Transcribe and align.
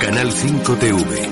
Canal 0.00 0.32
5 0.32 0.76
TV. 0.76 1.30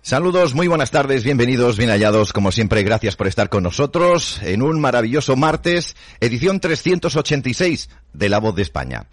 Saludos, 0.00 0.54
muy 0.54 0.66
buenas 0.66 0.90
tardes, 0.90 1.24
bienvenidos, 1.24 1.76
bien 1.76 1.90
hallados, 1.90 2.32
como 2.32 2.52
siempre, 2.52 2.82
gracias 2.84 3.16
por 3.16 3.26
estar 3.26 3.50
con 3.50 3.64
nosotros 3.64 4.40
en 4.44 4.62
un 4.62 4.80
maravilloso 4.80 5.36
martes, 5.36 5.94
edición 6.20 6.58
386 6.58 7.90
de 8.14 8.28
La 8.30 8.40
Voz 8.40 8.56
de 8.56 8.62
España. 8.62 9.08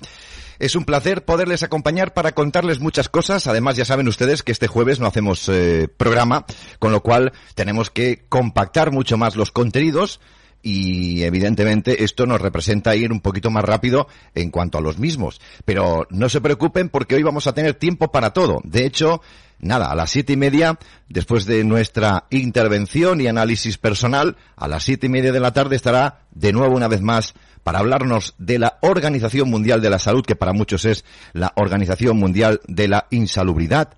Es 0.59 0.77
un 0.77 0.85
placer 0.85 1.25
poderles 1.25 1.61
acompañar 1.61 2.13
para 2.13 2.31
contarles 2.31 2.79
muchas 2.79 3.09
cosas. 3.09 3.47
Además, 3.47 3.75
ya 3.75 3.83
saben 3.83 4.07
ustedes 4.07 4.43
que 4.43 4.53
este 4.53 4.67
jueves 4.67 5.01
no 5.01 5.07
hacemos 5.07 5.49
eh, 5.49 5.89
programa, 5.89 6.45
con 6.79 6.93
lo 6.93 7.03
cual 7.03 7.33
tenemos 7.53 7.89
que 7.89 8.23
compactar 8.29 8.93
mucho 8.93 9.17
más 9.17 9.35
los 9.35 9.51
contenidos 9.51 10.21
y 10.63 11.23
evidentemente 11.23 12.03
esto 12.03 12.25
nos 12.25 12.41
representa 12.41 12.95
ir 12.95 13.11
un 13.11 13.19
poquito 13.19 13.51
más 13.51 13.65
rápido 13.65 14.07
en 14.33 14.49
cuanto 14.49 14.77
a 14.77 14.81
los 14.81 14.97
mismos. 14.97 15.41
Pero 15.65 16.07
no 16.09 16.29
se 16.29 16.41
preocupen 16.41 16.89
porque 16.89 17.15
hoy 17.15 17.23
vamos 17.23 17.45
a 17.45 17.53
tener 17.53 17.75
tiempo 17.75 18.11
para 18.11 18.31
todo. 18.31 18.61
De 18.63 18.85
hecho, 18.85 19.21
nada, 19.59 19.91
a 19.91 19.95
las 19.95 20.09
siete 20.09 20.33
y 20.33 20.37
media, 20.37 20.79
después 21.09 21.45
de 21.45 21.65
nuestra 21.65 22.25
intervención 22.29 23.19
y 23.19 23.27
análisis 23.27 23.77
personal, 23.77 24.37
a 24.55 24.67
las 24.69 24.83
siete 24.83 25.07
y 25.07 25.09
media 25.09 25.33
de 25.33 25.41
la 25.41 25.51
tarde 25.51 25.75
estará 25.75 26.21
de 26.31 26.53
nuevo 26.53 26.75
una 26.75 26.87
vez 26.87 27.01
más 27.01 27.33
para 27.63 27.79
hablarnos 27.79 28.33
de 28.37 28.59
la 28.59 28.77
Organización 28.81 29.49
Mundial 29.49 29.81
de 29.81 29.89
la 29.89 29.99
Salud, 29.99 30.25
que 30.25 30.35
para 30.35 30.53
muchos 30.53 30.85
es 30.85 31.03
la 31.33 31.51
Organización 31.55 32.17
Mundial 32.17 32.61
de 32.67 32.87
la 32.87 33.07
Insalubridad, 33.09 33.95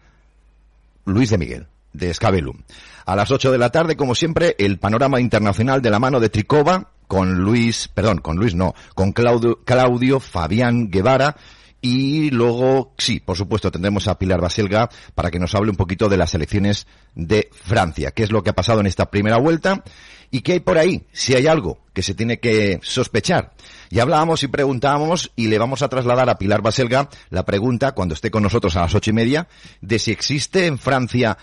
Luis 1.05 1.29
de 1.29 1.37
Miguel, 1.37 1.67
de 1.93 2.09
Escabelum. 2.09 2.57
A 3.05 3.15
las 3.15 3.29
8 3.29 3.51
de 3.51 3.57
la 3.57 3.69
tarde, 3.69 3.95
como 3.95 4.15
siempre, 4.15 4.55
el 4.57 4.79
panorama 4.79 5.21
internacional 5.21 5.81
de 5.81 5.91
la 5.91 5.99
mano 5.99 6.19
de 6.19 6.29
Tricova, 6.29 6.91
con 7.07 7.35
Luis, 7.35 7.87
perdón, 7.87 8.17
con 8.17 8.37
Luis 8.37 8.55
no, 8.55 8.73
con 8.95 9.11
Claudio, 9.11 9.59
Claudio 9.63 10.19
Fabián 10.19 10.89
Guevara, 10.89 11.35
y 11.81 12.31
luego, 12.31 12.95
sí, 12.97 13.19
por 13.19 13.37
supuesto, 13.37 13.69
tendremos 13.69 14.07
a 14.07 14.17
Pilar 14.17 14.41
Baselga 14.41 14.89
para 15.13 15.29
que 15.29 15.37
nos 15.37 15.53
hable 15.53 15.69
un 15.69 15.77
poquito 15.77 16.09
de 16.09 16.17
las 16.17 16.33
elecciones 16.33 16.87
de 17.13 17.49
Francia, 17.51 18.09
qué 18.09 18.23
es 18.23 18.31
lo 18.31 18.41
que 18.41 18.49
ha 18.49 18.53
pasado 18.53 18.79
en 18.79 18.87
esta 18.87 19.11
primera 19.11 19.37
vuelta 19.37 19.83
y 20.31 20.41
qué 20.41 20.53
hay 20.53 20.59
por 20.61 20.79
ahí, 20.79 21.05
si 21.11 21.35
hay 21.35 21.45
algo 21.45 21.77
que 21.93 22.01
se 22.01 22.15
tiene 22.15 22.39
que 22.39 22.79
sospechar. 22.81 23.53
Y 23.91 23.99
hablábamos 23.99 24.41
y 24.41 24.47
preguntábamos 24.47 25.31
y 25.35 25.45
le 25.45 25.59
vamos 25.59 25.83
a 25.83 25.87
trasladar 25.87 26.27
a 26.27 26.39
Pilar 26.39 26.63
Baselga 26.63 27.07
la 27.29 27.45
pregunta, 27.45 27.91
cuando 27.91 28.15
esté 28.15 28.31
con 28.31 28.41
nosotros 28.41 28.75
a 28.75 28.81
las 28.81 28.95
ocho 28.95 29.11
y 29.11 29.13
media, 29.13 29.47
de 29.81 29.99
si 29.99 30.09
existe 30.09 30.65
en 30.65 30.79
Francia 30.79 31.37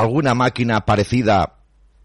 alguna 0.00 0.34
máquina 0.34 0.84
parecida 0.84 1.54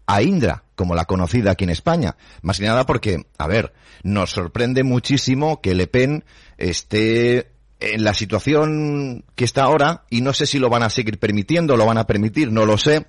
a 0.06 0.22
Indra, 0.22 0.64
como 0.74 0.94
la 0.94 1.04
conocida 1.04 1.52
aquí 1.52 1.64
en 1.64 1.70
España. 1.70 2.16
Más 2.42 2.58
que 2.58 2.66
nada 2.66 2.86
porque, 2.86 3.26
a 3.38 3.46
ver, 3.46 3.72
nos 4.02 4.30
sorprende 4.30 4.82
muchísimo 4.82 5.60
que 5.60 5.74
Le 5.74 5.86
Pen 5.86 6.24
esté 6.58 7.52
en 7.80 8.04
la 8.04 8.14
situación 8.14 9.24
que 9.34 9.44
está 9.44 9.64
ahora 9.64 10.04
y 10.10 10.20
no 10.20 10.32
sé 10.32 10.46
si 10.46 10.58
lo 10.58 10.70
van 10.70 10.82
a 10.82 10.90
seguir 10.90 11.18
permitiendo, 11.18 11.76
lo 11.76 11.86
van 11.86 11.98
a 11.98 12.06
permitir, 12.06 12.50
no 12.52 12.66
lo 12.66 12.78
sé. 12.78 13.06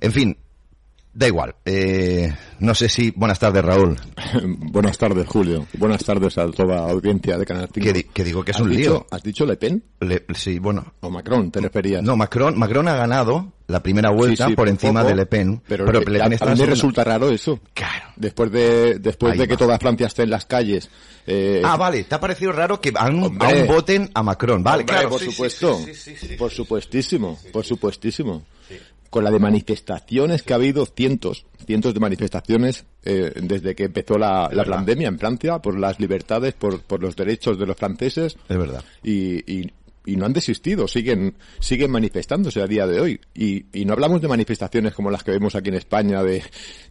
En 0.00 0.12
fin, 0.12 0.38
Da 1.18 1.26
igual. 1.26 1.56
Eh, 1.64 2.32
no 2.60 2.76
sé 2.76 2.88
si... 2.88 3.10
Buenas 3.10 3.40
tardes, 3.40 3.64
Raúl. 3.64 3.96
Buenas 4.70 4.96
tardes, 4.98 5.26
Julio. 5.26 5.66
Buenas 5.76 6.04
tardes 6.04 6.38
a 6.38 6.48
toda 6.48 6.76
la 6.76 6.90
audiencia 6.92 7.36
de 7.36 7.44
Canal 7.44 7.68
5. 7.74 7.92
Que, 8.14 8.22
digo 8.22 8.44
que 8.44 8.52
es 8.52 8.60
un 8.60 8.72
lío. 8.72 9.04
¿Has 9.10 9.24
dicho 9.24 9.44
Le 9.44 9.56
Pen? 9.56 9.82
sí, 10.32 10.60
bueno. 10.60 10.94
¿O 11.00 11.10
Macron 11.10 11.50
te 11.50 11.60
referías? 11.60 12.04
No, 12.04 12.16
Macron, 12.16 12.56
Macron 12.56 12.86
ha 12.86 12.94
ganado 12.94 13.52
la 13.68 13.82
primera 13.82 14.10
vuelta 14.10 14.48
por 14.56 14.66
encima 14.66 15.04
de 15.04 15.14
Le 15.14 15.26
Pen. 15.26 15.62
Pero, 15.68 15.84
Le 15.92 16.00
Pen 16.00 16.32
está 16.32 16.50
a 16.50 16.54
mí 16.54 16.60
me 16.60 16.66
resulta 16.66 17.04
raro 17.04 17.30
eso. 17.30 17.60
Claro. 17.74 18.06
Después 18.16 18.50
de, 18.50 18.98
después 18.98 19.38
de 19.38 19.46
que 19.46 19.56
toda 19.56 19.78
Francia 19.78 20.06
esté 20.06 20.22
en 20.22 20.30
las 20.30 20.46
calles. 20.46 20.90
Eh, 21.26 21.60
ah, 21.62 21.76
vale. 21.76 22.04
¿Te 22.04 22.14
ha 22.14 22.20
parecido 22.20 22.52
raro 22.52 22.80
que 22.80 22.92
aún, 22.96 23.38
voten 23.68 24.10
a 24.14 24.22
Macron? 24.22 24.62
Vale, 24.62 24.84
claro. 24.84 25.10
Por 25.10 25.20
supuesto. 25.20 25.78
por 26.38 26.50
supuestísimo. 26.50 27.38
Por 27.52 27.64
supuestísimo 27.64 28.42
con 29.10 29.24
la 29.24 29.30
de 29.30 29.38
manifestaciones 29.38 30.42
que 30.42 30.52
ha 30.52 30.56
habido, 30.56 30.84
cientos, 30.84 31.46
cientos 31.66 31.94
de 31.94 32.00
manifestaciones 32.00 32.84
eh, 33.04 33.32
desde 33.42 33.74
que 33.74 33.84
empezó 33.84 34.18
la, 34.18 34.50
la 34.52 34.64
pandemia 34.64 35.08
en 35.08 35.18
Francia, 35.18 35.58
por 35.60 35.78
las 35.78 35.98
libertades, 35.98 36.54
por, 36.54 36.82
por 36.82 37.00
los 37.00 37.16
derechos 37.16 37.58
de 37.58 37.66
los 37.66 37.76
franceses. 37.76 38.36
Es 38.48 38.58
verdad. 38.58 38.84
Y, 39.02 39.38
y, 39.50 39.72
y 40.08 40.16
no 40.16 40.24
han 40.24 40.32
desistido, 40.32 40.88
siguen, 40.88 41.34
siguen 41.60 41.90
manifestándose 41.90 42.62
a 42.62 42.66
día 42.66 42.86
de 42.86 43.00
hoy. 43.00 43.20
Y, 43.34 43.66
y 43.72 43.84
no 43.84 43.92
hablamos 43.92 44.22
de 44.22 44.28
manifestaciones 44.28 44.94
como 44.94 45.10
las 45.10 45.22
que 45.22 45.32
vemos 45.32 45.54
aquí 45.54 45.68
en 45.68 45.74
España 45.74 46.22
de, 46.22 46.42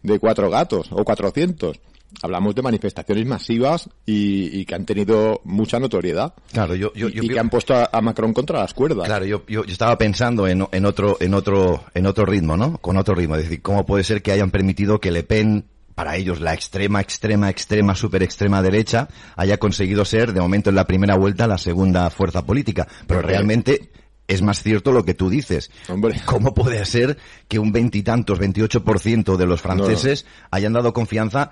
de 0.02 0.18
cuatro 0.18 0.48
gatos 0.50 0.88
o 0.92 1.04
cuatrocientos 1.04 1.80
hablamos 2.22 2.54
de 2.54 2.62
manifestaciones 2.62 3.26
masivas 3.26 3.88
y, 4.06 4.60
y, 4.60 4.64
que 4.64 4.74
han 4.74 4.86
tenido 4.86 5.40
mucha 5.44 5.78
notoriedad. 5.78 6.34
Claro, 6.52 6.74
yo, 6.74 6.92
yo, 6.94 7.08
y, 7.08 7.28
que 7.28 7.38
han 7.38 7.50
puesto 7.50 7.74
a, 7.74 8.00
Macron 8.00 8.32
contra 8.32 8.60
las 8.60 8.72
cuerdas. 8.72 9.06
Claro, 9.06 9.26
yo, 9.26 9.44
yo, 9.46 9.62
estaba 9.64 9.98
pensando 9.98 10.46
en, 10.46 10.66
en, 10.72 10.86
otro, 10.86 11.18
en 11.20 11.34
otro, 11.34 11.84
en 11.94 12.06
otro 12.06 12.24
ritmo, 12.24 12.56
¿no? 12.56 12.78
Con 12.78 12.96
otro 12.96 13.14
ritmo. 13.14 13.36
Es 13.36 13.42
decir, 13.42 13.62
¿cómo 13.62 13.84
puede 13.84 14.04
ser 14.04 14.22
que 14.22 14.32
hayan 14.32 14.50
permitido 14.50 15.00
que 15.00 15.10
Le 15.10 15.22
Pen, 15.22 15.66
para 15.98 16.14
ellos 16.14 16.40
la 16.40 16.54
extrema, 16.54 17.00
extrema, 17.00 17.50
extrema, 17.50 17.92
super 17.96 18.22
extrema 18.22 18.62
derecha, 18.62 19.08
haya 19.34 19.58
conseguido 19.58 20.04
ser, 20.04 20.32
de 20.32 20.40
momento 20.40 20.70
en 20.70 20.76
la 20.76 20.86
primera 20.86 21.16
vuelta, 21.16 21.48
la 21.48 21.58
segunda 21.58 22.08
fuerza 22.08 22.46
política? 22.46 22.86
Pero 23.08 23.20
realmente 23.20 23.90
es 24.28 24.40
más 24.40 24.62
cierto 24.62 24.92
lo 24.92 25.04
que 25.04 25.14
tú 25.14 25.28
dices. 25.28 25.72
Hombre. 25.88 26.22
¿Cómo 26.24 26.54
puede 26.54 26.84
ser 26.84 27.18
que 27.48 27.58
un 27.58 27.72
veintitantos, 27.72 28.38
veintiocho 28.38 28.84
por 28.84 29.00
ciento 29.00 29.36
de 29.36 29.46
los 29.46 29.60
franceses 29.60 30.24
hayan 30.52 30.72
dado 30.72 30.92
confianza 30.92 31.50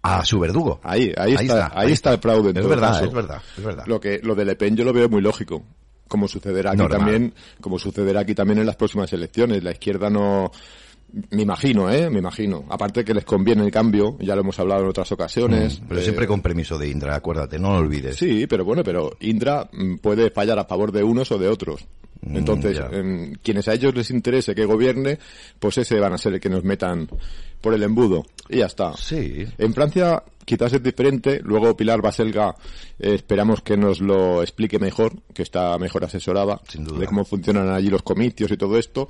a 0.00 0.24
su 0.24 0.40
verdugo. 0.40 0.80
Ahí, 0.82 1.12
ahí, 1.18 1.34
está, 1.34 1.70
ahí 1.74 1.92
está 1.92 2.14
el 2.14 2.20
fraude. 2.20 2.58
Es 2.58 2.66
verdad, 2.66 3.04
es 3.04 3.12
verdad, 3.12 3.42
es 3.54 3.64
verdad. 3.64 3.84
Lo 3.86 4.00
que, 4.00 4.18
lo 4.22 4.34
de 4.34 4.46
Le 4.46 4.56
Pen 4.56 4.76
yo 4.76 4.84
lo 4.84 4.94
veo 4.94 5.10
muy 5.10 5.20
lógico. 5.20 5.62
Como 6.08 6.26
sucederá 6.26 6.70
aquí 6.70 6.88
también, 6.88 7.34
como 7.60 7.78
sucederá 7.78 8.20
aquí 8.20 8.34
también 8.34 8.60
en 8.60 8.66
las 8.66 8.76
próximas 8.76 9.12
elecciones. 9.12 9.62
La 9.62 9.72
izquierda 9.72 10.08
no, 10.08 10.50
me 11.30 11.42
imagino, 11.42 11.90
¿eh? 11.90 12.10
Me 12.10 12.18
imagino. 12.18 12.64
Aparte 12.68 13.04
que 13.04 13.14
les 13.14 13.24
conviene 13.24 13.64
el 13.64 13.70
cambio, 13.70 14.16
ya 14.20 14.34
lo 14.34 14.40
hemos 14.40 14.58
hablado 14.58 14.82
en 14.82 14.88
otras 14.88 15.10
ocasiones. 15.12 15.80
Mm, 15.80 15.84
pero 15.88 16.00
siempre 16.00 16.26
con 16.26 16.42
permiso 16.42 16.78
de 16.78 16.88
Indra, 16.88 17.14
acuérdate, 17.14 17.58
no 17.58 17.72
lo 17.72 17.78
olvides. 17.78 18.16
Sí, 18.16 18.46
pero 18.46 18.64
bueno, 18.64 18.82
pero 18.82 19.16
Indra 19.20 19.68
mm, 19.72 19.96
puede 19.96 20.30
fallar 20.30 20.58
a 20.58 20.64
favor 20.64 20.90
de 20.92 21.02
unos 21.04 21.30
o 21.32 21.38
de 21.38 21.48
otros. 21.48 21.86
Mm, 22.22 22.36
Entonces, 22.36 22.80
quienes 23.42 23.68
a 23.68 23.74
ellos 23.74 23.94
les 23.94 24.10
interese 24.10 24.54
que 24.54 24.64
gobierne, 24.64 25.18
pues 25.58 25.78
ese 25.78 26.00
van 26.00 26.14
a 26.14 26.18
ser 26.18 26.34
el 26.34 26.40
que 26.40 26.48
nos 26.48 26.64
metan 26.64 27.08
por 27.60 27.74
el 27.74 27.82
embudo. 27.82 28.24
Y 28.48 28.58
ya 28.58 28.66
está. 28.66 28.94
Sí. 28.96 29.46
En 29.58 29.72
Francia 29.74 30.22
quizás 30.44 30.72
es 30.72 30.82
diferente. 30.82 31.40
Luego 31.44 31.76
Pilar 31.76 32.02
Baselga 32.02 32.54
eh, 32.98 33.14
esperamos 33.14 33.62
que 33.62 33.76
nos 33.76 34.00
lo 34.00 34.42
explique 34.42 34.78
mejor, 34.78 35.12
que 35.32 35.42
está 35.42 35.78
mejor 35.78 36.04
asesorada 36.04 36.60
Sin 36.68 36.84
duda. 36.84 36.98
de 37.00 37.06
cómo 37.06 37.24
funcionan 37.24 37.70
allí 37.70 37.88
los 37.88 38.02
comicios 38.02 38.50
y 38.50 38.56
todo 38.56 38.78
esto. 38.78 39.08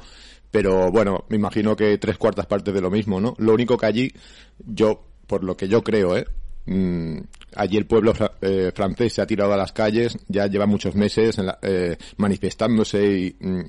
Pero 0.55 0.93
bueno, 0.93 1.25
me 1.31 1.37
imagino 1.37 1.75
que 1.75 1.99
tres 1.99 2.17
cuartas 2.17 2.47
partes 2.47 2.73
de 2.73 2.81
lo 2.81 2.89
mismo, 2.89 3.21
¿no? 3.21 3.35
Lo 3.39 3.55
único 3.55 3.77
que 3.77 3.87
allí, 3.87 4.13
yo, 4.65 5.05
por 5.27 5.43
lo 5.43 5.57
que 5.57 5.67
yo 5.67 5.83
creo, 5.83 6.17
¿eh? 6.17 6.25
Mm, 6.67 7.19
allí 7.57 7.77
el 7.77 7.87
pueblo 7.87 8.13
eh, 8.41 8.71
francés 8.73 9.15
se 9.15 9.21
ha 9.21 9.27
tirado 9.27 9.53
a 9.53 9.57
las 9.57 9.73
calles, 9.73 10.17
ya 10.29 10.47
lleva 10.47 10.67
muchos 10.67 10.95
meses 10.95 11.41
eh, 11.61 11.97
manifestándose 12.19 13.05
y, 13.05 13.37
mm, 13.41 13.63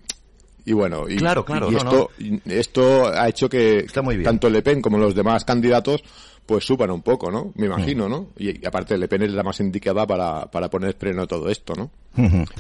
y 0.66 0.74
bueno, 0.74 1.10
y, 1.10 1.16
claro, 1.16 1.44
claro, 1.44 1.72
y 1.72 1.76
esto, 1.76 2.12
esto 2.46 3.08
ha 3.08 3.30
hecho 3.30 3.50
que 3.50 3.88
tanto 4.24 4.48
Le 4.48 4.62
Pen 4.62 4.80
como 4.80 5.00
los 5.00 5.16
demás 5.16 5.44
candidatos 5.44 6.04
pues 6.46 6.66
suban 6.66 6.92
un 6.92 7.02
poco, 7.02 7.32
¿no? 7.32 7.52
Me 7.56 7.66
imagino, 7.66 8.08
¿no? 8.08 8.28
Y, 8.38 8.64
aparte 8.64 8.96
Le 8.96 9.08
Pen 9.08 9.24
es 9.24 9.32
la 9.32 9.42
más 9.42 9.60
indicada 9.60 10.06
para, 10.06 10.46
para 10.52 10.70
poner 10.70 10.94
freno 10.94 11.24
a 11.24 11.28
todo 11.28 11.50
esto, 11.50 11.74
¿no? 11.74 11.90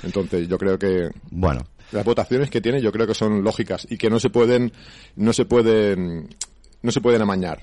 Entonces 0.02 0.48
yo 0.48 0.58
creo 0.58 0.80
que 0.80 1.12
bueno 1.30 1.62
las 1.92 2.04
votaciones 2.04 2.50
que 2.50 2.62
tiene 2.62 2.82
yo 2.82 2.92
creo 2.92 3.08
que 3.08 3.14
son 3.14 3.44
lógicas 3.44 3.88
y 3.90 3.98
que 3.98 4.10
no 4.10 4.20
se 4.20 4.30
pueden 4.30 4.72
no 5.16 5.34
se 5.34 5.46
pueden 5.46 6.30
no 6.82 6.92
se 6.92 7.02
pueden 7.02 7.22
amañar. 7.22 7.62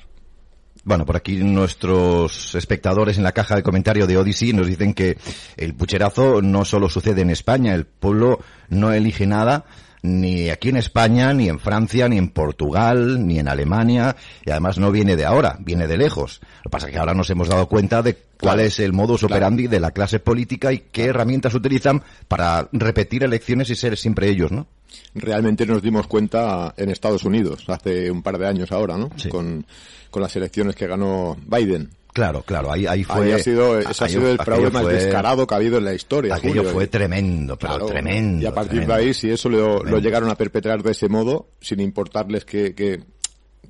Bueno, 0.85 1.07
por 1.07 1.17
aquí 1.17 1.37
nuestros 1.37 2.55
espectadores 2.57 3.17
en 3.17 3.23
la 3.23 3.33
caja 3.33 3.55
de 3.55 3.63
comentario 3.63 4.07
de 4.07 4.17
Odyssey 4.17 4.53
nos 4.53 4.67
dicen 4.67 4.95
que 4.95 5.17
el 5.57 5.75
pucherazo 5.75 6.43
no 6.43 6.65
solo 6.65 6.89
sucede 6.89 7.23
en 7.23 7.31
España, 7.31 7.75
el 7.75 7.87
pueblo 7.87 8.41
no 8.69 8.93
elige 8.93 9.27
nada, 9.27 9.65
ni 10.03 10.51
aquí 10.51 10.69
en 10.69 10.77
España, 10.77 11.33
ni 11.33 11.49
en 11.49 11.61
Francia, 11.61 12.09
ni 12.09 12.19
en 12.19 12.29
Portugal, 12.29 13.27
ni 13.27 13.39
en 13.39 13.49
Alemania, 13.49 14.17
y 14.45 14.51
además 14.51 14.79
no 14.79 14.91
viene 14.91 15.17
de 15.17 15.25
ahora, 15.25 15.57
viene 15.61 15.87
de 15.87 15.97
lejos. 15.97 16.41
Lo 16.43 16.63
que 16.65 16.71
pasa 16.71 16.87
es 16.87 16.93
que 16.93 16.99
ahora 16.99 17.15
nos 17.15 17.31
hemos 17.31 17.49
dado 17.49 17.69
cuenta 17.69 18.03
de 18.03 18.19
cuál 18.41 18.61
es 18.61 18.81
el 18.81 18.93
modus 18.93 19.23
operandi 19.23 19.69
de 19.69 19.81
la 19.81 19.93
clase 19.93 20.19
política 20.19 20.73
y 20.73 20.79
qué 20.91 21.05
herramientas 21.05 21.55
utilizan 21.55 22.03
para 22.27 22.69
repetir 22.73 23.23
elecciones 23.23 23.71
y 23.71 23.77
ser 23.77 23.97
siempre 23.97 24.29
ellos, 24.29 24.51
¿no? 24.51 24.67
Realmente 25.15 25.65
nos 25.65 25.81
dimos 25.81 26.07
cuenta 26.07 26.75
en 26.77 26.91
Estados 26.91 27.25
Unidos, 27.25 27.65
hace 27.69 28.11
un 28.11 28.23
par 28.23 28.39
de 28.39 28.47
años 28.47 28.73
ahora, 28.73 28.99
¿no? 28.99 29.09
Con, 29.31 29.65
con 30.11 30.23
las 30.23 30.35
elecciones 30.37 30.75
que 30.75 30.87
ganó 30.87 31.37
Biden. 31.47 31.91
Claro, 32.13 32.43
claro, 32.43 32.71
ahí, 32.71 32.87
ahí 32.87 33.05
fue. 33.05 33.33
ha 33.33 33.39
sido, 33.39 33.79
ese 33.79 34.05
ha 34.05 34.09
sido 34.09 34.31
el 34.31 34.39
fraude 34.39 34.71
más 34.71 34.87
descarado 34.87 35.47
que 35.47 35.55
ha 35.55 35.57
habido 35.57 35.79
en 35.79 35.85
la 35.85 35.95
historia. 35.95 36.35
Aquello 36.35 36.65
fue 36.65 36.87
tremendo, 36.87 37.57
pero 37.57 37.87
tremendo. 37.87 38.43
Y 38.43 38.47
a 38.47 38.53
partir 38.53 38.87
de 38.87 38.93
ahí, 38.93 39.15
si 39.15 39.31
eso 39.31 39.49
lo, 39.49 39.83
lo, 39.83 39.99
llegaron 39.99 40.29
a 40.29 40.37
perpetrar 40.37 40.83
de 40.83 40.91
ese 40.91 41.09
modo, 41.09 41.49
sin 41.61 41.81
importarles 41.81 42.45
que, 42.45 42.75
que 42.75 43.03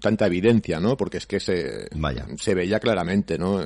tanta 0.00 0.26
evidencia, 0.26 0.80
¿no? 0.80 0.96
Porque 0.96 1.18
es 1.18 1.26
que 1.26 1.38
se, 1.38 1.88
Vaya. 1.94 2.26
se 2.36 2.54
veía 2.54 2.80
claramente, 2.80 3.38
¿no? 3.38 3.64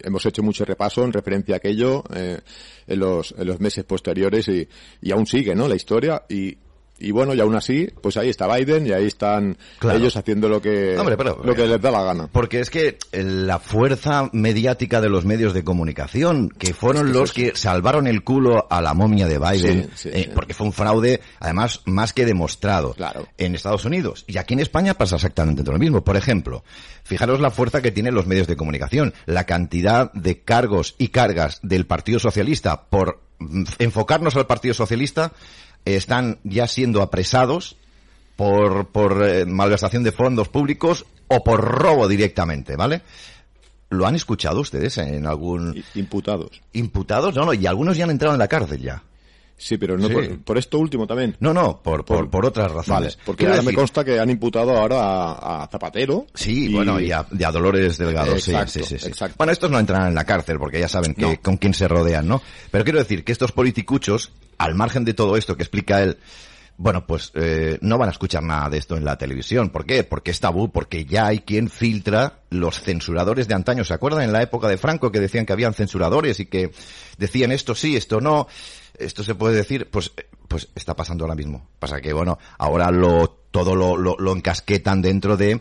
hemos 0.00 0.24
hecho 0.26 0.42
mucho 0.42 0.64
repaso 0.64 1.04
en 1.04 1.12
referencia 1.12 1.54
a 1.54 1.58
aquello 1.58 2.04
eh, 2.14 2.40
en, 2.86 2.98
los, 2.98 3.34
en 3.36 3.46
los 3.46 3.60
meses 3.60 3.84
posteriores 3.84 4.48
y, 4.48 4.68
y 5.00 5.10
aún 5.12 5.26
sigue, 5.26 5.54
¿no? 5.54 5.68
La 5.68 5.76
historia 5.76 6.22
y, 6.28 6.56
y 7.02 7.10
bueno, 7.10 7.34
y 7.34 7.40
aún 7.40 7.54
así, 7.54 7.88
pues 8.00 8.16
ahí 8.16 8.28
está 8.30 8.46
Biden 8.54 8.86
y 8.86 8.92
ahí 8.92 9.06
están 9.06 9.56
Claro. 9.78 9.98
ellos 9.98 10.16
haciendo 10.16 10.48
lo 10.48 10.60
que, 10.62 10.96
Hombre, 10.98 11.16
pero- 11.16 11.40
lo 11.44 11.54
que 11.54 11.66
les 11.66 11.80
da 11.80 11.90
la 11.90 12.02
gana. 12.02 12.28
Porque 12.30 12.60
es 12.60 12.70
que 12.70 12.98
la 13.12 13.58
fuerza 13.58 14.30
mediática 14.32 15.00
de 15.00 15.08
los 15.08 15.24
medios 15.24 15.54
de 15.54 15.64
comunicación, 15.64 16.48
que 16.50 16.74
fueron 16.74 17.06
Es 17.08 17.12
que 17.12 17.18
los 17.18 17.32
que 17.32 17.52
salvaron 17.54 18.06
el 18.06 18.22
culo 18.24 18.66
a 18.70 18.80
la 18.80 18.94
momia 18.94 19.26
de 19.26 19.38
Biden, 19.38 19.84
Sí, 19.84 19.90
sí, 19.94 20.08
eh, 20.12 20.24
sí. 20.24 20.30
porque 20.34 20.54
fue 20.54 20.66
un 20.66 20.72
fraude, 20.72 21.20
además, 21.40 21.80
más 21.86 22.12
que 22.12 22.24
demostrado 22.24 22.94
Claro. 22.94 23.26
en 23.38 23.54
Estados 23.54 23.84
Unidos. 23.84 24.24
Y 24.26 24.38
aquí 24.38 24.54
en 24.54 24.60
España 24.60 24.94
pasa 24.94 25.16
exactamente 25.16 25.62
lo 25.64 25.78
mismo. 25.78 26.04
Por 26.04 26.16
ejemplo, 26.16 26.64
fijaros 27.04 27.40
la 27.40 27.50
fuerza 27.50 27.82
que 27.82 27.90
tienen 27.90 28.14
los 28.14 28.26
medios 28.26 28.46
de 28.46 28.56
comunicación, 28.56 29.12
la 29.26 29.44
cantidad 29.44 30.12
de 30.12 30.40
cargos 30.42 30.94
y 30.98 31.08
cargas 31.08 31.58
del 31.62 31.86
Partido 31.86 32.18
Socialista 32.18 32.84
por 32.88 33.20
mm, 33.38 33.64
enfocarnos 33.78 34.36
al 34.36 34.46
Partido 34.46 34.74
Socialista, 34.74 35.32
eh, 35.32 35.71
están 35.84 36.38
ya 36.44 36.66
siendo 36.66 37.02
apresados 37.02 37.76
por, 38.36 38.86
por 38.88 39.22
eh, 39.26 39.44
malversación 39.46 40.02
de 40.02 40.12
fondos 40.12 40.48
públicos 40.48 41.04
o 41.28 41.42
por 41.44 41.60
robo 41.60 42.08
directamente, 42.08 42.76
¿vale? 42.76 43.02
¿Lo 43.90 44.06
han 44.06 44.14
escuchado 44.14 44.60
ustedes 44.60 44.96
en 44.98 45.26
algún 45.26 45.82
Imputados. 45.94 46.62
imputados? 46.72 47.34
No, 47.34 47.44
no, 47.44 47.52
y 47.54 47.66
algunos 47.66 47.96
ya 47.96 48.04
han 48.04 48.10
entrado 48.10 48.34
en 48.34 48.38
la 48.38 48.48
cárcel 48.48 48.80
ya. 48.80 49.02
Sí, 49.58 49.76
pero 49.76 49.96
no 49.96 50.08
Sí. 50.08 50.14
Por, 50.14 50.38
por 50.40 50.58
esto 50.58 50.78
último 50.78 51.06
también. 51.06 51.36
No, 51.38 51.52
no, 51.54 51.80
por, 51.82 52.04
por, 52.04 52.28
por 52.30 52.44
otras 52.46 52.68
Vale, 52.68 52.78
razones. 52.78 53.18
porque 53.24 53.46
ahora 53.46 53.62
me 53.62 53.72
consta 53.74 54.02
que 54.04 54.18
han 54.18 54.28
imputado 54.30 54.76
ahora 54.76 54.98
a, 55.02 55.62
a 55.62 55.68
Zapatero. 55.68 56.26
Sí, 56.34 56.70
y- 56.70 56.74
bueno, 56.74 56.98
y 56.98 57.12
a, 57.12 57.26
y 57.38 57.44
a 57.44 57.52
Dolores 57.52 57.96
Delgado, 57.98 58.36
sí, 58.38 58.50
Exacto, 58.50 58.72
sí, 58.72 58.82
sí, 58.84 58.98
sí. 58.98 59.08
exacto. 59.08 59.34
Bueno, 59.38 59.52
estos 59.52 59.70
no 59.70 59.78
entrarán 59.78 60.08
en 60.08 60.14
la 60.16 60.24
cárcel 60.24 60.58
porque 60.58 60.80
ya 60.80 60.88
saben 60.88 61.14
que, 61.14 61.22
No. 61.22 61.40
con 61.40 61.58
quién 61.58 61.74
se 61.74 61.86
rodean, 61.86 62.26
¿no? 62.26 62.42
Pero 62.72 62.82
quiero 62.82 62.98
decir 62.98 63.22
que 63.24 63.30
estos 63.30 63.52
politicuchos, 63.52 64.32
al 64.58 64.74
margen 64.74 65.04
de 65.04 65.14
todo 65.14 65.36
esto 65.36 65.56
que 65.56 65.62
explica 65.62 66.02
él, 66.02 66.18
bueno, 66.76 67.06
pues 67.06 67.30
eh, 67.34 67.78
no 67.80 67.98
van 67.98 68.08
a 68.08 68.12
escuchar 68.12 68.42
nada 68.42 68.70
de 68.70 68.78
esto 68.78 68.96
en 68.96 69.04
la 69.04 69.16
televisión. 69.16 69.70
¿Por 69.70 69.84
qué? 69.86 70.04
Porque 70.04 70.30
es 70.30 70.40
tabú, 70.40 70.72
porque 70.72 71.04
ya 71.04 71.26
hay 71.26 71.40
quien 71.40 71.68
filtra 71.68 72.40
los 72.50 72.80
censuradores 72.80 73.46
de 73.46 73.54
antaño. 73.54 73.84
¿Se 73.84 73.94
acuerdan 73.94 74.22
en 74.22 74.32
la 74.32 74.42
época 74.42 74.68
de 74.68 74.78
Franco 74.78 75.12
que 75.12 75.20
decían 75.20 75.46
que 75.46 75.52
habían 75.52 75.74
censuradores 75.74 76.40
y 76.40 76.46
que 76.46 76.72
decían 77.18 77.52
esto 77.52 77.74
sí, 77.74 77.96
esto 77.96 78.20
no? 78.20 78.48
Esto 78.98 79.22
se 79.22 79.34
puede 79.34 79.54
decir, 79.54 79.88
pues, 79.90 80.12
eh, 80.16 80.26
pues 80.48 80.68
está 80.74 80.96
pasando 80.96 81.24
ahora 81.24 81.36
mismo. 81.36 81.68
Pasa 81.78 82.00
que, 82.00 82.12
bueno, 82.12 82.38
ahora 82.58 82.90
lo, 82.90 83.28
todo 83.50 83.76
lo, 83.76 83.96
lo, 83.96 84.16
lo 84.18 84.32
encasquetan 84.32 85.02
dentro 85.02 85.36
de 85.36 85.60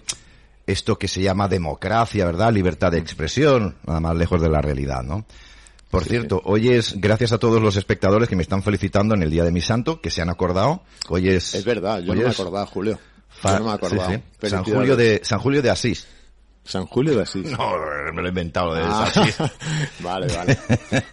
esto 0.65 0.97
que 0.97 1.07
se 1.07 1.21
llama 1.21 1.47
democracia, 1.47 2.25
¿verdad? 2.25 2.51
Libertad 2.51 2.91
de 2.91 2.99
expresión, 2.99 3.75
nada 3.85 3.99
más 3.99 4.15
lejos 4.15 4.41
de 4.41 4.49
la 4.49 4.61
realidad, 4.61 5.03
¿no? 5.03 5.25
Por 5.91 6.05
cierto, 6.05 6.41
hoy 6.45 6.69
es, 6.69 6.99
gracias 6.99 7.31
a 7.33 7.37
todos 7.37 7.61
los 7.61 7.75
espectadores 7.75 8.27
que 8.29 8.35
me 8.35 8.41
están 8.43 8.63
felicitando 8.63 9.13
en 9.13 9.23
el 9.23 9.29
Día 9.29 9.43
de 9.43 9.51
mi 9.51 9.61
santo, 9.61 9.99
que 10.01 10.09
se 10.09 10.21
han 10.21 10.29
acordado, 10.29 10.81
hoy 11.09 11.27
es... 11.29 11.53
Es 11.53 11.65
verdad, 11.65 11.99
yo 11.99 12.15
no 12.15 12.21
me 12.23 12.29
acordaba, 12.29 12.65
Julio. 12.65 12.97
fa- 13.29 13.53
Yo 13.53 13.59
no 13.59 13.65
me 13.65 13.71
acordaba. 13.73 14.09
sí. 14.41 14.47
San. 14.47 14.63
Julio 14.63 14.95
de, 14.95 15.19
San 15.23 15.39
Julio 15.39 15.61
de 15.61 15.69
Asís. 15.69 16.07
San 16.63 16.85
Julio 16.85 17.15
de 17.17 17.23
Asís. 17.23 17.51
No, 17.51 17.71
me 18.13 18.21
lo 18.21 18.27
he 18.27 18.29
inventado 18.29 18.73
de 18.73 18.81
Ah, 18.83 19.03
Asís. 19.03 19.35
vale, 19.99 20.27
vale. 20.33 20.57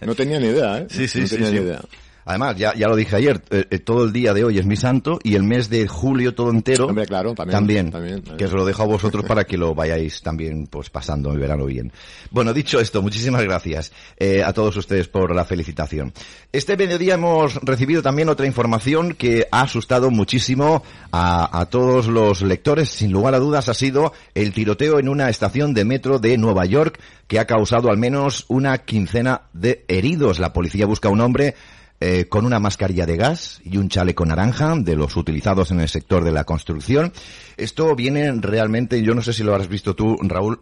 No 0.01 0.15
tenía 0.15 0.39
ni 0.39 0.47
idea, 0.47 0.77
¿eh? 0.79 0.87
Sí, 0.89 1.07
sí, 1.07 1.21
no 1.21 1.27
tenía 1.27 1.47
sí. 1.47 1.53
ni 1.55 1.59
idea. 1.61 1.81
Además, 2.29 2.57
ya, 2.57 2.75
ya 2.75 2.87
lo 2.87 2.95
dije 2.95 3.15
ayer, 3.15 3.41
eh, 3.49 3.65
eh, 3.71 3.79
todo 3.79 4.03
el 4.03 4.13
día 4.13 4.35
de 4.35 4.43
hoy 4.43 4.59
es 4.59 4.65
mi 4.67 4.75
santo 4.75 5.17
y 5.23 5.33
el 5.33 5.41
mes 5.41 5.67
de 5.67 5.87
julio 5.87 6.35
todo 6.35 6.51
entero 6.51 6.85
Hombre, 6.85 7.07
claro, 7.07 7.33
también, 7.33 7.57
también, 7.57 7.89
también, 7.89 8.15
también. 8.17 8.37
que 8.37 8.45
os 8.45 8.53
lo 8.53 8.65
dejo 8.65 8.83
a 8.83 8.85
vosotros 8.85 9.25
para 9.27 9.45
que 9.45 9.57
lo 9.57 9.73
vayáis 9.73 10.21
también 10.21 10.67
pues 10.67 10.91
pasando 10.91 11.31
el 11.31 11.39
verano 11.39 11.65
bien. 11.65 11.91
Bueno, 12.29 12.53
dicho 12.53 12.79
esto, 12.79 13.01
muchísimas 13.01 13.41
gracias 13.41 13.91
eh, 14.15 14.43
a 14.43 14.53
todos 14.53 14.77
ustedes 14.77 15.07
por 15.07 15.33
la 15.33 15.43
felicitación. 15.43 16.13
Este 16.51 16.77
mediodía 16.77 17.15
hemos 17.15 17.55
recibido 17.63 18.03
también 18.03 18.29
otra 18.29 18.45
información 18.45 19.15
que 19.15 19.47
ha 19.49 19.61
asustado 19.61 20.11
muchísimo 20.11 20.83
a, 21.11 21.59
a 21.59 21.65
todos 21.65 22.05
los 22.05 22.43
lectores. 22.43 22.89
Sin 22.89 23.11
lugar 23.11 23.33
a 23.33 23.39
dudas 23.39 23.69
ha 23.69 23.73
sido 23.73 24.13
el 24.35 24.53
tiroteo 24.53 24.99
en 24.99 25.09
una 25.09 25.29
estación 25.29 25.73
de 25.73 25.83
metro 25.83 26.19
de 26.19 26.37
Nueva 26.37 26.67
York 26.67 26.99
que 27.27 27.39
ha 27.39 27.45
causado 27.45 27.89
al 27.89 27.97
menos 27.97 28.45
una 28.49 28.77
quincena 28.77 29.41
de 29.53 29.83
heridos. 29.87 30.37
La 30.37 30.53
policía 30.53 30.85
busca 30.85 31.09
a 31.09 31.11
un 31.11 31.21
hombre 31.21 31.55
eh, 32.01 32.25
con 32.29 32.45
una 32.45 32.59
mascarilla 32.59 33.05
de 33.05 33.17
gas 33.17 33.59
y 33.63 33.77
un 33.77 33.89
chaleco 33.89 34.25
naranja 34.25 34.73
de 34.77 34.95
los 34.95 35.15
utilizados 35.17 35.71
en 35.71 35.79
el 35.81 35.89
sector 35.89 36.23
de 36.23 36.31
la 36.31 36.43
construcción. 36.45 37.11
Esto 37.57 37.95
viene 37.95 38.31
realmente, 38.39 39.01
yo 39.01 39.13
no 39.13 39.21
sé 39.21 39.33
si 39.33 39.43
lo 39.43 39.51
habrás 39.53 39.67
visto 39.67 39.95
tú, 39.95 40.17
Raúl, 40.21 40.59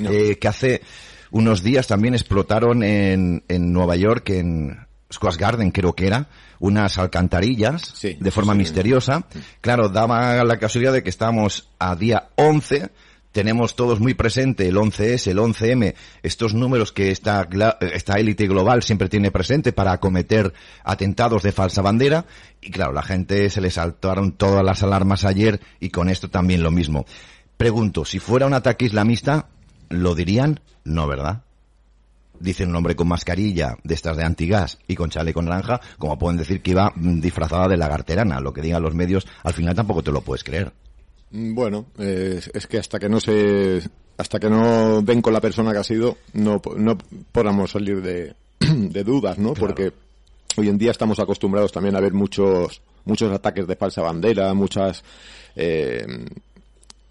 No. 0.00 0.10
eh, 0.10 0.38
que 0.38 0.48
hace 0.48 0.82
unos 1.30 1.62
días 1.62 1.86
también 1.88 2.14
explotaron 2.14 2.82
en, 2.84 3.42
en 3.48 3.72
Nueva 3.72 3.96
York, 3.96 4.30
en 4.30 4.86
Squash 5.12 5.36
Garden 5.36 5.70
creo 5.72 5.94
que 5.94 6.06
era, 6.06 6.28
unas 6.60 6.98
alcantarillas 6.98 7.82
Sí, 7.96 8.16
de 8.20 8.30
forma 8.30 8.52
sí, 8.52 8.58
sí. 8.58 8.62
misteriosa. 8.64 9.26
Claro, 9.60 9.88
daba 9.88 10.42
la 10.44 10.58
casualidad 10.58 10.92
de 10.92 11.02
que 11.02 11.10
estamos 11.10 11.68
a 11.78 11.96
día 11.96 12.28
11, 12.36 12.90
tenemos 13.32 13.76
todos 13.76 14.00
muy 14.00 14.14
presente 14.14 14.68
el 14.68 14.76
11S, 14.76 15.30
el 15.30 15.38
11M, 15.38 15.94
estos 16.22 16.54
números 16.54 16.92
que 16.92 17.10
esta, 17.10 17.48
esta 17.80 18.14
élite 18.14 18.46
global 18.46 18.82
siempre 18.82 19.08
tiene 19.08 19.30
presente 19.30 19.72
para 19.72 19.92
acometer 19.92 20.54
atentados 20.82 21.42
de 21.42 21.52
falsa 21.52 21.82
bandera. 21.82 22.24
Y 22.60 22.70
claro, 22.70 22.92
la 22.92 23.02
gente 23.02 23.50
se 23.50 23.60
le 23.60 23.70
saltaron 23.70 24.32
todas 24.32 24.64
las 24.64 24.82
alarmas 24.82 25.24
ayer 25.24 25.60
y 25.78 25.90
con 25.90 26.08
esto 26.08 26.28
también 26.28 26.62
lo 26.62 26.70
mismo. 26.70 27.04
Pregunto, 27.56 28.04
si 28.04 28.18
fuera 28.18 28.46
un 28.46 28.54
ataque 28.54 28.86
islamista, 28.86 29.48
¿lo 29.88 30.14
dirían? 30.14 30.60
No, 30.84 31.06
¿verdad? 31.06 31.42
Dicen 32.40 32.70
un 32.70 32.76
hombre 32.76 32.94
con 32.94 33.08
mascarilla 33.08 33.76
de 33.82 33.94
estas 33.94 34.16
de 34.16 34.24
antigas 34.24 34.78
y 34.86 34.94
con 34.94 35.10
chaleco 35.10 35.42
naranja, 35.42 35.80
como 35.98 36.18
pueden 36.18 36.38
decir 36.38 36.62
que 36.62 36.70
iba 36.70 36.92
disfrazada 36.96 37.68
de 37.68 37.76
lagarterana. 37.76 38.40
Lo 38.40 38.52
que 38.52 38.62
digan 38.62 38.82
los 38.82 38.94
medios, 38.94 39.26
al 39.42 39.54
final 39.54 39.74
tampoco 39.74 40.02
te 40.02 40.12
lo 40.12 40.22
puedes 40.22 40.44
creer. 40.44 40.72
Mm, 41.30 41.54
Bueno, 41.54 41.86
eh, 41.98 42.40
es 42.54 42.66
que 42.66 42.78
hasta 42.78 42.98
que 42.98 43.08
no 43.08 43.20
se, 43.20 43.82
hasta 44.16 44.38
que 44.38 44.48
no 44.48 45.02
ven 45.02 45.20
con 45.22 45.32
la 45.32 45.40
persona 45.40 45.72
que 45.72 45.78
ha 45.78 45.84
sido, 45.84 46.16
no, 46.32 46.60
no 46.76 46.98
podamos 47.32 47.70
salir 47.72 48.00
de, 48.02 48.34
de 48.60 49.04
dudas, 49.04 49.38
¿no? 49.38 49.54
Porque 49.54 49.92
hoy 50.56 50.68
en 50.68 50.78
día 50.78 50.90
estamos 50.90 51.18
acostumbrados 51.18 51.72
también 51.72 51.96
a 51.96 52.00
ver 52.00 52.12
muchos, 52.12 52.80
muchos 53.04 53.32
ataques 53.32 53.66
de 53.66 53.76
falsa 53.76 54.02
bandera, 54.02 54.52
muchas, 54.54 55.04
eh, 55.54 56.04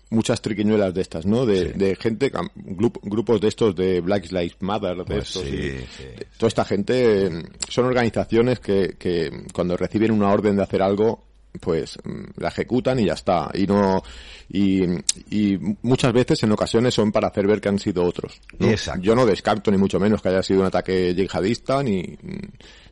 muchas 0.10 0.42
triquiñuelas 0.42 0.94
de 0.94 1.02
estas, 1.02 1.26
¿no? 1.26 1.46
De, 1.46 1.74
de 1.74 1.96
gente, 1.96 2.32
grup- 2.32 3.00
grupos 3.04 3.40
de 3.42 3.50
estos 3.50 3.76
de 3.76 4.00
Black 4.02 4.32
Lives 4.32 4.56
Matter, 4.62 4.98
de 4.98 5.04
Pues 5.06 5.28
estos. 5.28 5.44
sí, 5.44 5.56
y- 5.56 5.80
sí. 5.98 6.04
Toda 6.38 6.48
esta 6.48 6.66
gente 6.66 7.28
eh, 7.28 7.44
son 7.70 7.86
organizaciones 7.86 8.60
que, 8.60 8.96
que 8.98 9.44
cuando 9.54 9.76
reciben 9.78 10.12
una 10.12 10.32
orden 10.32 10.56
de 10.56 10.64
hacer 10.64 10.82
algo, 10.82 11.24
pues 11.60 11.98
mm, 12.04 12.42
la 12.42 12.50
ejecutan 12.50 13.00
y 13.00 13.06
ya 13.06 13.14
está. 13.14 13.50
Y 13.54 13.66
no, 13.68 14.02
y, 14.50 14.84
y 15.30 15.58
muchas 15.82 16.14
veces 16.14 16.42
en 16.44 16.52
ocasiones 16.52 16.94
son 16.94 17.12
para 17.12 17.28
hacer 17.28 17.48
ver 17.48 17.60
que 17.62 17.70
han 17.70 17.80
sido 17.80 18.04
otros. 18.04 18.40
Yo 19.02 19.16
no 19.16 19.26
descarto 19.26 19.72
ni 19.72 19.78
mucho 19.78 20.00
menos 20.00 20.22
que 20.22 20.30
haya 20.30 20.44
sido 20.44 20.62
un 20.62 20.68
ataque 20.68 21.14
yihadista 21.14 21.84
ni, 21.84 22.18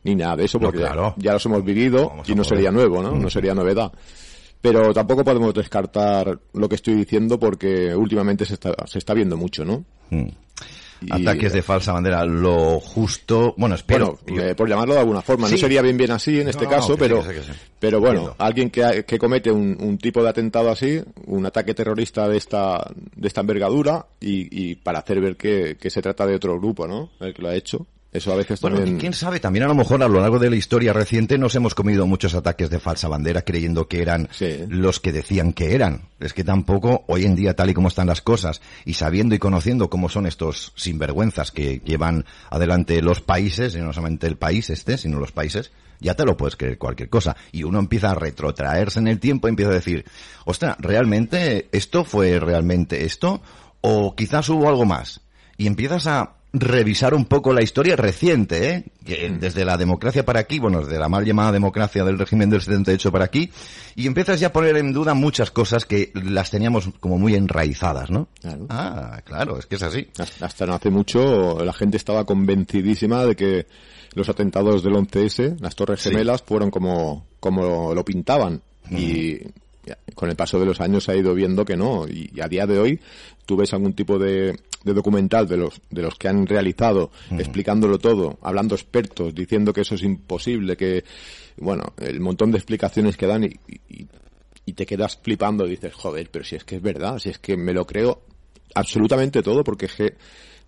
ni 0.04 0.14
nada 0.14 0.36
de 0.36 0.44
eso, 0.44 0.58
No, 0.58 0.66
porque 0.66 0.80
claro. 0.80 1.14
ya 1.18 1.32
los 1.32 1.44
hemos 1.46 1.64
vivido 1.64 2.08
Vamos 2.08 2.28
y 2.28 2.34
no 2.34 2.44
sería 2.44 2.70
nuevo, 2.70 3.02
¿no? 3.02 3.12
No 3.12 3.30
sería 3.30 3.54
novedad. 3.54 3.92
Pero 4.60 4.92
tampoco 4.92 5.22
podemos 5.22 5.54
descartar 5.54 6.38
lo 6.54 6.68
que 6.68 6.74
estoy 6.76 6.94
diciendo 6.94 7.38
porque 7.38 7.94
últimamente 7.94 8.44
se 8.44 8.54
está, 8.54 8.74
se 8.86 8.98
está 8.98 9.14
viendo 9.14 9.36
mucho, 9.36 9.64
¿no? 9.64 9.84
Mm. 10.10 10.28
Y- 11.00 11.12
Ataques 11.12 11.52
de 11.52 11.62
falsa 11.62 11.92
bandera, 11.92 12.24
lo 12.24 12.80
justo, 12.80 13.54
bueno, 13.56 13.74
espero. 13.74 14.18
Bueno, 14.26 14.42
eh, 14.42 14.54
por 14.54 14.68
llamarlo 14.68 14.94
de 14.94 15.00
alguna 15.00 15.22
forma. 15.22 15.46
Sí. 15.46 15.54
No 15.54 15.58
sería 15.58 15.82
bien 15.82 15.96
bien 15.96 16.10
así 16.10 16.40
en 16.40 16.48
este 16.48 16.64
No, 16.64 16.70
caso, 16.70 16.96
pero, 16.96 17.22
sí, 17.22 17.30
sí. 17.44 17.52
pero 17.78 18.00
bueno, 18.00 18.20
Entiendo. 18.20 18.36
alguien 18.44 18.70
que, 18.70 19.04
que 19.06 19.18
comete 19.18 19.50
un, 19.50 19.76
un 19.80 19.98
tipo 19.98 20.22
de 20.22 20.30
atentado 20.30 20.70
así, 20.70 21.00
un 21.26 21.44
ataque 21.46 21.74
terrorista 21.74 22.28
de 22.28 22.36
esta, 22.38 22.90
de 23.14 23.28
esta 23.28 23.40
envergadura, 23.42 24.06
y, 24.20 24.48
y 24.70 24.74
para 24.76 25.00
hacer 25.00 25.20
ver 25.20 25.36
que, 25.36 25.76
que 25.80 25.90
se 25.90 26.00
trata 26.02 26.26
de 26.26 26.34
otro 26.36 26.58
grupo, 26.58 26.86
¿no? 26.86 27.10
El 27.20 27.34
que 27.34 27.42
lo 27.42 27.48
ha 27.48 27.54
hecho. 27.54 27.86
Eso 28.16 28.32
a 28.32 28.36
veces 28.36 28.60
Bueno, 28.60 28.76
también... 28.78 28.98
quién 28.98 29.12
sabe, 29.12 29.40
también 29.40 29.64
a 29.64 29.68
lo 29.68 29.74
mejor 29.74 30.02
a 30.02 30.08
lo 30.08 30.20
largo 30.20 30.38
de 30.38 30.48
la 30.50 30.56
historia 30.56 30.92
reciente 30.92 31.38
nos 31.38 31.54
hemos 31.54 31.74
comido 31.74 32.06
muchos 32.06 32.34
ataques 32.34 32.70
de 32.70 32.80
falsa 32.80 33.08
bandera 33.08 33.42
creyendo 33.42 33.88
que 33.88 34.00
eran 34.02 34.28
Sí. 34.32 34.58
los 34.68 35.00
que 35.00 35.12
decían 35.12 35.52
que 35.52 35.74
eran. 35.74 36.02
Es 36.20 36.32
que 36.32 36.44
tampoco, 36.44 37.04
hoy 37.08 37.24
en 37.24 37.36
día, 37.36 37.54
tal 37.54 37.70
y 37.70 37.74
como 37.74 37.88
están 37.88 38.06
las 38.06 38.22
cosas, 38.22 38.62
y 38.84 38.94
sabiendo 38.94 39.34
y 39.34 39.38
conociendo 39.38 39.90
cómo 39.90 40.08
son 40.08 40.26
estos 40.26 40.72
sinvergüenzas 40.76 41.50
que 41.52 41.80
llevan 41.84 42.24
adelante 42.50 43.02
los 43.02 43.20
países, 43.20 43.74
y 43.74 43.78
no 43.78 43.92
solamente 43.92 44.26
el 44.26 44.36
país 44.36 44.70
este, 44.70 44.96
sino 44.96 45.18
los 45.18 45.32
países, 45.32 45.72
ya 46.00 46.14
te 46.14 46.24
lo 46.24 46.36
puedes 46.36 46.56
creer 46.56 46.78
cualquier 46.78 47.08
cosa. 47.08 47.36
Y 47.52 47.62
uno 47.64 47.78
empieza 47.78 48.10
a 48.10 48.14
retrotraerse 48.14 48.98
en 48.98 49.08
el 49.08 49.18
tiempo 49.20 49.48
y 49.48 49.50
empieza 49.50 49.70
a 49.72 49.74
decir, 49.74 50.04
ostras, 50.44 50.76
¿realmente 50.78 51.68
esto 51.72 52.04
fue 52.04 52.38
realmente 52.40 53.04
esto? 53.04 53.42
¿O 53.80 54.14
quizás 54.14 54.48
hubo 54.48 54.68
algo 54.68 54.84
más? 54.84 55.20
Y 55.58 55.66
empiezas 55.66 56.06
a 56.06 56.35
revisar 56.60 57.14
un 57.14 57.24
poco 57.26 57.52
la 57.52 57.62
historia 57.62 57.96
reciente, 57.96 58.70
¿eh? 58.70 58.84
Que 59.04 59.30
desde 59.38 59.64
la 59.64 59.76
democracia 59.76 60.24
para 60.24 60.40
aquí, 60.40 60.58
bueno, 60.58 60.80
desde 60.80 60.98
la 60.98 61.08
mal 61.08 61.24
llamada 61.24 61.52
democracia 61.52 62.04
del 62.04 62.18
régimen 62.18 62.50
del 62.50 62.60
78 62.60 63.12
para 63.12 63.24
aquí, 63.24 63.50
y 63.94 64.06
empiezas 64.06 64.40
ya 64.40 64.48
a 64.48 64.52
poner 64.52 64.76
en 64.76 64.92
duda 64.92 65.14
muchas 65.14 65.50
cosas 65.50 65.84
que 65.84 66.10
las 66.14 66.50
teníamos 66.50 66.90
como 67.00 67.18
muy 67.18 67.34
enraizadas, 67.34 68.10
¿no? 68.10 68.28
Claro. 68.40 68.66
Ah, 68.68 69.20
claro, 69.24 69.58
es 69.58 69.66
que 69.66 69.76
es 69.76 69.82
así. 69.82 70.08
Hasta 70.40 70.66
no 70.66 70.74
hace 70.74 70.90
mucho 70.90 71.64
la 71.64 71.72
gente 71.72 71.96
estaba 71.96 72.24
convencidísima 72.24 73.24
de 73.24 73.36
que 73.36 73.66
los 74.14 74.28
atentados 74.28 74.82
del 74.82 74.94
11S, 74.94 75.60
las 75.60 75.76
Torres 75.76 76.00
Sí. 76.00 76.10
Gemelas, 76.10 76.42
fueron 76.42 76.70
como, 76.70 77.26
como 77.40 77.94
lo 77.94 78.04
pintaban. 78.04 78.62
Y 78.90 79.38
ya, 79.38 79.50
con 80.14 80.30
el 80.30 80.36
paso 80.36 80.58
de 80.58 80.66
los 80.66 80.80
años 80.80 81.04
se 81.04 81.12
ha 81.12 81.16
ido 81.16 81.34
viendo 81.34 81.64
que 81.64 81.76
no. 81.76 82.06
Y, 82.08 82.40
a 82.40 82.48
día 82.48 82.66
de 82.66 82.78
hoy, 82.78 83.00
tú 83.44 83.56
ves 83.56 83.72
algún 83.72 83.92
tipo 83.94 84.18
de, 84.18 84.58
de 84.84 84.94
documental 84.94 85.46
de 85.46 85.56
los, 85.56 85.80
de 85.90 86.02
los 86.02 86.14
que 86.16 86.28
han 86.28 86.46
realizado, 86.46 87.10
explicándolo 87.30 87.98
todo, 87.98 88.38
hablando 88.42 88.74
expertos, 88.74 89.34
diciendo 89.34 89.72
que 89.72 89.82
eso 89.82 89.94
es 89.94 90.02
imposible, 90.02 90.76
que, 90.76 91.04
bueno, 91.58 91.94
el 91.98 92.20
montón 92.20 92.50
de 92.50 92.58
explicaciones 92.58 93.16
que 93.16 93.26
dan 93.26 93.44
y, 93.44 93.52
y, 93.88 94.06
y 94.64 94.72
te 94.72 94.86
quedas 94.86 95.18
flipando 95.22 95.66
y 95.66 95.70
dices, 95.70 95.94
joder, 95.94 96.28
pero 96.30 96.44
si 96.44 96.56
es 96.56 96.64
que 96.64 96.76
es 96.76 96.82
verdad, 96.82 97.18
si 97.18 97.30
es 97.30 97.38
que 97.38 97.56
me 97.56 97.72
lo 97.72 97.86
creo 97.86 98.22
absolutamente 98.74 99.42
todo 99.42 99.64
porque 99.64 99.86
es 99.86 99.94
que 99.94 100.14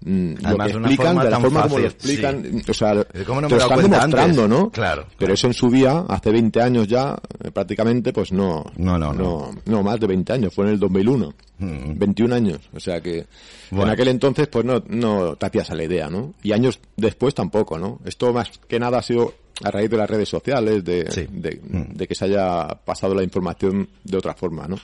mm, 0.01 0.33
lo 0.41 0.57
que 0.59 0.65
explican, 0.71 1.19
de 1.19 1.31
la 1.31 1.41
forma 1.41 1.63
como 1.63 1.69
fácil, 1.75 1.81
lo 1.83 1.87
explican, 1.89 2.45
sí. 2.45 2.71
o 2.71 2.75
sea, 2.75 3.07
¿cómo 3.27 3.41
no 3.41 3.49
te 3.49 3.55
lo 3.57 3.61
están 3.61 3.79
demostrando, 3.83 4.43
antes? 4.45 4.49
¿no? 4.59 4.71
Claro, 4.71 5.03
Pero 5.07 5.17
claro. 5.19 5.35
eso 5.35 5.47
en 5.49 5.55
su 5.55 5.71
día, 5.71 6.05
hace 6.09 6.31
20 6.31 6.61
años 6.63 6.87
ya, 6.89 7.17
eh, 7.43 7.51
prácticamente, 7.51 8.13
pues 8.13 8.33
no. 8.33 8.65
No, 8.77 8.99
no, 8.99 9.13
no. 9.13 9.23
No, 9.23 9.51
no, 9.67 9.83
más 9.83 9.99
de 10.01 10.07
20 10.07 10.33
años, 10.33 10.55
fue 10.55 10.67
en 10.67 10.73
el 10.73 10.79
2001. 10.79 11.35
21 11.61 12.35
años, 12.35 12.61
o 12.73 12.79
sea 12.81 13.01
que 13.01 13.27
Mm. 13.71 13.77
Bueno. 13.77 13.85
en 13.85 13.91
aquel 13.95 14.09
entonces 14.09 14.49
pues 14.49 14.65
no, 14.65 14.83
no 14.89 15.37
te 15.37 15.45
hacías 15.45 15.71
a 15.71 15.75
la 15.75 15.85
idea, 15.85 16.09
¿no? 16.09 16.33
Y 16.43 16.53
años 16.53 16.81
después 16.97 17.35
tampoco, 17.35 17.79
¿no? 17.79 17.99
Esto 18.07 18.33
más 18.33 18.51
que 18.67 18.79
nada 18.79 18.99
ha 18.99 19.03
sido 19.03 19.35
a 19.63 19.71
raíz 19.71 19.91
de 19.91 19.97
las 19.99 20.09
redes 20.09 20.27
sociales, 20.29 20.83
de, 20.85 21.11
Sí. 21.11 21.27
de, 21.31 21.61
Mm. 21.69 21.95
de 21.97 22.07
que 22.07 22.15
se 22.15 22.25
haya 22.25 22.67
pasado 22.85 23.15
la 23.15 23.23
información 23.23 23.87
de 24.05 24.17
otra 24.17 24.33
forma, 24.33 24.67
¿no? 24.69 24.77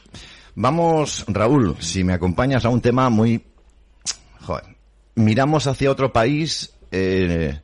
Vamos, 0.56 1.25
Raúl, 1.28 1.76
si 1.78 2.04
me 2.04 2.12
acompañas 2.12 2.64
a 2.66 2.68
un 2.68 2.80
tema 2.83 3.09
muy... 3.09 3.42
Joder, 4.42 4.64
miramos 5.14 5.66
hacia 5.66 5.90
otro 5.90 6.12
país, 6.12 6.75
eh, 6.90 7.61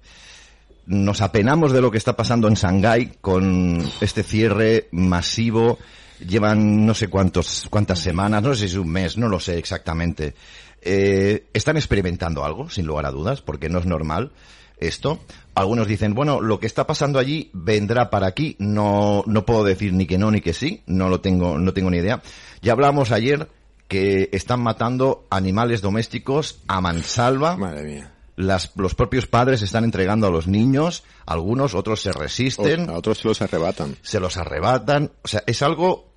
nos 0.86 1.20
apenamos 1.20 1.72
de 1.72 1.80
lo 1.80 1.90
que 1.90 1.98
está 1.98 2.16
pasando 2.16 2.48
en 2.48 2.54
Shanghái 2.54 3.12
con 3.20 3.82
este 4.00 4.22
cierre 4.22 4.88
masivo. 4.92 5.78
Llevan 6.26 6.84
no 6.84 6.94
sé 6.94 7.08
cuántos, 7.08 7.66
cuántas 7.70 8.00
semanas, 8.00 8.42
no 8.42 8.54
sé 8.54 8.60
si 8.60 8.74
es 8.74 8.74
un 8.74 8.90
mes, 8.90 9.16
no 9.16 9.28
lo 9.28 9.40
sé 9.40 9.56
exactamente. 9.58 10.34
Eh, 10.82 11.46
están 11.52 11.76
experimentando 11.76 12.44
algo, 12.44 12.68
sin 12.68 12.86
lugar 12.86 13.06
a 13.06 13.10
dudas, 13.10 13.40
porque 13.40 13.68
no 13.68 13.78
es 13.78 13.86
normal 13.86 14.32
esto. 14.78 15.20
Algunos 15.54 15.86
dicen, 15.86 16.14
bueno, 16.14 16.40
lo 16.40 16.58
que 16.58 16.66
está 16.66 16.86
pasando 16.86 17.18
allí 17.18 17.50
vendrá 17.52 18.10
para 18.10 18.26
aquí. 18.26 18.56
No, 18.58 19.22
no 19.26 19.46
puedo 19.46 19.62
decir 19.62 19.92
ni 19.92 20.06
que 20.06 20.18
no 20.18 20.30
ni 20.30 20.40
que 20.40 20.54
sí. 20.54 20.82
No 20.86 21.08
lo 21.08 21.20
tengo, 21.20 21.58
no 21.58 21.72
tengo 21.72 21.90
ni 21.90 21.98
idea. 21.98 22.22
Ya 22.62 22.72
hablamos 22.72 23.12
ayer 23.12 23.48
que 23.90 24.30
están 24.32 24.62
matando 24.62 25.26
animales 25.30 25.82
domésticos 25.82 26.60
a 26.68 26.80
mansalva. 26.80 27.56
Madre 27.56 27.82
mía. 27.82 28.14
Las, 28.36 28.70
los 28.76 28.94
propios 28.94 29.26
padres 29.26 29.60
están 29.62 29.82
entregando 29.84 30.28
a 30.28 30.30
los 30.30 30.46
niños. 30.46 31.02
Algunos, 31.26 31.74
otros 31.74 32.00
se 32.00 32.10
O- 32.10 32.12
resisten 32.12 32.88
a 32.88 32.94
otros 32.94 33.18
se 33.18 33.26
los 33.28 33.42
arrebatan. 33.42 33.96
se 34.00 34.20
los 34.20 34.36
arrebatan. 34.36 35.10
O 35.22 35.28
sea, 35.28 35.42
es 35.46 35.60
algo 35.62 36.08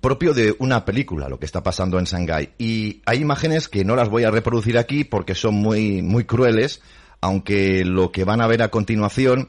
propio 0.00 0.34
de 0.34 0.54
una 0.58 0.84
película 0.84 1.28
lo 1.28 1.38
que 1.38 1.46
está 1.46 1.62
pasando 1.62 1.98
en 2.00 2.04
Shanghái. 2.04 2.50
Y 2.58 3.00
hay 3.06 3.20
imágenes 3.20 3.68
que 3.68 3.84
no 3.84 3.94
las 3.96 4.08
voy 4.08 4.24
a 4.24 4.30
reproducir 4.32 4.76
aquí 4.76 5.04
porque 5.04 5.34
son 5.36 5.54
muy, 5.54 6.02
muy 6.02 6.24
crueles, 6.24 6.82
aunque 7.20 7.84
lo 7.84 8.10
que 8.10 8.24
van 8.24 8.40
a 8.40 8.48
ver 8.48 8.62
a 8.62 8.70
continuación 8.70 9.48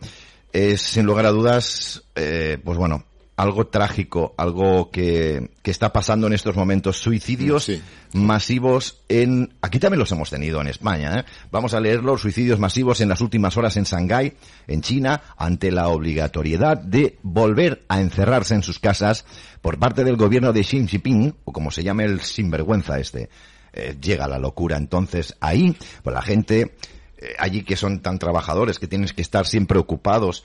es, 0.54 0.82
sin 0.84 1.06
lugar 1.06 1.26
a 1.26 1.32
dudas, 1.32 2.04
eh, 2.16 2.60
pues 2.64 2.78
bueno, 2.78 3.06
algo 3.42 3.66
trágico, 3.68 4.36
algo 4.38 4.92
que, 4.92 5.50
que 5.64 5.72
está 5.72 5.92
pasando 5.92 6.28
en 6.28 6.34
estos 6.34 6.56
momentos, 6.56 6.98
suicidios 6.98 7.64
Sí. 7.64 7.82
masivos 8.14 9.02
en, 9.10 9.54
aquí 9.62 9.80
también 9.80 10.00
los 10.00 10.12
hemos 10.12 10.30
tenido 10.30 10.62
en 10.62 10.68
España, 10.68 11.20
¿eh? 11.20 11.26
Vamos 11.52 11.74
a 11.74 11.80
leerlo, 11.80 12.18
suicidios 12.18 12.60
masivos 12.60 13.02
en 13.02 13.10
las 13.10 13.20
últimas 13.20 13.58
horas 13.58 13.78
en 13.78 13.86
Shanghái, 13.86 14.34
en 14.68 14.82
China, 14.82 15.22
ante 15.38 15.72
la 15.72 15.88
obligatoriedad 15.88 16.78
de 16.78 17.18
volver 17.24 17.84
a 17.88 18.00
encerrarse 18.00 18.54
en 18.54 18.62
sus 18.62 18.78
casas 18.78 19.26
por 19.62 19.80
parte 19.80 20.04
del 20.04 20.18
gobierno 20.18 20.54
de 20.54 20.62
Xi 20.62 20.88
Jinping, 20.88 21.34
o 21.44 21.52
como 21.52 21.72
se 21.72 21.84
llame 21.84 22.06
el 22.06 22.22
sinvergüenza 22.22 23.00
este. 23.00 23.30
Eh, 23.74 23.98
llega 24.00 24.28
la 24.28 24.38
locura 24.38 24.78
entonces 24.78 25.36
ahí, 25.40 25.76
pues 26.04 26.14
la 26.14 26.22
gente 26.22 26.76
eh, 27.18 27.34
allí 27.40 27.64
que 27.64 27.76
son 27.78 28.02
tan 28.02 28.20
trabajadores, 28.20 28.78
que 28.80 28.88
tienes 28.88 29.14
que 29.14 29.22
estar 29.22 29.48
siempre 29.48 29.80
ocupados 29.80 30.44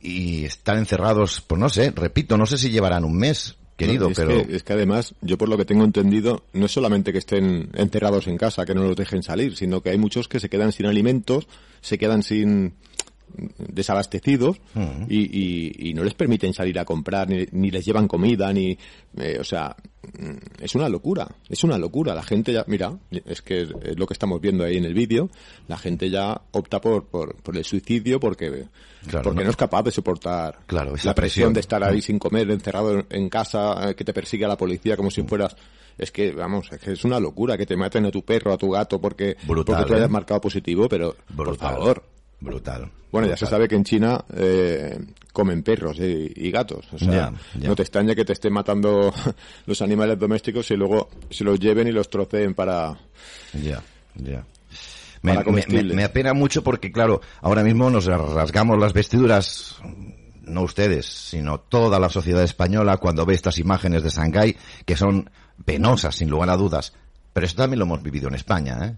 y 0.00 0.44
estar 0.44 0.76
encerrados, 0.76 1.42
pues 1.46 1.60
no 1.60 1.68
sé, 1.68 1.92
repito, 1.94 2.36
no 2.36 2.46
sé 2.46 2.58
si 2.58 2.70
llevarán 2.70 3.04
un 3.04 3.16
mes, 3.16 3.56
querido, 3.76 4.06
No, 4.06 4.10
es 4.10 4.16
pero... 4.16 4.46
Que, 4.46 4.56
es 4.56 4.62
que 4.62 4.72
además, 4.72 5.14
yo 5.20 5.38
por 5.38 5.48
lo 5.48 5.56
que 5.56 5.64
tengo 5.64 5.84
entendido, 5.84 6.44
no 6.52 6.66
es 6.66 6.72
solamente 6.72 7.12
que 7.12 7.18
estén 7.18 7.70
encerrados 7.74 8.26
en 8.26 8.38
casa, 8.38 8.64
que 8.64 8.74
no 8.74 8.82
los 8.82 8.96
dejen 8.96 9.22
salir, 9.22 9.56
sino 9.56 9.82
que 9.82 9.90
hay 9.90 9.98
muchos 9.98 10.28
que 10.28 10.40
se 10.40 10.48
quedan 10.48 10.72
sin 10.72 10.86
alimentos, 10.86 11.46
se 11.80 11.98
quedan 11.98 12.22
sin 12.22 12.74
desabastecidos 13.58 14.58
y, 15.08 15.18
y- 15.20 15.90
y 15.90 15.94
no 15.94 16.04
les 16.04 16.14
permiten 16.14 16.52
salir 16.54 16.78
a 16.78 16.84
comprar, 16.84 17.28
ni, 17.28 17.46
ni 17.52 17.70
les 17.70 17.84
llevan 17.84 18.08
comida, 18.08 18.52
ni... 18.52 18.78
eh, 19.18 19.36
o 19.40 19.44
sea, 19.44 19.76
mm, 20.18 20.62
es 20.62 20.74
una 20.74 20.88
locura, 20.88 21.28
es 21.48 21.62
una 21.64 21.78
locura. 21.78 22.14
La 22.14 22.22
gente 22.22 22.52
ya, 22.52 22.64
mira, 22.66 22.96
es 23.10 23.42
que 23.42 23.62
es 23.62 23.70
lo 23.96 24.06
que 24.06 24.14
estamos 24.14 24.40
viendo 24.40 24.64
ahí 24.64 24.76
en 24.76 24.84
el 24.84 24.94
vídeo, 24.94 25.28
la 25.68 25.76
gente 25.78 26.08
ya 26.10 26.40
opta 26.52 26.80
por, 26.80 27.06
por, 27.06 27.34
por 27.36 27.56
el 27.56 27.64
suicidio 27.64 28.18
porque, 28.20 28.64
Claro, 29.06 29.22
porque 29.24 29.38
no- 29.40 29.44
no, 29.44 29.50
es 29.50 29.56
capaz 29.56 29.82
de 29.82 29.90
soportar 29.90 30.58
Claro, 30.66 30.94
esa 30.94 31.08
la 31.08 31.14
presión 31.14 31.52
presión. 31.52 31.52
de 31.52 31.60
estar 31.60 31.84
ahí 31.84 32.00
sin 32.02 32.18
comer, 32.18 32.50
encerrado 32.50 33.04
en, 33.10 33.28
casa, 33.28 33.90
eh, 33.90 33.94
que 33.94 34.04
te 34.04 34.12
persiga 34.12 34.48
la 34.48 34.56
policía 34.56 34.96
como 34.96 35.10
si 35.10 35.22
Mm. 35.22 35.26
fueras... 35.28 35.56
Es 35.98 36.12
que, 36.12 36.30
vamos, 36.32 36.68
es 36.72 36.78
que 36.78 36.92
es 36.92 37.04
una 37.06 37.18
locura 37.18 37.56
que 37.56 37.64
te 37.64 37.74
maten 37.74 38.04
a 38.04 38.10
tu 38.10 38.20
perro, 38.22 38.52
a 38.52 38.58
tu 38.58 38.68
gato, 38.70 39.00
porque, 39.00 39.34
Brutal, 39.46 39.76
porque 39.76 39.84
tú 39.88 39.94
hayas 39.94 40.08
¿eh? 40.10 40.12
marcado 40.12 40.42
positivo, 40.42 40.90
pero, 40.90 41.16
por 41.34 41.56
favor. 41.56 42.02
Brutal. 42.40 42.90
Bueno, 43.10 43.28
ya 43.28 43.36
se 43.36 43.46
sabe 43.46 43.66
que 43.68 43.76
en 43.76 43.84
China 43.84 44.22
eh, 44.34 44.98
comen 45.32 45.62
perros 45.62 45.98
y, 45.98 46.32
y 46.36 46.50
gatos. 46.50 46.86
O 46.92 46.98
sea, 46.98 47.32
no 47.68 47.74
te 47.74 47.82
extraña 47.82 48.14
que 48.14 48.24
te 48.24 48.34
estén 48.34 48.52
matando 48.52 49.12
los 49.66 49.80
animales 49.82 50.18
domésticos 50.18 50.70
y 50.70 50.76
luego 50.76 51.08
se 51.30 51.44
los 51.44 51.58
lleven 51.58 51.88
y 51.88 51.92
los 51.92 52.10
troceen 52.10 52.54
para... 52.54 52.98
Ya, 53.54 53.82
ya. 54.16 54.44
Me, 55.22 55.32
me- 55.94 56.04
apena 56.04 56.34
mucho 56.34 56.62
porque, 56.62 56.92
claro, 56.92 57.20
ahora 57.40 57.62
mismo 57.64 57.88
nos 57.90 58.04
rasgamos 58.04 58.78
las 58.78 58.92
vestiduras, 58.92 59.76
no 60.42 60.62
ustedes, 60.62 61.06
sino 61.06 61.58
toda 61.58 61.98
la 61.98 62.10
sociedad 62.10 62.42
española 62.44 62.98
cuando 62.98 63.24
ve 63.24 63.34
estas 63.34 63.58
imágenes 63.58 64.02
de 64.02 64.10
Shanghái, 64.10 64.56
que 64.84 64.96
son 64.96 65.30
penosas, 65.64 66.14
sin 66.16 66.28
lugar 66.28 66.50
a 66.50 66.56
dudas. 66.56 66.92
Pero 67.32 67.46
esto 67.46 67.62
también 67.62 67.78
lo 67.78 67.86
hemos 67.86 68.02
vivido 68.02 68.28
en 68.28 68.34
España, 68.34 68.78
¿eh? 68.84 68.96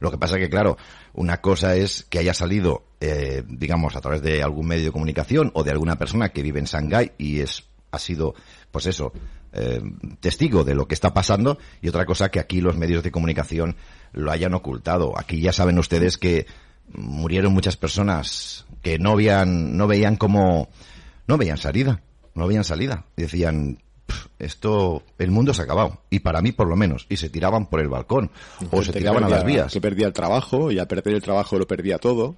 Lo 0.00 0.10
que 0.10 0.18
pasa 0.18 0.38
que, 0.38 0.48
claro, 0.48 0.76
una 1.14 1.40
cosa 1.40 1.76
es 1.76 2.04
que 2.08 2.18
haya 2.18 2.34
salido, 2.34 2.84
eh, 3.00 3.42
digamos, 3.46 3.96
a 3.96 4.00
través 4.00 4.22
de 4.22 4.42
algún 4.42 4.66
medio 4.66 4.86
de 4.86 4.92
comunicación 4.92 5.50
o 5.54 5.64
de 5.64 5.70
alguna 5.70 5.96
persona 5.96 6.30
que 6.30 6.42
vive 6.42 6.60
en 6.60 6.66
Shanghái 6.66 7.12
y 7.18 7.40
es, 7.40 7.64
ha 7.90 7.98
sido, 7.98 8.34
pues 8.70 8.86
eso, 8.86 9.12
eh, 9.52 9.80
testigo 10.20 10.62
de 10.64 10.74
lo 10.74 10.86
que 10.86 10.94
está 10.94 11.14
pasando 11.14 11.58
y 11.80 11.88
otra 11.88 12.04
cosa 12.04 12.30
que 12.30 12.38
aquí 12.38 12.60
los 12.60 12.76
medios 12.76 13.02
de 13.02 13.10
comunicación 13.10 13.76
lo 14.12 14.30
hayan 14.30 14.54
ocultado. 14.54 15.18
Aquí 15.18 15.40
ya 15.40 15.52
saben 15.52 15.78
ustedes 15.78 16.18
que 16.18 16.46
murieron 16.92 17.52
muchas 17.52 17.76
personas 17.76 18.66
que 18.82 18.98
no 18.98 19.16
veían, 19.16 19.76
no 19.76 19.86
veían 19.86 20.16
como, 20.16 20.68
no 21.26 21.38
veían 21.38 21.58
salida, 21.58 22.02
no 22.34 22.46
veían 22.46 22.64
salida. 22.64 23.06
Decían, 23.16 23.76
"Pf, 23.76 23.87
esto, 24.38 25.02
el 25.18 25.30
mundo 25.30 25.52
se 25.54 25.62
ha 25.62 25.64
acabado. 25.64 25.98
Y 26.10 26.20
para 26.20 26.40
mí 26.42 26.52
por 26.52 26.68
lo 26.68 26.76
menos. 26.76 27.06
Y 27.08 27.16
se 27.16 27.28
tiraban 27.30 27.66
por 27.66 27.80
el 27.80 27.88
balcón. 27.88 28.30
O 28.70 28.82
se 28.82 28.92
tiraban 28.92 29.24
a 29.24 29.26
perdía- 29.28 29.36
las 29.36 29.44
vías. 29.46 29.72
Que 29.72 29.80
perdía 29.80 30.06
el 30.06 30.12
trabajo 30.12 30.70
y 30.70 30.78
al 30.78 30.86
perder 30.86 31.14
el 31.14 31.22
trabajo 31.22 31.58
lo 31.58 31.66
perdía 31.66 31.98
todo. 31.98 32.36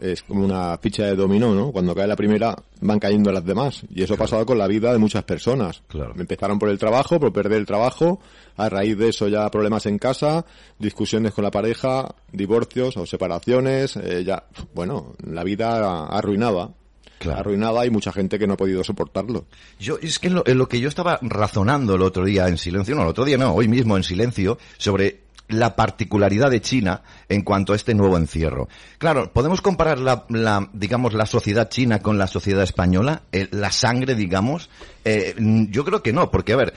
Es 0.00 0.22
como 0.22 0.44
una 0.44 0.76
ficha 0.76 1.04
de 1.06 1.16
dominó, 1.16 1.54
¿no? 1.54 1.72
Cuando 1.72 1.94
cae 1.94 2.06
la 2.06 2.16
primera 2.16 2.54
van 2.82 2.98
cayendo 2.98 3.32
las 3.32 3.42
demás. 3.46 3.80
Y 3.88 4.02
eso 4.02 4.12
ha 4.12 4.18
pasado 4.18 4.44
con 4.44 4.58
la 4.58 4.66
vida 4.66 4.92
de 4.92 4.98
muchas 4.98 5.24
personas. 5.24 5.82
Claro. 5.88 6.12
Empezaron 6.18 6.58
por 6.58 6.68
el 6.68 6.78
trabajo, 6.78 7.18
por 7.18 7.32
perder 7.32 7.58
el 7.60 7.64
trabajo. 7.66 8.20
A 8.58 8.68
raíz 8.68 8.98
de 8.98 9.08
eso 9.08 9.26
ya 9.28 9.50
problemas 9.50 9.86
en 9.86 9.98
casa, 9.98 10.44
discusiones 10.78 11.32
con 11.32 11.44
la 11.44 11.50
pareja, 11.50 12.14
divorcios 12.30 12.96
o 12.98 13.06
separaciones. 13.06 13.96
eh, 13.96 14.22
ya, 14.22 14.44
bueno, 14.74 15.14
la 15.24 15.42
vida 15.44 16.04
arruinada. 16.08 16.74
Claro. 17.18 17.40
Arruinada 17.40 17.86
y 17.86 17.90
mucha 17.90 18.12
gente 18.12 18.38
que 18.38 18.46
no 18.46 18.54
ha 18.54 18.56
podido 18.56 18.84
soportarlo. 18.84 19.46
Yo, 19.78 19.98
es 20.00 20.18
que 20.18 20.28
en 20.28 20.34
lo, 20.34 20.46
en 20.46 20.58
lo 20.58 20.68
que 20.68 20.80
yo 20.80 20.88
estaba 20.88 21.18
razonando 21.22 21.94
el 21.94 22.02
otro 22.02 22.24
día 22.24 22.48
en 22.48 22.58
silencio, 22.58 22.94
no, 22.94 23.02
el 23.02 23.08
otro 23.08 23.24
día 23.24 23.38
no, 23.38 23.52
hoy 23.54 23.68
mismo 23.68 23.96
en 23.96 24.02
silencio, 24.02 24.58
sobre 24.76 25.26
la 25.48 25.76
particularidad 25.76 26.50
de 26.50 26.60
China 26.60 27.02
en 27.28 27.42
cuanto 27.42 27.72
a 27.72 27.76
este 27.76 27.94
nuevo 27.94 28.16
encierro. 28.16 28.68
Claro, 28.98 29.32
podemos 29.32 29.60
comparar 29.60 29.98
la, 29.98 30.24
la, 30.28 30.68
digamos, 30.72 31.14
la 31.14 31.26
sociedad 31.26 31.68
china 31.68 32.00
con 32.00 32.18
la 32.18 32.26
sociedad 32.26 32.62
española, 32.62 33.22
Eh, 33.32 33.48
la 33.52 33.70
sangre, 33.70 34.14
digamos. 34.14 34.68
Eh, 35.04 35.34
yo 35.70 35.84
creo 35.84 36.02
que 36.02 36.12
no, 36.12 36.30
porque 36.30 36.52
a 36.52 36.56
ver, 36.56 36.74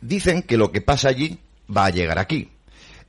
dicen 0.00 0.42
que 0.42 0.56
lo 0.56 0.72
que 0.72 0.80
pasa 0.80 1.08
allí 1.08 1.38
va 1.74 1.86
a 1.86 1.90
llegar 1.90 2.18
aquí. 2.18 2.50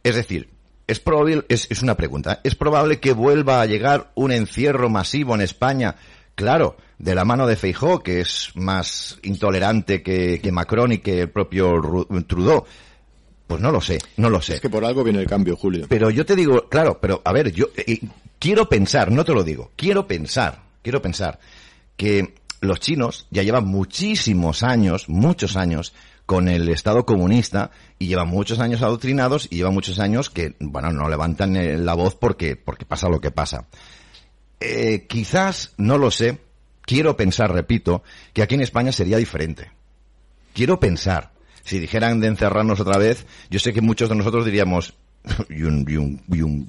Es 0.04 0.16
decir, 0.16 0.50
es 0.88 1.00
probable, 1.00 1.44
es, 1.50 1.68
es 1.72 1.82
una 1.82 1.96
pregunta. 1.96 2.42
¿es 2.44 2.56
probable 2.56 3.00
que 3.00 3.14
vuelva 3.14 3.62
a 3.62 3.66
llegar 3.66 4.12
un 4.14 4.32
encierro 4.32 4.90
masivo 4.90 5.34
en 5.34 5.42
España? 5.42 5.96
Claro, 6.36 6.76
de 7.00 7.16
la 7.16 7.24
mano 7.26 7.48
de 7.48 7.56
Feijó, 7.56 8.00
que 8.04 8.20
es 8.20 8.52
más 8.56 9.18
intolerante 9.24 10.04
que, 10.04 10.40
que 10.42 10.52
Macron 10.52 10.92
y 10.92 10.98
que 11.00 11.22
el 11.22 11.30
propio 11.30 11.76
Ru- 11.78 12.28
Trudeau. 12.28 12.66
Pues 13.48 13.62
no 13.62 13.72
lo 13.72 13.80
sé, 13.80 14.00
no 14.18 14.30
lo 14.30 14.42
sé. 14.42 14.56
Es 14.56 14.62
que 14.62 14.70
por 14.70 14.84
algo 14.84 15.04
viene 15.04 15.20
el 15.20 15.28
cambio, 15.28 15.56
Julio. 15.56 15.86
Pero 15.88 16.10
yo 16.10 16.26
te 16.26 16.36
digo, 16.36 16.68
claro, 16.68 17.00
pero 17.00 17.22
a 17.24 17.32
ver, 17.32 17.52
yo 17.52 17.68
eh, 17.78 18.00
quiero 18.40 18.68
pensar, 18.68 19.12
no 19.12 19.24
te 19.24 19.34
lo 19.34 19.44
digo, 19.44 19.72
quiero 19.76 20.08
pensar, 20.08 20.64
quiero 20.82 21.02
pensar 21.02 21.40
que 21.96 22.34
los 22.62 22.80
chinos 22.80 23.28
ya 23.30 23.44
llevan 23.44 23.66
muchísimos 23.68 24.64
años, 24.64 25.08
muchos 25.10 25.56
años 25.56 25.94
con 26.26 26.48
el 26.50 26.68
Estado 26.70 27.06
comunista 27.06 27.70
y 28.00 28.08
llevan 28.08 28.30
muchos 28.30 28.58
años 28.60 28.82
adoctrinados 28.82 29.48
y 29.52 29.58
llevan 29.58 29.76
muchos 29.76 30.00
años 30.00 30.32
que, 30.32 30.56
bueno, 30.60 30.92
no 30.92 31.08
levantan 31.08 31.56
eh, 31.56 31.78
la 31.78 31.94
voz 31.94 32.16
porque, 32.16 32.56
porque 32.56 32.86
pasa 32.86 33.08
lo 33.10 33.22
que 33.22 33.30
pasa. 33.30 33.68
Eh, 34.60 35.06
quizás, 35.08 35.74
no 35.78 35.98
lo 35.98 36.12
sé, 36.12 36.40
quiero 36.82 37.16
pensar, 37.18 37.52
repito, 37.52 38.04
que 38.34 38.42
aquí 38.42 38.56
en 38.56 38.62
España 38.62 38.92
sería 38.92 39.18
diferente. 39.18 39.72
Quiero 40.54 40.80
pensar. 40.80 41.32
Si 41.64 41.80
dijeran 41.80 42.20
de 42.20 42.28
encerrarnos 42.28 42.80
otra 42.80 42.98
vez, 42.98 43.26
yo 43.50 43.60
sé 43.60 43.74
que 43.74 43.82
muchos 43.82 44.10
de 44.10 44.16
nosotros 44.16 44.46
diríamos, 44.46 44.94
y 45.50 45.64
un, 45.64 45.86
y 45.90 45.98
un, 45.98 46.22
y 46.30 46.42
un, 46.42 46.68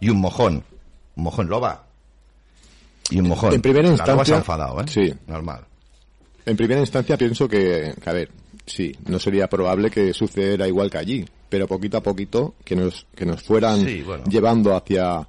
y 0.00 0.08
un 0.10 0.20
mojón. 0.20 0.64
Un 1.14 1.24
mojón 1.24 1.48
loba. 1.48 1.86
Y 3.10 3.20
un 3.20 3.28
mojón. 3.28 3.54
En 3.54 3.62
primera 3.62 3.88
La 3.90 3.96
loba 4.04 4.04
se 4.04 4.10
ha 4.10 4.14
instancia- 4.14 4.36
enfadado, 4.38 4.80
¿eh? 4.80 4.84
sí. 4.88 5.14
Normal. 5.26 5.64
En 6.44 6.56
primera 6.56 6.80
instancia 6.80 7.16
pienso 7.16 7.46
que, 7.48 7.94
que, 8.02 8.10
a 8.10 8.12
ver, 8.12 8.30
sí, 8.66 8.92
no 9.06 9.18
sería 9.20 9.48
probable 9.48 9.90
que 9.90 10.12
sucediera 10.12 10.66
igual 10.66 10.90
que 10.90 10.98
allí, 10.98 11.24
pero 11.48 11.68
poquito 11.68 11.98
a 11.98 12.02
poquito 12.02 12.54
que 12.64 12.74
nos, 12.74 13.06
que 13.14 13.24
nos 13.24 13.42
fueran 13.42 13.84
Sí, 13.84 14.02
bueno. 14.02 14.24
llevando 14.24 14.74
hacia, 14.74 15.28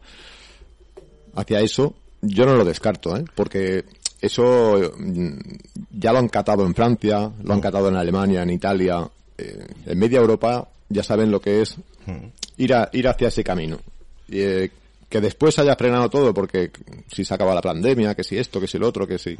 hacia 1.35 1.61
eso, 1.61 1.95
yo 2.21 2.45
no 2.45 2.55
lo 2.55 2.65
descarto, 2.65 3.15
¿eh? 3.17 3.25
porque 3.35 3.85
eso 4.21 4.93
mm, 4.97 5.37
ya 5.91 6.13
lo 6.13 6.19
han 6.19 6.29
catado 6.29 6.65
en 6.65 6.73
Francia, 6.73 7.31
lo 7.43 7.53
han 7.53 7.61
catado 7.61 7.89
en 7.89 7.95
Alemania, 7.95 8.43
en 8.43 8.49
Italia, 8.49 9.07
eh, 9.37 9.67
en 9.85 9.99
media 9.99 10.19
Europa 10.19 10.67
ya 10.89 11.03
saben 11.03 11.31
lo 11.31 11.41
que 11.41 11.61
es 11.61 11.75
ir, 12.57 12.73
a, 12.73 12.89
ir 12.93 13.07
hacia 13.07 13.29
ese 13.29 13.43
camino. 13.43 13.79
Y, 14.27 14.39
eh, 14.39 14.71
que 15.13 15.21
después 15.21 15.59
haya 15.59 15.75
frenado 15.75 16.09
todo 16.09 16.33
porque 16.33 16.71
si 17.07 17.23
se 17.23 17.35
acaba 17.35 17.53
la 17.53 17.61
pandemia, 17.61 18.15
que 18.15 18.23
si 18.23 18.35
esto, 18.35 18.59
que 18.59 18.67
si 18.67 18.79
lo 18.79 18.87
otro, 18.87 19.05
que 19.05 19.19
si... 19.19 19.37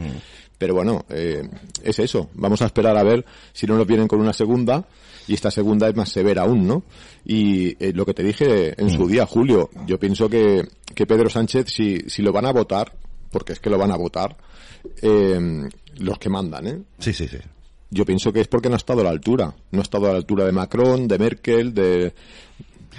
Pero 0.55 0.75
bueno, 0.75 1.03
eh, 1.09 1.49
es 1.83 1.97
eso. 1.97 2.29
Vamos 2.35 2.61
a 2.61 2.67
esperar 2.67 2.95
a 2.95 3.01
ver 3.01 3.25
si 3.53 3.65
no 3.65 3.75
nos 3.75 3.87
vienen 3.87 4.07
con 4.07 4.19
una 4.19 4.33
segunda 4.33 4.85
y 5.27 5.33
esta 5.33 5.49
segunda 5.51 5.87
es 5.89 5.95
más 5.95 6.09
severa 6.09 6.43
aún, 6.43 6.67
¿no? 6.67 6.83
Y 7.25 7.75
eh, 7.83 7.93
lo 7.93 8.05
que 8.05 8.13
te 8.13 8.23
dije 8.23 8.73
en 8.81 8.89
su 8.89 9.07
día, 9.07 9.25
Julio, 9.25 9.69
yo 9.87 9.97
pienso 9.99 10.27
que, 10.29 10.67
que 10.93 11.05
Pedro 11.05 11.29
Sánchez, 11.29 11.65
si, 11.69 11.99
si 12.07 12.21
lo 12.21 12.31
van 12.31 12.45
a 12.45 12.51
votar, 12.51 12.91
porque 13.31 13.53
es 13.53 13.59
que 13.59 13.69
lo 13.69 13.77
van 13.77 13.91
a 13.91 13.95
votar, 13.97 14.35
eh, 15.01 15.39
los 15.97 16.17
que 16.19 16.29
mandan, 16.29 16.67
¿eh? 16.67 16.81
Sí, 16.99 17.13
sí, 17.13 17.27
sí. 17.27 17.37
Yo 17.89 18.05
pienso 18.05 18.33
que 18.33 18.41
es 18.41 18.47
porque 18.47 18.69
no 18.69 18.75
ha 18.75 18.77
estado 18.77 19.01
a 19.01 19.03
la 19.03 19.09
altura. 19.11 19.53
No 19.71 19.79
ha 19.79 19.83
estado 19.83 20.07
a 20.07 20.11
la 20.13 20.17
altura 20.17 20.45
de 20.45 20.51
Macron, 20.51 21.07
de 21.07 21.19
Merkel, 21.19 21.73
de... 21.73 22.13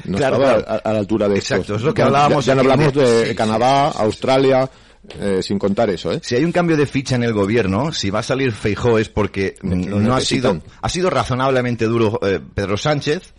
No 0.04 0.16
Claro. 0.18 0.44
A, 0.44 0.54
a 0.76 0.92
la 0.92 0.98
altura 1.00 1.28
de 1.28 1.36
Exacto, 1.36 1.62
estos. 1.62 1.76
es 1.78 1.82
lo 1.84 1.94
que 1.94 2.02
hablábamos 2.02 2.44
Ya, 2.44 2.52
ya 2.52 2.54
no 2.54 2.60
hablamos 2.62 2.94
de- 2.94 3.26
sí, 3.28 3.34
Canadá, 3.34 3.90
sí, 3.92 3.98
sí. 3.98 4.04
Australia, 4.04 4.70
eh, 5.20 5.42
sin 5.42 5.58
contar 5.58 5.90
eso, 5.90 6.12
¿eh? 6.12 6.20
Si 6.22 6.34
hay 6.34 6.44
un 6.44 6.52
cambio 6.52 6.76
de 6.76 6.86
ficha 6.86 7.14
en 7.16 7.24
el 7.24 7.32
gobierno, 7.32 7.92
si 7.92 8.10
va 8.10 8.20
a 8.20 8.22
salir 8.22 8.52
Feijó 8.52 8.98
es 8.98 9.08
porque 9.08 9.54
mm, 9.62 10.02
no 10.02 10.14
ha 10.14 10.20
sido, 10.20 10.62
ha 10.80 10.88
sido 10.88 11.10
razonablemente 11.10 11.84
duro 11.84 12.18
eh, 12.22 12.40
Pedro 12.54 12.76
Sánchez, 12.76 13.34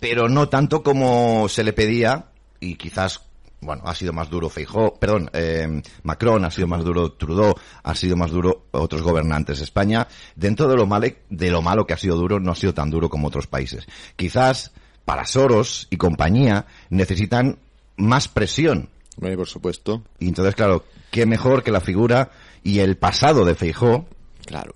pero 0.00 0.28
no 0.28 0.48
tanto 0.48 0.82
como 0.82 1.48
se 1.48 1.62
le 1.62 1.72
pedía 1.72 2.26
y 2.58 2.74
quizás, 2.74 3.20
bueno, 3.60 3.82
ha 3.86 3.94
sido 3.94 4.12
más 4.12 4.28
duro 4.28 4.48
Feijó, 4.48 4.94
perdón, 4.96 5.30
eh, 5.32 5.80
Macron, 6.02 6.44
ha 6.44 6.50
sido 6.50 6.66
más 6.66 6.84
duro 6.84 7.12
Trudeau, 7.12 7.54
ha 7.84 7.94
sido 7.94 8.16
más 8.16 8.32
duro 8.32 8.66
otros 8.72 9.02
gobernantes. 9.02 9.60
España, 9.60 10.08
dentro 10.34 10.66
de 10.66 10.76
lo, 10.76 10.86
male, 10.86 11.18
de 11.30 11.50
lo 11.50 11.62
malo 11.62 11.86
que 11.86 11.94
ha 11.94 11.98
sido 11.98 12.16
duro, 12.16 12.40
no 12.40 12.50
ha 12.50 12.56
sido 12.56 12.74
tan 12.74 12.90
duro 12.90 13.08
como 13.08 13.28
otros 13.28 13.46
países. 13.46 13.86
Quizás 14.16 14.72
para 15.04 15.24
Soros 15.24 15.86
y 15.88 15.96
compañía 15.98 16.66
necesitan 16.90 17.58
más 17.96 18.26
presión 18.26 18.88
por 19.36 19.48
supuesto. 19.48 20.02
y 20.18 20.28
entonces, 20.28 20.54
claro, 20.54 20.84
qué 21.10 21.26
mejor 21.26 21.62
que 21.62 21.70
la 21.70 21.80
figura 21.80 22.30
y 22.62 22.80
el 22.80 22.96
pasado 22.96 23.44
de 23.44 23.54
Feijó. 23.54 24.06
Claro. 24.44 24.74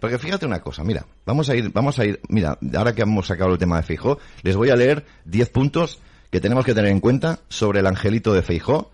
Porque 0.00 0.18
fíjate 0.18 0.46
una 0.46 0.60
cosa, 0.60 0.84
mira, 0.84 1.06
vamos 1.26 1.48
a 1.48 1.56
ir, 1.56 1.70
vamos 1.72 1.98
a 1.98 2.04
ir, 2.04 2.20
mira, 2.28 2.58
ahora 2.76 2.94
que 2.94 3.02
hemos 3.02 3.26
sacado 3.26 3.52
el 3.52 3.58
tema 3.58 3.78
de 3.78 3.82
Feijó, 3.82 4.18
les 4.42 4.54
voy 4.54 4.70
a 4.70 4.76
leer 4.76 5.04
10 5.24 5.50
puntos 5.50 5.98
que 6.30 6.40
tenemos 6.40 6.64
que 6.64 6.74
tener 6.74 6.90
en 6.90 7.00
cuenta 7.00 7.40
sobre 7.48 7.80
el 7.80 7.86
angelito 7.86 8.32
de 8.32 8.42
Feijó 8.42 8.90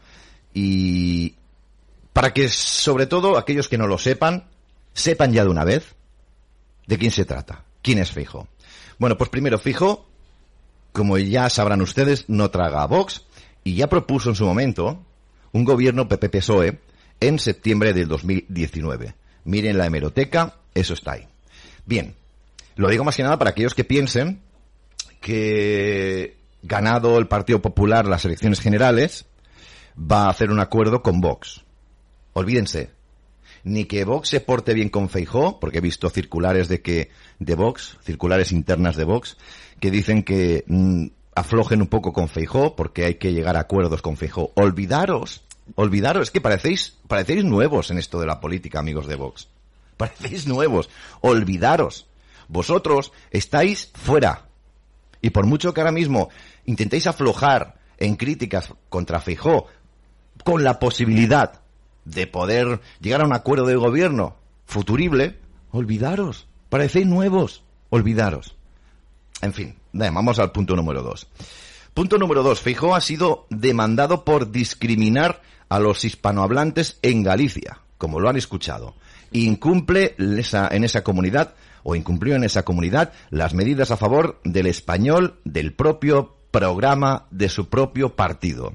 y 0.55 1.35
para 2.13 2.33
que 2.33 2.49
sobre 2.49 3.07
todo 3.07 3.37
aquellos 3.37 3.69
que 3.69 3.77
no 3.77 3.87
lo 3.87 3.99
sepan, 3.99 4.45
sepan 4.95 5.33
ya 5.33 5.45
de 5.45 5.51
una 5.51 5.65
vez 5.65 5.95
de 6.87 6.97
quién 6.97 7.11
se 7.11 7.25
trata, 7.25 7.65
quién 7.83 7.99
es 7.99 8.11
Feijó. 8.11 8.49
Bueno, 8.99 9.19
pues 9.19 9.29
primero 9.29 9.59
Feijó, 9.59 10.07
como 10.93 11.19
ya 11.19 11.51
sabrán 11.51 11.83
ustedes, 11.83 12.27
no 12.29 12.51
traga 12.51 12.83
a 12.83 12.87
Vox 12.87 13.25
y 13.65 13.75
ya 13.75 13.89
propuso 13.89 14.31
en 14.31 14.37
su 14.37 14.47
momento 14.47 15.03
un 15.55 15.65
gobierno 15.65 16.09
PP-PSOE 16.09 16.81
en 17.21 17.39
septiembre 17.39 17.95
del 17.95 18.09
2019. 18.09 19.15
Miren 19.45 19.79
la 19.79 19.87
hemeroteca, 19.87 20.57
eso 20.75 20.95
está 20.95 21.13
ahí. 21.13 21.29
Bien, 21.87 22.15
lo 22.77 22.89
digo 22.89 23.05
más 23.05 23.17
que 23.17 23.23
nada 23.23 23.39
para 23.39 23.51
aquellos 23.51 23.75
que 23.75 23.85
piensen 23.85 24.41
que 25.21 26.37
ganado 26.63 27.19
el 27.19 27.29
Partido 27.29 27.63
Popular 27.63 28.07
las 28.07 28.25
elecciones 28.25 28.61
generales, 28.61 29.27
va 29.97 30.25
a 30.25 30.31
hacer 30.31 30.51
un 30.51 30.59
acuerdo 30.59 31.03
con 31.03 31.21
Vox. 31.21 31.63
Olvídense, 32.33 32.91
ni 33.63 33.85
que 33.85 34.05
Vox 34.05 34.31
se 34.31 34.41
porte 34.41 34.75
bien 34.75 34.89
con 34.89 35.09
Feijó, 35.09 35.61
porque 35.61 35.79
he 35.79 35.83
visto 35.83 36.11
circulares 36.11 36.69
de 36.69 36.83
que 36.83 37.11
de 37.39 37.55
Vox, 37.55 37.97
circulares 38.03 38.51
internas 38.51 38.97
de 38.97 39.05
Vox, 39.05 39.37
que 39.79 39.93
dicen 39.93 40.25
que 40.25 40.65
mm, 40.67 41.07
aflojen 41.35 41.81
un 41.81 41.89
poco 41.89 42.13
con 42.13 42.29
Feijó, 42.29 42.77
porque 42.77 43.05
hay 43.05 43.15
que 43.17 43.33
llegar 43.33 43.57
a 43.57 43.61
acuerdos 43.61 44.03
con 44.03 44.17
Feijó. 44.17 44.53
Olvidaros, 44.55 45.45
olvidaros, 45.75 46.29
es 46.29 46.31
que 46.31 46.41
parecéis, 46.41 46.99
parecéis 47.09 47.45
nuevos 47.45 47.91
en 47.91 47.99
esto 47.99 48.21
de 48.21 48.27
la 48.27 48.41
política, 48.41 48.79
amigos 48.79 49.07
de 49.07 49.17
Vox. 49.17 49.49
Parecéis 49.97 50.47
nuevos. 50.47 50.91
Olvidaros. 51.21 52.09
Vosotros 52.49 53.13
estáis 53.31 53.91
fuera. 53.95 54.47
Y 55.23 55.31
por 55.31 55.47
mucho 55.47 55.73
que 55.73 55.81
ahora 55.81 55.93
mismo 55.93 56.31
intentéis 56.67 57.07
aflojar 57.07 57.77
en 57.99 58.17
críticas 58.17 58.75
contra 58.89 59.21
Feijó, 59.21 59.69
con 60.43 60.65
la 60.65 60.79
posibilidad 60.79 61.61
de 62.05 62.27
poder 62.27 62.81
llegar 63.01 63.23
a 63.23 63.27
un 63.27 63.33
acuerdo 63.33 63.67
de 63.67 63.77
gobierno 63.77 64.37
futurible, 64.67 65.39
olvidaros. 65.71 66.47
Parecéis 66.69 67.07
nuevos. 67.07 67.63
Olvidaros. 67.91 68.57
En 69.41 69.53
fin, 69.53 69.77
vamos 69.95 70.39
al 70.39 70.53
punto 70.53 70.77
número 70.77 71.03
dos. 71.03 71.27
Punto 71.95 72.19
número 72.19 72.43
dos. 72.43 72.61
Feijó 72.61 72.95
ha 72.95 73.01
sido 73.01 73.47
demandado 73.51 74.25
por 74.25 74.51
discriminar 74.51 75.43
a 75.69 75.79
los 75.79 76.05
hispanohablantes 76.05 76.99
en 77.03 77.23
Galicia, 77.23 77.81
como 77.99 78.21
lo 78.21 78.29
han 78.29 78.37
escuchado. 78.37 78.95
Incumple 79.33 80.15
en 80.19 80.85
esa 80.85 81.05
comunidad, 81.05 81.55
o 81.83 81.95
incumplió 81.95 82.35
en 82.35 82.45
esa 82.45 82.65
comunidad, 82.65 83.13
las 83.31 83.55
medidas 83.55 83.91
a 83.91 83.97
favor 83.97 84.41
del 84.45 84.67
español 84.67 85.41
del 85.45 85.73
propio 85.73 86.37
programa 86.51 87.27
de 87.31 87.49
su 87.49 87.69
propio 87.69 88.15
partido. 88.15 88.73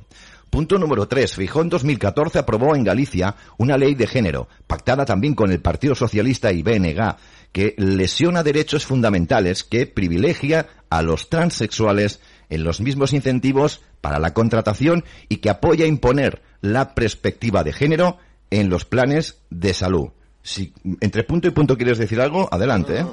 Punto 0.50 0.80
número 0.80 1.08
3. 1.08 1.36
Fijó 1.36 1.62
en 1.62 1.70
2014 1.70 2.40
aprobó 2.40 2.76
en 2.76 2.84
Galicia 2.84 3.36
una 3.58 3.78
ley 3.78 3.94
de 3.94 4.08
género, 4.08 4.48
pactada 4.66 5.06
también 5.06 5.36
con 5.36 5.52
el 5.52 5.62
Partido 5.62 5.94
Socialista 5.94 6.52
y 6.52 6.64
BNG, 6.64 7.16
que 7.52 7.76
lesiona 7.78 8.44
derechos 8.44 8.86
fundamentales, 8.86 9.64
que 9.64 9.88
privilegia 9.88 10.68
a 10.90 11.02
los 11.02 11.30
transexuales 11.30 12.20
en 12.50 12.64
los 12.64 12.82
mismos 12.82 13.14
incentivos 13.14 13.82
para 14.02 14.20
la 14.20 14.34
contratación 14.34 15.04
y 15.28 15.38
que 15.38 15.50
apoya 15.50 15.86
imponer 15.86 16.42
la 16.62 16.96
perspectiva 16.96 17.64
de 17.64 17.74
género 17.74 18.18
en 18.50 18.70
los 18.70 18.86
planes 18.86 19.40
de 19.50 19.74
salud. 19.74 20.10
Si 20.42 20.74
entre 21.02 21.24
punto 21.24 21.48
y 21.48 21.52
punto 21.52 21.78
quieres 21.78 21.98
decir 21.98 22.22
algo, 22.22 22.48
adelante. 22.52 23.00
¿eh? 23.00 23.06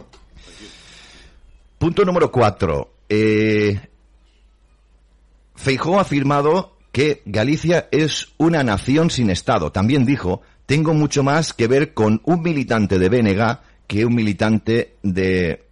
Punto 1.79 2.05
número 2.05 2.31
4. 2.31 2.93
Eh, 3.09 3.81
Feijó 5.55 5.99
ha 5.99 6.03
afirmado 6.03 6.77
que 6.93 7.23
Galicia 7.27 7.89
es 7.91 8.29
una 8.39 8.63
nación 8.63 9.11
sin 9.11 9.31
Estado. 9.31 9.73
También 9.73 10.07
dijo, 10.07 10.41
tengo 10.65 10.95
mucho 10.95 11.23
más 11.23 11.53
que 11.53 11.67
ver 11.67 11.93
con 11.93 12.23
un 12.25 12.43
militante 12.43 12.99
de 12.99 13.09
BNG 13.09 13.59
que 13.87 14.05
un 14.05 14.15
militante 14.15 14.97
de 15.03 15.63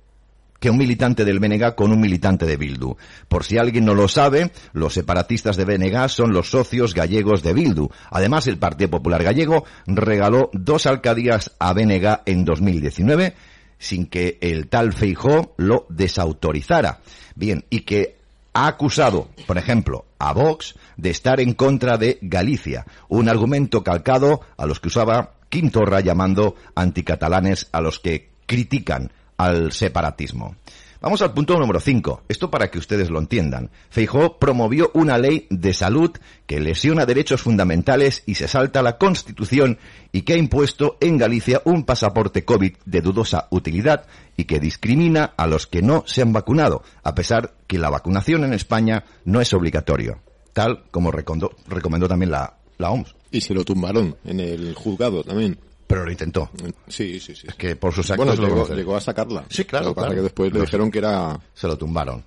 que 0.60 0.70
un 0.70 0.78
militante 0.78 1.26
del 1.26 1.40
BNG 1.40 1.74
con 1.74 1.92
un 1.92 2.00
militante 2.00 2.46
de 2.46 2.56
Bildu. 2.56 2.96
Por 3.28 3.44
si 3.44 3.58
alguien 3.58 3.84
no 3.84 3.94
lo 3.94 4.08
sabe, 4.08 4.50
los 4.72 4.94
separatistas 4.94 5.58
de 5.58 5.66
BNG 5.66 6.08
son 6.08 6.32
los 6.32 6.48
socios 6.48 6.94
gallegos 6.94 7.42
de 7.42 7.52
Bildu. 7.52 7.90
Además, 8.10 8.46
el 8.46 8.56
Partido 8.56 8.88
Popular 8.88 9.22
Gallego 9.22 9.64
regaló 9.86 10.48
dos 10.54 10.86
alcaldías 10.86 11.52
a 11.58 11.74
BNG 11.74 12.20
en 12.24 12.46
2019 12.46 13.34
sin 13.78 14.06
que 14.06 14.38
el 14.40 14.68
tal 14.68 14.94
Feijó 14.94 15.54
lo 15.58 15.84
desautorizara. 15.90 17.00
Bien, 17.34 17.66
y 17.68 17.80
que 17.80 18.16
ha 18.54 18.68
acusado, 18.68 19.28
por 19.46 19.58
ejemplo, 19.58 20.06
a 20.18 20.32
Vox 20.32 20.76
de 20.96 21.10
estar 21.10 21.40
en 21.40 21.54
contra 21.54 21.98
de 21.98 22.18
Galicia, 22.22 22.86
un 23.08 23.28
argumento 23.28 23.82
calcado 23.82 24.40
a 24.56 24.64
los 24.64 24.80
que 24.80 24.88
usaba 24.88 25.33
Quintorra 25.48 26.00
llamando 26.00 26.56
anticatalanes 26.74 27.68
a 27.72 27.80
los 27.80 28.00
que 28.00 28.30
critican 28.46 29.12
al 29.36 29.72
separatismo. 29.72 30.56
Vamos 31.04 31.20
al 31.20 31.34
punto 31.34 31.58
número 31.58 31.80
5. 31.80 32.22
Esto 32.30 32.50
para 32.50 32.70
que 32.70 32.78
ustedes 32.78 33.10
lo 33.10 33.18
entiendan. 33.18 33.70
Feijó 33.90 34.38
promovió 34.38 34.90
una 34.94 35.18
ley 35.18 35.46
de 35.50 35.74
salud 35.74 36.10
que 36.46 36.60
lesiona 36.60 37.04
derechos 37.04 37.42
fundamentales 37.42 38.22
y 38.24 38.36
se 38.36 38.48
salta 38.48 38.80
la 38.80 38.96
Constitución 38.96 39.78
y 40.12 40.22
que 40.22 40.32
ha 40.32 40.38
impuesto 40.38 40.96
en 41.02 41.18
Galicia 41.18 41.60
un 41.66 41.84
pasaporte 41.84 42.46
COVID 42.46 42.76
de 42.86 43.00
dudosa 43.02 43.48
utilidad 43.50 44.06
y 44.38 44.44
que 44.44 44.60
discrimina 44.60 45.34
a 45.36 45.46
los 45.46 45.66
que 45.66 45.82
no 45.82 46.04
se 46.06 46.22
han 46.22 46.32
vacunado, 46.32 46.82
a 47.02 47.14
pesar 47.14 47.52
que 47.66 47.78
la 47.78 47.90
vacunación 47.90 48.42
en 48.44 48.54
España 48.54 49.04
no 49.26 49.42
es 49.42 49.52
obligatorio, 49.52 50.20
tal 50.54 50.84
como 50.90 51.10
recomendó, 51.10 51.50
recomendó 51.66 52.08
también 52.08 52.30
la, 52.30 52.54
la 52.78 52.90
OMS. 52.90 53.14
Y 53.34 53.40
se 53.40 53.52
lo 53.52 53.64
tumbaron 53.64 54.16
en 54.24 54.38
el 54.38 54.74
juzgado 54.74 55.24
también. 55.24 55.58
Pero 55.88 56.04
lo 56.04 56.10
intentó. 56.12 56.50
Sí, 56.86 57.18
sí, 57.18 57.34
sí. 57.34 57.48
Es 57.48 57.56
que 57.56 57.74
por 57.74 57.92
sus 57.92 58.08
actos 58.08 58.38
Bueno, 58.38 58.54
lo 58.54 58.74
llegó, 58.74 58.94
a 58.94 59.00
sacarla. 59.00 59.44
Sí, 59.50 59.64
claro, 59.64 59.92
Lo 59.94 60.08
que 60.08 60.22
después 60.22 60.52
le 60.52 60.60
dijeron 60.60 60.88
que 60.88 60.98
era... 60.98 61.40
Se 61.52 61.66
lo 61.66 61.76
tumbaron. 61.76 62.22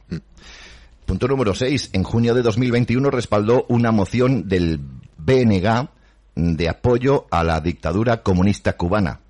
Punto 1.05 1.27
número 1.29 1.55
6. 1.55 1.91
En 1.93 2.03
junio 2.03 2.35
de 2.35 2.41
2021 2.41 3.09
respaldó 3.09 3.65
una 3.69 3.91
moción 3.91 4.49
del 4.49 4.81
BNG 5.17 5.87
de 6.35 6.69
apoyo 6.69 7.25
a 7.31 7.45
la 7.45 7.61
dictadura 7.61 8.21
comunista 8.21 8.73
cubana. 8.75 9.21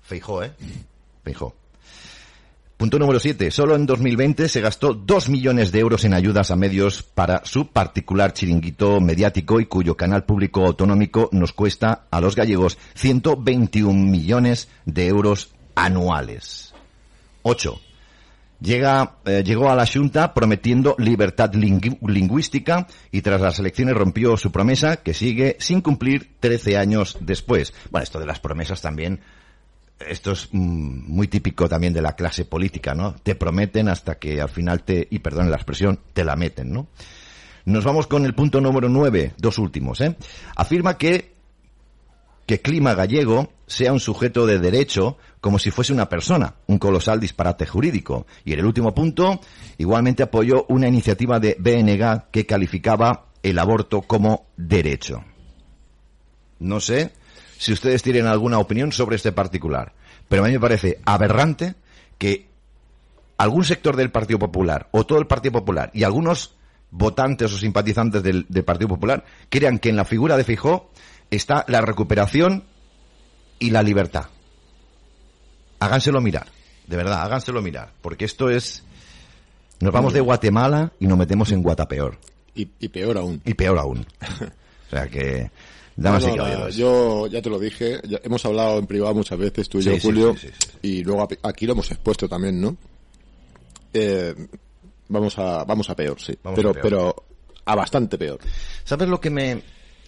Feijó, 0.00 0.44
¿eh? 0.44 0.52
Feijó. 1.24 1.52
Punto 2.78 2.96
número 3.00 3.18
7. 3.18 3.50
Solo 3.50 3.74
en 3.74 3.86
2020 3.86 4.48
se 4.48 4.60
gastó 4.60 4.94
2 4.94 5.30
millones 5.30 5.72
de 5.72 5.80
euros 5.80 6.04
en 6.04 6.14
ayudas 6.14 6.52
a 6.52 6.56
medios 6.56 7.02
para 7.02 7.42
su 7.44 7.72
particular 7.72 8.32
chiringuito 8.32 9.00
mediático 9.00 9.58
y 9.60 9.66
cuyo 9.66 9.96
canal 9.96 10.24
público 10.24 10.64
autonómico 10.64 11.28
nos 11.32 11.52
cuesta 11.52 12.06
a 12.08 12.20
los 12.20 12.36
gallegos 12.36 12.78
121 12.94 13.92
millones 14.08 14.68
de 14.86 15.08
euros 15.08 15.52
anuales. 15.74 16.72
8. 17.42 17.80
Llega, 18.60 19.16
eh, 19.24 19.42
llegó 19.44 19.70
a 19.70 19.74
la 19.76 19.86
Junta 19.86 20.32
prometiendo 20.32 20.94
libertad 20.98 21.50
lingü- 21.54 21.98
lingüística 22.08 22.86
y 23.10 23.22
tras 23.22 23.40
las 23.40 23.58
elecciones 23.58 23.96
rompió 23.96 24.36
su 24.36 24.52
promesa 24.52 24.98
que 24.98 25.14
sigue 25.14 25.56
sin 25.58 25.80
cumplir 25.80 26.36
13 26.38 26.76
años 26.76 27.16
después. 27.20 27.74
Bueno, 27.90 28.04
esto 28.04 28.20
de 28.20 28.26
las 28.26 28.38
promesas 28.40 28.80
también, 28.82 29.20
esto 30.00 30.32
es 30.32 30.48
mm, 30.52 31.12
muy 31.12 31.28
típico 31.28 31.68
también 31.68 31.92
de 31.92 32.02
la 32.02 32.14
clase 32.14 32.44
política, 32.44 32.94
¿no? 32.94 33.14
Te 33.14 33.34
prometen 33.34 33.88
hasta 33.88 34.18
que 34.18 34.40
al 34.40 34.48
final 34.48 34.82
te, 34.82 35.06
y 35.10 35.18
perdón 35.18 35.50
la 35.50 35.56
expresión, 35.56 36.00
te 36.12 36.24
la 36.24 36.36
meten, 36.36 36.72
¿no? 36.72 36.88
Nos 37.64 37.84
vamos 37.84 38.06
con 38.06 38.24
el 38.24 38.34
punto 38.34 38.60
número 38.60 38.88
9, 38.88 39.34
dos 39.36 39.58
últimos, 39.58 40.00
¿eh? 40.00 40.16
Afirma 40.56 40.96
que 40.96 41.38
que 42.48 42.62
Clima 42.62 42.94
Gallego 42.94 43.52
sea 43.66 43.92
un 43.92 44.00
sujeto 44.00 44.46
de 44.46 44.58
derecho 44.58 45.18
como 45.42 45.58
si 45.58 45.70
fuese 45.70 45.92
una 45.92 46.08
persona, 46.08 46.54
un 46.66 46.78
colosal 46.78 47.20
disparate 47.20 47.66
jurídico. 47.66 48.26
Y 48.42 48.54
en 48.54 48.60
el 48.60 48.64
último 48.64 48.94
punto, 48.94 49.38
igualmente 49.76 50.22
apoyó 50.22 50.64
una 50.70 50.88
iniciativa 50.88 51.38
de 51.38 51.56
BNG 51.58 52.30
que 52.30 52.46
calificaba 52.46 53.26
el 53.42 53.58
aborto 53.58 54.00
como 54.00 54.46
derecho. 54.56 55.22
No 56.58 56.80
sé 56.80 57.12
si 57.58 57.72
ustedes 57.72 58.02
tienen 58.02 58.26
alguna 58.26 58.58
opinión 58.58 58.92
sobre 58.92 59.16
este 59.16 59.32
particular, 59.32 59.92
pero 60.28 60.44
a 60.44 60.46
mí 60.46 60.52
me 60.52 60.60
parece 60.60 61.00
aberrante 61.04 61.74
que 62.16 62.46
algún 63.36 63.64
sector 63.64 63.96
del 63.96 64.10
Partido 64.10 64.38
Popular 64.38 64.88
o 64.92 65.04
todo 65.04 65.18
el 65.18 65.26
Partido 65.26 65.52
Popular 65.52 65.90
y 65.92 66.04
algunos 66.04 66.54
votantes 66.90 67.52
o 67.52 67.58
simpatizantes 67.58 68.22
del, 68.22 68.46
del 68.48 68.64
Partido 68.64 68.88
Popular 68.88 69.24
crean 69.50 69.78
que 69.78 69.88
en 69.88 69.96
la 69.96 70.04
figura 70.04 70.36
de 70.36 70.44
Fijó 70.44 70.90
está 71.30 71.64
la 71.68 71.80
recuperación 71.80 72.64
y 73.58 73.70
la 73.70 73.82
libertad. 73.82 74.26
Háganselo 75.80 76.20
mirar, 76.20 76.46
de 76.86 76.96
verdad, 76.96 77.22
háganselo 77.22 77.60
mirar, 77.60 77.92
porque 78.00 78.24
esto 78.24 78.50
es... 78.50 78.84
Nos 79.80 79.92
vamos 79.92 80.12
de 80.12 80.20
Guatemala 80.20 80.92
y 80.98 81.06
nos 81.06 81.18
metemos 81.18 81.52
en 81.52 81.62
Guatapeor, 81.62 82.18
Y, 82.54 82.68
y 82.80 82.88
peor 82.88 83.18
aún. 83.18 83.40
y 83.44 83.54
peor 83.54 83.78
aún. 83.78 84.06
O 84.88 84.90
sea 84.90 85.06
que... 85.08 85.50
Damas 86.00 86.22
y 86.32 86.36
caballeros. 86.36 86.76
yo 86.76 87.26
ya 87.26 87.42
te 87.42 87.50
lo 87.50 87.58
dije, 87.58 88.00
ya 88.08 88.20
hemos 88.22 88.44
hablado 88.44 88.78
en 88.78 88.86
privado 88.86 89.14
muchas 89.14 89.38
veces 89.38 89.68
tú 89.68 89.78
y 89.78 89.82
Sí, 89.82 89.90
yo, 89.90 90.00
Julio, 90.00 90.36
sí, 90.36 90.48
sí, 90.48 90.54
sí. 90.58 90.78
y 90.82 91.02
luego 91.04 91.26
aquí 91.42 91.66
lo 91.66 91.72
hemos 91.72 91.90
expuesto 91.90 92.28
también, 92.28 92.60
¿no? 92.60 92.76
Eh, 93.92 94.34
vamos 95.08 95.38
a 95.38 95.64
vamos 95.64 95.88
a 95.90 95.96
peor, 95.96 96.20
sí, 96.20 96.38
Vamos 96.42 96.56
pero 96.56 96.70
a 96.70 96.72
peor. 96.72 96.82
pero 96.82 97.24
a 97.64 97.74
bastante 97.74 98.16
peor. 98.18 98.38
¿Sabes 98.84 99.08
lo 99.08 99.20
que 99.20 99.30
me, 99.30 99.62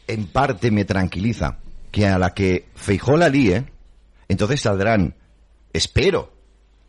en 0.07 0.27
parte 0.29 0.71
me 0.71 0.85
tranquiliza? 0.85 1.59
Que 1.91 2.07
a 2.07 2.19
la 2.19 2.35
que 2.35 2.67
Feijó 2.75 3.17
la 3.17 3.29
líe, 3.29 3.65
entonces 4.29 4.61
saldrán, 4.61 5.15
espero, 5.73 6.33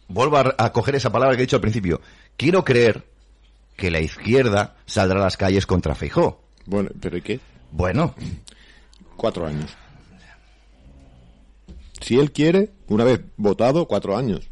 vuelvo 0.08 0.38
a, 0.38 0.54
a 0.58 0.72
coger 0.72 0.96
esa 0.96 1.12
palabra 1.12 1.36
que 1.36 1.42
he 1.42 1.46
dicho 1.48 1.56
al 1.56 1.62
principio, 1.62 2.02
quiero 2.38 2.64
creer 2.64 3.04
que 3.76 3.90
la 3.90 4.00
izquierda 4.00 4.76
saldrá 4.86 5.20
a 5.20 5.24
las 5.24 5.38
calles 5.38 5.66
contra 5.66 5.96
Feijó. 5.96 6.44
Bueno, 6.68 6.92
pero 7.02 7.18
¿y 7.18 7.22
qué? 7.24 7.40
Bueno, 7.72 8.14
Cuatro 9.22 9.46
años. 9.46 9.70
Si 12.02 12.18
él 12.18 12.32
quiere, 12.32 12.72
una 12.88 13.04
vez 13.04 13.22
votado, 13.38 13.86
cuatro 13.86 14.18
años. 14.18 14.50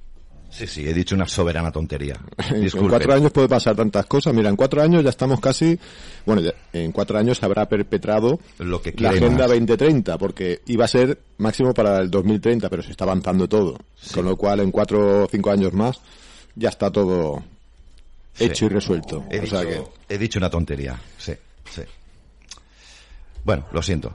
sí, 0.51 0.67
sí, 0.67 0.87
he 0.87 0.93
dicho 0.93 1.15
una 1.15 1.27
soberana 1.27 1.71
tontería. 1.71 2.19
En 2.51 2.61
Disculpen. 2.61 2.89
cuatro 2.89 3.13
años 3.15 3.31
puede 3.31 3.47
pasar 3.49 3.75
tantas 3.75 4.05
cosas. 4.05 4.31
Mira, 4.35 4.49
en 4.49 4.55
cuatro 4.55 4.83
años 4.83 5.03
ya 5.03 5.09
estamos 5.09 5.39
casi, 5.39 5.79
bueno, 6.23 6.43
ya- 6.43 6.53
en 6.73 6.91
cuatro 6.91 7.17
años 7.17 7.39
se 7.39 7.45
habrá 7.45 7.67
perpetrado 7.67 8.39
Lo 8.59 8.79
que 8.79 8.93
la 8.97 9.09
Agenda 9.09 9.39
más. 9.47 9.47
2030, 9.47 10.17
porque 10.19 10.61
iba 10.67 10.85
a 10.85 10.87
ser 10.87 11.17
máximo 11.39 11.73
para 11.73 11.97
el 12.01 12.11
2030, 12.11 12.69
pero 12.69 12.83
se 12.83 12.91
está 12.91 13.05
avanzando 13.05 13.47
todo. 13.49 13.75
Con 14.13 14.25
lo 14.25 14.35
cual, 14.37 14.59
en 14.59 14.69
cuatro 14.69 15.23
o 15.23 15.27
cinco 15.27 15.49
años 15.49 15.73
más, 15.73 15.99
ya 16.53 16.69
está 16.69 16.91
todo 16.91 17.43
Sí. 18.35 18.43
hecho 18.45 18.65
y 18.65 18.69
resuelto. 18.69 19.25
He, 19.31 19.39
o 19.39 19.41
dicho, 19.41 19.59
sea 19.59 19.67
que, 19.67 19.83
he 20.13 20.17
dicho 20.19 20.37
una 20.37 20.51
tontería, 20.51 21.01
sí, 21.17 21.33
sí. 21.71 21.81
Bueno, 23.43 23.65
lo 23.71 23.81
siento. 23.81 24.13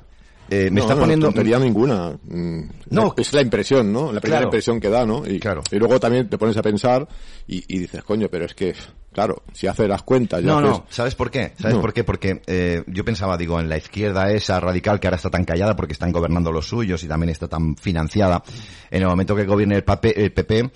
Eh, 0.51 0.65
me 0.71 0.77
no, 0.77 0.81
está 0.83 0.95
no, 0.95 1.01
poniendo... 1.01 1.27
tontería 1.27 1.59
ninguna. 1.59 2.19
Mm, 2.25 2.61
No. 2.91 3.15
Es 3.17 3.33
la 3.33 3.41
impresión, 3.43 3.93
¿no? 3.93 4.13
La 4.13 4.21
primera 4.21 4.39
Claro. 4.41 4.49
impresión 4.49 4.79
que 4.81 4.91
da, 4.91 5.05
¿no? 5.07 5.27
Y, 5.27 5.41
Claro. 5.41 5.63
y 5.71 5.77
luego 5.77 5.99
también 5.99 6.29
te 6.29 6.37
pones 6.39 6.57
a 6.57 6.63
pensar 6.63 7.09
y, 7.47 7.65
y 7.75 7.79
dices, 7.79 8.03
coño, 8.05 8.29
pero 8.31 8.45
es 8.45 8.55
que, 8.55 8.75
claro, 9.13 9.43
si 9.53 9.67
haces 9.67 9.89
las 9.89 10.03
cuentas 10.03 10.43
y 10.43 10.45
No, 10.47 10.59
haces- 10.59 10.69
no, 10.71 10.87
¿sabes 10.91 11.15
por 11.15 11.31
qué? 11.31 11.53
¿Sabes 11.59 11.77
No. 11.77 11.81
por 11.81 11.93
qué? 11.93 12.05
Porque 12.05 12.43
eh, 12.47 12.85
yo 12.87 13.05
pensaba, 13.05 13.37
digo, 13.37 13.59
en 13.59 13.69
la 13.69 13.79
izquierda 13.79 14.31
esa 14.33 14.61
radical 14.61 15.01
que 15.01 15.07
ahora 15.07 15.17
está 15.17 15.31
tan 15.31 15.45
callada 15.45 15.75
porque 15.77 15.95
están 15.95 16.13
gobernando 16.13 16.53
los 16.53 16.67
suyos 16.69 17.03
y 17.05 17.09
también 17.09 17.31
está 17.31 17.49
tan 17.49 17.77
financiada, 17.77 18.43
en 18.91 19.03
el 19.03 19.09
momento 19.09 19.35
que 19.35 19.45
gobierne 19.47 19.77
el, 19.77 19.85
el 20.17 20.33
PP, 20.33 20.71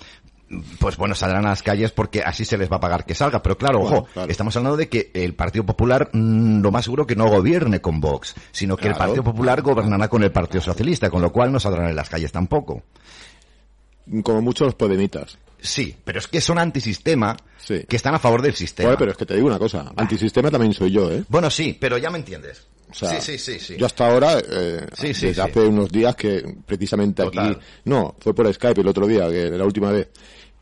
pues 0.79 0.97
bueno, 0.97 1.13
saldrán 1.15 1.45
a 1.45 1.49
las 1.49 1.61
calles 1.63 1.91
porque 1.91 2.21
así 2.21 2.45
se 2.45 2.57
les 2.57 2.71
va 2.71 2.77
a 2.77 2.79
pagar 2.79 3.05
que 3.05 3.13
salga. 3.15 3.41
Pero 3.41 3.57
claro, 3.57 3.81
ojo, 3.81 4.05
claro. 4.13 4.31
estamos 4.31 4.55
hablando 4.57 4.77
de 4.77 4.89
que 4.89 5.11
el 5.13 5.35
Partido 5.35 5.65
Popular 5.65 6.09
mm, 6.11 6.61
lo 6.61 6.71
más 6.71 6.85
seguro 6.85 7.05
que 7.05 7.15
no 7.15 7.27
gobierne 7.27 7.81
con 7.81 7.99
Vox, 8.01 8.35
sino 8.51 8.75
que 8.77 8.87
el. 8.87 8.95
Partido 8.95 9.23
Popular 9.23 9.61
gobernará 9.61 10.07
con 10.07 10.23
el 10.23 10.31
Partido 10.31 10.61
Socialista, 10.61 11.09
con 11.09 11.21
lo 11.21 11.31
cual 11.31 11.51
no 11.51 11.59
saldrán 11.59 11.89
en 11.89 11.95
las 11.95 12.09
calles 12.09 12.31
tampoco. 12.31 12.83
como 14.23 14.41
muchos 14.41 14.65
los 14.67 14.75
podemitas. 14.75 15.37
Sí, 15.61 15.95
pero 16.03 16.19
es 16.19 16.27
que 16.27 16.41
son 16.41 16.57
antisistema 16.57 17.35
Sí. 17.57 17.83
que 17.87 17.97
están 17.97 18.15
a 18.15 18.19
favor 18.19 18.41
del 18.41 18.55
sistema. 18.55 18.87
Joder, 18.87 18.97
pero 18.99 19.11
es 19.11 19.17
que 19.17 19.25
te 19.25 19.35
digo 19.35 19.47
una 19.47 19.59
cosa, 19.59 19.91
antisistema 19.95 20.49
también 20.49 20.73
soy 20.73 20.91
yo, 20.91 21.11
¿eh? 21.11 21.23
Bueno, 21.27 21.49
sí, 21.49 21.77
pero 21.79 21.97
ya 21.97 22.09
me 22.09 22.17
entiendes. 22.17 22.65
O 22.89 22.93
sea, 22.95 23.21
sí, 23.21 23.37
sí, 23.37 23.37
sí, 23.37 23.59
sí. 23.59 23.75
Yo 23.77 23.85
hasta 23.85 24.07
ahora, 24.07 24.39
eh, 24.39 24.87
Sí, 24.93 25.13
sí, 25.13 25.27
desde 25.27 25.43
hace 25.43 25.59
unos 25.59 25.89
días 25.91 26.15
que 26.15 26.55
precisamente 26.65 27.21
Total. 27.23 27.51
aquí, 27.51 27.59
no, 27.85 28.15
fue 28.19 28.33
por 28.33 28.51
Skype 28.51 28.81
el 28.81 28.87
otro 28.87 29.05
día, 29.05 29.29
que 29.29 29.49
la 29.51 29.63
última 29.63 29.91
vez, 29.91 30.09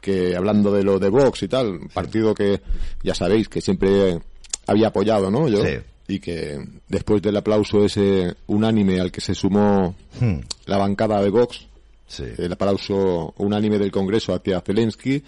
que 0.07 0.37
hablando 0.37 0.71
de 0.71 0.83
lo 0.83 0.99
de 0.99 1.09
Vox 1.09 1.43
y 1.43 1.49
tal, 1.49 1.81
partido 1.93 2.33
que 2.33 2.61
ya 3.03 3.13
sabéis 3.13 3.49
que 3.49 3.59
siempre 3.59 4.17
había 4.65 4.87
apoyado, 4.87 5.29
¿no? 5.29 5.49
Yo. 5.49 5.65
Sí. 5.65 5.73
Y 6.07 6.19
que 6.19 6.57
después 6.87 7.21
del 7.21 7.35
aplauso 7.35 7.83
ese 7.83 8.33
unánime 8.47 9.01
al 9.01 9.11
que 9.11 9.19
se 9.19 9.35
sumó 9.35 9.93
Hmm. 10.21 10.39
la 10.65 10.77
bancada 10.77 11.21
de 11.21 11.29
Vox, 11.29 11.67
Sí. 12.07 12.23
el 12.37 12.53
aplauso 12.53 13.33
unánime 13.37 13.77
del 13.77 13.91
Congreso 13.91 14.33
hacia 14.33 14.61
Zelensky, 14.61 15.21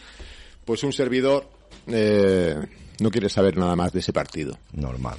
pues 0.63 0.82
un 0.84 0.94
servidor 0.94 1.50
eh, 1.88 2.56
no 3.02 3.12
quiere 3.12 3.28
saber 3.28 3.58
nada 3.58 3.76
más 3.76 3.92
de 3.92 4.00
ese 4.00 4.13
partido. 4.13 4.58
Normal. 4.72 5.18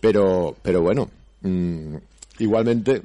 Pero, 0.00 0.56
pero 0.62 0.80
bueno, 0.82 1.10
mm, 1.40 1.96
igualmente, 2.38 3.02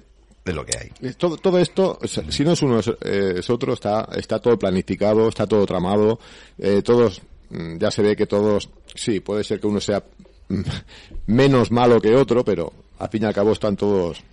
De 0.48 0.54
lo 0.54 0.66
que 0.66 0.78
hay. 0.78 1.10
eh, 1.10 1.14
todo, 1.18 1.36
todo 1.36 1.60
esto, 1.60 2.00
si 2.30 2.46
no 2.46 2.54
es 2.54 2.62
uno 2.62 2.80
es, 2.80 2.88
eh, 2.88 3.34
es 3.40 3.50
otro, 3.50 3.74
está, 3.74 4.08
está 4.16 4.40
todo 4.40 4.58
planificado, 4.58 5.28
está 5.28 5.46
todo 5.46 5.66
tramado, 5.66 6.20
eh, 6.58 6.82
todos, 6.82 7.22
mm, 7.50 7.78
ya 7.78 7.92
se 7.92 8.02
ve 8.02 8.16
que 8.16 8.28
todos, 8.28 8.70
sí, 8.96 9.20
puede 9.20 9.44
ser 9.44 9.60
que 9.60 9.68
uno 9.68 9.82
sea 9.82 10.02
mm, 10.48 10.62
menos 11.28 11.70
malo 11.70 12.00
que 12.00 12.16
otro, 12.16 12.46
pero 12.46 12.72
al 12.98 13.10
fin 13.10 13.24
y 13.24 13.26
al 13.26 13.34
cabo 13.34 13.52
están 13.52 13.76
todos, 13.76 14.24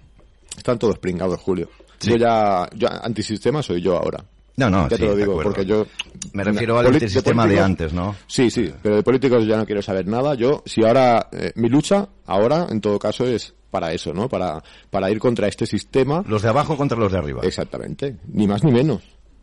están 0.57 0.79
todos 0.79 1.01
pringados, 1.01 1.41
Julio. 1.41 1.69
Sí. 1.99 2.11
Yo 2.11 2.17
ya, 2.17 2.69
yo 2.77 2.87
antisistema 2.89 3.61
soy 3.61 3.83
yo 3.83 3.97
ahora. 3.97 4.25
No, 4.57 4.71
no, 4.71 4.89
ya 4.89 4.97
sí, 4.97 5.03
te 5.03 5.09
lo 5.09 5.17
digo, 5.17 5.41
porque 5.43 5.65
yo... 5.65 5.87
Me 6.33 6.45
refiero 6.45 6.79
al 6.79 7.01
sistema 7.01 7.47
de 7.47 7.61
antes, 7.61 7.93
¿no? 7.93 8.15
Sí, 8.27 8.51
sí, 8.51 8.73
pero 8.83 8.97
de 8.97 9.03
políticos 9.03 9.47
ya 9.47 9.57
no 9.57 9.67
quiero 9.67 9.83
saber 9.83 10.07
nada. 10.07 10.35
Yo, 10.35 10.63
si 10.65 10.85
ahora, 10.85 11.29
eh, 11.33 11.53
mi 11.57 11.69
lucha 11.69 12.09
ahora, 12.27 12.67
en 12.71 12.81
todo 12.81 12.99
caso, 12.99 13.27
es 13.27 13.55
para 13.71 13.93
eso, 13.93 14.15
¿no? 14.15 14.29
Para, 14.29 14.63
para 14.91 15.11
ir 15.11 15.19
contra 15.19 15.49
este 15.49 15.67
sistema. 15.67 16.23
Los 16.29 16.43
de 16.43 16.49
abajo 16.49 16.77
contra 16.77 16.97
los 16.97 17.11
de 17.11 17.19
arriba. 17.19 17.41
Exactamente. 17.43 18.17
Ni 18.33 18.47
más 18.47 18.63
ni 18.63 18.71
menos. 18.71 19.03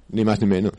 Ni 0.09 0.23
más 0.23 0.39
ni 0.39 0.47
menos. 0.47 0.73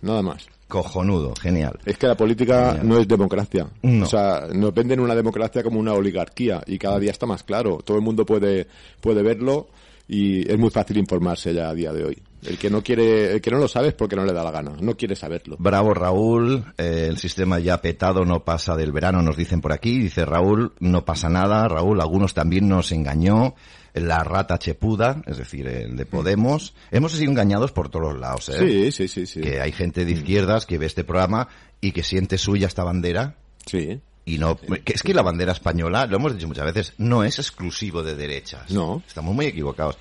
Nada 0.00 0.22
más. 0.22 0.46
Cojonudo, 0.66 1.34
genial. 1.40 1.78
Es 1.84 1.96
que 1.98 2.08
la 2.08 2.16
política 2.16 2.70
Genial. 2.70 2.88
no 2.88 2.98
es 2.98 3.06
democracia. 3.06 3.68
No. 3.82 4.04
O 4.04 4.08
sea, 4.08 4.48
nos 4.52 4.74
venden 4.74 4.98
una 4.98 5.14
democracia 5.14 5.62
como 5.62 5.78
una 5.78 5.92
oligarquía 5.92 6.62
y 6.66 6.78
cada 6.78 6.98
día 6.98 7.12
está 7.12 7.26
más 7.26 7.44
claro. 7.44 7.78
Todo 7.84 7.98
el 7.98 8.02
mundo 8.02 8.26
puede, 8.26 8.66
puede 9.00 9.22
verlo 9.22 9.68
y 10.08 10.50
es 10.50 10.58
muy 10.58 10.70
fácil 10.70 10.96
informarse 10.96 11.54
ya 11.54 11.68
a 11.68 11.74
día 11.74 11.92
de 11.92 12.04
hoy. 12.04 12.22
El 12.42 12.58
que 12.58 12.70
no 12.70 12.82
quiere, 12.82 13.32
el 13.32 13.40
que 13.40 13.50
no 13.52 13.58
lo 13.58 13.68
sabe 13.68 13.88
es 13.88 13.94
porque 13.94 14.16
no 14.16 14.24
le 14.24 14.32
da 14.32 14.42
la 14.42 14.50
gana. 14.50 14.72
No 14.80 14.96
quiere 14.96 15.14
saberlo. 15.14 15.56
Bravo 15.58 15.94
Raúl, 15.94 16.64
eh, 16.76 17.06
el 17.08 17.18
sistema 17.18 17.60
ya 17.60 17.80
petado 17.80 18.24
no 18.24 18.44
pasa 18.44 18.74
del 18.76 18.90
verano, 18.92 19.22
nos 19.22 19.36
dicen 19.36 19.60
por 19.60 19.72
aquí. 19.72 19.98
Dice 19.98 20.24
Raúl, 20.24 20.72
no 20.80 21.04
pasa 21.04 21.28
nada. 21.28 21.68
Raúl, 21.68 22.00
algunos 22.00 22.34
también 22.34 22.68
nos 22.68 22.90
engañó. 22.92 23.54
La 23.94 24.24
rata 24.24 24.58
chepuda, 24.58 25.22
es 25.26 25.36
decir, 25.36 25.68
el 25.68 25.96
de 25.96 26.06
Podemos. 26.06 26.74
Hemos 26.90 27.12
sido 27.12 27.30
engañados 27.30 27.72
por 27.72 27.90
todos 27.90 28.18
lados, 28.18 28.48
¿eh? 28.48 28.58
Sí, 28.58 28.92
sí, 28.92 29.06
sí, 29.08 29.26
sí. 29.26 29.40
Que 29.42 29.60
hay 29.60 29.70
gente 29.70 30.04
de 30.06 30.12
izquierdas 30.12 30.64
que 30.64 30.78
ve 30.78 30.86
este 30.86 31.04
programa 31.04 31.46
y 31.80 31.92
que 31.92 32.02
siente 32.02 32.38
suya 32.38 32.66
esta 32.68 32.84
bandera 32.84 33.36
Sí. 33.66 34.00
y 34.24 34.38
no 34.38 34.56
que 34.56 34.94
es 34.94 35.02
que 35.02 35.12
la 35.14 35.22
bandera 35.22 35.52
española 35.52 36.06
lo 36.06 36.16
hemos 36.16 36.32
dicho 36.34 36.48
muchas 36.48 36.64
veces 36.64 36.94
no 36.98 37.22
es 37.22 37.38
exclusivo 37.38 38.02
de 38.02 38.14
derechas 38.16 38.70
No. 38.70 39.02
estamos 39.06 39.34
muy 39.34 39.46
equivocados 39.46 39.98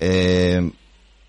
Eh, 0.00 0.70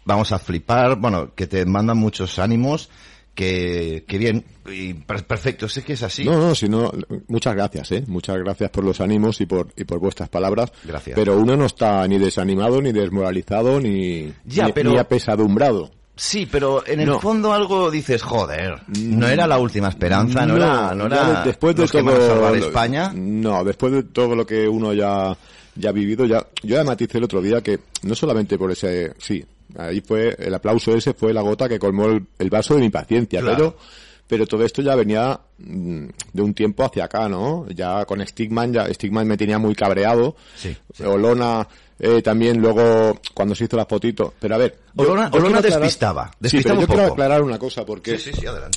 vamos 0.06 0.32
a 0.32 0.40
flipar 0.40 0.96
bueno 0.98 1.34
que 1.36 1.48
te 1.48 1.66
mandan 1.66 1.98
muchos 1.98 2.40
ánimos 2.40 2.90
que, 3.34 4.06
que 4.08 4.18
bien 4.18 4.46
y 4.72 4.94
per- 4.94 5.26
perfecto 5.26 5.68
sé 5.68 5.84
que 5.84 5.94
es 5.94 6.04
así 6.04 6.24
No, 6.24 6.38
no, 6.40 6.56
sino, 6.56 6.92
muchas 7.28 7.54
gracias, 7.54 7.92
¿eh? 7.92 8.04
Muchas 8.08 8.38
gracias 8.38 8.70
por 8.70 8.86
los 8.86 9.02
ánimos 9.02 9.42
y 9.42 9.46
por, 9.46 9.68
y 9.76 9.84
por 9.84 10.00
vuestras 10.00 10.30
palabras. 10.30 10.72
Gracias. 10.86 11.16
Pero 11.16 11.38
uno 11.38 11.58
no 11.58 11.66
está 11.66 12.08
ni 12.08 12.18
desanimado, 12.18 12.82
ni 12.82 12.94
desmoralizado, 12.94 13.82
ni, 13.82 14.32
Ya, 14.46 14.68
ni, 14.68 14.72
pero- 14.72 14.92
ni 14.92 14.98
apesadumbrado. 14.98 15.92
sí 16.16 16.48
pero 16.50 16.88
en 16.88 17.02
el 17.02 17.08
No. 17.08 17.20
fondo 17.20 17.52
algo 17.52 17.92
dices 17.92 18.22
joder 18.24 18.84
no 18.88 19.28
era 19.28 19.46
la 19.48 19.58
última 19.60 19.90
esperanza 19.90 20.46
no, 20.46 20.56
era 20.56 20.96
no 20.96 21.08
era 21.08 21.42
de- 21.42 21.50
después 21.50 21.76
de 21.76 21.82
los 21.82 21.92
que 21.92 21.98
todo 22.00 22.12
van 22.14 22.22
a 22.22 22.26
salvar 22.28 22.56
España 22.56 23.12
No, 23.14 23.66
después 23.66 23.92
de 23.92 24.04
todo 24.04 24.34
lo 24.34 24.46
que 24.46 24.66
uno 24.66 24.94
ya 24.94 25.36
ya 25.76 25.90
ha 25.90 25.92
vivido, 25.92 26.26
ya 26.26 26.40
yo 26.64 26.78
ya 26.78 26.86
maticé 26.86 27.18
el 27.18 27.26
otro 27.26 27.42
día 27.42 27.60
que 27.62 27.82
no 28.04 28.16
solamente 28.16 28.58
por 28.58 28.72
ese, 28.72 29.12
sí, 29.18 29.44
ahí 29.78 30.02
fue 30.02 30.36
el 30.40 30.54
aplauso 30.54 30.96
ese 30.96 31.14
fue 31.14 31.34
la 31.34 31.42
gota 31.42 31.68
que 31.70 31.80
colmó 31.80 32.06
el, 32.08 32.26
el 32.40 32.50
vaso 32.50 32.76
de 32.76 32.82
mi 32.82 32.90
paciencia, 32.90 33.42
Claro. 33.42 33.56
pero 33.56 33.78
pero 34.28 34.48
todo 34.48 34.64
esto 34.66 34.82
ya 34.82 34.96
venía 34.96 35.40
mm, 35.60 36.06
de 36.34 36.42
un 36.42 36.54
tiempo 36.56 36.84
hacia 36.84 37.06
acá, 37.06 37.30
¿no? 37.30 37.68
Ya 37.70 38.06
con 38.06 38.26
Stigman, 38.26 38.74
ya 38.74 38.92
Stigman 38.92 39.28
me 39.28 39.38
tenía 39.38 39.60
muy 39.60 39.76
cabreado. 39.76 40.36
Sí, 40.56 40.76
sí. 40.94 41.04
Olona 41.04 41.68
eh, 42.00 42.24
también 42.24 42.60
luego 42.60 43.20
cuando 43.36 43.54
se 43.54 43.66
hizo 43.66 43.78
la 43.78 43.86
fotito. 43.86 44.34
Pero 44.40 44.56
a 44.56 44.58
ver, 44.58 44.80
Olona- 44.96 45.30
yo 45.32 45.38
Olona 45.38 45.60
aclarar- 45.60 45.80
despistaba, 45.80 46.32
Sí, 46.32 46.38
despistaba 46.40 46.76
pero 46.80 46.82
yo 46.82 46.88
quiero 46.96 47.12
aclarar 47.14 47.44
una 47.44 47.60
cosa 47.60 47.86
porque 47.86 48.18
sí 48.18 48.32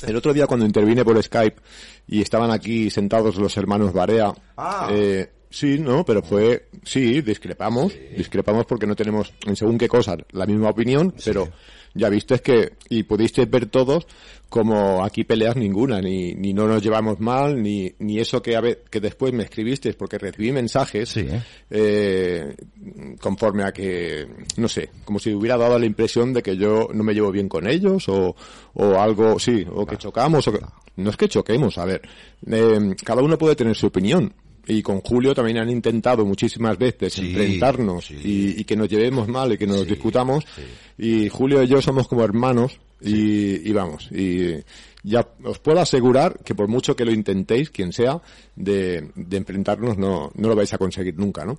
el 0.05 0.15
otro 0.15 0.33
día 0.35 0.45
cuando 0.45 0.67
intervine 0.67 1.03
por 1.03 1.21
Skype 1.21 1.59
y 2.09 2.21
estaban 2.21 2.51
aquí 2.51 2.91
sentados 2.91 3.35
los 3.37 3.57
hermanos 3.57 3.91
Barea, 3.91 4.31
Ah. 4.55 4.87
eh, 4.91 5.31
sí, 5.49 5.79
no, 5.79 6.05
pero 6.05 6.21
fue, 6.21 6.67
sí, 6.83 7.21
discrepamos, 7.21 7.93
discrepamos 8.17 8.65
porque 8.65 8.87
no 8.87 8.95
tenemos 8.95 9.33
en 9.45 9.55
según 9.55 9.77
qué 9.77 9.87
cosas 9.87 10.17
la 10.31 10.45
misma 10.45 10.69
opinión, 10.69 11.13
pero 11.25 11.49
ya 11.95 12.07
visteis 12.09 12.41
que, 12.41 12.73
y 12.89 13.03
pudisteis 13.03 13.49
ver 13.49 13.65
todos 13.65 14.05
como 14.47 15.03
aquí 15.03 15.23
peleas 15.23 15.55
ninguna, 15.55 16.01
ni, 16.01 16.33
ni 16.33 16.53
no 16.53 16.67
nos 16.67 16.81
llevamos 16.81 17.19
mal, 17.19 17.61
ni, 17.61 17.91
ni 17.99 18.19
eso 18.19 18.41
que 18.41 18.55
a 18.55 18.61
ve- 18.61 18.81
que 18.89 18.99
después 18.99 19.31
me 19.33 19.43
escribisteis 19.43 19.95
porque 19.95 20.17
recibí 20.17 20.51
mensajes, 20.51 21.09
Sí, 21.09 21.21
¿eh? 21.21 21.41
eh, 21.69 22.55
conforme 23.21 23.63
a 23.63 23.71
que, 23.71 24.27
no 24.57 24.67
sé, 24.67 24.89
como 25.05 25.19
si 25.19 25.33
hubiera 25.33 25.57
dado 25.57 25.77
la 25.77 25.85
impresión 25.85 26.33
de 26.33 26.41
que 26.41 26.57
yo 26.57 26.87
no 26.93 27.03
me 27.03 27.13
llevo 27.13 27.31
bien 27.31 27.47
con 27.49 27.67
ellos 27.67 28.07
o, 28.09 28.35
o 28.73 28.99
algo, 28.99 29.37
sí, 29.39 29.65
o 29.71 29.85
que 29.85 29.97
chocamos, 29.97 30.47
o 30.47 30.51
que, 30.51 30.59
no 30.97 31.09
es 31.11 31.17
que 31.17 31.27
choquemos, 31.29 31.77
a 31.77 31.85
ver, 31.85 32.01
eh, 32.49 32.95
cada 33.03 33.21
uno 33.21 33.37
puede 33.37 33.55
tener 33.55 33.75
su 33.75 33.87
opinión. 33.87 34.33
Y 34.69 34.81
con 34.81 35.01
Julio 35.01 35.33
también 35.35 35.57
han 35.57 35.69
intentado 35.69 36.25
muchísimas 36.25 36.77
veces 36.77 37.13
Sí, 37.13 37.27
enfrentarnos 37.27 38.05
sí. 38.05 38.15
y, 38.23 38.61
y 38.61 38.63
que 38.63 38.75
nos 38.77 38.87
llevemos 38.87 39.27
mal 39.27 39.51
y 39.53 39.57
que 39.57 39.67
nos 39.67 39.79
Sí, 39.81 39.85
sí. 40.55 40.63
Y 40.97 41.29
Julio 41.29 41.61
y 41.63 41.67
yo 41.67 41.81
somos 41.81 42.07
como 42.07 42.23
hermanos 42.23 42.79
y, 43.01 43.67
y 43.67 43.71
vamos, 43.73 44.09
y 44.11 44.55
ya 45.03 45.27
os 45.43 45.59
puedo 45.59 45.79
asegurar 45.79 46.39
que 46.43 46.53
por 46.53 46.67
mucho 46.67 46.95
que 46.95 47.05
lo 47.05 47.11
intentéis, 47.11 47.69
quien 47.69 47.91
sea, 47.93 48.21
de, 48.55 49.09
de 49.15 49.37
enfrentarnos 49.37 49.97
no, 49.97 50.31
no 50.35 50.47
lo 50.49 50.55
vais 50.55 50.73
a 50.73 50.77
conseguir 50.77 51.17
nunca, 51.17 51.45
¿no? 51.45 51.57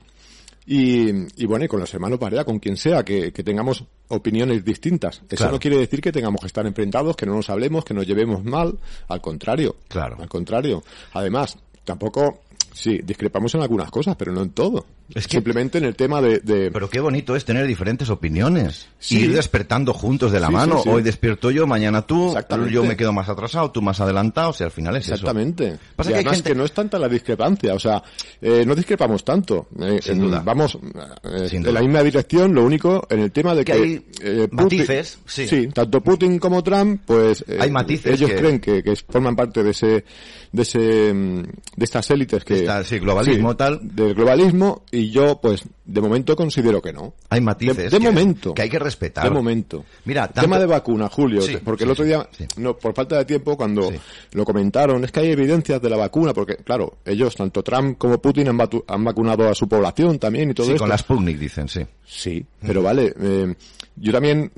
Y, 0.66 1.08
y 1.42 1.46
bueno, 1.46 1.64
y 1.64 1.68
con 1.68 1.80
los 1.80 1.92
hermanos 1.94 2.18
Barea, 2.18 2.44
con 2.44 2.58
quien 2.58 2.76
sea, 2.76 3.02
que, 3.04 3.32
que 3.32 3.42
tengamos 3.42 3.84
opiniones 4.08 4.64
distintas. 4.64 5.16
Eso 5.28 5.36
Claro. 5.36 5.52
no 5.52 5.58
quiere 5.58 5.78
decir 5.78 6.00
que 6.00 6.12
tengamos 6.12 6.40
que 6.42 6.46
estar 6.46 6.66
enfrentados, 6.66 7.16
que 7.16 7.26
no 7.26 7.34
nos 7.34 7.48
hablemos, 7.50 7.84
que 7.84 7.94
nos 7.94 8.06
llevemos 8.06 8.44
mal. 8.44 8.78
Al 9.08 9.20
contrario. 9.20 9.76
Claro. 9.88 10.18
Al 10.20 10.28
contrario. 10.28 10.84
Además, 11.14 11.56
tampoco, 11.82 12.42
sí, 12.72 13.00
discrepamos 13.04 13.54
en 13.54 13.62
algunas 13.62 13.90
cosas, 13.90 14.16
pero 14.16 14.32
no 14.32 14.42
en 14.42 14.50
todo. 14.50 14.86
Es 15.14 15.26
que- 15.26 15.38
Simplemente 15.38 15.78
en 15.78 15.84
el 15.84 15.96
tema 15.96 16.20
de... 16.22 16.38
de- 16.38 16.70
Pero 16.70 16.88
qué 16.88 17.00
bonito 17.00 17.34
es 17.34 17.44
tener 17.44 17.66
diferentes 17.66 18.08
opiniones. 18.10 18.86
Sí. 19.00 19.20
Ir 19.22 19.34
despertando 19.34 19.92
juntos 19.92 20.30
de 20.30 20.38
la 20.38 20.46
Sí, 20.46 20.52
mano. 20.52 20.80
sí. 20.82 20.88
Hoy 20.88 21.02
despierto 21.02 21.50
yo, 21.50 21.66
mañana 21.66 22.02
tú. 22.06 22.34
Yo 22.70 22.84
me 22.84 22.96
quedo 22.96 23.12
más 23.12 23.28
atrasado, 23.28 23.70
tú 23.72 23.82
más 23.82 24.00
adelantado. 24.00 24.50
O 24.50 24.52
sea, 24.52 24.66
al 24.66 24.72
final 24.72 24.94
es 24.96 25.06
eso. 25.06 25.14
Exactamente. 25.14 25.78
Pasa 25.96 26.10
y 26.10 26.12
que 26.12 26.14
además 26.18 26.34
gente- 26.36 26.50
que 26.50 26.54
no 26.56 26.64
es 26.64 26.72
tanta 26.72 26.98
la 26.98 27.08
discrepancia, 27.08 27.74
o 27.74 27.78
sea, 27.80 28.02
eh, 28.40 28.64
no 28.64 28.74
discrepamos 28.76 29.24
tanto. 29.24 29.66
Eh, 29.80 29.98
Sin 30.00 30.20
duda. 30.20 30.42
Vamos 30.44 30.78
eh, 31.24 31.48
Sin 31.48 31.66
en 31.66 31.74
la 31.74 31.80
misma 31.80 32.02
dirección, 32.04 32.54
lo 32.54 32.64
único 32.64 33.04
en 33.10 33.20
el 33.20 33.32
tema 33.32 33.54
de 33.54 33.64
Que 33.64 33.72
que, 33.72 33.78
hay 33.82 34.06
eh, 34.22 34.48
matices, 34.52 35.18
sí. 35.26 35.68
tanto 35.74 36.00
Putin 36.02 36.38
como 36.38 36.62
Trump, 36.62 37.02
pues 37.04 37.44
eh, 37.48 37.58
Hay 37.60 37.70
matices 37.72 38.14
ellos 38.14 38.30
que- 38.30 38.36
creen 38.36 38.60
que, 38.60 38.82
que 38.82 38.94
forman 38.96 39.34
parte 39.34 39.64
de 39.64 39.70
ese 39.70 40.04
de 40.52 40.62
ese 40.62 41.12
mm, 41.14 41.42
de 41.76 41.84
estas 41.84 42.10
élites 42.10 42.44
que 42.44 42.59
Esta- 42.60 42.84
sí, 42.84 42.98
globalismo, 42.98 43.56
tal. 43.56 43.78
del 43.82 44.14
globalismo 44.14 44.82
y 44.90 45.10
yo 45.10 45.40
pues 45.40 45.64
de 45.84 46.00
momento 46.00 46.36
considero 46.36 46.80
que 46.80 46.92
no. 46.92 47.14
Hay 47.30 47.40
matices. 47.40 47.76
De, 47.76 47.82
de 47.84 47.98
que- 47.98 48.04
momento. 48.04 48.54
Que 48.54 48.62
hay 48.62 48.68
que 48.70 48.78
respetar. 48.78 49.24
De 49.24 49.30
momento. 49.30 49.84
Mira, 50.04 50.28
tema 50.28 50.58
de 50.58 50.66
vacuna, 50.66 51.08
Julio, 51.08 51.42
Sí, 51.42 51.56
porque 51.64 51.80
sí, 51.82 51.84
el 51.84 51.90
otro 51.90 52.04
día, 52.04 52.28
sí. 52.30 52.44
no, 52.58 52.76
por 52.76 52.94
falta 52.94 53.16
de 53.18 53.24
tiempo, 53.24 53.56
cuando 53.56 53.90
Sí. 53.90 53.96
lo 54.32 54.44
comentaron, 54.44 55.02
es 55.04 55.10
que 55.10 55.20
hay 55.20 55.30
evidencias 55.32 55.82
de 55.82 55.90
la 55.90 55.96
vacuna, 55.96 56.32
porque, 56.32 56.56
claro, 56.56 56.98
ellos, 57.04 57.34
tanto 57.34 57.62
Trump 57.64 57.98
como 57.98 58.18
Putin, 58.22 58.48
han, 58.48 58.58
han 58.86 59.04
vacunado 59.04 59.48
a 59.48 59.54
su 59.54 59.68
población 59.68 60.18
también 60.18 60.50
y 60.50 60.54
todo 60.54 60.66
Sí, 60.66 60.72
esto. 60.72 60.82
con 60.84 60.88
las 60.90 61.00
Sputnik 61.00 61.38
dicen, 61.38 61.68
sí. 61.68 61.80
Sí, 62.06 62.44
pero 62.60 62.82
vale, 62.82 63.12
eh, 63.20 63.54
yo 63.96 64.12
también, 64.12 64.50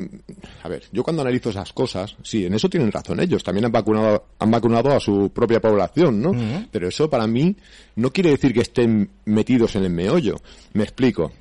a 0.63 0.69
ver, 0.69 0.83
yo 0.93 1.03
cuando 1.03 1.23
analizo 1.23 1.51
esas 1.51 1.73
cosas, 1.73 2.15
sí, 2.23 2.45
en 2.47 2.55
eso 2.55 2.69
tienen 2.69 2.91
razón 2.93 3.21
ellos, 3.21 3.43
también 3.43 3.67
han 3.67 3.73
vacunado, 3.73 4.25
han 4.39 4.51
vacunado 4.51 4.91
a 4.95 5.01
su 5.01 5.31
propia 5.31 5.61
población, 5.61 6.21
¿no? 6.21 6.33
Pero 6.71 6.89
eso 6.89 7.09
para 7.11 7.27
mí 7.27 7.55
no 7.97 8.11
quiere 8.13 8.31
decir 8.31 8.53
que 8.55 8.61
estén 8.61 9.11
metidos 9.25 9.77
en 9.77 9.85
el 9.85 9.91
meollo. 9.91 10.37
Me 10.73 10.83
explico. 10.85 11.33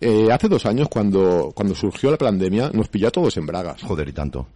Eh, 0.00 0.28
hace 0.32 0.48
dos 0.48 0.66
años, 0.66 0.88
cuando, 0.88 1.52
cuando 1.54 1.74
surgió 1.76 2.10
la 2.10 2.18
pandemia, 2.18 2.70
nos 2.72 2.88
pilló 2.88 3.06
a 3.08 3.10
todos 3.12 3.36
en 3.36 3.46
bragas. 3.46 3.80
Joder, 3.82 4.08
y 4.08 4.12
tanto. 4.12 4.46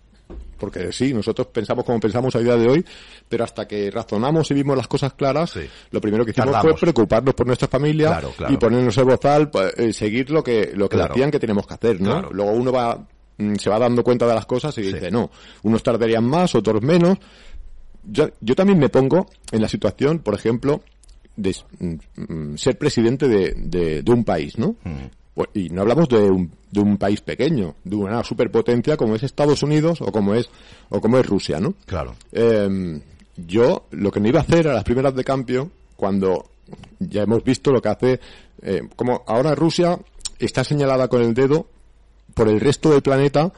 Porque 0.59 0.90
sí, 0.90 1.14
nosotros 1.14 1.46
pensamos 1.49 1.85
como 1.85 2.01
pensamos 2.01 2.35
a 2.35 2.40
día 2.40 2.57
de 2.57 2.66
hoy, 2.66 2.85
pero 3.29 3.44
hasta 3.44 3.68
que 3.68 3.90
razonamos 3.90 4.51
y 4.51 4.55
vimos 4.55 4.77
las 4.77 4.88
cosas 4.88 5.12
claras, 5.12 5.51
Sí. 5.51 5.61
lo 5.92 6.01
primero 6.01 6.25
que 6.25 6.33
hicimos 6.33 6.51
Tardamos. 6.51 6.72
fue 6.81 6.81
preocuparnos 6.92 7.35
por 7.35 7.46
nuestra 7.46 7.68
familia 7.68 8.09
Claro, 8.09 8.33
claro. 8.37 8.53
y 8.53 8.57
ponernos 8.57 8.96
el 8.99 9.05
bozal, 9.05 9.51
eh, 9.77 9.92
seguir 9.92 10.31
lo 10.31 10.42
que, 10.42 10.72
lo 10.75 10.88
que 10.88 10.96
Claro. 10.96 11.14
decían 11.14 11.31
que 11.31 11.38
tenemos 11.38 11.64
que 11.66 11.75
hacer, 11.75 12.01
¿no? 12.01 12.22
Luego 12.33 12.51
uno 12.53 12.72
va, 12.72 13.07
mm, 13.38 13.55
se 13.57 13.70
va 13.70 13.79
dando 13.79 14.03
cuenta 14.03 14.27
de 14.27 14.35
las 14.35 14.46
cosas 14.46 14.77
y 14.79 14.83
Sí. 14.85 14.92
dice, 14.94 15.11
no, 15.12 15.31
unos 15.62 15.83
tardarían 15.83 16.25
más, 16.25 16.55
otros 16.57 16.83
menos. 16.83 17.18
Yo, 18.07 18.29
yo 18.40 18.55
también 18.55 18.79
me 18.79 18.88
pongo 18.88 19.27
en 19.53 19.62
la 19.62 19.69
situación, 19.69 20.21
por 20.21 20.35
ejemplo, 20.35 20.83
de 21.37 21.55
mm, 21.79 21.95
mm, 22.33 22.57
ser 22.57 22.79
presidente 22.79 23.29
de, 23.29 23.55
de, 23.57 24.03
de 24.03 24.12
un 24.12 24.25
país, 24.25 24.59
¿no? 24.59 24.77
Pues, 25.35 25.49
Y 25.55 25.69
no 25.69 25.83
hablamos 25.83 26.09
de 26.09 26.19
un, 26.19 26.51
de 26.71 26.81
un 26.81 26.97
país 26.97 27.21
pequeño, 27.21 27.75
de 27.85 27.97
una 27.97 28.25
superpotencia 28.25 28.97
como 28.97 29.14
es 29.14 29.23
Estados 29.23 29.62
Unidos 29.62 30.01
o 30.01 30.11
como 30.11 30.35
es, 30.35 30.49
o 30.88 31.01
como 31.01 31.19
es 31.19 31.27
Rusia, 31.27 31.61
¿no? 31.61 31.75
Claro. 31.85 32.14
Eh, 32.33 33.01
yo 33.37 33.87
lo 33.90 34.11
que 34.11 34.21
no 34.21 34.29
iba 34.29 34.40
a 34.40 34.42
hacer 34.42 34.69
a 34.69 34.75
las 34.75 34.85
primeras 34.85 35.14
de 35.14 35.25
cambio, 35.25 35.71
cuando 35.97 36.47
ya 36.99 37.23
hemos 37.23 37.45
visto 37.45 37.71
lo 37.71 37.83
que 37.83 37.88
hace, 37.88 38.21
eh, 38.62 38.83
como 38.97 39.23
ahora 39.27 39.55
Rusia 39.55 39.99
está 40.38 40.64
señalada 40.64 41.09
con 41.09 41.23
el 41.23 41.35
dedo 41.35 41.66
por 42.35 42.49
el 42.49 42.61
resto 42.61 42.90
del 42.90 43.03
planeta 43.03 43.53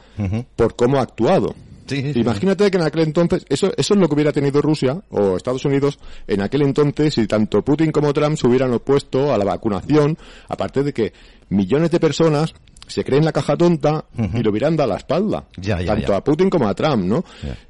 por 0.55 0.75
cómo 0.75 0.99
ha 0.99 1.01
actuado. 1.01 1.55
Sí. 1.89 2.19
Imagínate 2.19 2.69
que 2.71 2.77
en 2.77 2.83
aquel 2.83 3.01
entonces, 3.01 3.45
eso, 3.49 3.71
eso 3.75 3.93
es 3.93 3.99
lo 3.99 4.07
que 4.07 4.13
hubiera 4.15 4.31
tenido 4.31 4.61
Rusia 4.61 5.01
o 5.09 5.35
Estados 5.37 5.65
Unidos 5.65 5.99
en 6.27 6.41
aquel 6.41 6.61
entonces 6.61 7.13
si 7.13 7.27
tanto 7.27 7.61
Putin 7.63 7.91
como 7.91 8.13
Trump 8.13 8.37
se 8.37 8.47
hubieran 8.47 8.71
opuesto 8.73 9.33
a 9.33 9.37
la 9.37 9.45
vacunación, 9.45 10.17
aparte 10.47 10.83
de 10.83 10.93
que 10.93 11.13
millones 11.49 11.91
de 11.91 11.99
personas 11.99 12.53
se 12.87 13.03
creen 13.03 13.23
la 13.23 13.31
caja 13.31 13.55
tonta 13.55 14.05
y 14.33 14.41
lo 14.41 14.51
miran 14.51 14.79
a 14.81 14.87
la 14.87 14.95
espalda. 14.97 15.45
Ya, 15.57 15.79
ya, 15.79 15.93
tanto 15.93 16.07
ya. 16.11 16.17
a 16.17 16.23
Putin 16.23 16.49
como 16.49 16.67
a 16.67 16.73
Trump, 16.73 17.03
¿no? 17.03 17.23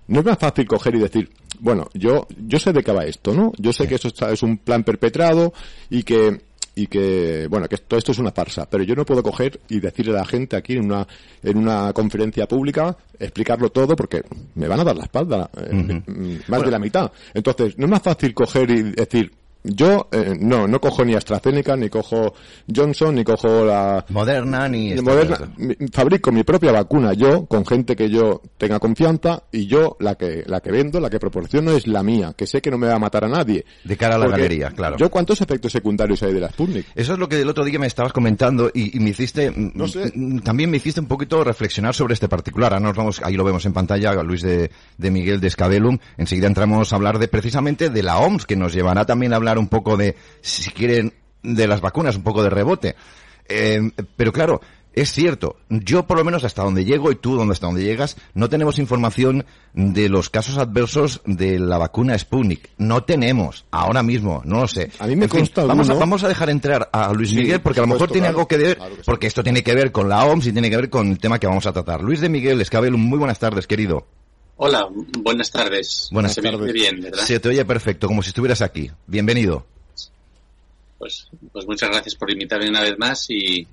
No 0.08 0.20
es 0.22 0.26
más 0.26 0.38
fácil 0.38 0.66
coger 0.66 0.96
y 0.96 1.00
decir, 1.00 1.30
bueno, 1.60 1.88
yo, 1.94 2.26
yo 2.38 2.58
sé 2.58 2.72
de 2.72 2.82
qué 2.84 2.94
va 2.94 3.04
esto, 3.04 3.34
¿no? 3.34 3.52
Yo 3.58 3.74
sé 3.74 3.86
que 3.86 3.96
eso 3.96 4.08
está- 4.08 4.32
es 4.32 4.44
un 4.44 4.58
plan 4.60 4.84
perpetrado 4.86 5.52
y 5.90 6.04
que, 6.04 6.40
y 6.80 6.88
que, 6.88 7.46
bueno, 7.50 7.68
que 7.68 7.78
todo 7.78 7.98
esto 7.98 8.14
es 8.14 8.20
una 8.20 8.32
farsa, 8.32 8.66
pero 8.70 8.86
yo 8.86 8.96
no 8.96 9.06
puedo 9.06 9.22
coger 9.22 9.60
y 9.68 9.82
decirle 9.82 10.14
a 10.14 10.22
la 10.22 10.26
gente 10.26 10.56
aquí 10.56 10.78
en 10.78 10.86
una, 10.86 11.06
en 11.44 11.58
una 11.58 11.92
conferencia 11.92 12.48
pública, 12.48 12.96
explicarlo 13.20 13.70
todo 13.70 13.98
porque 13.98 14.24
me 14.56 14.66
van 14.66 14.80
a 14.80 14.86
dar 14.86 14.96
la 14.96 15.04
espalda, 15.04 15.50
eh, 15.58 15.74
mm, 15.74 16.40
más 16.48 16.62
de 16.62 16.72
la 16.72 16.80
mitad. 16.80 17.12
Entonces, 17.34 17.78
no 17.78 17.84
es 17.84 17.92
más 17.92 18.02
fácil 18.02 18.34
coger 18.34 18.72
y 18.72 18.84
decir, 18.92 19.30
yo, 19.64 20.08
eh, 20.12 20.38
no, 20.40 20.68
no 20.68 20.80
cojo 20.80 21.04
ni 21.04 21.16
AstraZeneca, 21.16 21.76
ni 21.76 21.90
cojo 21.90 22.34
Johnson, 22.74 23.16
ni 23.16 23.24
cojo 23.24 23.66
la, 23.66 24.06
Moderna 24.10 24.68
ni... 24.68 24.96
Moderna, 24.96 25.38
fabrico 25.92 26.32
mi 26.32 26.44
propia 26.44 26.72
vacuna 26.72 27.14
yo, 27.14 27.46
con 27.46 27.66
gente 27.66 27.96
que 27.96 28.10
yo 28.10 28.42
tenga 28.58 28.80
confianza, 28.80 29.44
y 29.52 29.68
yo 29.68 29.98
la 30.00 30.16
que, 30.16 30.44
la 30.46 30.62
que 30.62 30.72
vendo, 30.72 31.00
la 31.00 31.10
que 31.10 31.20
proporciono 31.20 31.72
es 31.72 31.88
la 31.88 32.04
mía, 32.04 32.34
que 32.36 32.48
sé 32.48 32.62
que 32.62 32.72
no 32.72 32.78
me 32.78 32.88
va 32.88 32.96
a 32.96 33.00
matar 33.00 33.26
a 33.26 33.28
nadie. 33.28 33.66
De 33.84 33.98
cara 33.98 34.16
a 34.16 34.18
la 34.18 34.26
Porque 34.26 34.42
galería, 34.42 34.72
claro. 34.72 34.98
Yo, 34.98 35.10
¿cuántos 35.10 35.42
efectos 35.42 35.72
secundarios 35.72 36.24
hay 36.24 36.34
de 36.34 36.40
la 36.40 36.50
Sputnik? 36.50 36.86
Eso 36.96 37.14
es 37.14 37.20
lo 37.20 37.28
que 37.28 37.42
el 37.42 37.50
otro 37.50 37.66
día 37.66 37.80
me 37.80 37.88
estabas 37.88 38.14
comentando 38.14 38.72
y, 38.74 38.96
y 38.96 39.00
me 39.02 39.10
hiciste, 39.10 39.52
mm, 39.52 39.72
No 39.76 39.88
sé. 39.88 40.12
mm, 40.16 40.40
también 40.40 40.70
me 40.70 40.78
hiciste 40.78 41.00
un 41.02 41.08
poquito 41.08 41.44
reflexionar 41.44 41.94
sobre 41.94 42.14
este 42.14 42.28
particular. 42.30 42.74
Ahora 42.74 42.86
nos 42.86 42.96
vamos, 42.96 43.22
ahí 43.24 43.36
lo 43.36 43.44
vemos 43.44 43.66
en 43.66 43.74
pantalla, 43.74 44.14
Luis 44.24 44.42
de, 44.42 44.72
de 44.98 45.12
Miguel 45.12 45.40
de 45.40 45.48
Escabelum. 45.48 45.98
Enseguida 46.18 46.48
entramos 46.48 46.94
a 46.94 46.96
hablar 46.96 47.20
de 47.20 47.28
precisamente 47.28 47.90
de 47.90 48.04
la 48.04 48.20
OMS, 48.20 48.46
que 48.46 48.56
nos 48.56 48.74
llevará 48.74 49.06
también 49.06 49.34
a 49.34 49.38
hablar 49.38 49.49
un 49.58 49.68
poco 49.68 49.98
de, 49.98 50.16
si 50.42 50.70
quieren, 50.72 51.14
de 51.42 51.68
las 51.68 51.82
vacunas, 51.82 52.16
un 52.16 52.24
poco 52.24 52.44
de 52.44 52.50
rebote. 52.50 52.96
Eh, 53.48 53.82
pero 54.16 54.32
claro, 54.32 54.62
es 54.94 55.12
cierto, 55.14 55.58
yo 55.70 56.06
por 56.06 56.18
lo 56.18 56.24
menos 56.26 56.44
hasta 56.44 56.64
donde 56.64 56.84
llego 56.84 57.12
y 57.12 57.16
tú 57.16 57.36
donde 57.36 57.54
hasta 57.54 57.68
donde 57.68 57.84
llegas, 57.84 58.18
no 58.34 58.50
tenemos 58.50 58.80
información 58.80 59.46
de 59.74 60.10
los 60.10 60.30
casos 60.30 60.58
adversos 60.58 61.22
de 61.26 61.58
la 61.60 61.78
vacuna 61.78 62.18
Sputnik. 62.18 62.70
No 62.78 63.04
tenemos, 63.04 63.66
ahora 63.72 64.04
mismo, 64.04 64.42
no 64.46 64.62
lo 64.62 64.68
sé. 64.68 64.92
A 65.00 65.08
mí 65.08 65.16
me 65.16 65.26
En 65.26 65.30
fin, 65.32 65.40
consta 65.42 65.64
vamos, 65.66 65.90
a, 65.90 65.94
vamos 65.94 66.24
a 66.24 66.28
dejar 66.28 66.50
entrar 66.50 66.90
a 66.92 67.14
Luis 67.14 67.30
Sí, 67.30 67.38
Miguel 67.38 67.62
porque 67.62 67.80
a 67.80 67.84
lo 67.84 67.88
mejor 67.88 68.08
supuesto, 68.10 68.14
tiene 68.14 68.28
claro. 68.28 68.38
algo 68.40 68.48
que 68.48 68.58
ver, 68.58 68.78
Claro 68.78 68.92
que 68.96 69.02
sí. 69.02 69.06
porque 69.06 69.28
esto 69.28 69.44
tiene 69.44 69.64
que 69.64 69.74
ver 69.76 69.92
con 69.92 70.10
la 70.10 70.26
OMS 70.26 70.48
y 70.48 70.52
tiene 70.52 70.70
que 70.70 70.76
ver 70.78 70.90
con 70.90 71.08
el 71.10 71.18
tema 71.20 71.40
que 71.40 71.48
vamos 71.48 71.66
a 71.66 71.72
tratar. 71.72 72.02
Luis 72.02 72.20
de 72.20 72.30
Miguel 72.30 72.60
Escabel, 72.62 72.98
muy 72.98 73.18
buenas 73.20 73.40
tardes, 73.40 73.68
querido. 73.68 74.08
Hola, 74.62 74.90
buenas 75.20 75.52
tardes. 75.52 76.10
Buenas 76.12 76.34
Se 76.34 76.42
tardes. 76.42 76.74
bien, 76.74 77.00
¿verdad? 77.00 77.24
Se 77.24 77.40
te 77.40 77.48
oye 77.48 77.64
perfecto, 77.64 78.08
como 78.08 78.22
si 78.22 78.30
estuvieras 78.30 78.62
aquí. 78.62 78.92
Bienvenido. 79.08 79.66
Pues, 80.98 81.30
pues 81.54 81.66
muchas 81.66 81.90
gracias 81.90 82.16
por 82.16 82.30
invitarme 82.30 82.68
una 82.68 82.82
vez 82.82 83.00
más 83.00 83.30
y, 83.30 83.66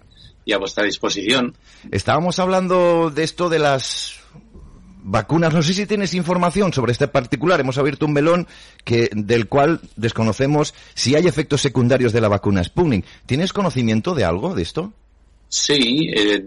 y 0.45 0.53
a 0.53 0.59
vuestra 0.59 0.85
disposición. 0.85 1.57
Estábamos 1.91 2.39
hablando 2.39 3.11
de 3.11 3.25
esto 3.25 3.49
de 3.49 3.59
las 3.59 4.21
vacunas. 5.03 5.53
No 5.53 5.61
sé 5.61 5.75
si 5.75 5.87
tienes 5.87 6.15
información 6.15 6.73
sobre 6.73 6.93
este 6.93 7.09
particular. 7.09 7.59
Hemos 7.59 7.79
abierto 7.79 8.07
un 8.07 8.13
melón 8.13 8.47
que, 8.85 9.11
del 9.13 9.49
cual 9.49 9.81
desconocemos 9.97 10.73
si 10.95 11.17
hay 11.17 11.27
efectos 11.27 11.63
secundarios 11.63 12.13
de 12.13 12.21
la 12.21 12.29
vacuna 12.29 12.63
Sputnik. 12.63 13.05
¿Tienes 13.27 13.53
conocimiento 13.53 14.15
de 14.15 14.25
algo 14.25 14.55
de 14.55 14.63
esto? 14.63 14.93
Sí, 15.59 16.11
eh, 16.15 16.45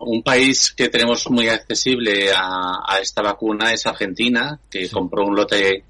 un 0.00 0.22
país 0.22 0.72
que 0.74 0.88
tenemos 0.88 1.28
muy 1.30 1.46
accesible 1.48 2.32
a, 2.32 2.80
a 2.88 2.98
esta 3.02 3.20
vacuna 3.20 3.70
es 3.70 3.84
Argentina, 3.84 4.58
que 4.70 4.88
compró 4.88 5.26
un 5.26 5.36
lote 5.36 5.84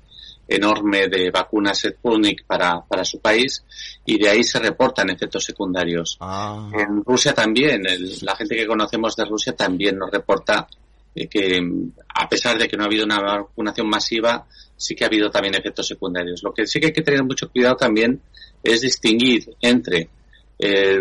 enorme 0.48 1.06
de 1.06 1.30
vacunas 1.30 1.78
Sputnik 1.80 2.44
para, 2.44 2.80
para 2.80 3.04
su 3.04 3.20
país 3.20 3.62
y 4.04 4.18
de 4.18 4.28
ahí 4.30 4.42
se 4.42 4.58
reportan 4.58 5.10
efectos 5.10 5.44
secundarios. 5.44 6.16
Ah. 6.20 6.68
En 6.72 7.04
Rusia 7.04 7.32
también, 7.32 7.86
el- 7.86 8.18
la 8.22 8.34
gente 8.34 8.56
que 8.56 8.66
conocemos 8.66 9.14
de 9.14 9.24
Rusia 9.26 9.54
también 9.54 9.96
nos 9.98 10.10
reporta 10.10 10.66
eh, 11.14 11.28
que 11.28 11.60
a 12.14 12.28
pesar 12.28 12.58
de 12.58 12.66
que 12.68 12.76
no 12.76 12.82
ha 12.82 12.86
habido 12.86 13.04
una 13.04 13.20
vacunación 13.20 13.88
masiva, 13.88 14.44
sí 14.76 14.94
que 14.96 15.04
ha 15.04 15.06
habido 15.06 15.30
también 15.30 15.54
efectos 15.54 15.86
secundarios. 15.86 16.42
Lo 16.42 16.52
que 16.52 16.66
sí 16.66 16.80
que 16.80 16.86
hay 16.86 16.92
que 16.92 17.02
tener 17.02 17.22
mucho 17.22 17.48
cuidado 17.48 17.76
también 17.76 18.20
es 18.62 18.80
distinguir 18.80 19.54
entre 19.60 20.08
eh, 20.58 21.00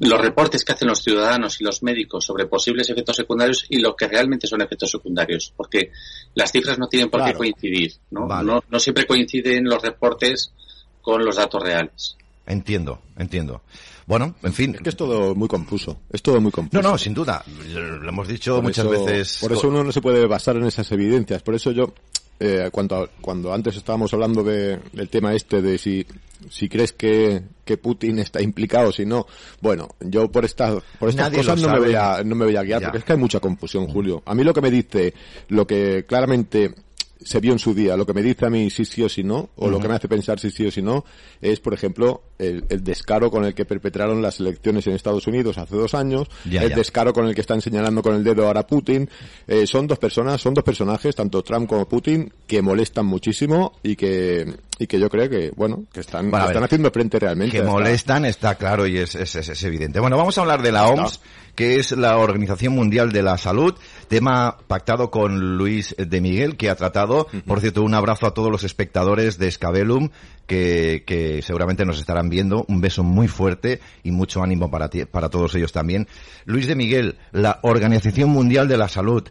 los 0.00 0.20
reportes 0.20 0.64
que 0.64 0.72
hacen 0.72 0.88
los 0.88 1.02
ciudadanos 1.02 1.60
y 1.60 1.64
los 1.64 1.82
médicos 1.82 2.24
sobre 2.24 2.46
posibles 2.46 2.90
efectos 2.90 3.16
secundarios 3.16 3.64
y 3.68 3.78
lo 3.80 3.96
que 3.96 4.06
realmente 4.08 4.46
son 4.46 4.60
efectos 4.60 4.90
secundarios, 4.90 5.52
porque 5.56 5.90
las 6.34 6.52
cifras 6.52 6.78
no 6.78 6.86
tienen 6.88 7.08
por 7.08 7.20
Claro. 7.20 7.32
qué 7.32 7.38
coincidir, 7.38 7.94
¿no? 8.10 8.26
Vale. 8.26 8.46
¿no? 8.52 8.64
no 8.68 8.78
siempre 8.78 9.06
coinciden 9.06 9.64
los 9.64 9.80
reportes 9.82 10.52
con 11.00 11.24
los 11.24 11.36
datos 11.36 11.62
reales. 11.62 12.16
Entiendo, 12.46 13.00
entiendo. 13.16 13.62
Bueno, 14.06 14.36
en 14.42 14.52
fin. 14.52 14.74
Es 14.76 14.82
que 14.82 14.88
es 14.90 14.96
todo 14.96 15.34
muy 15.34 15.48
confuso, 15.48 16.00
es 16.12 16.22
todo 16.22 16.40
muy 16.40 16.52
confuso. 16.52 16.80
No, 16.80 16.90
no, 16.90 16.98
sin 16.98 17.12
duda. 17.14 17.42
Lo 17.72 18.08
hemos 18.08 18.28
dicho 18.28 18.54
Por 18.56 18.64
muchas 18.64 18.84
eso- 18.86 19.04
veces. 19.04 19.38
Por 19.40 19.52
eso 19.52 19.68
uno 19.68 19.82
no 19.82 19.90
se 19.90 20.00
puede 20.00 20.26
basar 20.26 20.56
en 20.56 20.64
esas 20.64 20.92
evidencias. 20.92 21.42
Por 21.42 21.54
eso 21.56 21.72
yo, 21.72 21.92
eh, 22.40 22.68
cuando, 22.72 23.08
cuando 23.20 23.52
antes 23.52 23.76
estábamos 23.76 24.12
hablando 24.14 24.42
de, 24.42 24.78
del 24.92 25.08
tema 25.08 25.34
este 25.34 25.62
de 25.62 25.78
si, 25.78 26.06
si 26.50 26.68
crees 26.68 26.92
que, 26.92 27.42
que 27.64 27.76
Putin 27.78 28.18
está 28.18 28.42
implicado, 28.42 28.92
si 28.92 29.06
no, 29.06 29.26
bueno, 29.60 29.88
yo 30.00 30.30
por 30.30 30.44
estas, 30.44 30.82
por 30.98 31.08
estas 31.08 31.26
Nadie 31.30 31.38
cosas 31.38 31.62
no 31.62 31.70
me, 31.72 31.78
voy 31.78 31.94
a, 31.94 32.22
no 32.24 32.34
me 32.34 32.44
voy 32.44 32.56
a 32.56 32.62
guiar, 32.62 32.80
Ya. 32.80 32.86
porque 32.88 32.98
es 32.98 33.04
que 33.04 33.12
hay 33.12 33.18
mucha 33.18 33.40
confusión, 33.40 33.86
Julio. 33.88 34.22
A 34.26 34.34
mí 34.34 34.44
lo 34.44 34.52
que 34.52 34.60
me 34.60 34.70
dice, 34.70 35.14
lo 35.48 35.66
que 35.66 36.04
claramente 36.06 36.74
se 37.22 37.40
vio 37.40 37.52
en 37.52 37.58
su 37.58 37.74
día, 37.74 37.96
lo 37.96 38.04
que 38.06 38.12
me 38.12 38.22
dice 38.22 38.46
a 38.46 38.50
mí 38.50 38.68
si 38.70 38.84
sí 38.84 39.02
o 39.02 39.08
si 39.08 39.24
no, 39.24 39.50
o 39.56 39.68
lo 39.70 39.80
que 39.80 39.88
me 39.88 39.94
hace 39.94 40.08
pensar 40.08 40.38
si 40.38 40.50
sí 40.50 40.66
o 40.66 40.70
si 40.70 40.82
no, 40.82 41.04
es, 41.40 41.60
por 41.60 41.74
ejemplo, 41.74 42.22
el, 42.38 42.64
el 42.68 42.84
descaro 42.84 43.30
con 43.30 43.44
el 43.44 43.54
que 43.54 43.64
perpetraron 43.64 44.20
las 44.22 44.38
elecciones 44.40 44.86
en 44.86 44.94
Estados 44.94 45.26
Unidos 45.26 45.58
hace 45.58 45.76
dos 45.76 45.94
años, 45.94 46.28
Ya, 46.44 46.62
el 46.62 46.70
ya. 46.70 46.76
descaro 46.76 47.12
con 47.12 47.26
el 47.26 47.34
que 47.34 47.40
están 47.40 47.60
señalando 47.60 48.02
con 48.02 48.14
el 48.14 48.22
dedo 48.24 48.46
ahora 48.46 48.66
Putin. 48.66 49.08
Eh, 49.46 49.66
son 49.66 49.86
dos 49.86 49.98
personas, 49.98 50.40
son 50.40 50.54
dos 50.54 50.64
personajes, 50.64 51.14
tanto 51.16 51.42
Trump 51.42 51.68
como 51.68 51.88
Putin, 51.88 52.32
que 52.46 52.60
molestan 52.62 53.06
muchísimo 53.06 53.72
y 53.82 53.96
que, 53.96 54.54
y 54.78 54.86
que 54.86 54.98
yo 55.00 55.08
creo 55.08 55.28
que, 55.30 55.52
bueno, 55.56 55.84
que 55.92 56.00
están, 56.00 56.30
Bueno, 56.30 56.44
a 56.44 56.48
que 56.48 56.52
están 56.52 56.64
haciendo 56.64 56.90
frente 56.90 57.18
realmente. 57.18 57.56
que 57.56 57.62
molestan 57.62 58.24
está 58.26 58.56
claro 58.56 58.86
y 58.86 58.98
es, 58.98 59.14
es, 59.14 59.34
es- 59.36 59.48
es 59.48 59.62
evidente. 59.64 60.00
Bueno, 60.00 60.16
vamos 60.16 60.36
a 60.36 60.42
hablar 60.42 60.60
de 60.62 60.70
la 60.72 60.86
OMS, 60.86 61.20
que 61.54 61.76
es 61.78 61.92
la 61.92 62.18
Organización 62.18 62.74
Mundial 62.74 63.10
de 63.12 63.22
la 63.22 63.38
Salud, 63.38 63.74
tema 64.08 64.58
pactado 64.66 65.10
con 65.10 65.56
Luis 65.56 65.94
de 65.98 66.20
Miguel, 66.20 66.56
que 66.58 66.68
ha 66.68 66.74
tratado, 66.76 67.26
por 67.46 67.60
cierto, 67.60 67.82
un 67.82 67.94
abrazo 67.94 68.26
a 68.26 68.34
todos 68.34 68.50
los 68.50 68.64
espectadores 68.64 69.38
de 69.38 69.50
Scabellum, 69.50 70.10
que, 70.46 71.04
que 71.06 71.40
seguramente 71.40 71.86
nos 71.86 71.98
estarán 71.98 72.28
viendo, 72.28 72.66
un 72.68 72.80
beso 72.82 73.02
muy 73.02 73.28
fuerte 73.28 73.80
y 74.04 74.10
mucho 74.12 74.42
ánimo 74.42 74.70
para 74.70 74.90
ti, 74.90 75.06
para 75.06 75.30
todos 75.30 75.54
ellos 75.54 75.72
también. 75.72 76.06
Luis 76.44 76.66
de 76.66 76.76
Miguel, 76.76 77.16
la 77.32 77.60
Organización 77.62 78.28
Mundial 78.28 78.68
de 78.68 78.76
la 78.76 78.88
Salud, 78.88 79.26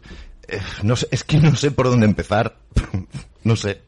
eh, 0.48 0.58
no 0.82 0.96
sé, 0.96 1.06
es 1.12 1.22
que 1.22 1.38
no 1.38 1.54
sé 1.54 1.70
por 1.70 1.86
dónde 1.86 2.06
empezar, 2.06 2.56
no 3.44 3.54
sé. 3.54 3.85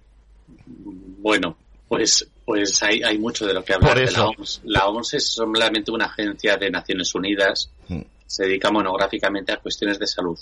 Bueno, 1.28 1.58
pues, 1.86 2.26
pues 2.42 2.82
hay, 2.82 3.02
hay 3.02 3.18
mucho 3.18 3.46
de 3.46 3.52
lo 3.52 3.62
que 3.62 3.74
hablar 3.74 3.98
de 3.98 4.10
la 4.10 4.28
OMS. 4.28 4.62
La 4.64 4.86
OMS 4.86 5.12
es 5.12 5.26
solamente 5.28 5.90
una 5.90 6.06
agencia 6.06 6.56
de 6.56 6.70
Naciones 6.70 7.14
Unidas, 7.14 7.70
Mm. 7.86 8.00
se 8.26 8.44
dedica 8.44 8.70
monográficamente 8.70 9.52
a 9.52 9.58
cuestiones 9.58 9.98
de 9.98 10.06
salud, 10.06 10.38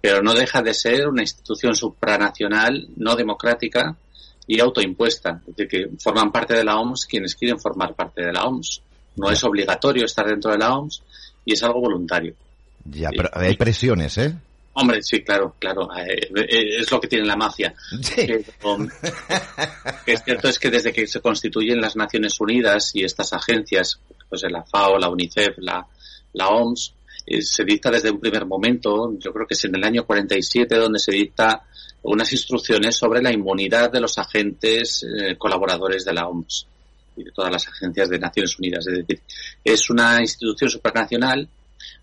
pero 0.00 0.22
no 0.22 0.32
deja 0.32 0.62
de 0.62 0.72
ser 0.72 1.08
una 1.08 1.22
institución 1.22 1.74
supranacional, 1.74 2.86
no 2.96 3.16
democrática 3.16 3.96
y 4.46 4.60
autoimpuesta, 4.60 5.42
es 5.48 5.56
decir, 5.56 5.68
que 5.68 5.96
forman 5.98 6.30
parte 6.30 6.54
de 6.54 6.62
la 6.62 6.76
OMS 6.78 7.06
quienes 7.06 7.34
quieren 7.34 7.58
formar 7.58 7.96
parte 7.96 8.22
de 8.22 8.32
la 8.32 8.44
OMS. 8.44 8.82
No 9.16 9.30
es 9.30 9.42
obligatorio 9.42 10.04
estar 10.04 10.26
dentro 10.28 10.52
de 10.52 10.58
la 10.58 10.76
OMS 10.76 11.02
y 11.44 11.54
es 11.54 11.62
algo 11.64 11.80
voluntario. 11.80 12.36
Ya, 12.84 13.10
pero 13.10 13.30
hay 13.32 13.56
presiones, 13.56 14.16
¿eh? 14.18 14.36
Hombre, 14.72 15.02
sí, 15.02 15.22
claro, 15.22 15.56
claro, 15.58 15.88
eh, 15.96 16.30
eh, 16.36 16.80
es 16.80 16.90
lo 16.90 17.00
que 17.00 17.08
tiene 17.08 17.26
la 17.26 17.36
mafia. 17.36 17.74
Sí. 18.02 18.26
Pero, 18.26 18.78
es 20.06 20.22
cierto 20.24 20.48
es 20.48 20.58
que 20.58 20.70
desde 20.70 20.92
que 20.92 21.06
se 21.06 21.20
constituyen 21.20 21.80
las 21.80 21.96
Naciones 21.96 22.40
Unidas 22.40 22.92
y 22.94 23.04
estas 23.04 23.32
agencias, 23.32 23.98
pues 24.28 24.42
la 24.48 24.62
FAO, 24.62 24.98
la 24.98 25.08
UNICEF, 25.08 25.58
la, 25.58 25.84
la 26.34 26.48
OMS, 26.48 26.94
eh, 27.26 27.42
se 27.42 27.64
dicta 27.64 27.90
desde 27.90 28.10
un 28.10 28.20
primer 28.20 28.46
momento, 28.46 29.12
yo 29.18 29.32
creo 29.32 29.46
que 29.46 29.54
es 29.54 29.64
en 29.64 29.74
el 29.74 29.84
año 29.84 30.04
47 30.04 30.76
donde 30.76 30.98
se 30.98 31.12
dicta 31.12 31.62
unas 32.02 32.32
instrucciones 32.32 32.96
sobre 32.96 33.22
la 33.22 33.32
inmunidad 33.32 33.90
de 33.90 34.00
los 34.00 34.18
agentes 34.18 35.04
eh, 35.04 35.36
colaboradores 35.36 36.04
de 36.04 36.14
la 36.14 36.26
OMS 36.28 36.66
y 37.16 37.24
de 37.24 37.32
todas 37.32 37.52
las 37.52 37.68
agencias 37.68 38.08
de 38.08 38.18
Naciones 38.18 38.58
Unidas. 38.58 38.86
Es 38.86 38.98
decir, 38.98 39.20
es 39.62 39.90
una 39.90 40.20
institución 40.20 40.70
supranacional, 40.70 41.48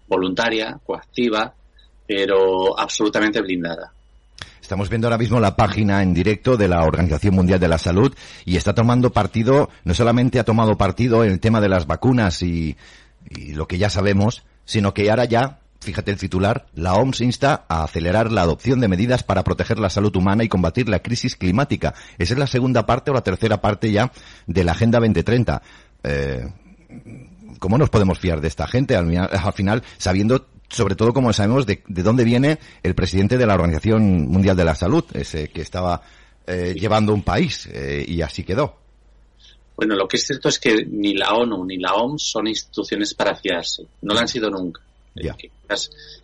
voluntaria, 0.08 0.80
coactiva, 0.86 1.54
pero 2.08 2.80
absolutamente 2.80 3.42
blindada. 3.42 3.92
Estamos 4.68 4.90
viendo 4.90 5.08
ahora 5.08 5.18
mismo 5.18 5.40
la 5.40 5.56
página 5.56 6.04
en 6.04 6.14
directo 6.14 6.58
de 6.58 6.68
la 6.68 6.84
Organización 6.84 7.34
Mundial 7.34 7.58
de 7.58 7.70
la 7.70 7.78
Salud 7.78 8.14
y 8.44 8.58
está 8.58 8.76
tomando 8.76 9.12
partido, 9.14 9.70
no 9.86 9.94
solamente 9.94 10.40
ha 10.40 10.44
tomado 10.44 10.78
partido 10.78 11.24
en 11.24 11.32
el 11.32 11.40
tema 11.40 11.62
de 11.62 11.70
las 11.70 11.88
vacunas 11.88 12.44
y, 12.44 12.76
lo 13.54 13.66
que 13.66 13.78
ya 13.78 13.90
sabemos, 13.90 14.44
sino 14.66 14.94
que 14.94 15.10
ahora 15.10 15.24
ya, 15.24 15.60
fíjate 15.80 16.12
el 16.12 16.18
titular, 16.18 16.66
la 16.76 16.96
OMS 16.96 17.22
insta 17.22 17.64
a 17.70 17.84
acelerar 17.86 18.30
la 18.32 18.42
adopción 18.42 18.82
de 18.82 18.90
medidas 18.90 19.24
para 19.24 19.46
proteger 19.46 19.80
la 19.80 19.90
salud 19.90 20.14
humana 20.18 20.44
y 20.44 20.50
combatir 20.50 20.90
la 20.90 21.00
crisis 21.00 21.38
climática. 21.38 21.94
Esa 22.18 22.34
es 22.34 22.40
la 22.40 22.48
segunda 22.48 22.86
parte 22.86 23.12
o 23.12 23.14
la 23.14 23.22
tercera 23.22 23.62
parte 23.62 23.90
ya 23.92 24.12
de 24.48 24.64
la 24.66 24.74
Agenda 24.74 25.00
2030. 25.00 25.62
Eh, 26.04 26.46
¿Cómo 27.60 27.78
nos 27.78 27.90
podemos 27.90 28.20
fiar 28.20 28.42
de 28.42 28.50
esta 28.50 28.68
gente 28.68 28.98
al 28.98 29.08
final, 29.54 29.84
sabiendo 29.98 30.46
sobre 30.70 30.96
todo 30.96 31.14
como 31.14 31.32
sabemos 31.34 31.66
de, 31.66 31.82
dónde 31.88 32.24
viene 32.24 32.60
el 32.84 32.96
presidente 32.96 33.38
de 33.38 33.46
la 33.46 33.56
Organización 33.56 34.28
Mundial 34.28 34.58
de 34.58 34.66
la 34.66 34.76
Salud, 34.76 35.06
ese 35.14 35.50
que 35.50 35.62
estaba 35.62 36.02
eh, 36.46 36.76
llevando 36.78 37.14
un 37.14 37.24
país 37.24 37.68
eh, 37.72 38.06
y 38.08 38.22
así 38.22 38.44
quedó. 38.44 38.78
Bueno, 39.76 39.96
lo 39.96 40.08
que 40.08 40.18
es 40.18 40.26
cierto 40.26 40.50
es 40.50 40.60
que 40.60 40.86
ni 40.86 41.14
la 41.14 41.34
ONU 41.34 41.64
ni 41.64 41.78
la 41.78 41.94
OMS 41.94 42.24
son 42.24 42.48
instituciones 42.48 43.14
para 43.14 43.36
fiarse. 43.36 43.86
No 44.02 44.16
lo 44.16 44.20
han 44.20 44.28
sido 44.28 44.50
nunca. 44.50 44.82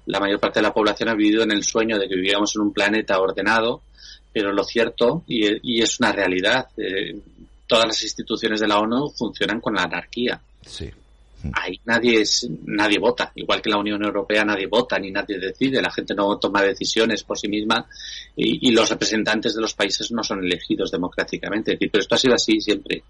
La 0.06 0.20
mayor 0.20 0.40
parte 0.40 0.60
de 0.60 0.64
la 0.64 0.74
población 0.74 1.10
ha 1.10 1.16
vivido 1.16 1.44
en 1.44 1.52
el 1.52 1.64
sueño 1.64 2.00
de 2.00 2.08
que 2.08 2.16
vivíamos 2.16 2.56
en 2.56 2.64
un 2.64 2.74
planeta 2.74 3.20
ordenado, 3.20 3.82
pero 4.32 4.52
lo 4.52 4.64
cierto, 4.64 5.24
y, 5.28 5.82
es 5.82 6.00
una 6.00 6.12
realidad, 6.12 6.68
eh, 6.78 7.16
todas 7.68 7.86
las 7.86 8.02
instituciones 8.04 8.60
de 8.60 8.68
la 8.68 8.80
ONU 8.80 9.10
funcionan 9.10 9.62
con 9.62 9.76
la 9.76 9.84
anarquía. 9.84 10.42
Sí. 10.66 10.90
Ahí 11.52 11.80
nadie 11.86 12.22
es, 12.22 12.48
nadie 12.66 13.00
vota, 13.00 13.32
igual 13.36 13.62
que 13.62 13.70
la 13.70 13.78
Unión 13.78 14.04
Europea 14.04 14.46
nadie 14.46 14.68
vota 14.68 14.98
ni 14.98 15.12
nadie 15.12 15.38
decide, 15.40 15.82
la 15.82 15.92
gente 15.92 16.16
no 16.16 16.38
toma 16.40 16.62
decisiones 16.62 17.24
por 17.24 17.38
sí 17.38 17.50
misma 17.50 17.86
y, 18.36 18.72
los 18.72 18.90
representantes 18.90 19.54
de 19.54 19.62
los 19.62 19.74
países 19.74 20.12
no 20.12 20.24
son 20.24 20.44
elegidos 20.44 20.92
democráticamente. 20.92 21.78
Pero 21.78 22.00
esto 22.00 22.16
ha 22.16 22.18
sido 22.18 22.36
así 22.36 22.62
siempre. 22.62 23.04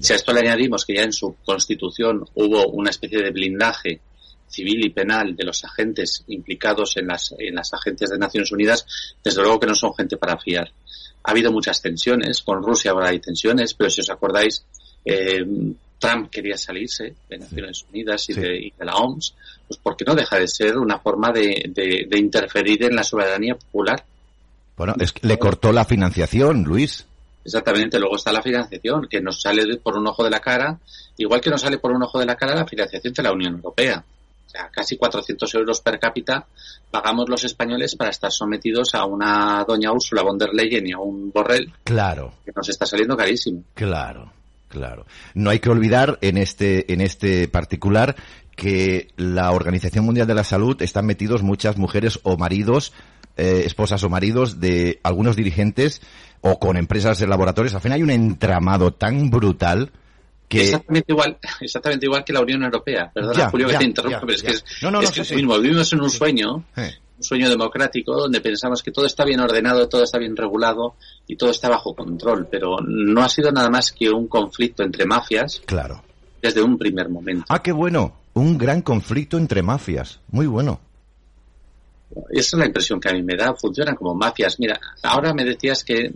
Si 0.00 0.12
a 0.12 0.16
esto 0.16 0.32
le 0.32 0.40
añadimos 0.40 0.84
que 0.84 0.94
ya 0.94 1.02
en 1.02 1.12
su 1.12 1.36
constitución 1.44 2.24
hubo 2.34 2.66
una 2.68 2.90
especie 2.90 3.22
de 3.22 3.30
blindaje 3.30 4.00
civil 4.48 4.84
y 4.84 4.90
penal 4.90 5.36
de 5.36 5.44
los 5.44 5.64
agentes 5.64 6.24
implicados 6.28 6.96
en 6.96 7.08
las, 7.08 7.34
en 7.38 7.54
las 7.54 7.72
agencias 7.72 8.10
de 8.10 8.18
Naciones 8.18 8.52
Unidas, 8.52 8.86
desde 9.22 9.42
luego 9.42 9.60
que 9.60 9.66
no 9.66 9.74
son 9.74 9.94
gente 9.94 10.16
para 10.16 10.38
fiar. 10.38 10.72
Ha 11.22 11.30
habido 11.30 11.52
muchas 11.52 11.80
tensiones, 11.82 12.42
con 12.42 12.62
Rusia 12.62 12.92
ahora 12.92 13.08
hay 13.08 13.20
tensiones, 13.20 13.74
pero 13.74 13.90
si 13.90 14.00
os 14.00 14.10
acordáis, 14.10 14.64
eh, 15.04 15.44
Trump 15.98 16.30
quería 16.30 16.56
salirse 16.56 17.14
de 17.28 17.38
Naciones 17.38 17.84
Unidas 17.90 18.28
y, 18.28 18.34
de, 18.34 18.72
la 18.80 18.96
OMS, 18.96 19.34
pues 19.66 19.80
porque 19.82 20.04
no 20.04 20.14
deja 20.14 20.38
de 20.38 20.48
ser 20.48 20.76
una 20.76 20.98
forma 20.98 21.32
de, 21.32 21.70
de, 21.74 22.18
interferir 22.18 22.84
en 22.84 22.96
la 22.96 23.02
soberanía 23.02 23.54
popular. 23.54 24.04
Bueno, 24.76 24.94
es 25.00 25.12
que 25.12 25.26
le 25.26 25.38
cortó 25.38 25.72
la 25.72 25.84
financiación, 25.84 26.64
Luis. 26.64 27.06
Exactamente, 27.44 27.98
luego 27.98 28.16
está 28.16 28.32
la 28.32 28.42
financiación, 28.42 29.06
que 29.08 29.20
nos 29.20 29.40
sale 29.40 29.76
por 29.78 29.96
un 29.96 30.06
ojo 30.06 30.24
de 30.24 30.30
la 30.30 30.40
cara, 30.40 30.78
igual 31.16 31.40
que 31.40 31.50
nos 31.50 31.60
sale 31.60 31.78
por 31.78 31.92
un 31.92 32.02
ojo 32.02 32.18
de 32.18 32.26
la 32.26 32.36
cara 32.36 32.54
la 32.54 32.66
financiación 32.66 33.14
de 33.14 33.22
la 33.22 33.32
Unión 33.32 33.54
Europea 33.54 34.04
casi 34.72 34.96
400 34.96 35.54
euros 35.54 35.80
per 35.80 35.98
cápita 35.98 36.46
pagamos 36.90 37.28
los 37.28 37.44
españoles 37.44 37.96
para 37.96 38.10
estar 38.10 38.30
sometidos 38.30 38.94
a 38.94 39.04
una 39.04 39.64
doña 39.66 39.92
Úrsula 39.92 40.22
von 40.22 40.38
der 40.38 40.54
Leyen 40.54 40.86
y 40.86 40.92
a 40.92 40.98
un 40.98 41.30
Borrell. 41.30 41.72
Claro. 41.84 42.34
Que 42.44 42.52
nos 42.54 42.68
está 42.68 42.86
saliendo 42.86 43.16
carísimo. 43.16 43.64
Claro. 43.74 44.32
Claro. 44.76 45.06
No 45.32 45.48
hay 45.48 45.58
que 45.58 45.70
olvidar 45.70 46.18
en 46.20 46.36
este, 46.36 46.92
en 46.92 47.00
este 47.00 47.48
particular 47.48 48.14
que 48.54 49.08
la 49.16 49.52
Organización 49.52 50.04
Mundial 50.04 50.26
de 50.26 50.34
la 50.34 50.44
Salud 50.44 50.80
están 50.82 51.06
metidos 51.06 51.42
muchas 51.42 51.78
mujeres 51.78 52.20
o 52.24 52.36
maridos, 52.36 52.92
eh, 53.38 53.62
esposas 53.64 54.02
o 54.04 54.10
maridos 54.10 54.60
de 54.60 55.00
algunos 55.02 55.34
dirigentes 55.34 56.02
o 56.42 56.58
con 56.58 56.76
empresas 56.76 57.18
de 57.18 57.26
laboratorios. 57.26 57.74
Al 57.74 57.80
fin 57.80 57.92
hay 57.92 58.02
un 58.02 58.10
entramado 58.10 58.92
tan 58.92 59.30
brutal 59.30 59.90
Exactamente 60.48 61.12
igual, 61.12 61.38
exactamente 61.60 62.06
igual 62.06 62.24
que 62.24 62.32
la 62.32 62.40
Unión 62.40 62.62
Europea. 62.62 63.10
Perdona, 63.12 63.50
Julio, 63.50 63.68
que 63.68 63.78
te 63.78 63.84
interrumpa, 63.84 64.20
pero 64.20 64.32
es 64.32 64.42
que 64.42 64.52
es, 64.52 64.64
no, 64.80 64.90
no, 64.90 65.00
es 65.00 65.32
mismo. 65.32 65.58
Vivimos 65.58 65.92
en 65.92 66.00
un 66.00 66.10
sueño, 66.10 66.64
un 67.16 67.22
sueño 67.22 67.48
democrático, 67.48 68.14
donde 68.14 68.40
pensamos 68.40 68.82
que 68.82 68.92
todo 68.92 69.06
está 69.06 69.24
bien 69.24 69.40
ordenado, 69.40 69.88
todo 69.88 70.02
está 70.02 70.18
bien 70.18 70.36
regulado 70.36 70.94
y 71.26 71.36
todo 71.36 71.50
está 71.50 71.68
bajo 71.68 71.94
control, 71.94 72.48
pero 72.50 72.78
no 72.80 73.22
ha 73.22 73.28
sido 73.28 73.50
nada 73.52 73.70
más 73.70 73.92
que 73.92 74.10
un 74.10 74.28
conflicto 74.28 74.82
entre 74.82 75.06
mafias. 75.06 75.62
Claro. 75.64 76.02
Desde 76.42 76.62
un 76.62 76.76
primer 76.76 77.08
momento. 77.08 77.46
Ah, 77.48 77.62
qué 77.62 77.72
bueno. 77.72 78.12
Un 78.34 78.58
gran 78.58 78.82
conflicto 78.82 79.38
entre 79.38 79.62
mafias. 79.62 80.20
Muy 80.30 80.46
bueno. 80.46 80.80
Esa 82.30 82.56
es 82.56 82.60
la 82.60 82.66
impresión 82.66 83.00
que 83.00 83.08
a 83.08 83.12
mí 83.12 83.22
me 83.22 83.34
da. 83.34 83.54
Funcionan 83.54 83.96
como 83.96 84.14
mafias. 84.14 84.60
Mira, 84.60 84.78
ahora 85.02 85.32
me 85.32 85.44
decías 85.44 85.82
que 85.82 86.12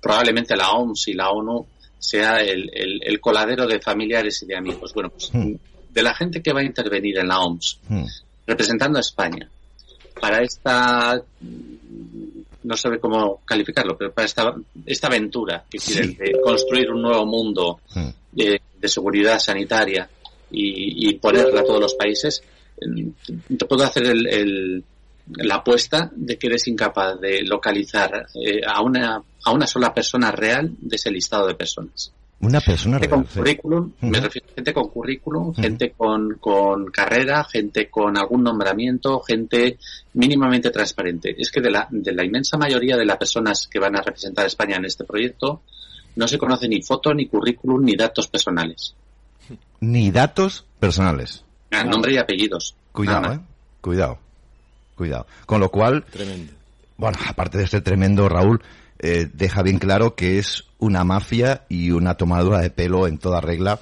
probablemente 0.00 0.56
la 0.56 0.70
OMS 0.72 1.08
y 1.08 1.14
la 1.14 1.30
ONU 1.30 1.66
sea 1.98 2.36
el, 2.36 2.70
el, 2.72 3.20
coladero 3.20 3.66
de 3.66 3.80
familiares 3.80 4.42
y 4.42 4.46
de 4.46 4.56
amigos. 4.56 4.92
Bueno, 4.94 5.10
pues 5.10 5.30
hmm. 5.32 5.54
de 5.90 6.02
la 6.02 6.14
gente 6.14 6.40
que 6.42 6.52
va 6.52 6.60
a 6.60 6.64
intervenir 6.64 7.18
en 7.18 7.28
la 7.28 7.40
OMS, 7.40 7.80
hmm. 7.88 8.04
representando 8.46 8.98
a 8.98 9.00
España, 9.00 9.50
para 10.18 10.42
esta, 10.42 11.22
no 12.62 12.76
sabe 12.76 12.98
cómo 12.98 13.40
calificarlo, 13.44 13.96
pero 13.96 14.12
para 14.12 14.26
esta, 14.26 14.54
esta 14.86 15.06
aventura 15.06 15.64
que 15.70 15.78
quieren 15.78 16.16
de 16.16 16.40
construir 16.42 16.90
un 16.90 17.02
nuevo 17.02 17.26
mundo 17.26 17.80
de, 18.32 18.60
seguridad 18.84 19.38
sanitaria 19.38 20.08
y, 20.50 21.08
y, 21.08 21.14
ponerla 21.14 21.60
a 21.60 21.64
todos 21.64 21.80
los 21.80 21.94
países, 21.94 22.42
te 22.78 23.64
puedo 23.66 23.84
hacer 23.84 24.04
el, 24.04 24.84
la 25.36 25.56
apuesta 25.56 26.10
de 26.14 26.38
que 26.38 26.46
eres 26.46 26.68
incapaz 26.68 27.20
de 27.20 27.42
localizar 27.42 28.26
eh, 28.34 28.60
a 28.66 28.80
una 28.82 29.22
a 29.44 29.52
una 29.52 29.66
sola 29.66 29.94
persona 29.94 30.30
real 30.30 30.70
de 30.78 30.96
ese 30.96 31.10
listado 31.10 31.46
de 31.46 31.54
personas. 31.54 32.12
Una 32.40 32.60
persona 32.60 32.98
real. 32.98 33.10
Con 33.10 33.24
currículum, 33.24 33.92
me 34.00 34.20
refiero 34.20 34.46
a 34.48 34.54
gente 34.54 34.72
con 34.72 34.88
currículum, 34.88 35.54
gente 35.54 35.90
con, 35.96 36.34
con 36.34 36.86
carrera, 36.86 37.42
gente 37.42 37.90
con 37.90 38.16
algún 38.16 38.44
nombramiento, 38.44 39.20
gente 39.20 39.78
mínimamente 40.14 40.70
transparente. 40.70 41.34
Es 41.36 41.50
que 41.50 41.60
de 41.60 41.70
la, 41.70 41.88
de 41.90 42.12
la 42.12 42.24
inmensa 42.24 42.56
mayoría 42.56 42.96
de 42.96 43.04
las 43.04 43.16
personas 43.16 43.66
que 43.66 43.80
van 43.80 43.96
a 43.96 44.02
representar 44.02 44.44
a 44.44 44.48
España 44.48 44.76
en 44.76 44.84
este 44.84 45.04
proyecto, 45.04 45.62
no 46.14 46.28
se 46.28 46.38
conoce 46.38 46.68
ni 46.68 46.80
foto, 46.80 47.12
ni 47.12 47.26
currículum, 47.26 47.84
ni 47.84 47.96
datos 47.96 48.28
personales. 48.28 48.94
Ni 49.80 50.10
datos 50.12 50.64
personales. 50.78 51.44
Ah, 51.72 51.82
nombre 51.82 52.12
y 52.12 52.18
apellidos. 52.18 52.76
Cuidado, 52.92 53.32
eh. 53.32 53.40
Cuidado. 53.80 54.18
Cuidado. 54.94 55.26
Con 55.44 55.60
lo 55.60 55.70
cual. 55.70 56.04
Tremendo. 56.04 56.52
Bueno, 56.96 57.18
aparte 57.26 57.58
de 57.58 57.64
este 57.64 57.80
tremendo, 57.80 58.28
Raúl, 58.28 58.60
eh, 58.98 59.28
deja 59.32 59.62
bien 59.62 59.78
claro 59.78 60.14
que 60.14 60.38
es 60.38 60.64
una 60.78 61.04
mafia 61.04 61.64
y 61.68 61.90
una 61.90 62.16
tomadura 62.16 62.60
de 62.60 62.70
pelo 62.70 63.06
en 63.06 63.18
toda 63.18 63.40
regla. 63.40 63.80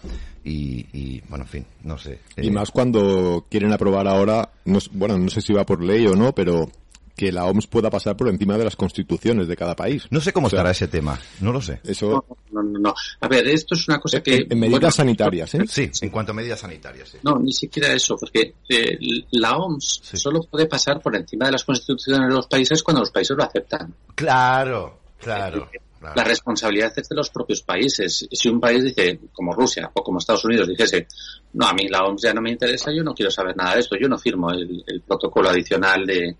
Y, 0.48 1.20
bueno, 1.28 1.44
en 1.44 1.48
fin, 1.50 1.66
no 1.82 1.98
sé. 1.98 2.20
Y 2.36 2.48
eh, 2.48 2.50
más 2.52 2.70
cuando 2.70 3.46
quieren 3.50 3.72
aprobar 3.72 4.06
ahora, 4.06 4.48
no, 4.64 4.78
bueno, 4.92 5.18
no 5.18 5.28
sé 5.28 5.40
si 5.40 5.52
va 5.52 5.66
por 5.66 5.82
ley 5.82 6.06
o 6.06 6.14
no, 6.14 6.32
pero 6.32 6.70
que 7.16 7.32
la 7.32 7.46
OMS 7.46 7.66
pueda 7.66 7.90
pasar 7.90 8.16
por 8.16 8.28
encima 8.28 8.58
de 8.58 8.64
las 8.64 8.76
constituciones 8.76 9.48
de 9.48 9.56
cada 9.56 9.74
país. 9.74 10.06
No 10.10 10.20
sé 10.20 10.32
cómo 10.32 10.48
estará 10.48 10.70
ese 10.70 10.86
tema, 10.86 11.18
no 11.40 11.50
lo 11.50 11.62
sé. 11.62 11.80
Eso... 11.82 12.24
No, 12.52 12.62
no, 12.62 12.78
no, 12.78 12.94
A 13.20 13.28
ver, 13.28 13.48
esto 13.48 13.74
es 13.74 13.88
una 13.88 13.98
cosa 13.98 14.22
que... 14.22 14.46
En, 14.48 14.60
medidas 14.60 14.94
sanitarias, 14.94 15.54
¿eh? 15.54 15.64
Sí, 15.66 15.90
en 16.02 16.10
cuanto 16.10 16.32
a 16.32 16.34
medidas 16.34 16.60
sanitarias, 16.60 17.08
sí. 17.08 17.18
No, 17.22 17.38
ni 17.38 17.52
siquiera 17.52 17.92
eso, 17.92 18.16
porque 18.16 18.54
eh, 18.68 18.98
la 19.30 19.56
OMS 19.56 20.02
solo 20.12 20.42
puede 20.42 20.66
pasar 20.66 21.00
por 21.00 21.16
encima 21.16 21.46
de 21.46 21.52
las 21.52 21.64
constituciones 21.64 22.28
de 22.28 22.34
los 22.34 22.46
países 22.46 22.82
cuando 22.82 23.00
los 23.00 23.10
países 23.10 23.34
lo 23.34 23.44
aceptan. 23.44 23.94
Claro, 24.14 24.98
Claro, 25.18 25.68
La 26.14 26.24
responsabilidad 26.24 26.92
es 26.96 27.08
de 27.08 27.16
los 27.16 27.30
propios 27.30 27.62
países. 27.62 28.28
Si 28.30 28.48
un 28.48 28.60
país 28.60 28.84
dice, 28.84 29.18
como 29.32 29.52
Rusia 29.52 29.90
o 29.92 30.02
como 30.02 30.18
Estados 30.18 30.44
Unidos, 30.44 30.68
dijese, 30.68 31.06
no, 31.54 31.66
a 31.66 31.72
mí 31.72 31.88
la 31.88 32.04
OMS 32.04 32.22
ya 32.22 32.34
no 32.34 32.42
me 32.42 32.50
interesa, 32.50 32.92
yo 32.92 33.02
no 33.02 33.14
quiero 33.14 33.30
saber 33.30 33.56
nada 33.56 33.74
de 33.74 33.80
esto, 33.80 33.96
yo 34.00 34.08
no 34.08 34.18
firmo 34.18 34.50
el, 34.50 35.02
protocolo 35.06 35.48
adicional 35.48 36.06
de, 36.06 36.36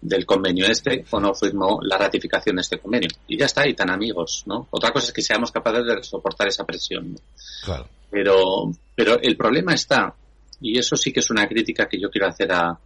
del 0.00 0.26
convenio 0.26 0.66
este 0.66 1.04
o 1.10 1.20
no 1.20 1.34
firmo 1.34 1.80
la 1.82 1.96
ratificación 1.96 2.56
de 2.56 2.62
este 2.62 2.78
convenio. 2.78 3.08
Y 3.26 3.38
ya 3.38 3.46
está, 3.46 3.66
y 3.66 3.74
tan 3.74 3.90
amigos, 3.90 4.44
¿no? 4.46 4.68
Otra 4.70 4.90
cosa 4.92 5.06
es 5.06 5.12
que 5.12 5.22
seamos 5.22 5.50
capaces 5.50 5.84
de 5.86 6.02
soportar 6.02 6.48
esa 6.48 6.64
presión. 6.64 7.16
Claro. 7.64 7.88
Pero, 8.10 8.70
pero 8.94 9.18
el 9.20 9.36
problema 9.36 9.74
está, 9.74 10.14
y 10.60 10.78
eso 10.78 10.96
sí 10.96 11.12
que 11.12 11.20
es 11.20 11.30
una 11.30 11.46
crítica 11.48 11.88
que 11.88 12.00
yo 12.00 12.10
quiero 12.10 12.28
hacer 12.28 12.52
a, 12.52 12.78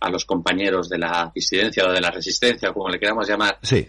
a 0.00 0.10
los 0.10 0.24
compañeros 0.24 0.88
de 0.88 0.98
la 0.98 1.30
disidencia 1.34 1.84
o 1.86 1.92
de 1.92 2.00
la 2.00 2.10
resistencia, 2.10 2.72
como 2.72 2.88
le 2.88 2.98
queramos 2.98 3.28
llamar. 3.28 3.58
Sí 3.62 3.88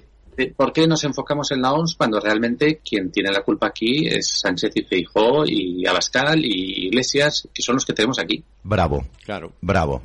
¿Por 0.56 0.74
qué 0.74 0.88
nos 0.88 1.04
enfocamos 1.04 1.52
en 1.52 1.62
la 1.62 1.74
OMS 1.74 1.96
cuando 1.96 2.20
realmente 2.20 2.82
quien 2.88 3.12
tiene 3.12 3.32
la 3.32 3.42
culpa 3.42 3.68
aquí 3.68 4.08
es 4.08 4.40
Sánchez 4.40 4.72
y 4.76 4.84
Feijó 4.84 5.46
y 5.46 5.86
Abascal 5.86 6.44
y 6.44 6.88
Iglesias, 6.88 7.48
que 7.54 7.62
son 7.62 7.76
los 7.76 7.86
que 7.86 7.94
tenemos 7.94 8.20
aquí? 8.20 8.44
Bravo, 8.64 9.06
claro. 9.24 9.54
Bravo. 9.62 10.02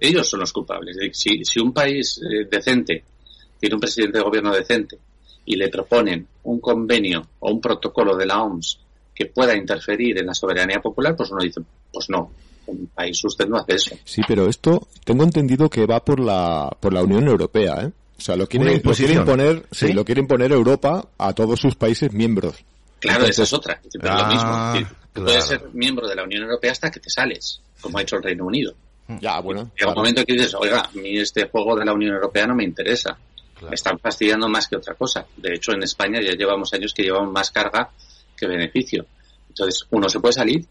Ellos 0.00 0.28
son 0.28 0.40
los 0.40 0.52
culpables. 0.52 0.96
Si, 1.12 1.44
si 1.44 1.60
un 1.60 1.72
país 1.72 2.20
eh, 2.22 2.46
decente 2.50 3.04
tiene 3.58 3.74
un 3.74 3.80
presidente 3.80 4.18
de 4.18 4.24
gobierno 4.24 4.54
decente 4.54 4.98
y 5.44 5.56
le 5.56 5.68
proponen 5.68 6.26
un 6.44 6.60
convenio 6.60 7.26
o 7.40 7.50
un 7.50 7.60
protocolo 7.60 8.16
de 8.16 8.26
la 8.26 8.42
OMS 8.42 8.80
que 9.14 9.26
pueda 9.26 9.56
interferir 9.56 10.18
en 10.18 10.26
la 10.26 10.34
soberanía 10.34 10.80
popular, 10.80 11.16
pues 11.16 11.30
uno 11.30 11.42
dice, 11.42 11.60
pues 11.92 12.08
no, 12.08 12.30
un 12.66 12.86
país 12.94 13.22
usted 13.24 13.48
no 13.48 13.56
hace 13.56 13.74
eso. 13.74 13.96
Sí, 14.04 14.22
pero 14.28 14.48
esto 14.48 14.86
tengo 15.04 15.24
entendido 15.24 15.68
que 15.68 15.86
va 15.86 16.04
por 16.04 16.20
la, 16.20 16.70
por 16.80 16.92
la 16.92 17.02
Unión 17.02 17.26
Europea, 17.26 17.82
¿eh? 17.82 17.92
O 18.18 18.20
sea, 18.20 18.34
lo 18.36 18.48
quiere, 18.48 18.74
imponer, 18.74 19.66
¿Sí? 19.70 19.92
lo 19.92 20.04
quiere 20.04 20.20
imponer 20.20 20.50
Europa 20.50 21.08
a 21.18 21.32
todos 21.34 21.60
sus 21.60 21.76
países 21.76 22.12
miembros. 22.12 22.56
Claro, 22.98 23.24
esa 23.24 23.44
es 23.44 23.52
otra. 23.52 23.80
Es 23.84 23.94
lo 23.94 24.10
ah, 24.10 24.74
mismo. 24.74 24.90
Tú 25.12 25.22
puedes 25.22 25.44
ser 25.44 25.62
miembro 25.72 26.08
de 26.08 26.16
la 26.16 26.24
Unión 26.24 26.42
Europea 26.42 26.72
hasta 26.72 26.90
que 26.90 26.98
te 26.98 27.10
sales, 27.10 27.60
como 27.80 27.98
ha 27.98 28.02
hecho 28.02 28.16
el 28.16 28.24
Reino 28.24 28.44
Unido. 28.44 28.74
Ya, 29.20 29.40
bueno. 29.40 29.70
Llega 29.78 29.92
un 29.92 29.96
momento 29.96 30.24
que 30.24 30.32
dices, 30.32 30.54
oiga, 30.54 30.80
a 30.80 30.90
mí 30.92 31.16
este 31.18 31.48
juego 31.48 31.76
de 31.76 31.84
la 31.84 31.92
Unión 31.92 32.14
Europea 32.14 32.46
no 32.46 32.56
me 32.56 32.64
interesa. 32.64 33.16
Me 33.62 33.74
están 33.74 33.98
fastidiando 33.98 34.48
más 34.48 34.68
que 34.68 34.76
otra 34.76 34.94
cosa. 34.94 35.24
De 35.36 35.54
hecho, 35.54 35.72
en 35.72 35.82
España 35.82 36.20
ya 36.20 36.32
llevamos 36.32 36.72
años 36.74 36.92
que 36.92 37.04
llevamos 37.04 37.32
más 37.32 37.50
carga 37.50 37.90
que 38.36 38.46
beneficio. 38.46 39.06
Entonces, 39.48 39.86
uno 39.90 40.08
se 40.08 40.20
puede 40.20 40.32
salir 40.32 40.66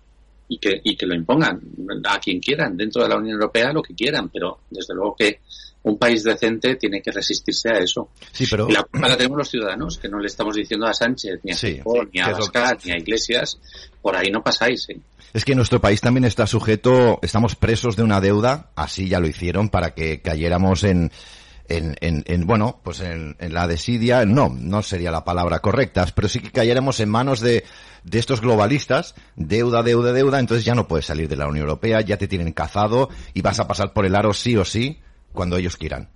y 0.49 0.57
que, 0.57 0.79
y 0.83 0.95
que 0.95 1.05
lo 1.05 1.15
impongan 1.15 1.59
a 2.05 2.19
quien 2.19 2.39
quieran, 2.39 2.77
dentro 2.77 3.03
de 3.03 3.09
la 3.09 3.17
Unión 3.17 3.35
Europea 3.35 3.73
lo 3.73 3.81
que 3.81 3.93
quieran, 3.93 4.29
pero 4.29 4.59
desde 4.69 4.93
luego 4.93 5.15
que 5.17 5.39
un 5.87 5.97
país 5.97 6.23
decente 6.23 6.75
tiene 6.75 7.01
que 7.01 7.11
resistirse 7.11 7.69
a 7.69 7.79
eso. 7.79 8.09
Sí, 8.31 8.45
pero... 8.49 8.67
Y 8.69 8.73
la 8.73 8.83
culpa 8.83 9.07
la 9.07 9.17
tenemos 9.17 9.37
los 9.37 9.49
ciudadanos, 9.49 9.97
que 9.97 10.09
no 10.09 10.19
le 10.19 10.27
estamos 10.27 10.55
diciendo 10.55 10.85
a 10.85 10.93
Sánchez, 10.93 11.39
ni 11.43 11.51
a 11.51 11.55
Sí, 11.55 11.81
ni 12.13 12.21
a 12.21 12.25
que 12.25 12.31
Abascal, 12.31 12.77
ni 12.85 12.91
a 12.91 12.97
Iglesias, 12.97 13.59
por 14.01 14.15
ahí 14.15 14.29
no 14.29 14.43
pasáis. 14.43 14.89
¿eh? 14.89 14.99
Es 15.33 15.45
que 15.45 15.55
nuestro 15.55 15.81
país 15.81 16.01
también 16.01 16.25
está 16.25 16.47
sujeto, 16.47 17.19
estamos 17.21 17.55
presos 17.55 17.95
de 17.95 18.03
una 18.03 18.21
deuda, 18.21 18.71
así 18.75 19.07
ya 19.07 19.19
lo 19.19 19.27
hicieron, 19.27 19.69
para 19.69 19.93
que 19.93 20.21
cayéramos 20.21 20.83
en, 20.83 21.11
en, 21.67 21.95
en, 22.01 22.23
en, 22.27 22.45
bueno, 22.45 22.79
pues 22.83 23.01
en, 23.01 23.35
en 23.39 23.53
la 23.53 23.67
desidia, 23.67 24.25
no, 24.25 24.49
no 24.49 24.81
sería 24.81 25.11
la 25.11 25.23
palabra 25.23 25.59
correcta, 25.59 26.05
pero 26.15 26.27
sí 26.27 26.39
que 26.39 26.51
cayéramos 26.51 26.99
en 26.99 27.09
manos 27.09 27.39
de, 27.39 27.63
de 28.03 28.19
estos 28.19 28.41
globalistas, 28.41 29.15
deuda, 29.35 29.83
deuda, 29.83 30.13
deuda, 30.13 30.39
entonces 30.39 30.65
ya 30.65 30.75
no 30.75 30.87
puedes 30.87 31.05
salir 31.05 31.27
de 31.27 31.35
la 31.35 31.47
Unión 31.47 31.63
Europea, 31.63 32.01
ya 32.01 32.17
te 32.17 32.27
tienen 32.27 32.53
cazado 32.53 33.09
y 33.33 33.41
vas 33.41 33.59
a 33.59 33.67
pasar 33.67 33.93
por 33.93 34.05
el 34.05 34.15
aro 34.15 34.33
sí 34.33 34.55
o 34.57 34.65
sí 34.65 35.01
cuando 35.33 35.57
ellos 35.57 35.77
quieran. 35.77 36.09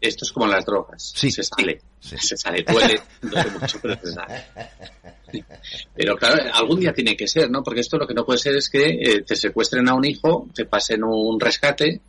Esto 0.00 0.24
es 0.24 0.32
como 0.32 0.46
las 0.46 0.64
drogas. 0.64 1.12
Sí. 1.14 1.30
Se 1.30 1.42
sale. 1.42 1.80
Sí. 2.00 2.16
Se 2.18 2.36
sale. 2.36 2.62
Duele, 2.62 3.00
duele 3.22 3.50
mucho, 3.50 3.78
pero 3.80 3.98
se 4.00 4.12
sale. 4.12 4.44
Pero 5.94 6.16
claro, 6.16 6.42
algún 6.52 6.80
día 6.80 6.92
tiene 6.92 7.16
que 7.16 7.26
ser, 7.26 7.50
¿no? 7.50 7.62
Porque 7.62 7.80
esto 7.80 7.98
lo 7.98 8.06
que 8.06 8.14
no 8.14 8.24
puede 8.24 8.38
ser 8.38 8.54
es 8.56 8.68
que 8.68 8.90
eh, 8.90 9.22
te 9.22 9.34
secuestren 9.34 9.88
a 9.88 9.94
un 9.94 10.04
hijo, 10.04 10.48
te 10.54 10.66
pasen 10.66 11.02
un 11.02 11.40
rescate 11.40 12.00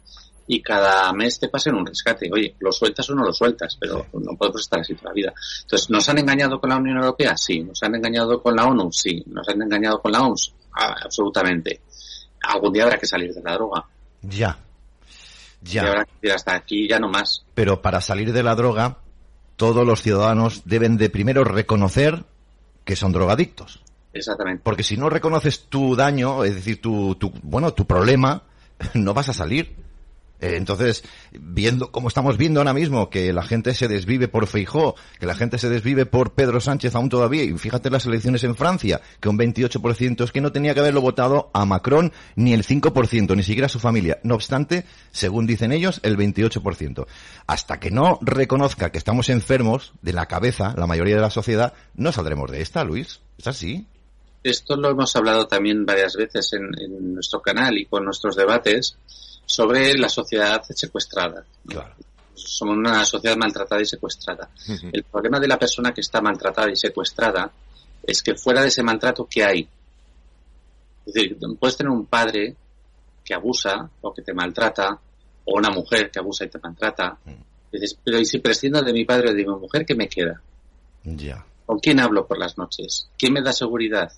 y 0.47 0.61
cada 0.61 1.11
mes 1.13 1.39
te 1.39 1.49
pasen 1.49 1.75
un 1.75 1.85
rescate. 1.85 2.29
Oye, 2.31 2.55
¿lo 2.59 2.71
sueltas 2.71 3.09
o 3.09 3.15
no 3.15 3.23
lo 3.23 3.33
sueltas? 3.33 3.77
Pero 3.79 4.05
no 4.13 4.37
podemos 4.37 4.61
estar 4.61 4.79
así 4.79 4.93
toda 4.93 5.09
la 5.09 5.13
vida. 5.13 5.33
Entonces, 5.61 5.89
¿nos 5.89 6.07
han 6.09 6.19
engañado 6.19 6.59
con 6.59 6.69
la 6.69 6.77
Unión 6.77 6.97
Europea? 6.97 7.35
Sí. 7.37 7.61
¿Nos 7.61 7.81
han 7.83 7.95
engañado 7.95 8.41
con 8.41 8.55
la 8.55 8.65
ONU? 8.65 8.91
Sí. 8.91 9.23
¿Nos 9.27 9.47
han 9.49 9.61
engañado 9.61 10.01
con 10.01 10.11
la 10.11 10.21
OMS? 10.21 10.53
Ah, 10.73 10.95
absolutamente. 11.03 11.81
Algún 12.41 12.71
día 12.71 12.83
habrá 12.83 12.97
que 12.97 13.07
salir 13.07 13.33
de 13.33 13.41
la 13.41 13.53
droga. 13.53 13.85
Ya. 14.21 14.57
Ya. 15.61 15.83
habrá 15.83 16.05
que 16.05 16.11
decir 16.21 16.31
hasta 16.31 16.55
aquí 16.55 16.87
ya 16.87 16.99
no 16.99 17.09
más. 17.09 17.45
Pero 17.53 17.81
para 17.81 18.01
salir 18.01 18.31
de 18.33 18.43
la 18.43 18.55
droga, 18.55 18.99
todos 19.55 19.85
los 19.85 20.01
ciudadanos 20.01 20.63
deben 20.65 20.97
de 20.97 21.09
primero 21.09 21.43
reconocer 21.43 22.25
que 22.85 22.95
son 22.95 23.11
drogadictos. 23.11 23.83
Exactamente. 24.13 24.61
Porque 24.63 24.83
si 24.83 24.97
no 24.97 25.09
reconoces 25.09 25.67
tu 25.67 25.95
daño, 25.95 26.43
es 26.43 26.55
decir, 26.55 26.81
tu, 26.81 27.15
tu 27.15 27.31
bueno, 27.43 27.73
tu 27.73 27.85
problema, 27.85 28.43
no 28.93 29.13
vas 29.13 29.29
a 29.29 29.33
salir. 29.33 29.75
Eh, 30.39 30.55
entonces, 30.55 31.03
viendo 31.31 31.91
como 31.91 32.07
estamos 32.07 32.37
viendo 32.37 32.59
ahora 32.59 32.73
mismo 32.73 33.09
que 33.09 33.33
la 33.33 33.43
gente 33.43 33.73
se 33.73 33.87
desvive 33.87 34.27
por 34.27 34.47
Feijó, 34.47 34.95
que 35.19 35.25
la 35.25 35.35
gente 35.35 35.57
se 35.57 35.69
desvive 35.69 36.05
por 36.05 36.33
Pedro 36.33 36.59
Sánchez 36.59 36.95
aún 36.95 37.09
todavía, 37.09 37.43
y 37.43 37.57
fíjate 37.57 37.89
las 37.89 38.05
elecciones 38.05 38.43
en 38.43 38.55
Francia, 38.55 39.01
que 39.19 39.29
un 39.29 39.37
28% 39.37 40.23
es 40.23 40.31
que 40.31 40.41
no 40.41 40.51
tenía 40.51 40.73
que 40.73 40.81
haberlo 40.81 41.01
votado 41.01 41.49
a 41.53 41.65
Macron 41.65 42.13
ni 42.35 42.53
el 42.53 42.63
5%, 42.63 43.35
ni 43.35 43.43
siquiera 43.43 43.65
a 43.65 43.69
su 43.69 43.79
familia. 43.79 44.19
No 44.23 44.35
obstante, 44.35 44.85
según 45.11 45.47
dicen 45.47 45.71
ellos, 45.71 45.99
el 46.03 46.17
28%. 46.17 47.07
Hasta 47.47 47.79
que 47.79 47.91
no 47.91 48.19
reconozca 48.21 48.91
que 48.91 48.97
estamos 48.97 49.29
enfermos 49.29 49.93
de 50.01 50.13
la 50.13 50.27
cabeza, 50.27 50.73
la 50.77 50.87
mayoría 50.87 51.15
de 51.15 51.21
la 51.21 51.29
sociedad, 51.29 51.73
no 51.95 52.11
saldremos 52.11 52.51
de 52.51 52.61
esta, 52.61 52.83
Luis. 52.83 53.21
¿Es 53.37 53.47
así? 53.47 53.87
Esto 54.43 54.77
lo 54.77 54.89
hemos 54.89 55.15
hablado 55.15 55.47
también 55.47 55.85
varias 55.85 56.15
veces 56.15 56.53
en, 56.53 56.69
en 56.79 57.15
nuestro 57.15 57.41
canal 57.41 57.77
y 57.77 57.85
con 57.85 58.05
nuestros 58.05 58.35
debates 58.35 58.97
sobre 59.47 59.97
la 59.97 60.09
sociedad 60.09 60.61
secuestrada. 60.69 61.43
Claro. 61.65 61.95
Somos 62.35 62.77
una 62.77 63.03
sociedad 63.05 63.37
maltratada 63.37 63.81
y 63.81 63.85
secuestrada. 63.85 64.49
El 64.91 65.03
problema 65.03 65.39
de 65.39 65.47
la 65.47 65.57
persona 65.57 65.91
que 65.91 66.01
está 66.01 66.21
maltratada 66.21 66.69
y 66.69 66.75
secuestrada 66.75 67.49
es 68.03 68.21
que 68.21 68.35
fuera 68.35 68.61
de 68.61 68.67
ese 68.67 68.83
maltrato, 68.83 69.27
¿qué 69.29 69.43
hay? 69.43 69.67
Es 71.05 71.13
decir, 71.13 71.37
puedes 71.59 71.77
tener 71.77 71.91
un 71.91 72.05
padre 72.05 72.55
que 73.23 73.33
abusa 73.33 73.89
o 74.01 74.13
que 74.13 74.21
te 74.21 74.33
maltrata, 74.33 74.99
o 75.45 75.57
una 75.57 75.69
mujer 75.69 76.11
que 76.11 76.19
abusa 76.19 76.45
y 76.45 76.49
te 76.49 76.59
maltrata. 76.59 77.17
Dices, 77.71 77.97
pero 78.03 78.19
¿y 78.19 78.25
si 78.25 78.39
prescindo 78.39 78.81
de 78.81 78.93
mi 78.93 79.05
padre 79.05 79.31
o 79.31 79.33
de 79.33 79.45
mi 79.45 79.55
mujer, 79.55 79.85
qué 79.85 79.95
me 79.95 80.07
queda? 80.07 80.41
Ya, 81.03 81.45
¿Con 81.65 81.79
quién 81.79 81.99
hablo 81.99 82.27
por 82.27 82.37
las 82.37 82.57
noches? 82.57 83.09
¿Quién 83.17 83.33
me 83.33 83.41
da 83.41 83.53
seguridad? 83.53 84.11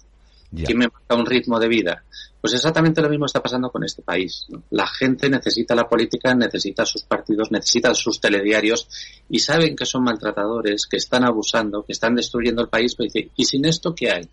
Ya. 0.51 0.65
¿Quién 0.65 0.77
me 0.79 0.87
marca 0.87 1.15
un 1.15 1.25
ritmo 1.25 1.59
de 1.59 1.67
vida? 1.67 2.03
Pues 2.41 2.53
exactamente 2.53 3.01
lo 3.01 3.09
mismo 3.09 3.25
está 3.25 3.41
pasando 3.41 3.69
con 3.69 3.83
este 3.83 4.01
país. 4.01 4.45
¿no? 4.49 4.63
La 4.71 4.87
gente 4.87 5.29
necesita 5.29 5.75
la 5.75 5.89
política, 5.89 6.33
necesita 6.33 6.85
sus 6.85 7.03
partidos, 7.03 7.51
necesita 7.51 7.93
sus 7.93 8.21
telediarios 8.21 8.87
y 9.29 9.39
saben 9.39 9.75
que 9.75 9.85
son 9.85 10.03
maltratadores, 10.03 10.87
que 10.87 10.97
están 10.97 11.25
abusando, 11.25 11.83
que 11.83 11.91
están 11.91 12.15
destruyendo 12.15 12.61
el 12.61 12.69
país. 12.69 12.95
Pero 12.95 13.09
dice, 13.11 13.29
¿y 13.35 13.45
sin 13.45 13.65
esto 13.65 13.93
qué 13.93 14.09
hay? 14.11 14.29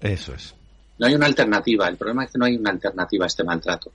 Eso 0.00 0.34
es. 0.34 0.54
No 0.98 1.06
hay 1.06 1.14
una 1.14 1.26
alternativa. 1.26 1.86
El 1.88 1.96
problema 1.96 2.24
es 2.24 2.32
que 2.32 2.38
no 2.38 2.46
hay 2.46 2.56
una 2.56 2.70
alternativa 2.70 3.24
a 3.24 3.28
este 3.28 3.44
maltrato. 3.44 3.92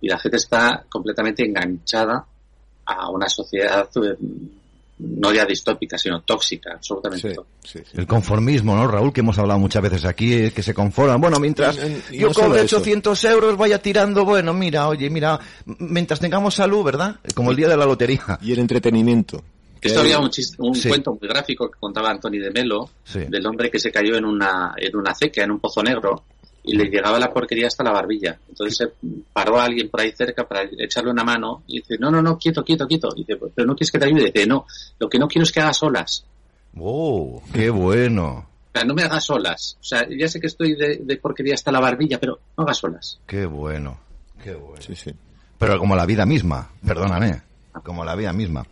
Y 0.00 0.08
la 0.08 0.18
gente 0.18 0.36
está 0.36 0.84
completamente 0.88 1.44
enganchada 1.44 2.24
a 2.84 3.10
una 3.10 3.28
sociedad 3.28 3.88
eh, 3.96 4.16
no 5.02 5.32
ya 5.32 5.44
distópica, 5.44 5.98
sino 5.98 6.22
tóxica, 6.22 6.74
absolutamente 6.74 7.30
Sí, 7.30 7.34
tóxica. 7.34 7.56
sí, 7.64 7.78
sí. 7.90 7.98
El 8.00 8.06
conformismo, 8.06 8.74
¿no, 8.76 8.86
Raúl? 8.86 9.12
Que 9.12 9.20
hemos 9.20 9.38
hablado 9.38 9.58
muchas 9.58 9.82
veces 9.82 10.04
aquí, 10.04 10.32
eh, 10.32 10.52
que 10.52 10.62
se 10.62 10.72
conforman. 10.74 11.20
Bueno, 11.20 11.38
mientras 11.40 11.76
Y- 11.76 12.16
y 12.16 12.18
yo 12.20 12.28
no 12.28 12.34
cobre 12.34 12.62
eso. 12.62 12.76
800 12.76 13.24
euros, 13.24 13.56
vaya 13.56 13.78
tirando, 13.80 14.24
bueno, 14.24 14.54
mira, 14.54 14.88
oye, 14.88 15.10
mira, 15.10 15.38
mientras 15.78 16.20
tengamos 16.20 16.54
salud, 16.54 16.84
¿verdad? 16.84 17.16
Como 17.34 17.50
el 17.50 17.56
día 17.56 17.68
de 17.68 17.76
la 17.76 17.84
lotería. 17.86 18.38
Y 18.42 18.52
el 18.52 18.58
entretenimiento. 18.60 19.42
Que 19.80 19.88
Esto 19.88 20.00
había 20.00 20.20
un, 20.20 20.28
chis- 20.30 20.54
un 20.58 20.74
Sí. 20.76 20.88
cuento 20.88 21.18
muy 21.20 21.28
gráfico 21.28 21.68
que 21.68 21.76
contaba 21.80 22.08
Antoni 22.10 22.38
de 22.38 22.52
Melo, 22.52 22.88
Sí. 23.02 23.18
del 23.28 23.44
hombre 23.46 23.68
que 23.68 23.80
se 23.80 23.90
cayó 23.90 24.14
en 24.16 24.24
una, 24.24 24.74
en 24.76 24.94
una 24.96 25.10
acequia, 25.10 25.42
en 25.42 25.50
un 25.50 25.58
pozo 25.58 25.82
negro, 25.82 26.22
y 26.64 26.76
le 26.76 26.84
llegaba 26.84 27.18
la 27.18 27.32
porquería 27.32 27.66
hasta 27.66 27.84
la 27.84 27.92
barbilla. 27.92 28.38
Entonces 28.48 28.76
se 28.76 29.10
paró 29.32 29.60
a 29.60 29.64
alguien 29.64 29.88
por 29.88 30.00
ahí 30.00 30.12
cerca 30.12 30.46
para 30.46 30.62
echarle 30.78 31.10
una 31.10 31.24
mano 31.24 31.62
y 31.66 31.78
dice, 31.80 31.96
no, 31.98 32.10
no, 32.10 32.22
no, 32.22 32.38
quieto, 32.38 32.64
quieto, 32.64 32.86
quieto. 32.86 33.08
Y 33.16 33.24
dice, 33.24 33.38
pero 33.54 33.66
no 33.66 33.74
quieres 33.74 33.90
que 33.90 33.98
te 33.98 34.06
ayude. 34.06 34.30
dice, 34.32 34.46
no, 34.46 34.66
lo 34.98 35.08
que 35.08 35.18
no 35.18 35.28
quiero 35.28 35.44
es 35.44 35.52
que 35.52 35.60
hagas 35.60 35.82
olas. 35.82 36.24
¡Oh, 36.78 37.42
qué 37.52 37.68
bueno! 37.70 38.46
O 38.68 38.72
sea, 38.72 38.84
no 38.84 38.94
me 38.94 39.02
hagas 39.02 39.28
olas. 39.28 39.76
O 39.80 39.84
sea, 39.84 40.06
ya 40.08 40.28
sé 40.28 40.40
que 40.40 40.46
estoy 40.46 40.74
de, 40.74 41.00
de 41.02 41.16
porquería 41.16 41.54
hasta 41.54 41.72
la 41.72 41.80
barbilla, 41.80 42.18
pero 42.18 42.38
no 42.56 42.64
hagas 42.64 42.82
olas. 42.84 43.20
¡Qué 43.26 43.44
bueno! 43.44 43.98
¡Qué 44.42 44.54
bueno! 44.54 44.80
Sí, 44.80 44.94
sí. 44.94 45.12
Pero 45.58 45.78
como 45.78 45.94
la 45.94 46.06
vida 46.06 46.26
misma, 46.26 46.70
perdóname, 46.84 47.42
como 47.84 48.04
la 48.04 48.16
vida 48.16 48.32
misma. 48.32 48.66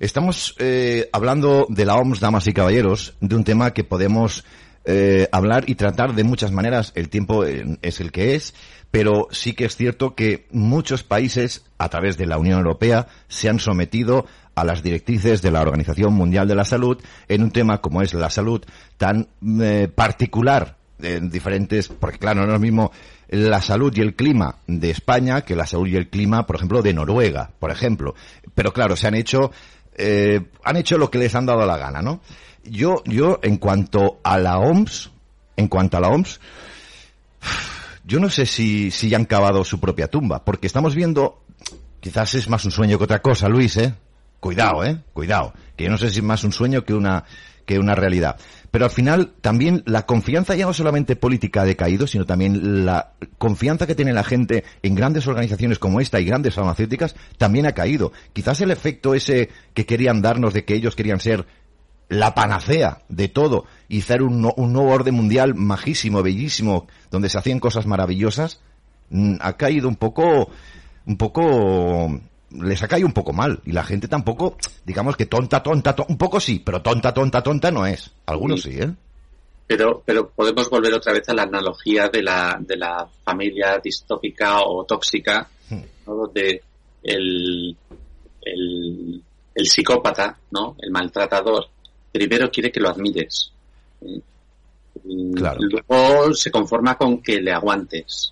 Estamos 0.00 0.54
eh, 0.58 1.08
hablando 1.12 1.66
de 1.68 1.84
la 1.84 1.96
OMS, 1.96 2.20
damas 2.20 2.46
y 2.46 2.52
caballeros, 2.52 3.14
de 3.20 3.36
un 3.36 3.44
tema 3.44 3.72
que 3.72 3.84
podemos 3.84 4.44
eh, 4.84 5.28
hablar 5.32 5.64
y 5.68 5.74
tratar 5.74 6.14
de 6.14 6.24
muchas 6.24 6.52
maneras. 6.52 6.92
El 6.94 7.08
tiempo 7.08 7.44
eh, 7.44 7.78
es 7.82 8.00
el 8.00 8.12
que 8.12 8.34
es, 8.34 8.54
pero 8.90 9.28
sí 9.30 9.54
que 9.54 9.64
es 9.64 9.76
cierto 9.76 10.14
que 10.14 10.46
muchos 10.50 11.02
países, 11.02 11.64
a 11.78 11.88
través 11.88 12.16
de 12.16 12.26
la 12.26 12.38
Unión 12.38 12.58
Europea, 12.58 13.08
se 13.28 13.48
han 13.48 13.58
sometido 13.58 14.26
a 14.54 14.64
las 14.64 14.82
directrices 14.82 15.42
de 15.42 15.50
la 15.50 15.62
Organización 15.62 16.14
Mundial 16.14 16.46
de 16.46 16.54
la 16.54 16.64
Salud 16.64 17.02
en 17.28 17.42
un 17.42 17.50
tema 17.50 17.80
como 17.80 18.02
es 18.02 18.14
la 18.14 18.30
salud 18.30 18.62
tan 18.96 19.28
eh, 19.60 19.88
particular 19.92 20.76
en 21.02 21.28
diferentes, 21.28 21.88
porque 21.88 22.18
claro, 22.18 22.42
no 22.42 22.46
es 22.46 22.52
lo 22.52 22.60
mismo 22.60 22.92
la 23.28 23.60
salud 23.60 23.92
y 23.96 24.00
el 24.00 24.14
clima 24.14 24.56
de 24.66 24.90
España 24.90 25.42
que 25.42 25.56
la 25.56 25.66
salud 25.66 25.88
y 25.88 25.96
el 25.96 26.08
clima, 26.08 26.46
por 26.46 26.56
ejemplo, 26.56 26.82
de 26.82 26.94
Noruega, 26.94 27.50
por 27.58 27.70
ejemplo. 27.70 28.14
Pero 28.54 28.72
claro, 28.72 28.96
se 28.96 29.08
han 29.08 29.14
hecho, 29.14 29.50
eh, 29.96 30.40
han 30.62 30.76
hecho 30.76 30.98
lo 30.98 31.10
que 31.10 31.18
les 31.18 31.34
han 31.34 31.46
dado 31.46 31.66
la 31.66 31.76
gana, 31.76 32.00
¿no? 32.00 32.20
Yo, 32.64 33.02
yo, 33.04 33.38
en 33.42 33.58
cuanto 33.58 34.20
a 34.22 34.38
la 34.38 34.58
OMS, 34.58 35.10
en 35.56 35.68
cuanto 35.68 35.96
a 35.96 36.00
la 36.00 36.08
OMS, 36.08 36.40
yo 38.04 38.20
no 38.20 38.28
sé 38.28 38.46
si, 38.46 38.90
si 38.90 39.08
ya 39.08 39.16
han 39.16 39.24
cavado 39.24 39.64
su 39.64 39.80
propia 39.80 40.08
tumba, 40.08 40.44
porque 40.44 40.66
estamos 40.66 40.94
viendo, 40.94 41.42
quizás 42.00 42.34
es 42.34 42.48
más 42.48 42.64
un 42.64 42.70
sueño 42.70 42.98
que 42.98 43.04
otra 43.04 43.22
cosa, 43.22 43.48
Luis, 43.48 43.76
¿eh? 43.76 43.94
Cuidado, 44.40 44.84
¿eh? 44.84 44.98
Cuidado. 45.14 45.54
Que 45.74 45.84
yo 45.84 45.90
no 45.90 45.96
sé 45.96 46.10
si 46.10 46.18
es 46.18 46.24
más 46.24 46.44
un 46.44 46.52
sueño 46.52 46.84
que 46.84 46.92
una, 46.92 47.24
que 47.64 47.78
una 47.78 47.94
realidad. 47.94 48.36
Pero 48.70 48.84
al 48.84 48.90
final 48.90 49.32
también 49.40 49.82
la 49.86 50.04
confianza 50.04 50.54
ya 50.54 50.66
no 50.66 50.74
solamente 50.74 51.16
política 51.16 51.62
ha 51.62 51.64
decaído, 51.64 52.06
sino 52.06 52.26
también 52.26 52.84
la 52.84 53.12
confianza 53.38 53.86
que 53.86 53.94
tiene 53.94 54.12
la 54.12 54.24
gente 54.24 54.64
en 54.82 54.94
grandes 54.94 55.26
organizaciones 55.26 55.78
como 55.78 56.00
esta 56.00 56.20
y 56.20 56.24
grandes 56.24 56.54
farmacéuticas 56.54 57.14
también 57.38 57.66
ha 57.66 57.72
caído. 57.72 58.12
Quizás 58.32 58.60
el 58.60 58.70
efecto 58.70 59.14
ese 59.14 59.48
que 59.72 59.86
querían 59.86 60.20
darnos 60.20 60.52
de 60.52 60.64
que 60.64 60.74
ellos 60.74 60.96
querían 60.96 61.20
ser 61.20 61.46
la 62.14 62.34
panacea 62.34 62.98
de 63.08 63.28
todo 63.28 63.64
y 63.88 64.00
hacer 64.00 64.22
un, 64.22 64.40
no- 64.42 64.54
un 64.56 64.72
nuevo 64.72 64.90
orden 64.92 65.14
mundial 65.14 65.54
majísimo, 65.54 66.22
bellísimo, 66.22 66.86
donde 67.10 67.28
se 67.28 67.38
hacían 67.38 67.60
cosas 67.60 67.86
maravillosas, 67.86 68.60
mm, 69.10 69.36
ha 69.40 69.52
caído 69.56 69.88
un 69.88 69.96
poco, 69.96 70.48
un 71.06 71.16
poco, 71.16 72.20
les 72.50 72.82
ha 72.82 72.88
caído 72.88 73.06
un 73.06 73.12
poco 73.12 73.32
mal. 73.32 73.60
Y 73.66 73.72
la 73.72 73.84
gente 73.84 74.08
tampoco, 74.08 74.56
digamos 74.84 75.16
que 75.16 75.26
tonta, 75.26 75.62
tonta, 75.62 75.94
to- 75.94 76.06
un 76.08 76.16
poco 76.18 76.40
sí, 76.40 76.60
pero 76.64 76.80
tonta, 76.82 77.12
tonta, 77.12 77.42
tonta 77.42 77.70
no 77.70 77.86
es. 77.86 78.10
Algunos 78.26 78.62
sí, 78.62 78.70
¿eh? 78.78 78.90
Pero, 79.66 80.02
pero 80.04 80.28
podemos 80.28 80.68
volver 80.68 80.92
otra 80.92 81.12
vez 81.14 81.26
a 81.28 81.34
la 81.34 81.44
analogía 81.44 82.08
de 82.10 82.22
la, 82.22 82.58
de 82.60 82.76
la 82.76 83.06
familia 83.24 83.78
distópica 83.82 84.60
o 84.60 84.84
tóxica, 84.84 85.48
¿no? 86.06 86.14
donde 86.14 86.62
el, 87.02 87.74
el, 88.42 89.22
el 89.54 89.66
psicópata, 89.66 90.36
¿no? 90.50 90.76
el 90.80 90.90
maltratador, 90.90 91.68
primero 92.14 92.48
quiere 92.50 92.70
que 92.70 92.78
lo 92.80 92.88
admires. 92.88 93.50
¿eh? 94.02 94.20
Y 95.04 95.32
Claro. 95.34 95.58
Luego 95.60 96.32
se 96.32 96.50
conforma 96.52 96.96
con 96.96 97.20
que 97.20 97.40
le 97.40 97.52
aguantes. 97.52 98.30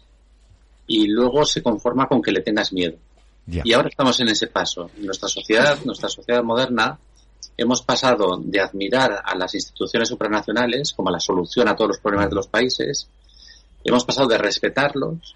y 0.86 1.06
luego 1.06 1.44
se 1.46 1.62
conforma 1.62 2.06
con 2.06 2.20
que 2.20 2.32
le 2.32 2.40
tengas 2.42 2.72
miedo. 2.72 2.96
Y 3.46 3.72
ahora 3.72 3.88
estamos 3.88 4.18
en 4.20 4.28
ese 4.28 4.46
paso. 4.48 4.90
nuestra 4.98 5.28
sociedad, 5.28 5.78
nuestra 5.84 6.08
sociedad 6.08 6.42
moderna, 6.42 6.98
hemos 7.56 7.82
pasado 7.82 8.38
de 8.42 8.60
admirar 8.60 9.22
a 9.24 9.34
las 9.34 9.54
instituciones 9.54 10.08
supranacionales 10.08 10.92
como 10.92 11.10
la 11.10 11.18
solución 11.20 11.68
a 11.68 11.74
todos 11.76 11.88
los 11.88 11.98
problemas 11.98 12.28
de 12.30 12.36
los 12.36 12.46
países, 12.46 13.08
hemos 13.84 14.04
pasado 14.04 14.28
de 14.28 14.38
respetarlos 14.38 15.34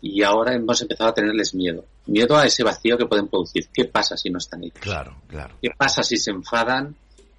y 0.00 0.22
ahora 0.22 0.54
hemos 0.54 0.80
empezado 0.82 1.10
a 1.10 1.14
tenerles 1.14 1.54
miedo. 1.54 1.84
Miedo 2.06 2.36
a 2.36 2.46
ese 2.46 2.62
vacío 2.62 2.96
que 2.96 3.06
pueden 3.06 3.28
producir. 3.28 3.68
¿Qué 3.72 3.84
pasa 3.86 4.16
si 4.16 4.30
no 4.30 4.38
están 4.38 4.62
ahí? 4.62 4.70
Claro, 4.70 5.16
claro. 5.26 5.56
¿Qué 5.60 5.70
pasa 5.76 6.02
si 6.02 6.16
se 6.16 6.30
enfadan 6.30 6.94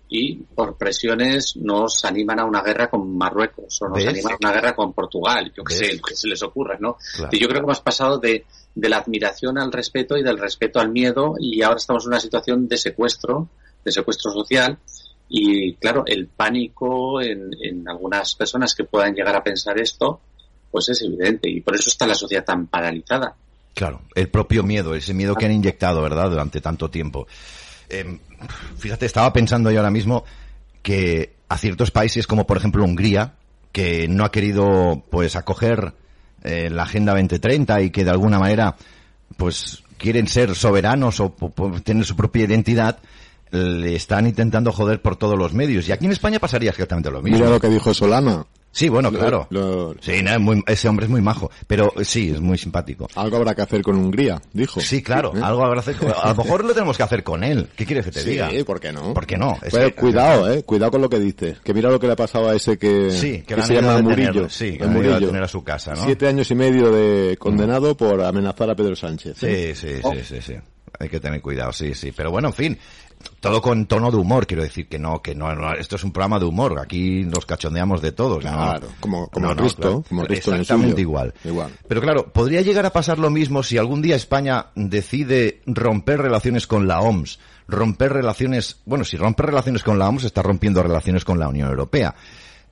y 0.10 0.36
por 0.36 0.78
presiones 0.78 1.56
nos 1.56 2.06
animan 2.06 2.40
a 2.40 2.46
una 2.46 2.62
guerra 2.62 2.90
con 2.90 3.18
Marruecos 3.18 3.82
o 3.82 3.90
nos 3.90 4.06
animan 4.06 4.34
a 4.34 4.38
una 4.40 4.52
guerra 4.52 4.76
con 4.76 4.94
Portugal? 4.94 5.52
Yo 5.56 5.64
qué 5.64 5.74
sé, 5.74 5.96
lo 5.96 6.02
que 6.02 6.16
se 6.16 6.28
les 6.28 6.42
ocurra, 6.44 6.78
¿no? 6.80 6.98
Y 7.32 7.40
yo 7.40 7.48
creo 7.48 7.62
que 7.62 7.66
hemos 7.66 7.82
pasado 7.82 8.20
de, 8.20 8.46
de 8.76 8.90
la 8.90 8.98
admiración 8.98 9.58
al 9.58 9.72
respeto 9.72 10.18
y 10.18 10.24
del 10.24 10.38
respeto 10.38 10.80
al 10.80 10.92
miedo 10.92 11.36
y 11.40 11.62
ahora 11.62 11.78
estamos 11.78 12.04
en 12.04 12.10
una 12.10 12.20
situación 12.20 12.68
de 12.68 12.78
secuestro 12.78 13.50
de 13.84 13.92
secuestro 13.92 14.32
social 14.32 14.78
y 15.30 15.74
claro, 15.76 16.04
el 16.06 16.28
pánico 16.28 17.22
en, 17.22 17.50
en 17.62 17.88
algunas 17.90 18.36
personas 18.36 18.76
que 18.76 18.84
puedan 18.84 19.14
llegar 19.14 19.36
a 19.36 19.44
pensar 19.44 19.80
esto, 19.80 20.22
pues 20.70 20.90
es 20.90 21.02
evidente 21.02 21.50
y 21.50 21.62
por 21.62 21.76
eso 21.76 21.90
está 21.90 22.06
la 22.06 22.16
sociedad 22.16 22.46
tan 22.46 22.68
paralizada. 22.68 23.36
Claro, 23.74 24.02
el 24.14 24.30
propio 24.30 24.64
miedo, 24.64 24.94
ese 24.94 25.14
miedo 25.14 25.34
que 25.36 25.46
han 25.46 25.52
inyectado, 25.52 26.02
¿verdad?, 26.02 26.30
durante 26.30 26.62
tanto 26.62 26.90
tiempo. 26.90 27.28
Em, 27.94 28.20
fíjate, 28.78 29.06
estaba 29.06 29.32
pensando 29.32 29.72
yo 29.72 29.80
ahora 29.80 29.92
mismo 29.92 30.24
que 30.82 31.36
a 31.50 31.58
ciertos 31.58 31.92
países 31.92 32.28
como 32.28 32.46
por 32.46 32.58
ejemplo 32.58 32.84
Hungría, 32.84 33.34
que 33.72 34.08
no 34.08 34.26
ha 34.26 34.32
querido 34.32 35.04
pues 35.10 35.36
acoger 35.36 35.94
eh, 36.44 36.70
la 36.70 36.84
Agenda 36.84 37.14
2030 37.14 37.82
y 37.82 37.90
que 37.90 38.04
de 38.04 38.12
alguna 38.12 38.40
manera 38.40 38.76
pues 39.38 39.84
quieren 39.98 40.28
ser 40.28 40.56
soberanos 40.56 41.20
o, 41.20 41.36
o 41.40 41.82
tener 41.82 42.06
su 42.06 42.16
propia 42.16 42.44
identidad, 42.44 43.00
le 43.52 43.96
están 43.96 44.28
intentando 44.28 44.72
joder 44.72 45.02
por 45.02 45.16
todos 45.16 45.38
los 45.38 45.54
medios. 45.54 45.88
Y 45.88 45.92
aquí 45.92 46.06
en 46.06 46.12
España 46.12 46.40
pasaría 46.40 46.72
exactamente 46.72 47.12
lo 47.12 47.22
mismo. 47.22 47.38
Mira 47.38 47.50
lo 47.50 47.60
que 47.60 47.70
dijo 47.70 47.94
Solana. 47.94 48.46
Sí, 48.74 48.90
bueno, 48.90 49.12
claro. 49.12 49.48
Sí, 50.02 50.14
ese 50.66 50.90
hombre 50.90 51.06
es 51.06 51.12
muy 51.12 51.22
majo, 51.22 51.52
pero 51.68 51.94
sí, 52.02 52.32
es 52.32 52.42
muy 52.42 52.58
simpático. 52.58 53.08
Algo 53.14 53.38
habrá 53.38 53.54
que 53.54 53.62
hacer 53.62 53.84
con 53.84 53.96
Hungría, 53.96 54.42
dijo. 54.52 54.82
Sí, 54.82 55.04
claro, 55.04 55.32
¿Eh? 55.36 55.42
algo 55.44 55.64
habrá 55.64 55.84
que 55.84 55.92
hacer 55.92 56.12
A 56.12 56.30
lo 56.30 56.44
mejor 56.44 56.66
lo 56.66 56.74
tenemos 56.74 56.98
que 56.98 57.04
hacer 57.04 57.24
con 57.24 57.44
él. 57.44 57.70
¿Qué 57.76 57.86
quieres 57.86 58.06
que 58.06 58.12
te 58.12 58.24
diga? 58.24 58.50
Sí, 58.50 58.64
¿por 58.64 58.80
qué 58.80 58.92
no? 58.92 59.14
¿Por 59.14 59.28
qué 59.28 59.38
no? 59.38 59.58
cuidado, 59.96 60.52
eh, 60.52 60.64
cuidado 60.64 60.92
con 60.92 61.02
lo 61.02 61.10
que 61.10 61.20
dices. 61.20 61.60
Que 61.60 61.74
mira 61.74 61.92
lo 61.92 62.00
que 62.00 62.08
le 62.08 62.14
ha 62.14 62.16
pasado 62.16 62.50
a 62.50 62.56
ese 62.56 62.80
que, 62.80 63.12
sí, 63.12 63.44
que, 63.44 63.62
se 63.62 63.76
llama 63.76 64.02
Murillo. 64.02 64.50
sí, 64.50 64.78
que 64.78 64.88
Murillo. 64.88 65.28
tener 65.28 65.44
a 65.44 65.48
su 65.48 65.64
casa, 65.64 65.94
¿no? 65.94 66.04
Siete 66.04 66.28
años 66.28 66.50
y 66.50 66.56
medio 66.56 66.92
de 66.92 67.38
condenado 67.38 67.96
por 67.96 68.22
amenazar 68.22 68.72
a 68.72 68.76
Pedro 68.76 68.96
Sánchez. 68.96 69.44
¿eh? 69.44 69.76
Sí, 69.76 69.88
sí, 69.88 70.02
sí, 70.02 70.24
sí, 70.24 70.42
sí. 70.42 70.73
Hay 71.00 71.10
que 71.10 71.20
tener 71.20 71.42
cuidado, 71.42 71.72
sí, 71.74 71.94
sí. 71.94 72.12
Pero 72.12 72.32
bueno, 72.32 72.50
en 72.50 72.54
fin, 72.54 72.80
todo 73.40 73.62
con 73.62 73.86
tono 73.86 74.12
de 74.12 74.18
humor, 74.18 74.48
quiero 74.48 74.64
decir 74.64 74.88
que 74.88 75.00
no, 75.00 75.22
que 75.22 75.36
no, 75.36 75.74
esto 75.74 75.96
es 75.96 76.04
un 76.04 76.12
programa 76.12 76.40
de 76.40 76.46
humor, 76.46 76.80
aquí 76.80 77.24
nos 77.24 77.46
cachondeamos 77.46 78.02
de 78.02 78.12
todos. 78.12 78.42
Claro, 78.42 78.88
como, 79.00 79.28
como 79.28 79.52
el 79.52 79.58
resto, 79.58 80.04
como 80.08 80.24
Exactamente 80.26 81.02
igual. 81.02 81.34
igual. 81.44 81.72
Pero 81.88 82.02
claro, 82.02 82.32
podría 82.32 82.62
llegar 82.62 82.86
a 82.86 82.92
pasar 82.92 83.20
lo 83.20 83.30
mismo 83.30 83.64
si 83.64 83.78
algún 83.78 84.02
día 84.02 84.16
España 84.16 84.68
decide 84.76 85.62
romper 85.66 86.22
relaciones 86.22 86.68
con 86.68 86.88
la 86.88 87.02
OMS, 87.02 87.40
romper 87.68 88.14
relaciones, 88.14 88.82
bueno, 88.86 89.04
si 89.04 89.18
rompe 89.18 89.44
relaciones 89.44 89.84
con 89.84 90.00
la 90.00 90.08
OMS 90.08 90.26
está 90.26 90.42
rompiendo 90.42 90.84
relaciones 90.84 91.26
con 91.26 91.40
la 91.40 91.50
Unión 91.50 91.70
Europea. 91.70 92.16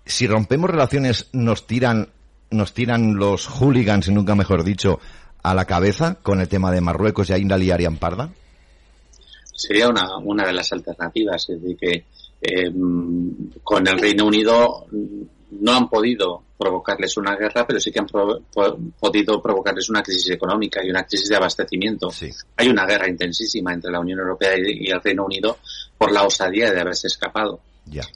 Si 0.06 0.28
rompemos 0.28 0.70
relaciones 0.70 1.30
nos 1.34 1.68
tiran, 1.68 2.10
nos 2.50 2.74
tiran 2.74 3.16
los 3.16 3.48
hooligans, 3.48 4.08
y 4.08 4.14
nunca 4.14 4.36
mejor 4.36 4.64
dicho, 4.64 5.00
a 5.44 5.54
la 5.54 5.66
cabeza 5.66 6.18
con 6.22 6.42
el 6.42 6.48
tema 6.48 6.72
de 6.72 6.82
Marruecos 6.82 7.30
y 7.30 7.34
ahí 7.34 7.44
la 7.44 7.58
liarían 7.58 7.98
parda 7.98 8.30
sería 9.62 9.88
una, 9.88 10.18
una 10.18 10.46
de 10.46 10.54
las 10.54 10.72
alternativas. 10.74 11.50
Es 11.50 11.62
decir, 11.62 11.78
que 11.78 12.06
eh, 12.42 12.72
con 13.64 13.88
el 13.88 14.00
Reino 14.00 14.26
Unido 14.26 14.88
no 14.92 15.72
han 15.74 15.90
podido 15.90 16.44
provocarles 16.58 17.18
una 17.18 17.36
guerra, 17.36 17.66
pero 17.66 17.80
sí 17.80 17.92
que 17.92 18.00
han 18.00 18.08
podido 18.08 19.42
provocarles 19.42 19.90
una 19.90 20.04
crisis 20.04 20.30
económica 20.32 20.84
y 20.84 20.90
una 20.90 21.04
crisis 21.04 21.30
de 21.30 21.36
abastecimiento. 21.36 22.10
Hay 22.58 22.68
una 22.68 22.86
guerra 22.86 23.10
intensísima 23.10 23.74
entre 23.74 23.92
la 23.92 24.00
Unión 24.00 24.20
Europea 24.20 24.52
y, 24.58 24.90
el 24.90 25.02
Reino 25.02 25.26
Unido 25.26 25.58
por 25.98 26.12
la 26.12 26.24
osadía 26.24 26.72
de 26.72 26.80
haberse 26.80 27.08
escapado. 27.08 27.62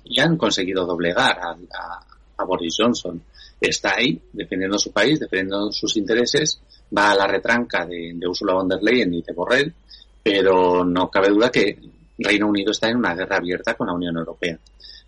Y 0.05 0.19
han 0.19 0.37
conseguido 0.37 0.85
doblegar 0.85 1.39
a, 1.39 2.45
Boris 2.45 2.75
Johnson. 2.77 3.21
Está 3.67 3.95
ahí 3.95 4.21
defendiendo 4.31 4.77
su 4.77 4.91
país, 4.91 5.19
defendiendo 5.19 5.71
sus 5.71 5.95
intereses, 5.97 6.61
va 6.95 7.11
a 7.11 7.15
la 7.15 7.27
retranca 7.27 7.85
de, 7.85 8.13
de 8.15 8.27
Ursula 8.27 8.53
von 8.53 8.67
der 8.67 8.81
Leyen 8.81 9.13
y 9.13 9.21
de 9.21 9.33
Borrell, 9.33 9.73
pero 10.23 10.83
no 10.85 11.09
cabe 11.09 11.29
duda 11.29 11.51
que 11.51 11.77
Reino 12.17 12.47
Unido 12.47 12.71
está 12.71 12.89
en 12.89 12.97
una 12.97 13.13
guerra 13.13 13.37
abierta 13.37 13.73
con 13.73 13.87
la 13.87 13.93
Unión 13.93 14.17
Europea. 14.17 14.57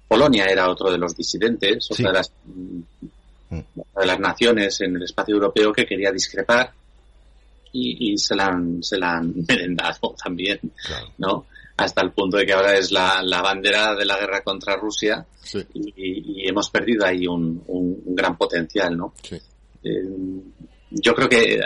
Polonia 0.07 0.45
era 0.45 0.69
otro 0.69 0.91
de 0.91 0.97
los 0.97 1.15
disidentes, 1.15 1.89
otra 1.91 2.09
de 2.09 2.13
las, 2.13 2.31
mm. 2.45 2.81
de 3.49 4.05
las 4.05 4.19
naciones 4.19 4.79
en 4.81 4.95
el 4.95 5.03
espacio 5.03 5.35
europeo 5.35 5.73
que 5.73 5.85
quería 5.85 6.11
discrepar 6.11 6.71
y, 7.73 8.17
se, 8.17 8.35
la 8.35 8.47
han, 8.47 8.81
se 8.81 8.97
la 8.97 9.17
han 9.17 9.33
merendado 9.47 10.15
también, 10.23 10.59
¿no? 11.17 11.45
Hasta 11.77 12.01
el 12.01 12.11
punto 12.11 12.37
de 12.37 12.45
que 12.45 12.53
ahora 12.53 12.75
es 12.75 12.91
la, 12.91 13.21
bandera 13.41 13.95
de 13.95 14.05
la 14.05 14.17
guerra 14.17 14.41
contra 14.41 14.75
Rusia 14.75 15.25
y, 15.73 16.47
hemos 16.47 16.69
perdido 16.69 17.05
ahí 17.05 17.27
un, 17.27 17.63
gran 18.07 18.35
potencial, 18.35 18.97
¿no? 18.97 19.13
Eh, 19.83 20.03
yo 20.89 21.13
creo 21.13 21.29
que 21.29 21.61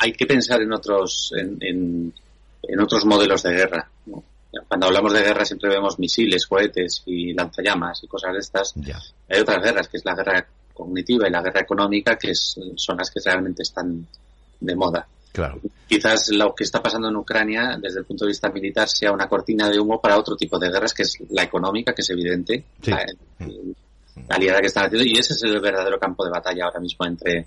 hay 0.00 0.12
que 0.12 0.26
pensar 0.26 0.60
en 0.60 0.72
otros, 0.72 1.32
en 1.34 2.12
en 2.62 2.80
otros 2.80 3.04
modelos 3.04 3.42
de 3.42 3.52
guerra. 3.52 3.90
Cuando 4.66 4.86
hablamos 4.86 5.12
de 5.12 5.22
guerra 5.22 5.44
siempre 5.44 5.70
vemos 5.70 5.98
misiles, 5.98 6.46
cohetes 6.46 7.02
y 7.06 7.32
lanzallamas 7.32 8.02
y 8.02 8.06
cosas 8.06 8.32
de 8.32 8.38
estas. 8.38 8.74
Hay 9.28 9.40
otras 9.40 9.62
guerras, 9.62 9.88
que 9.88 9.98
es 9.98 10.04
la 10.04 10.14
guerra 10.14 10.46
cognitiva 10.74 11.28
y 11.28 11.30
la 11.30 11.42
guerra 11.42 11.60
económica, 11.60 12.16
que 12.16 12.34
son 12.34 12.96
las 12.96 13.10
que 13.10 13.20
realmente 13.24 13.62
están 13.62 14.06
de 14.60 14.76
moda. 14.76 15.06
Claro. 15.32 15.60
Quizás 15.86 16.28
lo 16.30 16.54
que 16.54 16.64
está 16.64 16.82
pasando 16.82 17.08
en 17.08 17.16
Ucrania, 17.16 17.78
desde 17.80 18.00
el 18.00 18.04
punto 18.04 18.24
de 18.24 18.30
vista 18.30 18.50
militar, 18.50 18.88
sea 18.88 19.12
una 19.12 19.28
cortina 19.28 19.68
de 19.68 19.78
humo 19.78 20.00
para 20.00 20.18
otro 20.18 20.36
tipo 20.36 20.58
de 20.58 20.70
guerras, 20.70 20.94
que 20.94 21.02
es 21.02 21.16
la 21.30 21.44
económica, 21.44 21.94
que 21.94 22.02
es 22.02 22.10
evidente, 22.10 22.64
la, 22.84 23.06
la 24.28 24.36
aliada 24.36 24.60
que 24.60 24.66
están 24.66 24.86
haciendo, 24.86 25.06
y 25.06 25.18
ese 25.18 25.34
es 25.34 25.42
el 25.44 25.60
verdadero 25.60 25.98
campo 25.98 26.24
de 26.24 26.30
batalla 26.30 26.64
ahora 26.64 26.80
mismo 26.80 27.06
entre 27.06 27.46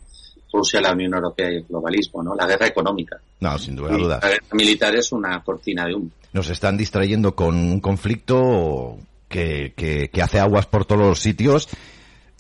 Rusia, 0.52 0.82
la 0.82 0.92
Unión 0.92 1.14
Europea 1.14 1.52
y 1.52 1.56
el 1.58 1.64
globalismo, 1.64 2.24
¿no? 2.24 2.36
La 2.36 2.46
guerra 2.46 2.68
económica. 2.68 3.20
No, 3.40 3.58
sin 3.58 3.76
duda 3.76 3.96
dudas. 3.96 4.20
La 4.22 4.30
guerra 4.30 4.46
militar 4.54 4.96
es 4.96 5.12
una 5.12 5.42
cortina 5.44 5.86
de 5.86 5.96
humo. 5.96 6.10
Nos 6.34 6.50
están 6.50 6.78
distrayendo 6.78 7.36
con 7.36 7.56
un 7.56 7.80
conflicto 7.80 8.98
que, 9.28 9.74
que, 9.76 10.22
hace 10.22 10.40
aguas 10.40 10.66
por 10.66 10.86
todos 10.86 11.02
los 11.02 11.20
sitios 11.20 11.70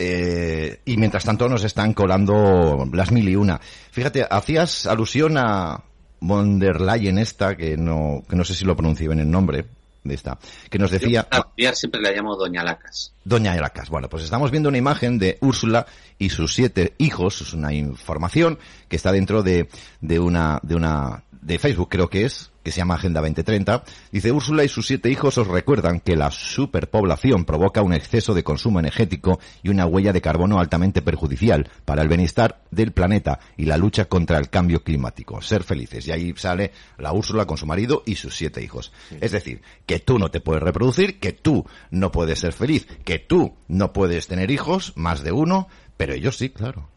eh, 0.03 0.81
y 0.85 0.97
mientras 0.97 1.23
tanto 1.23 1.47
nos 1.47 1.63
están 1.63 1.93
colando 1.93 2.89
las 2.91 3.11
mil 3.11 3.29
y 3.29 3.35
una. 3.35 3.59
Fíjate, 3.91 4.25
hacías 4.27 4.87
alusión 4.87 5.37
a 5.37 5.83
von 6.19 6.57
der 6.57 6.81
Leyen 6.81 7.19
esta, 7.19 7.55
que 7.55 7.77
no, 7.77 8.23
que 8.27 8.35
no 8.35 8.43
sé 8.43 8.55
si 8.55 8.65
lo 8.65 8.75
pronuncio 8.75 9.07
bien 9.09 9.19
el 9.19 9.29
nombre, 9.29 9.65
de 10.03 10.15
esta, 10.15 10.39
que 10.69 10.79
nos 10.79 10.91
decía... 10.91 11.27
Yo 11.57 11.73
siempre 11.73 12.01
la 12.01 12.11
llamo 12.11 12.35
Doña 12.35 12.63
Lacas. 12.63 13.13
Doña 13.23 13.55
Lacas. 13.55 13.89
Bueno, 13.89 14.09
pues 14.09 14.23
estamos 14.23 14.49
viendo 14.49 14.69
una 14.69 14.77
imagen 14.77 15.19
de 15.19 15.37
Úrsula 15.41 15.85
y 16.17 16.29
sus 16.29 16.53
siete 16.53 16.93
hijos, 16.97 17.41
es 17.41 17.53
una 17.53 17.73
información 17.73 18.57
que 18.87 18.95
está 18.95 19.11
dentro 19.11 19.43
de, 19.43 19.69
de 19.99 20.19
una, 20.19 20.59
de 20.63 20.75
una, 20.75 21.23
de 21.41 21.57
Facebook 21.57 21.89
creo 21.89 22.09
que 22.09 22.25
es, 22.25 22.51
que 22.63 22.71
se 22.71 22.77
llama 22.77 22.95
Agenda 22.95 23.19
2030, 23.21 23.83
dice 24.11 24.31
Úrsula 24.31 24.63
y 24.63 24.67
sus 24.67 24.85
siete 24.85 25.09
hijos 25.09 25.37
os 25.39 25.47
recuerdan 25.47 25.99
que 25.99 26.15
la 26.15 26.29
superpoblación 26.29 27.45
provoca 27.45 27.81
un 27.81 27.93
exceso 27.93 28.33
de 28.33 28.43
consumo 28.43 28.79
energético 28.79 29.39
y 29.63 29.69
una 29.69 29.87
huella 29.87 30.13
de 30.13 30.21
carbono 30.21 30.59
altamente 30.59 31.01
perjudicial 31.01 31.69
para 31.85 32.03
el 32.03 32.07
bienestar 32.07 32.61
del 32.69 32.91
planeta 32.91 33.39
y 33.57 33.65
la 33.65 33.77
lucha 33.77 34.05
contra 34.05 34.37
el 34.37 34.49
cambio 34.49 34.83
climático. 34.83 35.41
Ser 35.41 35.63
felices. 35.63 36.07
Y 36.07 36.11
ahí 36.11 36.33
sale 36.37 36.71
la 36.99 37.11
Úrsula 37.11 37.45
con 37.45 37.57
su 37.57 37.65
marido 37.65 38.03
y 38.05 38.15
sus 38.15 38.35
siete 38.35 38.63
hijos. 38.63 38.91
Es 39.19 39.31
decir, 39.31 39.61
que 39.87 39.99
tú 39.99 40.19
no 40.19 40.29
te 40.29 40.41
puedes 40.41 40.61
reproducir, 40.61 41.19
que 41.19 41.33
tú 41.33 41.65
no 41.89 42.11
puedes 42.11 42.39
ser 42.39 42.53
feliz, 42.53 42.85
que 43.03 43.17
tú 43.17 43.55
no 43.67 43.93
puedes 43.93 44.27
tener 44.27 44.51
hijos, 44.51 44.93
más 44.95 45.23
de 45.23 45.31
uno, 45.31 45.67
pero 45.97 46.13
ellos 46.13 46.37
sí, 46.37 46.49
claro. 46.49 46.87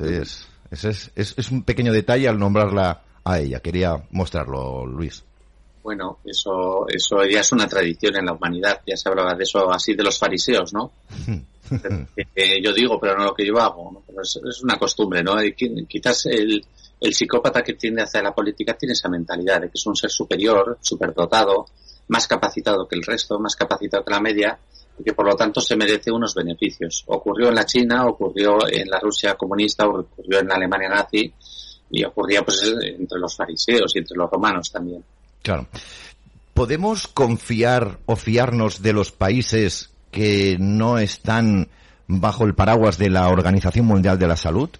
Es, 0.00 0.48
es, 0.70 1.12
es, 1.14 1.34
es 1.36 1.50
un 1.50 1.62
pequeño 1.62 1.92
detalle 1.92 2.28
al 2.28 2.38
nombrarla 2.38 3.02
a 3.24 3.38
ella. 3.38 3.60
Quería 3.60 4.02
mostrarlo, 4.10 4.86
Luis. 4.86 5.24
Bueno, 5.82 6.18
eso, 6.24 6.86
eso 6.88 7.24
ya 7.24 7.40
es 7.40 7.52
una 7.52 7.66
tradición 7.66 8.16
en 8.16 8.26
la 8.26 8.32
humanidad. 8.32 8.80
Ya 8.86 8.96
se 8.96 9.08
hablaba 9.08 9.34
de 9.34 9.42
eso 9.42 9.70
así 9.70 9.94
de 9.94 10.04
los 10.04 10.18
fariseos, 10.18 10.72
¿no? 10.72 10.92
yo 12.62 12.72
digo, 12.72 13.00
pero 13.00 13.16
no 13.16 13.24
lo 13.24 13.34
que 13.34 13.46
yo 13.46 13.58
hago. 13.58 14.04
Es, 14.22 14.62
una 14.62 14.78
costumbre, 14.78 15.22
¿no? 15.22 15.34
quizás 15.88 16.26
el, 16.26 16.64
el 17.00 17.14
psicópata 17.14 17.62
que 17.62 17.74
tiende 17.74 18.02
hacia 18.02 18.22
la 18.22 18.32
política 18.32 18.74
tiene 18.74 18.92
esa 18.92 19.08
mentalidad 19.08 19.60
de 19.60 19.66
que 19.66 19.74
es 19.74 19.86
un 19.86 19.96
ser 19.96 20.10
superior, 20.10 20.78
superdotado, 20.80 21.66
más 22.08 22.28
capacitado 22.28 22.86
que 22.86 22.96
el 22.96 23.02
resto, 23.02 23.38
más 23.40 23.56
capacitado 23.56 24.04
que 24.04 24.12
la 24.12 24.20
media, 24.20 24.58
y 24.98 25.02
que 25.02 25.12
por 25.12 25.26
lo 25.26 25.34
tanto 25.34 25.60
se 25.60 25.76
merece 25.76 26.12
unos 26.12 26.34
beneficios. 26.34 27.02
Ocurrió 27.06 27.48
en 27.48 27.56
la 27.56 27.64
China, 27.64 28.06
ocurrió 28.06 28.68
en 28.70 28.88
la 28.88 29.00
Rusia 29.00 29.34
comunista, 29.34 29.86
ocurrió 29.86 30.40
en 30.40 30.48
la 30.48 30.54
Alemania 30.54 30.90
nazi, 30.90 31.32
y 31.92 32.04
ocurría 32.04 32.42
pues 32.42 32.62
entre 32.82 33.20
los 33.20 33.36
fariseos 33.36 33.94
y 33.94 33.98
entre 33.98 34.16
los 34.16 34.30
romanos 34.30 34.72
también. 34.72 35.04
Claro. 35.42 35.68
¿Podemos 36.54 37.06
confiar 37.06 37.98
o 38.06 38.16
fiarnos 38.16 38.82
de 38.82 38.94
los 38.94 39.12
países 39.12 39.90
que 40.10 40.56
no 40.58 40.98
están 40.98 41.68
bajo 42.06 42.44
el 42.44 42.54
paraguas 42.54 42.98
de 42.98 43.10
la 43.10 43.28
Organización 43.28 43.86
Mundial 43.86 44.18
de 44.18 44.26
la 44.26 44.36
Salud? 44.36 44.70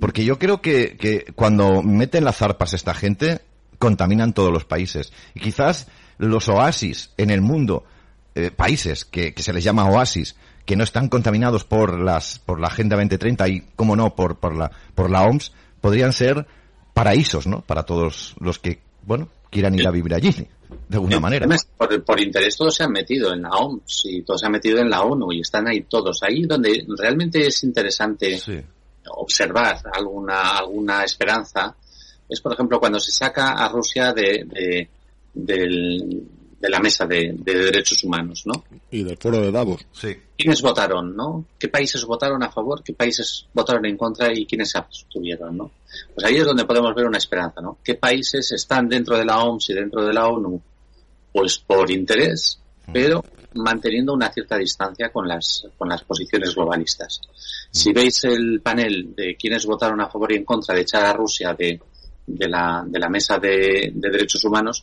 Porque 0.00 0.24
yo 0.24 0.38
creo 0.38 0.60
que, 0.60 0.96
que 0.96 1.32
cuando 1.34 1.82
meten 1.82 2.24
las 2.24 2.38
zarpas 2.38 2.72
esta 2.72 2.94
gente, 2.94 3.42
contaminan 3.78 4.32
todos 4.32 4.52
los 4.52 4.64
países. 4.64 5.12
Y 5.34 5.40
quizás 5.40 5.86
los 6.16 6.48
oasis 6.48 7.10
en 7.18 7.30
el 7.30 7.42
mundo, 7.42 7.84
eh, 8.34 8.50
países 8.50 9.04
que, 9.04 9.34
que, 9.34 9.42
se 9.42 9.52
les 9.52 9.64
llama 9.64 9.86
oasis, 9.86 10.36
que 10.64 10.76
no 10.76 10.84
están 10.84 11.08
contaminados 11.08 11.64
por 11.64 11.98
las, 11.98 12.38
por 12.38 12.60
la 12.60 12.68
Agenda 12.68 12.96
2030 12.96 13.48
y, 13.48 13.60
como 13.76 13.96
no, 13.96 14.14
por, 14.14 14.36
por 14.36 14.56
la, 14.56 14.70
por 14.94 15.10
la 15.10 15.24
OMS, 15.24 15.52
podrían 15.80 16.12
ser 16.12 16.46
paraísos, 16.94 17.46
¿no? 17.46 17.60
Para 17.60 17.82
todos 17.82 18.34
los 18.40 18.58
que, 18.58 18.80
bueno, 19.02 19.28
quieran 19.50 19.74
ir 19.74 19.86
a 19.86 19.90
vivir 19.90 20.14
allí, 20.14 20.30
de 20.30 20.96
alguna 20.96 21.20
manera. 21.20 21.46
Por, 21.76 22.02
por, 22.04 22.20
interés 22.20 22.56
todos 22.56 22.74
se 22.74 22.84
han 22.84 22.92
metido 22.92 23.32
en 23.32 23.42
la 23.42 23.50
OMS 23.50 24.02
y 24.06 24.22
todos 24.22 24.40
se 24.40 24.46
han 24.46 24.52
metido 24.52 24.78
en 24.78 24.90
la 24.90 25.02
ONU 25.02 25.32
y 25.32 25.40
están 25.40 25.68
ahí 25.68 25.82
todos. 25.82 26.22
Ahí 26.22 26.44
donde 26.44 26.84
realmente 26.98 27.46
es 27.46 27.62
interesante 27.62 28.38
sí. 28.38 28.60
observar 29.10 29.78
alguna, 29.92 30.58
alguna 30.58 31.04
esperanza 31.04 31.76
es, 32.28 32.40
por 32.40 32.52
ejemplo, 32.52 32.80
cuando 32.80 32.98
se 32.98 33.12
saca 33.12 33.52
a 33.52 33.68
Rusia 33.68 34.12
de, 34.12 34.46
de, 34.46 34.88
de, 35.34 36.22
de 36.64 36.70
la 36.70 36.80
mesa 36.80 37.04
de, 37.04 37.34
derechos 37.44 38.02
humanos, 38.04 38.44
¿no? 38.46 38.64
Y 38.90 39.04
del 39.04 39.18
foro 39.18 39.38
de 39.38 39.52
Davos. 39.52 39.84
Sí. 39.92 40.16
¿Quiénes 40.34 40.62
votaron, 40.62 41.14
no? 41.14 41.44
¿Qué 41.58 41.68
países 41.68 42.02
votaron 42.06 42.42
a 42.42 42.50
favor? 42.50 42.82
¿Qué 42.82 42.94
países 42.94 43.46
votaron 43.52 43.84
en 43.84 43.98
contra? 43.98 44.32
¿Y 44.32 44.46
quiénes 44.46 44.70
se 44.70 44.78
abstuvieron, 44.78 45.58
no? 45.58 45.70
Pues 46.14 46.26
ahí 46.26 46.36
es 46.36 46.46
donde 46.46 46.64
podemos 46.64 46.94
ver 46.94 47.04
una 47.04 47.18
esperanza, 47.18 47.60
¿no? 47.60 47.76
¿Qué 47.84 47.96
países 47.96 48.50
están 48.52 48.88
dentro 48.88 49.18
de 49.18 49.26
la 49.26 49.44
OMS 49.44 49.68
y 49.68 49.74
dentro 49.74 50.06
de 50.06 50.14
la 50.14 50.26
ONU? 50.26 50.58
Pues 51.34 51.58
por 51.58 51.90
interés, 51.90 52.58
pero 52.90 53.22
manteniendo 53.56 54.14
una 54.14 54.32
cierta 54.32 54.56
distancia 54.56 55.10
con 55.12 55.28
las, 55.28 55.66
con 55.76 55.86
las 55.90 56.02
posiciones 56.02 56.54
globalistas. 56.54 57.20
Si 57.70 57.92
veis 57.92 58.24
el 58.24 58.62
panel 58.62 59.14
de 59.14 59.36
quienes 59.36 59.66
votaron 59.66 60.00
a 60.00 60.08
favor 60.08 60.32
y 60.32 60.36
en 60.36 60.46
contra 60.46 60.74
de 60.74 60.80
echar 60.80 61.04
a 61.04 61.12
Rusia 61.12 61.52
de, 61.52 61.78
de 62.26 62.48
la, 62.48 62.84
de 62.86 62.98
la 62.98 63.10
mesa 63.10 63.38
de, 63.38 63.92
de, 63.94 64.10
derechos 64.10 64.42
humanos, 64.44 64.82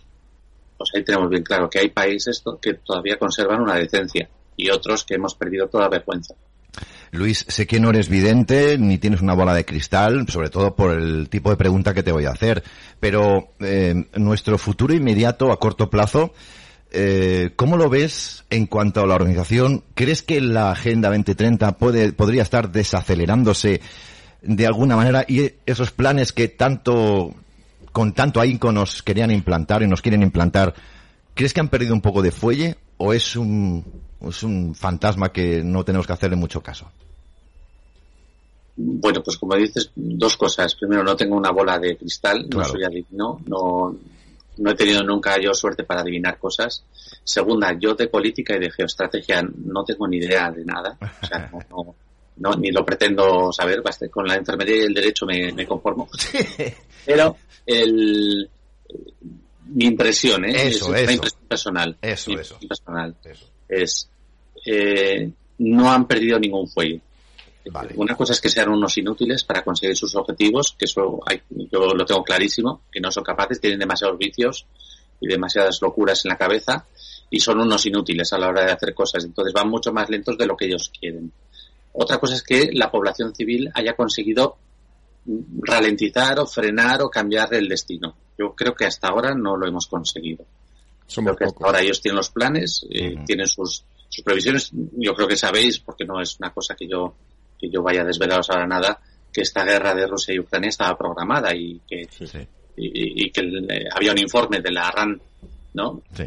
pues 0.81 0.95
ahí 0.95 1.03
tenemos 1.03 1.29
bien 1.29 1.43
claro 1.43 1.69
que 1.69 1.79
hay 1.79 1.89
países 1.89 2.43
que 2.61 2.75
todavía 2.75 3.17
conservan 3.17 3.61
una 3.61 3.75
decencia 3.75 4.29
y 4.55 4.69
otros 4.69 5.03
que 5.03 5.15
hemos 5.15 5.35
perdido 5.35 5.67
toda 5.67 5.89
vergüenza. 5.89 6.35
Luis, 7.11 7.45
sé 7.47 7.67
que 7.67 7.79
no 7.79 7.89
eres 7.89 8.07
vidente 8.07 8.77
ni 8.77 8.97
tienes 8.97 9.21
una 9.21 9.33
bola 9.33 9.53
de 9.53 9.65
cristal, 9.65 10.27
sobre 10.29 10.49
todo 10.49 10.75
por 10.75 10.91
el 10.91 11.27
tipo 11.29 11.49
de 11.49 11.57
pregunta 11.57 11.93
que 11.93 12.03
te 12.03 12.11
voy 12.11 12.25
a 12.25 12.31
hacer, 12.31 12.63
pero 12.99 13.53
eh, 13.59 14.05
nuestro 14.15 14.57
futuro 14.57 14.93
inmediato 14.93 15.51
a 15.51 15.59
corto 15.59 15.89
plazo, 15.89 16.33
eh, 16.89 17.51
¿cómo 17.57 17.75
lo 17.75 17.89
ves 17.89 18.45
en 18.49 18.65
cuanto 18.65 19.01
a 19.01 19.07
la 19.07 19.15
organización? 19.15 19.83
¿Crees 19.93 20.23
que 20.23 20.39
la 20.39 20.71
Agenda 20.71 21.09
2030 21.09 21.77
puede, 21.77 22.13
podría 22.13 22.43
estar 22.43 22.71
desacelerándose 22.71 23.81
de 24.41 24.65
alguna 24.65 24.95
manera 24.95 25.25
y 25.27 25.51
esos 25.65 25.91
planes 25.91 26.31
que 26.31 26.47
tanto 26.47 27.35
con 27.91 28.13
tanto 28.13 28.39
ahínco 28.39 28.71
nos 28.71 29.03
querían 29.03 29.31
implantar 29.31 29.83
y 29.83 29.87
nos 29.87 30.01
quieren 30.01 30.23
implantar, 30.23 30.73
¿crees 31.33 31.53
que 31.53 31.59
han 31.59 31.69
perdido 31.69 31.93
un 31.93 32.01
poco 32.01 32.21
de 32.21 32.31
fuelle 32.31 32.77
o 32.97 33.13
es 33.13 33.35
un, 33.35 33.85
es 34.21 34.43
un 34.43 34.75
fantasma 34.75 35.31
que 35.31 35.63
no 35.63 35.83
tenemos 35.83 36.07
que 36.07 36.13
hacerle 36.13 36.35
mucho 36.35 36.61
caso? 36.61 36.89
Bueno, 38.75 39.21
pues 39.23 39.37
como 39.37 39.55
dices, 39.55 39.91
dos 39.95 40.37
cosas. 40.37 40.75
Primero, 40.75 41.03
no 41.03 41.15
tengo 41.15 41.35
una 41.35 41.51
bola 41.51 41.77
de 41.77 41.97
cristal, 41.97 42.47
claro. 42.49 42.67
no 42.67 42.73
soy 42.73 42.83
adivino, 42.83 43.41
no, 43.45 43.95
no 44.57 44.71
he 44.71 44.75
tenido 44.75 45.03
nunca 45.03 45.39
yo 45.39 45.53
suerte 45.53 45.83
para 45.83 46.01
adivinar 46.01 46.39
cosas. 46.39 46.83
Segunda, 47.23 47.77
yo 47.77 47.93
de 47.95 48.07
política 48.07 48.55
y 48.55 48.59
de 48.59 48.71
geoestrategia 48.71 49.43
no 49.43 49.83
tengo 49.83 50.07
ni 50.07 50.17
idea 50.17 50.51
de 50.51 50.65
nada. 50.65 50.97
O 51.21 51.25
sea, 51.25 51.49
no, 51.51 51.59
no, 51.69 51.95
no, 52.37 52.51
ni 52.55 52.71
lo 52.71 52.85
pretendo 52.85 53.51
saber, 53.51 53.81
con 54.09 54.27
la 54.27 54.35
enfermedad 54.35 54.73
y 54.73 54.79
el 54.79 54.93
derecho 54.93 55.25
me, 55.25 55.51
me 55.51 55.65
conformo. 55.65 56.09
Pero 57.05 57.37
el, 57.65 58.49
mi 59.65 59.85
impresión, 59.85 60.45
¿eh? 60.45 60.67
Eso, 60.67 60.93
es 60.93 61.03
eso. 61.03 61.11
impresión 61.11 61.47
personal. 61.47 61.97
Eso, 62.01 62.31
eso. 62.31 62.59
personal. 62.67 63.15
Eso. 63.23 63.45
Es, 63.67 64.09
eh, 64.65 65.31
no 65.59 65.91
han 65.91 66.07
perdido 66.07 66.39
ningún 66.39 66.67
fuelle. 66.67 67.01
Vale. 67.71 67.93
Una 67.95 68.15
cosa 68.15 68.33
es 68.33 68.41
que 68.41 68.49
sean 68.49 68.69
unos 68.69 68.97
inútiles 68.97 69.43
para 69.43 69.63
conseguir 69.63 69.95
sus 69.95 70.15
objetivos, 70.15 70.75
que 70.77 70.85
eso 70.85 71.19
hay, 71.27 71.41
yo 71.71 71.93
lo 71.93 72.05
tengo 72.05 72.23
clarísimo, 72.23 72.81
que 72.91 72.99
no 72.99 73.11
son 73.11 73.23
capaces, 73.23 73.61
tienen 73.61 73.79
demasiados 73.79 74.17
vicios 74.17 74.65
y 75.19 75.27
demasiadas 75.27 75.79
locuras 75.81 76.25
en 76.25 76.29
la 76.29 76.37
cabeza 76.37 76.87
y 77.29 77.39
son 77.39 77.59
unos 77.59 77.85
inútiles 77.85 78.33
a 78.33 78.39
la 78.39 78.49
hora 78.49 78.65
de 78.65 78.71
hacer 78.71 78.95
cosas. 78.95 79.23
Entonces 79.23 79.53
van 79.53 79.69
mucho 79.69 79.93
más 79.93 80.09
lentos 80.09 80.37
de 80.37 80.47
lo 80.47 80.57
que 80.57 80.65
ellos 80.65 80.91
quieren. 80.99 81.31
Otra 81.93 82.19
cosa 82.19 82.35
es 82.35 82.43
que 82.43 82.69
la 82.73 82.89
población 82.89 83.35
civil 83.35 83.69
haya 83.73 83.93
conseguido 83.95 84.57
ralentizar 85.61 86.39
o 86.39 86.45
frenar 86.45 87.01
o 87.01 87.09
cambiar 87.09 87.53
el 87.53 87.67
destino. 87.67 88.15
Yo 88.37 88.53
creo 88.55 88.73
que 88.73 88.85
hasta 88.85 89.09
ahora 89.09 89.35
no 89.35 89.55
lo 89.55 89.67
hemos 89.67 89.87
conseguido. 89.87 90.45
Somos 91.05 91.35
creo 91.35 91.37
que 91.37 91.45
hasta 91.45 91.65
ahora 91.65 91.81
ellos 91.81 92.01
tienen 92.01 92.17
los 92.17 92.29
planes, 92.29 92.85
eh, 92.89 93.13
uh 93.13 93.19
-huh. 93.19 93.25
tienen 93.25 93.47
sus, 93.47 93.83
sus 94.09 94.23
previsiones. 94.23 94.71
Yo 94.97 95.13
creo 95.13 95.27
que 95.27 95.35
sabéis, 95.35 95.79
porque 95.79 96.05
no 96.05 96.21
es 96.21 96.37
una 96.39 96.51
cosa 96.51 96.75
que 96.75 96.87
yo, 96.87 97.13
que 97.59 97.69
yo 97.69 97.83
vaya 97.83 98.01
a 98.01 98.05
desvelaros 98.05 98.49
ahora 98.49 98.65
nada, 98.65 98.99
que 99.31 99.41
esta 99.41 99.63
guerra 99.63 99.93
de 99.93 100.07
Rusia 100.07 100.33
y 100.33 100.39
Ucrania 100.39 100.69
estaba 100.69 100.97
programada 100.97 101.53
y 101.55 101.81
que, 101.87 102.05
sí, 102.09 102.25
sí. 102.25 102.39
Y, 102.77 103.25
y, 103.25 103.31
que 103.31 103.41
eh, 103.41 103.85
había 103.93 104.13
un 104.13 104.19
informe 104.19 104.61
de 104.61 104.71
la 104.71 104.89
RAN, 104.89 105.21
¿no? 105.73 106.01
Sí 106.13 106.23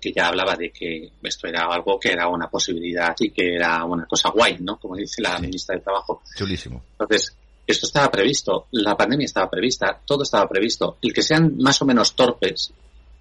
que 0.00 0.12
ya 0.12 0.28
hablaba 0.28 0.56
de 0.56 0.70
que 0.70 1.10
esto 1.22 1.48
era 1.48 1.64
algo 1.64 1.98
que 1.98 2.12
era 2.12 2.28
una 2.28 2.48
posibilidad 2.48 3.14
y 3.18 3.30
que 3.30 3.54
era 3.54 3.84
una 3.84 4.06
cosa 4.06 4.30
guay, 4.30 4.58
¿no? 4.60 4.78
Como 4.78 4.96
dice 4.96 5.22
la 5.22 5.36
sí. 5.36 5.42
ministra 5.42 5.76
de 5.76 5.82
Trabajo. 5.82 6.22
Chulísimo. 6.36 6.82
Entonces, 6.92 7.34
esto 7.66 7.86
estaba 7.86 8.10
previsto, 8.10 8.66
la 8.72 8.96
pandemia 8.96 9.24
estaba 9.24 9.50
prevista, 9.50 10.00
todo 10.04 10.22
estaba 10.22 10.48
previsto. 10.48 10.98
El 11.02 11.12
que 11.12 11.22
sean 11.22 11.56
más 11.58 11.80
o 11.82 11.84
menos 11.84 12.14
torpes 12.14 12.72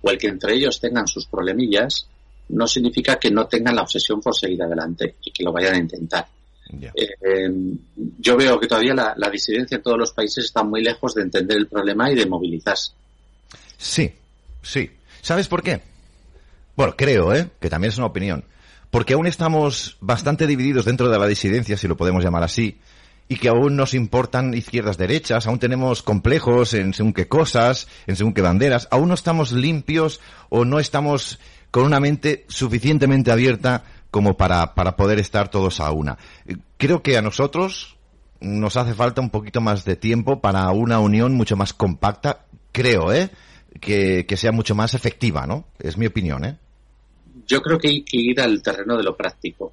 o 0.01 0.09
el 0.09 0.17
que 0.17 0.27
entre 0.27 0.53
ellos 0.53 0.79
tengan 0.79 1.07
sus 1.07 1.25
problemillas 1.25 2.07
no 2.49 2.67
significa 2.67 3.17
que 3.17 3.31
no 3.31 3.47
tengan 3.47 3.75
la 3.75 3.81
obsesión 3.81 4.21
por 4.21 4.35
seguir 4.35 4.61
adelante 4.61 5.15
y 5.23 5.31
que 5.31 5.43
lo 5.43 5.51
vayan 5.51 5.73
a 5.73 5.79
intentar. 5.79 6.27
Yeah. 6.79 6.93
Eh, 6.95 7.49
yo 8.19 8.37
veo 8.37 8.59
que 8.59 8.67
todavía 8.67 8.93
la, 8.93 9.13
la 9.17 9.29
disidencia 9.29 9.77
en 9.77 9.83
todos 9.83 9.97
los 9.97 10.13
países 10.13 10.45
está 10.45 10.63
muy 10.63 10.83
lejos 10.83 11.15
de 11.15 11.23
entender 11.23 11.57
el 11.57 11.67
problema 11.67 12.11
y 12.11 12.15
de 12.15 12.25
movilizarse. 12.25 12.91
Sí, 13.77 14.11
sí. 14.61 14.89
¿Sabes 15.21 15.47
por 15.47 15.63
qué? 15.63 15.81
Bueno, 16.75 16.95
creo, 16.97 17.33
¿eh? 17.33 17.49
Que 17.59 17.69
también 17.69 17.89
es 17.89 17.97
una 17.97 18.07
opinión. 18.07 18.45
Porque 18.89 19.13
aún 19.13 19.27
estamos 19.27 19.97
bastante 20.01 20.47
divididos 20.47 20.85
dentro 20.85 21.09
de 21.09 21.19
la 21.19 21.27
disidencia, 21.27 21.77
si 21.77 21.87
lo 21.87 21.97
podemos 21.97 22.23
llamar 22.23 22.43
así, 22.43 22.79
y 23.27 23.37
que 23.37 23.49
aún 23.49 23.75
nos 23.75 23.93
importan 23.93 24.53
izquierdas 24.53 24.97
derechas, 24.97 25.47
aún 25.47 25.59
tenemos 25.59 26.03
complejos 26.03 26.73
en 26.73 26.93
según 26.93 27.13
qué 27.13 27.27
cosas, 27.27 27.87
en 28.07 28.15
según 28.15 28.33
qué 28.33 28.41
banderas, 28.41 28.87
aún 28.91 29.07
no 29.07 29.15
estamos 29.15 29.51
limpios 29.51 30.21
o 30.49 30.63
no 30.63 30.79
estamos 30.79 31.39
con 31.71 31.83
una 31.83 31.99
mente 31.99 32.45
suficientemente 32.47 33.31
abierta 33.31 33.83
como 34.11 34.37
para, 34.37 34.75
para 34.75 34.95
poder 34.95 35.19
estar 35.19 35.49
todos 35.49 35.79
a 35.79 35.91
una. 35.91 36.17
Creo 36.77 37.01
que 37.01 37.17
a 37.17 37.21
nosotros 37.21 37.97
nos 38.39 38.77
hace 38.77 38.93
falta 38.93 39.21
un 39.21 39.29
poquito 39.29 39.59
más 39.59 39.85
de 39.85 39.95
tiempo 39.95 40.39
para 40.39 40.69
una 40.71 40.99
unión 40.99 41.33
mucho 41.33 41.57
más 41.57 41.73
compacta, 41.73 42.45
creo, 42.71 43.11
¿eh? 43.11 43.29
Que, 43.81 44.25
que 44.25 44.37
sea 44.37 44.53
mucho 44.53 44.73
más 44.73 44.93
efectiva, 44.93 45.45
¿no? 45.47 45.65
Es 45.79 45.97
mi 45.97 46.05
opinión, 46.05 46.45
¿eh? 46.45 46.57
Yo 47.47 47.61
creo 47.61 47.77
que 47.77 47.87
hay 47.87 48.03
que 48.03 48.17
ir 48.17 48.41
al 48.41 48.61
terreno 48.61 48.97
de 48.97 49.03
lo 49.03 49.15
práctico. 49.15 49.71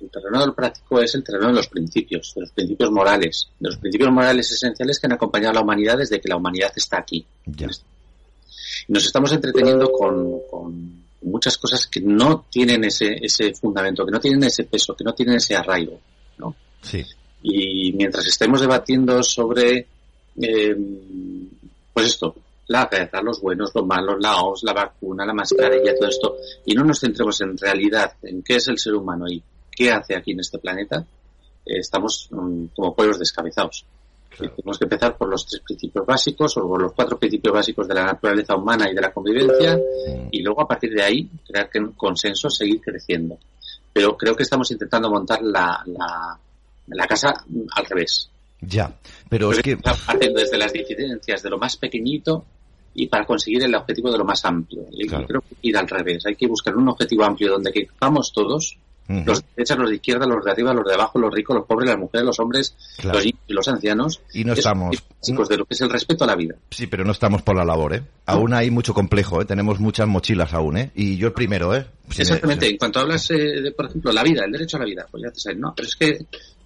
El 0.00 0.10
terreno 0.10 0.40
de 0.40 0.46
lo 0.46 0.54
práctico 0.54 1.00
es 1.00 1.14
el 1.14 1.24
terreno 1.24 1.48
de 1.48 1.54
los 1.54 1.68
principios, 1.68 2.32
de 2.34 2.42
los 2.42 2.50
principios 2.50 2.90
morales, 2.90 3.48
de 3.58 3.68
los 3.68 3.78
principios 3.78 4.10
morales 4.10 4.50
esenciales 4.50 4.98
que 4.98 5.06
han 5.06 5.12
acompañado 5.12 5.52
a 5.52 5.54
la 5.54 5.60
humanidad 5.62 5.98
desde 5.98 6.20
que 6.20 6.28
la 6.28 6.36
humanidad 6.36 6.72
está 6.76 6.98
aquí. 6.98 7.24
Ya. 7.46 7.68
Nos 8.88 9.06
estamos 9.06 9.32
entreteniendo 9.32 9.90
con, 9.90 10.40
con, 10.50 11.04
muchas 11.22 11.56
cosas 11.56 11.86
que 11.86 12.00
no 12.00 12.44
tienen 12.50 12.84
ese, 12.84 13.16
ese 13.22 13.54
fundamento, 13.54 14.04
que 14.04 14.12
no 14.12 14.20
tienen 14.20 14.44
ese 14.44 14.64
peso, 14.64 14.94
que 14.94 15.04
no 15.04 15.14
tienen 15.14 15.36
ese 15.36 15.56
arraigo. 15.56 15.98
¿no? 16.36 16.54
Sí. 16.82 17.02
Y 17.42 17.92
mientras 17.92 18.26
estemos 18.26 18.60
debatiendo 18.60 19.22
sobre, 19.22 19.86
eh, 20.40 20.76
pues 21.94 22.06
esto, 22.06 22.34
la 22.68 22.86
guerra, 22.90 23.22
los 23.22 23.40
buenos, 23.40 23.70
los 23.74 23.86
malos, 23.86 24.16
la 24.20 24.40
OMS, 24.40 24.62
la 24.62 24.72
vacuna, 24.72 25.26
la 25.26 25.34
mascarilla, 25.34 25.94
todo 25.96 26.08
esto, 26.08 26.36
y 26.64 26.74
no 26.74 26.84
nos 26.84 27.00
centremos 27.00 27.40
en 27.40 27.56
realidad 27.58 28.12
en 28.22 28.42
qué 28.42 28.56
es 28.56 28.68
el 28.68 28.78
ser 28.78 28.94
humano 28.94 29.26
y 29.28 29.42
qué 29.70 29.90
hace 29.90 30.16
aquí 30.16 30.32
en 30.32 30.40
este 30.40 30.58
planeta, 30.58 31.04
eh, 31.66 31.78
estamos 31.78 32.28
um, 32.32 32.68
como 32.68 32.94
pueblos 32.94 33.18
descabezados. 33.18 33.84
Claro. 34.30 34.52
tenemos 34.56 34.78
que 34.78 34.84
empezar 34.84 35.16
por 35.16 35.28
los 35.28 35.46
tres 35.46 35.62
principios 35.62 36.04
básicos 36.04 36.56
o 36.56 36.66
por 36.66 36.82
los 36.82 36.92
cuatro 36.92 37.16
principios 37.16 37.54
básicos 37.54 37.86
de 37.86 37.94
la 37.94 38.04
naturaleza 38.04 38.56
humana 38.56 38.90
y 38.90 38.94
de 38.94 39.00
la 39.00 39.12
convivencia 39.12 39.76
mm. 39.76 40.28
y 40.32 40.42
luego 40.42 40.62
a 40.62 40.66
partir 40.66 40.92
de 40.92 41.04
ahí 41.04 41.30
crear 41.46 41.70
consenso, 41.96 42.50
seguir 42.50 42.80
creciendo. 42.80 43.38
Pero 43.92 44.16
creo 44.16 44.34
que 44.34 44.42
estamos 44.42 44.68
intentando 44.72 45.08
montar 45.08 45.40
la, 45.40 45.80
la, 45.86 46.36
la 46.88 47.06
casa 47.06 47.32
al 47.76 47.86
revés. 47.86 48.28
Ya, 48.60 48.92
pero 49.28 49.52
es 49.52 49.60
que... 49.60 49.76
Desde 49.76 50.58
las 50.58 50.72
diferencias 50.72 51.42
de 51.42 51.50
lo 51.50 51.58
más 51.58 51.76
pequeñito 51.76 52.44
y 52.94 53.06
para 53.08 53.26
conseguir 53.26 53.62
el 53.64 53.74
objetivo 53.74 54.10
de 54.12 54.18
lo 54.18 54.24
más 54.24 54.44
amplio. 54.44 54.84
Y 54.92 55.06
Claro. 55.06 55.26
creo 55.26 55.40
que 55.40 55.56
ir 55.62 55.76
al 55.76 55.88
revés. 55.88 56.24
Hay 56.26 56.36
que 56.36 56.46
buscar 56.46 56.76
un 56.76 56.88
objetivo 56.88 57.24
amplio 57.24 57.50
donde 57.52 57.72
que 57.72 57.88
vamos 58.00 58.32
todos, 58.32 58.76
los 59.06 59.40
de 59.40 59.46
derecha, 59.56 59.76
los 59.76 59.90
de 59.90 59.96
izquierda, 59.96 60.26
los 60.26 60.42
de 60.42 60.50
arriba, 60.50 60.72
los 60.72 60.86
de 60.86 60.94
abajo, 60.94 61.18
los 61.18 61.34
ricos, 61.34 61.54
los 61.54 61.66
pobres, 61.66 61.90
las 61.90 61.98
mujeres, 61.98 62.24
los 62.24 62.40
hombres, 62.40 62.74
Claro. 62.96 63.18
los 63.18 63.24
niños 63.26 63.40
y 63.46 63.52
los 63.52 63.68
ancianos. 63.68 64.20
Y 64.32 64.44
no 64.44 64.52
Es- 64.54 64.60
estamos- 64.60 64.96
Chicos, 65.20 65.48
de 65.48 65.56
lo 65.58 65.64
que 65.66 65.74
es 65.74 65.80
el 65.82 65.90
respeto 65.90 66.24
a 66.24 66.26
la 66.26 66.36
vida. 66.36 66.54
Sí, 66.70 66.86
pero 66.86 67.04
no 67.04 67.12
estamos 67.12 67.42
por 67.42 67.54
la 67.56 67.64
labor, 67.66 67.94
¿eh? 67.94 68.02
Aún 68.26 68.54
hay 68.54 68.70
mucho 68.70 68.94
complejo, 68.94 69.42
¿eh? 69.42 69.44
Tenemos 69.44 69.78
muchas 69.80 70.06
mochilas 70.08 70.54
aún, 70.54 70.76
¿eh? 70.78 70.90
Y 70.94 71.16
yo 71.18 71.26
el 71.28 71.32
primero, 71.34 71.74
¿eh? 71.74 71.84
Exactamente. 72.16 72.66
En 72.68 72.78
cuanto 72.78 73.00
hablas 73.00 73.30
eh, 73.30 73.60
de, 73.60 73.72
por 73.72 73.86
ejemplo, 73.86 74.10
la 74.12 74.22
vida, 74.22 74.44
el 74.44 74.52
derecho 74.52 74.76
a 74.76 74.80
la 74.80 74.86
vida, 74.86 75.06
pues 75.10 75.22
ya 75.22 75.30
te 75.30 75.40
sabes, 75.40 75.58
no, 75.58 75.74
pero 75.76 75.88
es 75.88 75.96
que 75.96 76.18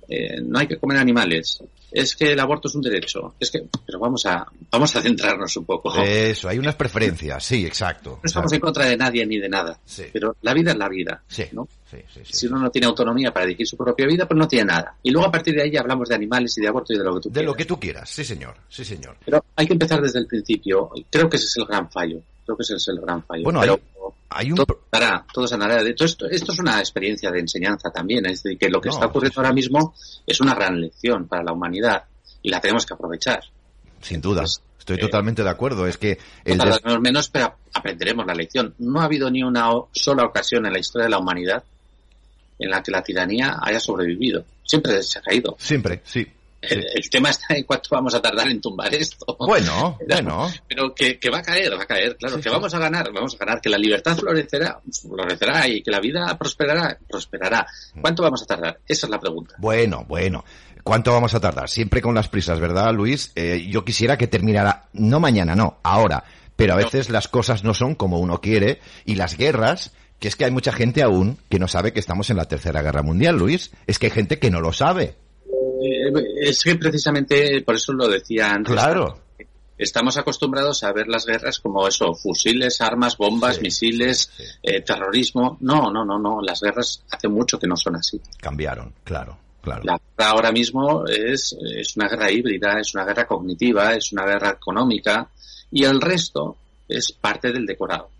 eh, 0.08 0.40
no 0.42 0.58
hay 0.58 0.66
que 0.66 0.78
comer 0.78 0.98
animales. 0.98 1.62
Es 1.90 2.14
que 2.16 2.32
el 2.32 2.40
aborto 2.40 2.68
es 2.68 2.74
un 2.74 2.82
derecho. 2.82 3.34
Es 3.40 3.50
que, 3.50 3.62
pero 3.86 3.98
vamos 3.98 4.26
a, 4.26 4.46
vamos 4.70 4.94
a 4.94 5.00
centrarnos 5.00 5.56
un 5.56 5.64
poco. 5.64 5.94
Eso, 6.02 6.48
hay 6.48 6.58
unas 6.58 6.74
preferencias, 6.74 7.42
sí, 7.42 7.64
exacto. 7.64 8.10
No 8.22 8.26
estamos 8.26 8.52
en 8.52 8.60
contra 8.60 8.84
de 8.84 8.96
nadie 8.96 9.24
ni 9.24 9.38
de 9.38 9.48
nada. 9.48 9.78
Sí. 9.86 10.04
Pero 10.12 10.36
la 10.42 10.52
vida 10.52 10.72
es 10.72 10.76
la 10.76 10.88
vida. 10.88 11.22
Sí, 11.26 11.44
¿no? 11.52 11.66
sí. 11.90 11.98
Si 12.30 12.46
uno 12.46 12.58
no 12.58 12.70
tiene 12.70 12.86
autonomía 12.88 13.32
para 13.32 13.46
elegir 13.46 13.66
su 13.66 13.76
propia 13.78 14.06
vida, 14.06 14.28
pues 14.28 14.36
no 14.38 14.46
tiene 14.46 14.66
nada. 14.66 14.96
Y 15.02 15.10
luego 15.10 15.28
a 15.28 15.32
partir 15.32 15.54
de 15.54 15.62
ahí 15.62 15.76
hablamos 15.78 16.10
de 16.10 16.14
animales 16.14 16.56
y 16.58 16.60
de 16.60 16.68
aborto 16.68 16.92
y 16.92 16.98
de 16.98 17.04
lo 17.04 17.14
que 17.14 17.20
tú 17.22 17.28
De 17.30 17.32
quieras. 17.32 17.46
lo 17.46 17.54
que 17.56 17.64
tú 17.64 17.80
quieras, 17.80 18.10
sí 18.10 18.22
señor, 18.24 18.54
sí 18.68 18.84
señor. 18.84 19.16
Pero 19.24 19.42
hay 19.56 19.66
que 19.66 19.72
empezar 19.72 20.02
desde 20.02 20.18
el 20.18 20.26
principio. 20.26 20.90
Creo 21.10 21.30
que 21.30 21.36
ese 21.38 21.46
es 21.46 21.56
el 21.56 21.64
gran 21.64 21.90
fallo. 21.90 22.20
Creo 22.44 22.56
que 22.56 22.62
ese 22.64 22.74
es 22.74 22.88
el 22.88 23.00
gran 23.00 23.22
fallo. 23.24 23.44
Bueno, 23.44 23.60
Pero 23.60 23.72
hay- 23.74 23.80
Hay 24.30 24.50
un... 24.50 24.56
todo 24.56 24.80
sanará, 24.92 25.26
todo 25.32 25.46
sanará. 25.46 25.82
De 25.82 25.90
hecho, 25.90 26.04
esto, 26.04 26.26
esto 26.28 26.52
es 26.52 26.58
una 26.58 26.78
experiencia 26.80 27.30
de 27.30 27.40
enseñanza 27.40 27.90
también. 27.90 28.26
Es 28.26 28.42
decir, 28.42 28.58
que 28.58 28.68
lo 28.68 28.80
que 28.80 28.88
No, 28.88 28.94
está 28.94 29.06
ocurriendo 29.06 29.34
sí. 29.34 29.38
ahora 29.40 29.52
mismo 29.52 29.94
es 30.26 30.40
una 30.40 30.54
gran 30.54 30.80
lección 30.80 31.26
para 31.26 31.42
la 31.42 31.52
humanidad 31.52 32.04
y 32.42 32.50
la 32.50 32.60
tenemos 32.60 32.84
que 32.86 32.94
aprovechar. 32.94 33.40
Sin 34.02 34.20
duda, 34.20 34.42
Pues, 34.42 34.60
estoy 34.78 34.96
eh, 34.96 35.00
totalmente 35.00 35.42
de 35.42 35.48
acuerdo. 35.50 35.86
Es 35.86 35.96
que 35.96 36.18
el 36.44 36.58
des- 36.58 36.80
menos, 37.00 37.28
pero 37.30 37.56
aprenderemos 37.72 38.26
la 38.26 38.34
lección. 38.34 38.74
No 38.78 39.00
ha 39.00 39.04
habido 39.04 39.30
ni 39.30 39.42
una 39.42 39.70
sola 39.92 40.24
ocasión 40.24 40.66
en 40.66 40.72
la 40.72 40.78
historia 40.78 41.04
de 41.04 41.10
la 41.10 41.18
humanidad 41.18 41.64
en 42.58 42.70
la 42.70 42.82
que 42.82 42.90
la 42.90 43.02
tiranía 43.02 43.58
haya 43.62 43.80
sobrevivido. 43.80 44.44
Siempre 44.64 45.02
se 45.02 45.18
ha 45.18 45.22
caído. 45.22 45.56
Siempre, 45.58 46.02
sí. 46.04 46.26
Sí. 46.62 46.74
El, 46.74 46.86
el 46.94 47.10
tema 47.10 47.30
está 47.30 47.54
en 47.54 47.64
cuánto 47.64 47.88
vamos 47.92 48.14
a 48.14 48.20
tardar 48.22 48.48
en 48.48 48.60
tumbar 48.60 48.92
esto. 48.94 49.36
Bueno, 49.38 49.96
Pero- 50.06 50.22
bueno. 50.24 50.52
Pero 50.68 50.94
que, 50.94 51.18
que 51.18 51.30
va 51.30 51.38
a 51.38 51.42
caer, 51.42 51.72
va 51.78 51.82
a 51.82 51.86
caer, 51.86 52.16
claro, 52.16 52.36
Sí, 52.36 52.42
que 52.42 52.48
sí. 52.48 52.54
vamos 52.54 52.74
a 52.74 52.78
ganar, 52.78 53.12
vamos 53.12 53.34
a 53.34 53.44
ganar, 53.44 53.60
que 53.60 53.68
la 53.68 53.78
libertad 53.78 54.16
florecerá, 54.16 54.80
florecerá 55.02 55.68
y 55.68 55.82
que 55.82 55.90
la 55.90 56.00
vida 56.00 56.36
prosperará, 56.38 56.98
prosperará. 57.08 57.66
Mm. 57.94 58.00
¿Cuánto 58.00 58.22
vamos 58.22 58.42
a 58.42 58.46
tardar? 58.46 58.78
Esa 58.86 59.06
es 59.06 59.10
la 59.10 59.20
pregunta. 59.20 59.54
Bueno, 59.58 60.04
bueno. 60.08 60.44
¿Cuánto 60.82 61.12
vamos 61.12 61.34
a 61.34 61.40
tardar? 61.40 61.68
Siempre 61.68 62.00
con 62.00 62.14
las 62.14 62.28
prisas, 62.28 62.60
¿verdad, 62.60 62.92
Luis? 62.94 63.32
Eh, 63.34 63.66
yo 63.68 63.84
quisiera 63.84 64.16
que 64.16 64.26
terminara, 64.26 64.88
no 64.94 65.20
mañana, 65.20 65.54
no, 65.54 65.78
ahora. 65.82 66.24
Pero 66.56 66.72
a 66.74 66.76
No. 66.76 66.84
veces 66.84 67.10
las 67.10 67.28
cosas 67.28 67.62
no 67.62 67.74
son 67.74 67.94
como 67.94 68.18
uno 68.18 68.40
quiere 68.40 68.80
y 69.04 69.16
las 69.16 69.36
guerras, 69.36 69.92
que 70.18 70.28
es 70.28 70.34
que 70.36 70.46
hay 70.46 70.50
mucha 70.50 70.72
gente 70.72 71.02
aún 71.02 71.38
que 71.50 71.58
no 71.58 71.68
sabe 71.68 71.92
que 71.92 72.00
estamos 72.00 72.30
en 72.30 72.36
la 72.38 72.46
Tercera 72.46 72.80
Guerra 72.82 73.02
Mundial, 73.02 73.36
Luis. 73.36 73.70
Es 73.86 73.98
que 73.98 74.06
hay 74.06 74.12
gente 74.12 74.38
que 74.38 74.50
no 74.50 74.60
lo 74.60 74.72
sabe. 74.72 75.14
Eh, 75.82 76.12
Es 76.42 76.62
que 76.62 76.76
precisamente 76.76 77.62
por 77.62 77.74
eso 77.76 77.92
lo 77.92 78.08
decía 78.08 78.50
antes. 78.50 78.72
Claro. 78.72 79.18
Estamos 79.76 80.16
acostumbrados 80.16 80.82
a 80.82 80.92
ver 80.92 81.06
las 81.06 81.24
guerras 81.24 81.60
como 81.60 81.86
eso, 81.86 82.12
fusiles, 82.12 82.80
armas, 82.80 83.16
bombas, 83.16 83.56
Sí, 83.56 83.62
misiles, 83.62 84.28
sí. 84.36 84.42
eh, 84.64 84.80
terrorismo. 84.80 85.56
No, 85.60 85.90
no, 85.92 86.04
no, 86.04 86.18
no. 86.18 86.40
Las 86.42 86.60
guerras 86.60 87.04
hace 87.10 87.28
mucho 87.28 87.58
que 87.60 87.68
no 87.68 87.76
son 87.76 87.94
así. 87.94 88.20
Cambiaron, 88.40 88.92
claro, 89.04 89.38
claro. 89.62 89.82
La 89.84 89.96
guerra 90.16 90.30
ahora 90.30 90.50
mismo 90.50 91.06
es, 91.06 91.56
es 91.76 91.96
una 91.96 92.08
guerra 92.08 92.30
híbrida, 92.32 92.80
es 92.80 92.92
una 92.94 93.04
guerra 93.04 93.26
cognitiva, 93.28 93.94
es 93.94 94.10
una 94.12 94.24
guerra 94.26 94.50
económica 94.50 95.28
y 95.70 95.84
el 95.84 96.00
resto 96.00 96.56
es 96.88 97.12
parte 97.12 97.52
del 97.52 97.64
decorado. 97.64 98.10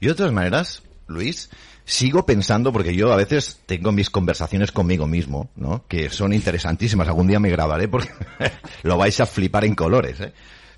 Y 0.00 0.06
de 0.06 0.14
todas 0.14 0.32
maneras, 0.32 0.80
Luis, 1.08 1.50
sigo 1.84 2.24
pensando, 2.24 2.72
porque 2.72 2.94
yo 2.94 3.12
a 3.12 3.16
veces 3.16 3.60
tengo 3.66 3.92
mis 3.92 4.10
conversaciones 4.10 4.72
conmigo 4.72 5.06
mismo, 5.06 5.50
¿no? 5.56 5.84
Que 5.88 6.10
son 6.10 6.32
interesantísimas. 6.32 7.08
Algún 7.08 7.26
día 7.26 7.40
me 7.40 7.50
grabaré 7.50 7.88
porque 7.88 8.10
lo 8.82 8.96
vais 8.96 9.20
a 9.20 9.26
flipar 9.26 9.64
en 9.64 9.74
colores, 9.74 10.20
¿eh? 10.20 10.32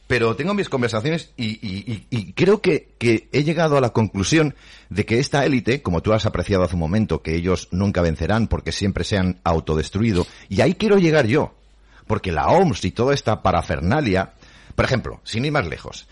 Pero 0.07 0.37
tengo 0.37 0.55
mis 0.55 0.69
conversaciones 0.69 1.33
y, 1.37 2.33
creo 2.35 2.61
que, 2.61 2.95
que 2.97 3.29
he 3.33 3.43
llegado 3.43 3.77
a 3.77 3.81
la 3.81 3.91
conclusión 3.91 4.55
de 4.89 5.05
que 5.05 5.19
esta 5.19 5.45
élite, 5.45 5.83
como 5.83 6.01
tú 6.01 6.13
has 6.13 6.27
apreciado 6.27 6.63
hace 6.63 6.75
un 6.75 6.81
momento, 6.81 7.23
que 7.23 7.35
ellos 7.35 7.69
nunca 7.73 8.03
vencerán 8.03 8.47
porque 8.47 8.71
siempre 8.71 9.03
se 9.03 9.19
han 9.19 9.41
autodestruido, 9.43 10.25
y 10.49 10.61
ahí 10.61 10.75
quiero 10.75 10.99
llegar 10.99 11.27
yo. 11.27 11.55
Porque 12.07 12.31
la 12.31 12.47
OMS 12.47 12.85
y 12.85 12.93
toda 12.93 13.15
esta 13.15 13.43
parafernalia, 13.43 14.35
por 14.77 14.85
ejemplo, 14.85 15.21
sin 15.25 15.45
ir 15.45 15.51
más 15.51 15.67
lejos, 15.67 16.07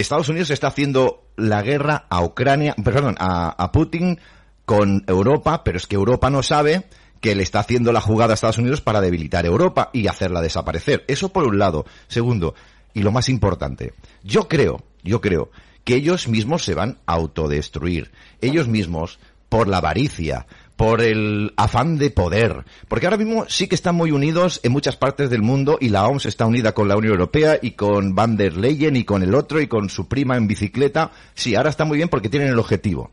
Estados 0.00 0.28
Unidos 0.28 0.50
está 0.50 0.68
haciendo 0.68 1.24
la 1.36 1.62
guerra 1.62 2.06
a 2.08 2.22
Ucrania, 2.22 2.74
perdón, 2.82 3.16
a, 3.18 3.70
Putin 3.72 4.18
con 4.64 5.04
Europa, 5.06 5.64
pero 5.64 5.78
es 5.78 5.86
que 5.86 5.96
Europa 5.96 6.30
no 6.30 6.42
sabe 6.42 6.84
que 7.20 7.34
le 7.34 7.42
está 7.42 7.60
haciendo 7.60 7.92
la 7.92 8.00
jugada 8.00 8.32
a 8.32 8.34
Estados 8.34 8.58
Unidos 8.58 8.80
para 8.80 9.00
debilitar 9.00 9.44
Europa 9.46 9.90
y 9.92 10.06
hacerla 10.06 10.40
desaparecer. 10.40 11.04
Eso 11.08 11.32
por 11.32 11.44
un 11.44 11.58
lado. 11.58 11.84
Segundo, 12.08 12.54
y 12.94 13.02
lo 13.02 13.12
más 13.12 13.28
importante, 13.28 13.94
yo 14.22 14.48
creo, 14.48 14.82
yo 15.02 15.20
creo 15.20 15.50
que 15.84 15.96
ellos 15.96 16.28
mismos 16.28 16.64
se 16.64 16.74
van 16.74 16.98
a 17.06 17.14
autodestruir. 17.14 18.10
Ellos 18.40 18.68
mismos, 18.68 19.18
por 19.48 19.68
la 19.68 19.78
avaricia, 19.78 20.46
por 20.80 21.02
el 21.02 21.52
afán 21.58 21.98
de 21.98 22.08
poder. 22.08 22.64
Porque 22.88 23.04
ahora 23.04 23.18
mismo 23.18 23.44
sí 23.48 23.68
que 23.68 23.74
están 23.74 23.96
muy 23.96 24.12
unidos 24.12 24.60
en 24.62 24.72
muchas 24.72 24.96
partes 24.96 25.28
del 25.28 25.42
mundo 25.42 25.76
y 25.78 25.90
la 25.90 26.06
OMS 26.06 26.24
está 26.24 26.46
unida 26.46 26.72
con 26.72 26.88
la 26.88 26.96
Unión 26.96 27.12
Europea 27.12 27.58
y 27.60 27.72
con 27.72 28.14
Van 28.14 28.34
der 28.38 28.56
Leyen 28.56 28.96
y 28.96 29.04
con 29.04 29.22
el 29.22 29.34
otro 29.34 29.60
y 29.60 29.66
con 29.66 29.90
su 29.90 30.08
prima 30.08 30.38
en 30.38 30.46
bicicleta. 30.46 31.10
Sí, 31.34 31.54
ahora 31.54 31.68
está 31.68 31.84
muy 31.84 31.98
bien 31.98 32.08
porque 32.08 32.30
tienen 32.30 32.48
el 32.48 32.58
objetivo. 32.58 33.10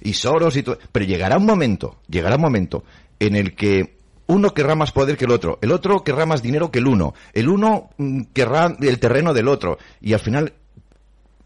Y 0.00 0.14
Soros 0.14 0.56
y 0.56 0.62
todo. 0.62 0.78
Pero 0.90 1.04
llegará 1.04 1.36
un 1.36 1.44
momento, 1.44 1.98
llegará 2.08 2.36
un 2.36 2.42
momento 2.42 2.82
en 3.20 3.36
el 3.36 3.54
que 3.54 3.98
uno 4.28 4.54
querrá 4.54 4.74
más 4.74 4.92
poder 4.92 5.18
que 5.18 5.26
el 5.26 5.32
otro, 5.32 5.58
el 5.60 5.70
otro 5.70 6.04
querrá 6.04 6.24
más 6.24 6.40
dinero 6.40 6.70
que 6.70 6.78
el 6.78 6.86
uno, 6.86 7.12
el 7.34 7.50
uno 7.50 7.90
mm, 7.98 8.22
querrá 8.32 8.74
el 8.80 8.98
terreno 8.98 9.34
del 9.34 9.48
otro 9.48 9.76
y 10.00 10.14
al 10.14 10.20
final 10.20 10.54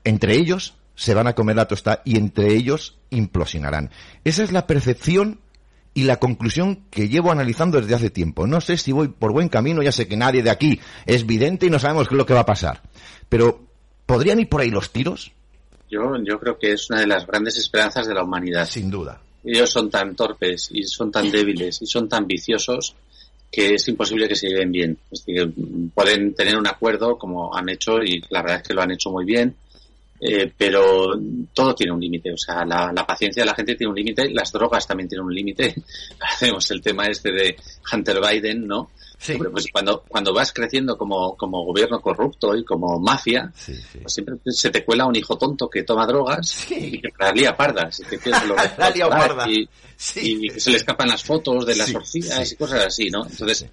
entre 0.05 0.37
ellos 0.37 0.77
se 0.95 1.13
van 1.13 1.27
a 1.27 1.35
comer 1.35 1.57
la 1.57 1.67
tostada 1.67 2.03
y 2.05 2.19
entre 2.19 2.55
ellos 2.55 2.99
implosionarán. 3.11 3.91
Esa 4.23 4.45
es 4.45 4.53
la 4.53 4.69
percepción 4.69 5.41
y 5.97 6.05
la 6.05 6.21
conclusión 6.21 6.85
que 6.91 7.09
llevo 7.09 7.33
analizando 7.33 7.81
desde 7.81 7.95
hace 7.95 8.11
tiempo. 8.11 8.47
No 8.47 8.61
sé 8.61 8.77
si 8.77 8.93
voy 8.93 9.09
por 9.09 9.33
buen 9.33 9.49
camino, 9.49 9.83
ya 9.83 9.93
sé 9.93 10.07
que 10.07 10.15
nadie 10.15 10.43
de 10.43 10.51
aquí 10.51 10.79
es 11.07 11.25
vidente 11.25 11.65
y 11.65 11.71
no 11.71 11.79
sabemos 11.79 12.07
qué 12.07 12.15
es 12.15 12.19
lo 12.19 12.27
que 12.27 12.35
va 12.35 12.41
a 12.41 12.47
pasar. 12.47 12.83
Pero, 13.31 13.65
¿podrían 14.05 14.39
ir 14.39 14.47
por 14.51 14.61
ahí 14.61 14.69
los 14.69 14.93
tiros? 14.93 15.33
Yo, 15.91 16.17
yo 16.23 16.39
creo 16.39 16.59
que 16.59 16.73
es 16.73 16.91
una 16.91 17.01
de 17.01 17.07
las 17.07 17.27
grandes 17.27 17.57
esperanzas 17.57 18.07
de 18.07 18.13
la 18.13 18.25
humanidad. 18.25 18.69
Sin 18.69 18.91
duda. 18.91 19.19
Ellos 19.43 19.71
son 19.71 19.89
tan 19.89 20.15
torpes 20.15 20.69
y 20.71 20.83
son 20.83 21.11
tan 21.11 21.31
débiles 21.31 21.81
y 21.81 21.87
son 21.87 22.11
tan 22.11 22.27
viciosos 22.27 22.95
que 23.51 23.73
es 23.73 23.89
imposible 23.89 24.29
que 24.29 24.37
se 24.37 24.49
lleven 24.49 24.71
bien. 24.71 24.99
Es 25.11 25.25
decir, 25.25 25.51
pueden 25.95 26.35
tener 26.35 26.59
un 26.59 26.67
acuerdo 26.67 27.17
como 27.17 27.57
han 27.57 27.71
hecho 27.71 28.03
y 28.03 28.23
la 28.29 28.43
verdad 28.43 28.59
es 28.59 28.69
que 28.69 28.75
lo 28.75 28.83
han 28.83 28.91
hecho 28.91 29.11
muy 29.11 29.25
bien, 29.25 29.57
eh, 30.21 30.53
pero 30.57 31.13
todo 31.53 31.75
tiene 31.75 31.93
un 31.93 32.01
límite. 32.01 32.33
O 32.33 32.37
sea, 32.37 32.65
la, 32.65 32.93
la 32.93 33.07
paciencia 33.07 33.43
de 33.43 33.47
la 33.47 33.55
gente 33.55 33.75
tiene 33.75 33.91
un 33.91 33.97
límite, 33.97 34.31
las 34.31 34.51
drogas 34.53 34.87
también 34.87 35.09
tienen 35.09 35.27
un 35.27 35.35
límite. 35.35 35.75
Hacemos 36.21 36.71
el 36.71 36.81
tema 36.81 37.07
este 37.07 37.31
de 37.33 37.57
Hunter 37.93 38.19
Biden, 38.21 38.67
¿no? 38.67 38.91
Sí. 39.19 39.33
Pues 39.51 39.67
cuando, 39.73 40.03
cuando 40.07 40.35
vas 40.35 40.53
creciendo 40.53 40.99
como, 40.99 41.35
como 41.39 41.65
gobierno 41.65 42.01
corrupto 42.03 42.55
y 42.55 42.63
como 42.65 43.01
mafia, 43.01 43.51
Sí, 43.55 43.75
sí. 43.75 43.99
pues 44.03 44.13
siempre 44.13 44.35
se 44.47 44.69
te 44.71 44.85
cuela 44.85 45.07
un 45.07 45.17
hijo 45.17 45.39
tonto 45.39 45.71
que 45.71 45.85
toma 45.85 46.07
drogas 46.07 46.71
y 46.71 47.01
que 47.01 47.09
la 47.19 47.33
lía 47.33 47.57
pardas 47.57 47.99
y 48.01 48.05
te 48.05 48.19
quieres 48.19 48.45
lo 48.47 48.55
La 48.79 48.91
lía 48.91 49.09
parda. 49.09 49.51
y, 49.51 49.67
Sí. 49.97 50.39
y 50.45 50.51
que 50.51 50.61
se 50.61 50.71
le 50.71 50.77
escapan 50.77 51.09
las 51.09 51.25
fotos 51.25 51.65
de 51.65 51.75
las 51.77 51.95
orgías 51.95 52.53
y 52.53 52.57
cosas 52.57 52.85
así, 52.87 53.09
¿no? 53.09 53.25
Entonces, 53.27 53.65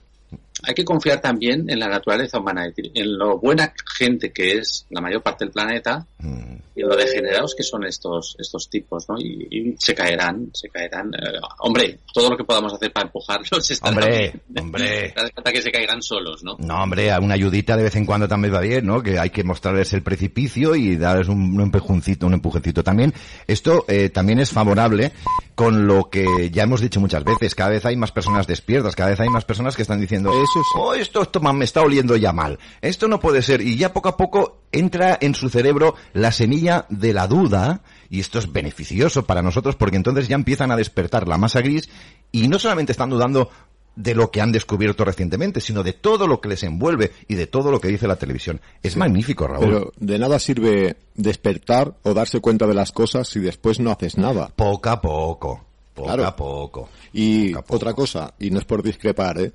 hay 0.64 0.74
que 0.74 0.86
confiar 0.86 1.22
también 1.22 1.70
en 1.70 1.80
la 1.80 1.88
naturaleza 1.88 2.40
humana, 2.40 2.66
es 2.66 2.76
decir, 2.76 2.92
en 2.96 3.18
lo 3.18 3.38
buena 3.40 3.74
gente 3.98 4.32
que 4.32 4.58
es 4.58 4.86
la 4.90 5.02
mayor 5.02 5.22
parte 5.22 5.46
del 5.46 5.52
planeta 5.52 6.06
Mm. 6.24 6.56
y 6.76 6.82
en 6.82 6.88
lo 6.88 6.96
degenerados 6.96 7.54
que 7.54 7.64
son 7.64 7.84
estos 7.84 8.36
estos 8.40 8.70
tipos, 8.70 9.08
¿no? 9.10 9.20
Y, 9.20 9.48
y 9.52 9.76
se 9.78 9.94
caerán, 9.94 10.50
se 10.54 10.70
caerán. 10.70 11.12
Eh, 11.14 11.38
hombre, 11.60 12.00
todo 12.14 12.30
lo 12.30 12.38
que 12.38 12.46
podamos 12.46 12.74
hacer 12.74 12.94
para 12.94 13.08
empujarlos 13.08 13.70
está 13.70 13.90
Hombre, 13.90 14.34
hombre. 14.58 15.14
No 15.18 15.24
hace 15.24 15.34
falta 15.34 15.52
que 15.52 15.62
se 15.62 15.72
caigan 15.72 16.02
solos, 16.02 16.44
¿no? 16.44 16.56
No, 16.60 16.82
hombre, 16.82 17.12
a 17.12 17.20
una 17.20 17.34
ayudita 17.34 17.76
de 17.76 17.84
vez 17.84 17.96
en 17.98 18.06
cuando 18.06 18.28
también 18.28 18.54
va 18.54 18.62
bien, 18.62 18.86
¿no? 18.86 19.04
Que 19.04 19.20
hay 19.20 19.32
que 19.32 19.44
mostrarles 19.44 19.92
el 19.94 20.02
precipicio 20.02 20.76
y 20.76 20.96
darles 20.96 21.28
un, 21.28 21.56
un 21.56 21.62
empujoncito, 21.62 22.26
un 22.26 22.36
empujoncito 22.36 22.84
también. 22.84 23.14
Esto 23.46 23.84
eh, 23.90 24.10
también 24.10 24.40
es 24.40 24.52
favorable 24.52 25.12
con 25.56 25.86
lo 25.88 26.10
que 26.10 26.50
ya 26.52 26.64
hemos 26.64 26.82
dicho 26.82 27.00
muchas 27.00 27.24
veces. 27.24 27.54
Cada 27.54 27.72
vez 27.72 27.86
hay 27.86 27.96
más 27.96 28.12
personas 28.12 28.48
despiertas, 28.48 28.96
cada 28.96 29.10
vez 29.10 29.20
hay 29.20 29.30
más 29.30 29.46
personas 29.46 29.76
que 29.76 29.82
están 29.82 30.00
diciendo, 30.00 30.32
Eso 30.32 30.53
sí. 30.60 30.80
oh, 30.80 30.94
esto, 30.94 31.22
esto 31.22 31.40
me 31.40 31.66
está 31.66 31.82
oliendo 31.82 32.16
ya 32.16 32.34
mal. 32.34 32.60
Esto 32.82 33.08
no 33.08 33.20
puede 33.20 33.42
ser. 33.42 33.62
Y 33.62 33.78
ya 33.78 33.94
poco 33.94 34.10
a 34.10 34.18
poco 34.18 34.64
entra 34.72 35.18
en 35.22 35.36
su 35.36 35.50
cerebro 35.50 35.96
la 36.14 36.32
semilla 36.32 36.86
de 36.90 37.14
la 37.14 37.28
duda 37.28 37.82
y 38.10 38.20
esto 38.20 38.40
es 38.40 38.52
beneficioso 38.52 39.26
para 39.26 39.42
nosotros 39.42 39.76
porque 39.76 39.98
entonces 39.98 40.28
ya 40.28 40.36
empiezan 40.36 40.72
a 40.72 40.76
despertar 40.76 41.28
la 41.28 41.38
masa 41.38 41.62
gris 41.62 41.90
y 42.32 42.48
no 42.48 42.60
solamente 42.60 42.92
están 42.92 43.10
dudando 43.10 43.50
de 43.96 44.16
lo 44.16 44.32
que 44.32 44.42
han 44.42 44.52
descubierto 44.52 45.06
recientemente, 45.06 45.62
sino 45.62 45.84
de 45.84 45.94
todo 45.94 46.28
lo 46.28 46.42
que 46.42 46.50
les 46.50 46.64
envuelve 46.64 47.12
y 47.28 47.36
de 47.36 47.48
todo 47.48 47.72
lo 47.72 47.80
que 47.80 47.90
dice 47.90 48.08
la 48.08 48.16
televisión. 48.16 48.60
Es 48.82 48.98
magnífico, 48.98 49.48
Raúl. 49.48 49.66
Pero 49.66 49.94
de 49.98 50.20
nada 50.20 50.40
sirve 50.40 50.98
despertar 51.14 51.94
o 52.04 52.14
darse 52.14 52.40
cuenta 52.40 52.66
de 52.66 52.74
las 52.74 52.92
cosas 52.92 53.28
si 53.28 53.40
después 53.40 53.80
no 53.80 53.92
haces 53.92 54.18
nada. 54.18 54.52
Poco 54.56 54.90
a 54.90 55.02
poco. 55.02 55.66
Poco 55.94 56.08
Claro. 56.08 56.26
a 56.26 56.36
poco. 56.36 56.90
Y 57.14 57.50
Poco 57.50 57.60
a 57.60 57.62
poco. 57.64 57.76
otra 57.76 57.94
cosa, 57.94 58.34
y 58.40 58.50
no 58.52 58.60
es 58.60 58.66
por 58.66 58.82
discrepar, 58.84 59.40
¿eh? 59.40 59.54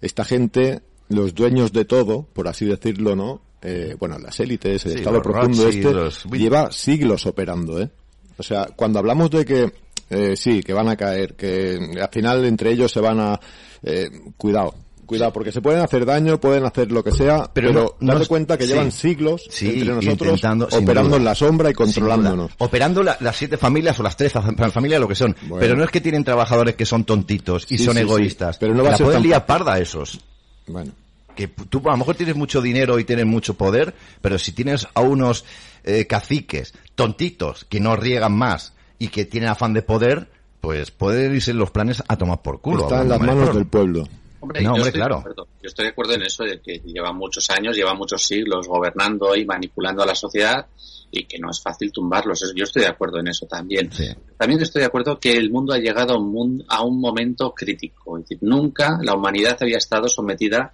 esta 0.00 0.24
gente, 0.24 0.80
los 1.08 1.34
dueños 1.34 1.72
de 1.72 1.84
todo, 1.84 2.22
por 2.32 2.46
así 2.48 2.64
decirlo, 2.64 3.16
¿no? 3.16 3.42
Eh, 3.62 3.96
bueno, 3.98 4.18
las 4.18 4.38
élites, 4.40 4.86
el 4.86 4.92
Sí, 4.92 4.98
Estado 4.98 5.20
profundo 5.20 5.68
este, 5.68 5.92
los- 5.92 6.24
lleva 6.24 6.70
siglos 6.72 7.26
operando, 7.26 7.80
¿eh? 7.80 7.90
O 8.38 8.42
sea, 8.42 8.66
cuando 8.74 8.98
hablamos 9.00 9.30
de 9.30 9.44
que 9.44 9.72
eh, 10.08 10.34
sí, 10.36 10.62
que 10.62 10.72
van 10.72 10.88
a 10.88 10.96
caer, 10.96 11.34
que 11.34 11.78
al 12.00 12.08
final 12.10 12.44
entre 12.44 12.72
ellos 12.72 12.90
se 12.90 13.00
van 13.00 13.20
a... 13.20 13.38
eh, 13.82 14.08
cuidado, 14.36 14.74
cuidado, 15.10 15.32
porque 15.32 15.52
se 15.52 15.60
pueden 15.60 15.82
hacer 15.82 16.06
daño, 16.06 16.40
pueden 16.40 16.64
hacer 16.64 16.90
lo 16.90 17.04
que 17.04 17.12
sea, 17.12 17.50
Pero 17.52 17.68
pero, 17.68 17.80
no- 17.82 17.94
no 18.00 18.12
date 18.14 18.22
es- 18.22 18.28
cuenta 18.28 18.56
que 18.56 18.64
sí. 18.64 18.70
llevan 18.72 18.90
siglos 18.92 19.44
Sí, 19.50 19.68
entre 19.80 19.94
nosotros 19.94 20.42
operando 20.72 21.16
en 21.16 21.24
la 21.24 21.34
sombra 21.34 21.68
y 21.70 21.74
controlándonos. 21.74 22.52
Operando 22.58 23.02
la- 23.02 23.16
las 23.20 23.36
siete 23.36 23.56
familias 23.58 23.98
o 24.00 24.02
las 24.02 24.16
tres 24.16 24.32
fa- 24.32 24.42
familias, 24.70 25.00
lo 25.00 25.08
que 25.08 25.14
son. 25.14 25.36
Bueno. 25.42 25.56
Pero 25.60 25.76
no 25.76 25.84
es 25.84 25.90
que 25.90 26.00
tienen 26.00 26.24
trabajadores 26.24 26.74
que 26.76 26.86
son 26.86 27.04
tontitos 27.04 27.66
y 27.70 27.76
Sí, 27.78 27.84
son 27.84 27.98
egoístas. 27.98 28.56
Pero 28.58 28.72
no 28.72 28.78
va 28.78 28.84
Que 28.84 29.02
a 29.02 29.06
la 29.06 29.12
ser 29.20 29.30
tan 29.30 29.46
parda 29.46 29.78
esos. 29.78 30.18
Bueno. 30.66 30.92
que 31.36 31.48
tú 31.48 31.80
a 31.86 31.92
lo 31.92 31.96
mejor 31.96 32.16
tienes 32.16 32.36
mucho 32.36 32.60
dinero 32.60 32.98
y 32.98 33.04
tienes 33.04 33.24
mucho 33.26 33.54
poder, 33.54 33.94
pero 34.20 34.38
si 34.38 34.52
tienes 34.52 34.86
a 34.94 35.00
unos 35.00 35.44
eh, 35.84 36.06
caciques 36.06 36.74
tontitos 36.94 37.64
que 37.64 37.80
no 37.80 37.96
riegan 37.96 38.32
más 38.32 38.74
y 38.98 39.08
que 39.08 39.24
tienen 39.24 39.48
afán 39.48 39.72
de 39.72 39.80
poder, 39.80 40.28
pues 40.60 40.90
pueden 40.90 41.34
irse 41.34 41.54
los 41.54 41.70
planes 41.70 42.02
a 42.06 42.16
tomar 42.18 42.42
por 42.42 42.60
culo. 42.60 42.82
Está 42.82 43.00
en 43.00 43.08
las 43.08 43.20
manos 43.20 43.54
del 43.54 43.66
pueblo. 43.66 44.06
Hombre, 44.40 44.60
No, 44.62 44.68
yo 44.68 44.70
hombre, 44.72 44.88
estoy 44.88 44.98
claro. 45.00 45.14
De 45.16 45.20
acuerdo. 45.20 45.48
Yo 45.62 45.66
estoy 45.68 45.84
de 45.84 45.90
acuerdo 45.90 46.14
en 46.14 46.22
eso 46.22 46.44
de 46.44 46.60
que 46.60 46.78
lleva 46.84 47.12
muchos 47.12 47.48
años, 47.50 47.76
lleva 47.76 47.94
muchos 47.94 48.22
siglos 48.22 48.66
gobernando 48.68 49.36
y 49.36 49.44
manipulando 49.44 50.02
a 50.02 50.06
la 50.06 50.14
sociedad 50.14 50.66
y 51.10 51.24
que 51.24 51.38
no 51.38 51.50
es 51.50 51.60
fácil 51.60 51.90
tumbarlos. 51.92 52.52
Yo 52.54 52.64
estoy 52.64 52.82
de 52.82 52.88
acuerdo 52.88 53.18
en 53.18 53.28
eso 53.28 53.46
también. 53.46 53.92
Sí. 53.92 54.06
También 54.38 54.62
estoy 54.62 54.80
de 54.80 54.86
acuerdo 54.86 55.18
que 55.18 55.36
el 55.36 55.50
mundo 55.50 55.72
ha 55.74 55.78
llegado 55.78 56.14
a 56.14 56.18
un, 56.18 56.64
a 56.68 56.82
un 56.82 57.00
momento 57.00 57.52
crítico. 57.52 58.16
Es 58.18 58.24
decir, 58.24 58.38
nunca 58.42 58.98
la 59.02 59.14
humanidad 59.14 59.58
había 59.60 59.78
estado 59.78 60.08
sometida 60.08 60.72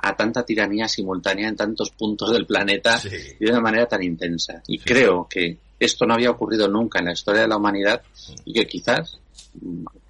a 0.00 0.14
tanta 0.16 0.44
tiranía 0.44 0.86
simultánea 0.86 1.48
en 1.48 1.56
tantos 1.56 1.90
puntos 1.90 2.30
del 2.32 2.46
planeta 2.46 2.98
Sí. 2.98 3.08
y 3.40 3.44
de 3.44 3.50
una 3.50 3.60
manera 3.60 3.86
tan 3.86 4.02
intensa. 4.02 4.62
Y 4.68 4.78
creo 4.78 5.26
que 5.28 5.58
esto 5.80 6.06
no 6.06 6.14
había 6.14 6.30
ocurrido 6.30 6.68
nunca 6.68 6.98
en 7.00 7.06
la 7.06 7.12
historia 7.12 7.42
de 7.42 7.48
la 7.48 7.56
humanidad 7.56 8.02
y 8.44 8.52
que 8.52 8.66
quizás 8.66 9.18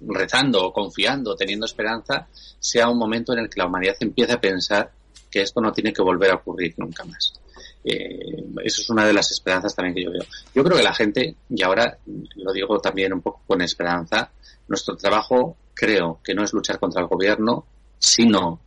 rezando 0.01 0.65
o 0.65 0.73
confiando, 0.73 1.35
teniendo 1.35 1.65
esperanza, 1.65 2.27
sea 2.59 2.89
un 2.89 2.97
momento 2.97 3.33
en 3.33 3.39
el 3.39 3.49
que 3.49 3.59
la 3.59 3.67
humanidad 3.67 3.95
empiece 3.99 4.33
a 4.33 4.41
pensar 4.41 4.91
que 5.29 5.41
esto 5.41 5.61
no 5.61 5.71
tiene 5.71 5.93
que 5.93 6.01
volver 6.01 6.31
a 6.31 6.35
ocurrir 6.35 6.73
nunca 6.77 7.03
más. 7.05 7.33
Eh, 7.83 8.43
eso 8.63 8.81
es 8.81 8.89
una 8.89 9.05
de 9.05 9.13
las 9.13 9.31
esperanzas 9.31 9.75
también 9.75 9.95
que 9.95 10.03
yo 10.03 10.11
veo. 10.11 10.23
Yo 10.53 10.63
creo 10.63 10.77
que 10.77 10.83
la 10.83 10.93
gente, 10.93 11.35
y 11.49 11.63
ahora 11.63 11.97
lo 12.35 12.51
digo 12.51 12.79
también 12.79 13.13
un 13.13 13.21
poco 13.21 13.41
con 13.47 13.61
esperanza, 13.61 14.31
nuestro 14.67 14.95
trabajo 14.95 15.55
creo 15.73 16.19
que 16.23 16.33
no 16.33 16.43
es 16.43 16.53
luchar 16.53 16.79
contra 16.79 17.01
el 17.01 17.07
gobierno, 17.07 17.65
sino 17.97 18.59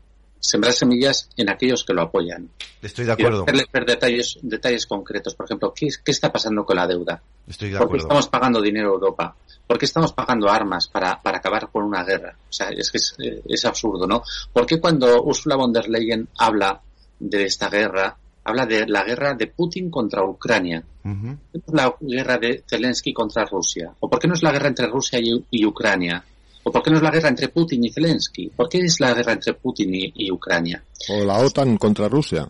sembrar 0.42 0.72
semillas 0.72 1.28
en 1.36 1.48
aquellos 1.48 1.84
que 1.84 1.94
lo 1.94 2.02
apoyan. 2.02 2.48
Estoy 2.82 3.04
de 3.06 3.14
Quiero 3.14 3.28
acuerdo. 3.38 3.42
hacerles 3.44 3.66
ver 3.72 3.86
detalles, 3.86 4.38
detalles 4.42 4.86
concretos. 4.86 5.34
Por 5.34 5.46
ejemplo, 5.46 5.72
¿qué, 5.74 5.88
qué 6.04 6.10
está 6.10 6.32
pasando 6.32 6.66
con 6.66 6.76
la 6.76 6.86
deuda? 6.86 7.22
Estoy 7.46 7.70
de 7.70 7.78
¿Por 7.78 7.86
qué 7.86 7.90
acuerdo. 7.96 8.04
estamos 8.06 8.28
pagando 8.28 8.60
dinero 8.60 8.90
a 8.90 8.94
Europa? 8.94 9.36
¿Por 9.66 9.78
qué 9.78 9.84
estamos 9.86 10.12
pagando 10.12 10.50
armas 10.50 10.88
para, 10.88 11.22
para 11.22 11.38
acabar 11.38 11.68
con 11.70 11.84
una 11.84 12.02
guerra? 12.02 12.34
O 12.50 12.52
sea, 12.52 12.68
es 12.70 12.90
que 12.90 12.98
es, 12.98 13.14
eh, 13.22 13.40
es 13.48 13.64
absurdo, 13.64 14.06
¿no? 14.06 14.22
¿Por 14.52 14.66
qué 14.66 14.80
cuando 14.80 15.22
Ursula 15.22 15.54
von 15.56 15.72
der 15.72 15.88
Leyen 15.88 16.28
habla 16.38 16.80
de 17.20 17.44
esta 17.44 17.70
guerra, 17.70 18.16
habla 18.44 18.66
de 18.66 18.86
la 18.88 19.04
guerra 19.04 19.34
de 19.34 19.46
Putin 19.46 19.90
contra 19.90 20.24
Ucrania? 20.24 20.82
Ujú. 21.04 21.36
¿Por 21.52 21.62
qué 21.62 21.72
no 21.72 21.78
es 21.78 21.84
la 21.84 21.94
guerra 22.16 22.38
de 22.38 22.64
Zelensky 22.68 23.12
contra 23.12 23.44
Rusia? 23.44 23.92
¿O 24.00 24.10
por 24.10 24.18
qué 24.18 24.26
no 24.26 24.34
es 24.34 24.42
la 24.42 24.50
guerra 24.50 24.68
entre 24.68 24.88
Rusia 24.88 25.20
y, 25.20 25.44
y 25.52 25.64
Ucrania? 25.64 26.22
¿O 26.64 26.70
por 26.70 26.82
qué 26.82 26.90
no 26.90 26.96
es 26.96 27.02
la 27.02 27.10
guerra 27.10 27.28
entre 27.28 27.48
Putin 27.48 27.84
y 27.84 27.92
Zelensky? 27.92 28.48
¿Por 28.48 28.68
qué 28.68 28.78
es 28.78 29.00
la 29.00 29.14
guerra 29.14 29.32
entre 29.32 29.54
Putin 29.54 29.94
y, 29.94 30.12
y 30.14 30.30
Ucrania? 30.30 30.82
O 31.08 31.24
la 31.24 31.38
OTAN 31.38 31.76
contra 31.76 32.08
Rusia. 32.08 32.48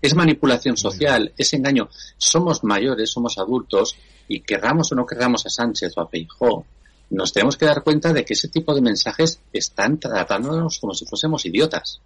es 0.00 0.14
manipulación 0.14 0.76
social, 0.76 1.32
es 1.36 1.52
engaño. 1.52 1.88
Somos 2.16 2.62
mayores, 2.62 3.10
somos 3.10 3.38
adultos 3.38 3.96
y 4.28 4.40
querramos 4.40 4.92
o 4.92 4.94
no 4.94 5.04
querramos 5.04 5.44
a 5.46 5.50
Sánchez 5.50 5.92
o 5.96 6.02
a 6.02 6.08
Feijó, 6.08 6.64
nos 7.10 7.32
tenemos 7.32 7.56
que 7.56 7.66
dar 7.66 7.82
cuenta 7.82 8.12
de 8.12 8.24
que 8.24 8.34
ese 8.34 8.48
tipo 8.48 8.74
de 8.74 8.80
mensajes 8.80 9.40
están 9.52 9.98
tratándonos 9.98 10.78
como 10.78 10.94
si 10.94 11.04
fuésemos 11.04 11.44
idiotas. 11.44 12.00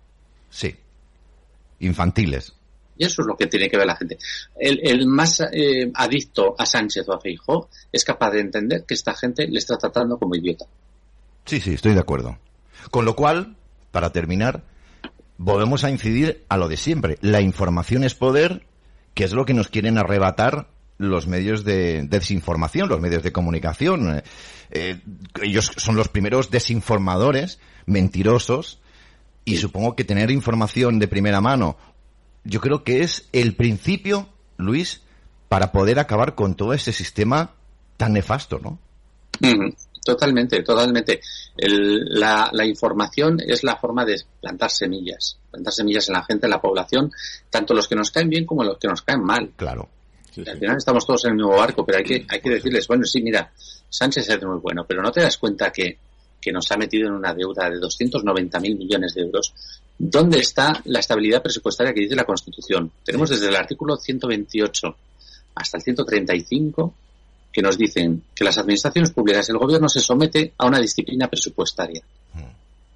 Sí. 0.48 0.74
Infantiles. 1.80 2.54
Y 2.96 3.04
eso 3.04 3.22
es 3.22 3.28
lo 3.28 3.36
que 3.36 3.46
tiene 3.46 3.68
que 3.68 3.76
ver 3.76 3.86
la 3.86 3.96
gente. 3.96 4.16
El, 4.58 4.80
el 4.82 5.06
más 5.06 5.40
eh, 5.40 5.90
adicto 5.94 6.54
a 6.56 6.64
Sánchez 6.64 7.06
o 7.08 7.12
a 7.12 7.20
Feijó 7.20 7.68
es 7.92 8.04
capaz 8.04 8.30
de 8.30 8.40
entender 8.40 8.84
que 8.84 8.94
esta 8.94 9.14
gente 9.14 9.46
le 9.46 9.58
está 9.58 9.76
tratando 9.76 10.16
como 10.16 10.36
idiota. 10.36 10.64
Sí, 11.44 11.60
sí, 11.60 11.74
estoy 11.74 11.94
de 11.94 12.00
acuerdo. 12.00 12.38
Con 12.90 13.04
lo 13.04 13.16
cual, 13.16 13.56
para 13.90 14.10
terminar, 14.10 14.64
volvemos 15.36 15.84
a 15.84 15.90
incidir 15.90 16.44
a 16.48 16.56
lo 16.56 16.68
de 16.68 16.76
siempre. 16.76 17.18
La 17.20 17.40
información 17.40 18.04
es 18.04 18.14
poder, 18.14 18.66
que 19.14 19.24
es 19.24 19.32
lo 19.32 19.44
que 19.44 19.54
nos 19.54 19.68
quieren 19.68 19.98
arrebatar 19.98 20.68
los 20.96 21.26
medios 21.26 21.64
de 21.64 22.04
desinformación, 22.04 22.88
los 22.88 23.00
medios 23.00 23.22
de 23.22 23.32
comunicación. 23.32 24.16
Eh, 24.16 24.22
eh, 24.70 25.00
ellos 25.42 25.72
son 25.76 25.96
los 25.96 26.08
primeros 26.08 26.50
desinformadores, 26.50 27.58
mentirosos, 27.86 28.80
y 29.44 29.56
supongo 29.58 29.94
que 29.96 30.04
tener 30.04 30.30
información 30.30 30.98
de 30.98 31.08
primera 31.08 31.40
mano, 31.40 31.76
yo 32.44 32.60
creo 32.60 32.84
que 32.84 33.02
es 33.02 33.28
el 33.32 33.54
principio, 33.54 34.28
Luis, 34.56 35.02
para 35.48 35.72
poder 35.72 35.98
acabar 35.98 36.34
con 36.34 36.54
todo 36.54 36.72
ese 36.72 36.92
sistema 36.92 37.52
tan 37.96 38.12
nefasto, 38.12 38.58
¿no? 38.58 38.78
Totalmente, 40.04 40.62
totalmente. 40.62 41.20
El- 41.56 42.04
la, 42.20 42.50
la 42.52 42.66
información 42.66 43.40
es 43.40 43.64
la 43.64 43.76
forma 43.76 44.04
de 44.04 44.20
plantar 44.40 44.70
semillas, 44.70 45.38
plantar 45.50 45.72
semillas 45.72 46.08
en 46.08 46.14
la 46.14 46.24
gente, 46.24 46.46
en 46.46 46.50
la 46.50 46.60
población, 46.60 47.10
tanto 47.50 47.72
los 47.74 47.88
que 47.88 47.94
nos 47.96 48.10
caen 48.10 48.28
bien 48.28 48.44
como 48.44 48.62
los 48.64 48.78
que 48.78 48.88
nos 48.88 49.02
caen 49.02 49.22
mal. 49.24 49.50
Claro. 49.56 49.88
Sí, 50.30 50.40
Al 50.46 50.54
sí. 50.54 50.60
final 50.60 50.76
estamos 50.76 51.06
todos 51.06 51.24
en 51.24 51.30
el 51.30 51.36
mismo 51.36 51.56
barco, 51.56 51.86
pero 51.86 51.98
hay 51.98 52.04
que, 52.04 52.26
hay 52.28 52.40
que 52.40 52.50
decirles, 52.50 52.86
bueno, 52.88 53.04
sí, 53.04 53.22
mira, 53.22 53.50
Sánchez 53.88 54.28
es 54.28 54.42
muy 54.44 54.58
bueno, 54.58 54.84
pero 54.86 55.00
no 55.00 55.10
te 55.12 55.20
das 55.22 55.38
cuenta 55.38 55.70
que, 55.72 55.96
que 56.40 56.52
nos 56.52 56.70
ha 56.72 56.76
metido 56.76 57.06
en 57.08 57.14
una 57.14 57.32
deuda 57.32 57.70
de 57.70 57.76
290.000 57.78 58.76
millones 58.76 59.14
de 59.14 59.22
euros. 59.22 59.54
¿Dónde 59.96 60.40
está 60.40 60.82
la 60.86 60.98
estabilidad 60.98 61.40
presupuestaria 61.40 61.94
que 61.94 62.00
dice 62.00 62.16
la 62.16 62.24
Constitución? 62.24 62.90
Tenemos 63.04 63.30
desde 63.30 63.48
el 63.48 63.54
artículo 63.56 63.96
128 63.96 64.96
hasta 65.54 65.76
el 65.78 65.82
135 65.84 66.94
que 67.54 67.62
nos 67.62 67.78
dicen 67.78 68.24
que 68.34 68.42
las 68.42 68.58
administraciones 68.58 69.12
públicas, 69.12 69.48
el 69.48 69.58
gobierno 69.58 69.88
se 69.88 70.00
somete 70.00 70.52
a 70.58 70.66
una 70.66 70.80
disciplina 70.80 71.28
presupuestaria. 71.28 72.02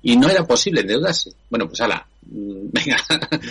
Y 0.03 0.17
no 0.17 0.29
era 0.29 0.45
posible 0.47 0.81
endeudarse. 0.81 1.33
Bueno, 1.49 1.69
pues 1.69 1.81
ala, 1.81 2.07
mm, 2.27 2.69
venga, 2.73 2.97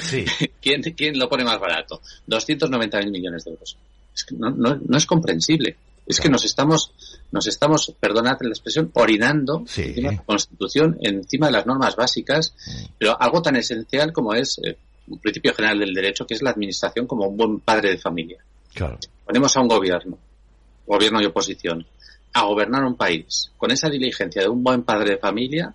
Sí. 0.01 0.25
¿Quién, 0.61 0.81
¿Quién 0.81 1.17
lo 1.17 1.29
pone 1.29 1.43
más 1.45 1.59
barato? 1.59 2.01
290.000 2.27 3.09
millones 3.09 3.45
de 3.45 3.51
euros. 3.51 3.77
Es 4.13 4.23
que 4.25 4.35
no, 4.35 4.49
no, 4.49 4.75
no 4.85 4.97
es 4.97 5.05
comprensible. 5.05 5.77
Es 6.05 6.19
que 6.19 6.29
nos 6.29 6.43
estamos, 6.45 6.91
nos 7.31 7.47
estamos, 7.47 7.93
perdonad 7.99 8.37
la 8.41 8.49
expresión, 8.49 8.91
orinando 8.93 9.63
Sí. 9.67 9.83
encima 9.83 10.09
de 10.11 10.15
la 10.17 10.23
Constitución, 10.23 10.97
encima 11.01 11.47
de 11.47 11.51
las 11.53 11.65
normas 11.65 11.95
básicas, 11.95 12.53
pero 12.97 13.21
algo 13.21 13.41
tan 13.41 13.55
esencial 13.57 14.11
como 14.13 14.33
es 14.33 14.57
eh, 14.63 14.77
un 15.07 15.19
principio 15.19 15.53
general 15.53 15.79
del 15.79 15.93
derecho, 15.93 16.25
que 16.25 16.33
es 16.33 16.41
la 16.41 16.51
administración 16.51 17.07
como 17.07 17.27
un 17.27 17.35
buen 17.37 17.59
padre 17.59 17.91
de 17.91 17.97
familia. 17.97 18.37
Claro. 18.73 18.97
Ponemos 19.25 19.55
a 19.57 19.61
un 19.61 19.67
gobierno, 19.67 20.17
gobierno 20.87 21.21
y 21.21 21.25
oposición, 21.25 21.85
a 22.33 22.43
gobernar 22.43 22.83
un 22.83 22.95
país 22.95 23.51
con 23.57 23.71
esa 23.71 23.89
diligencia 23.89 24.41
de 24.41 24.49
un 24.49 24.63
buen 24.63 24.83
padre 24.83 25.11
de 25.11 25.17
familia, 25.17 25.73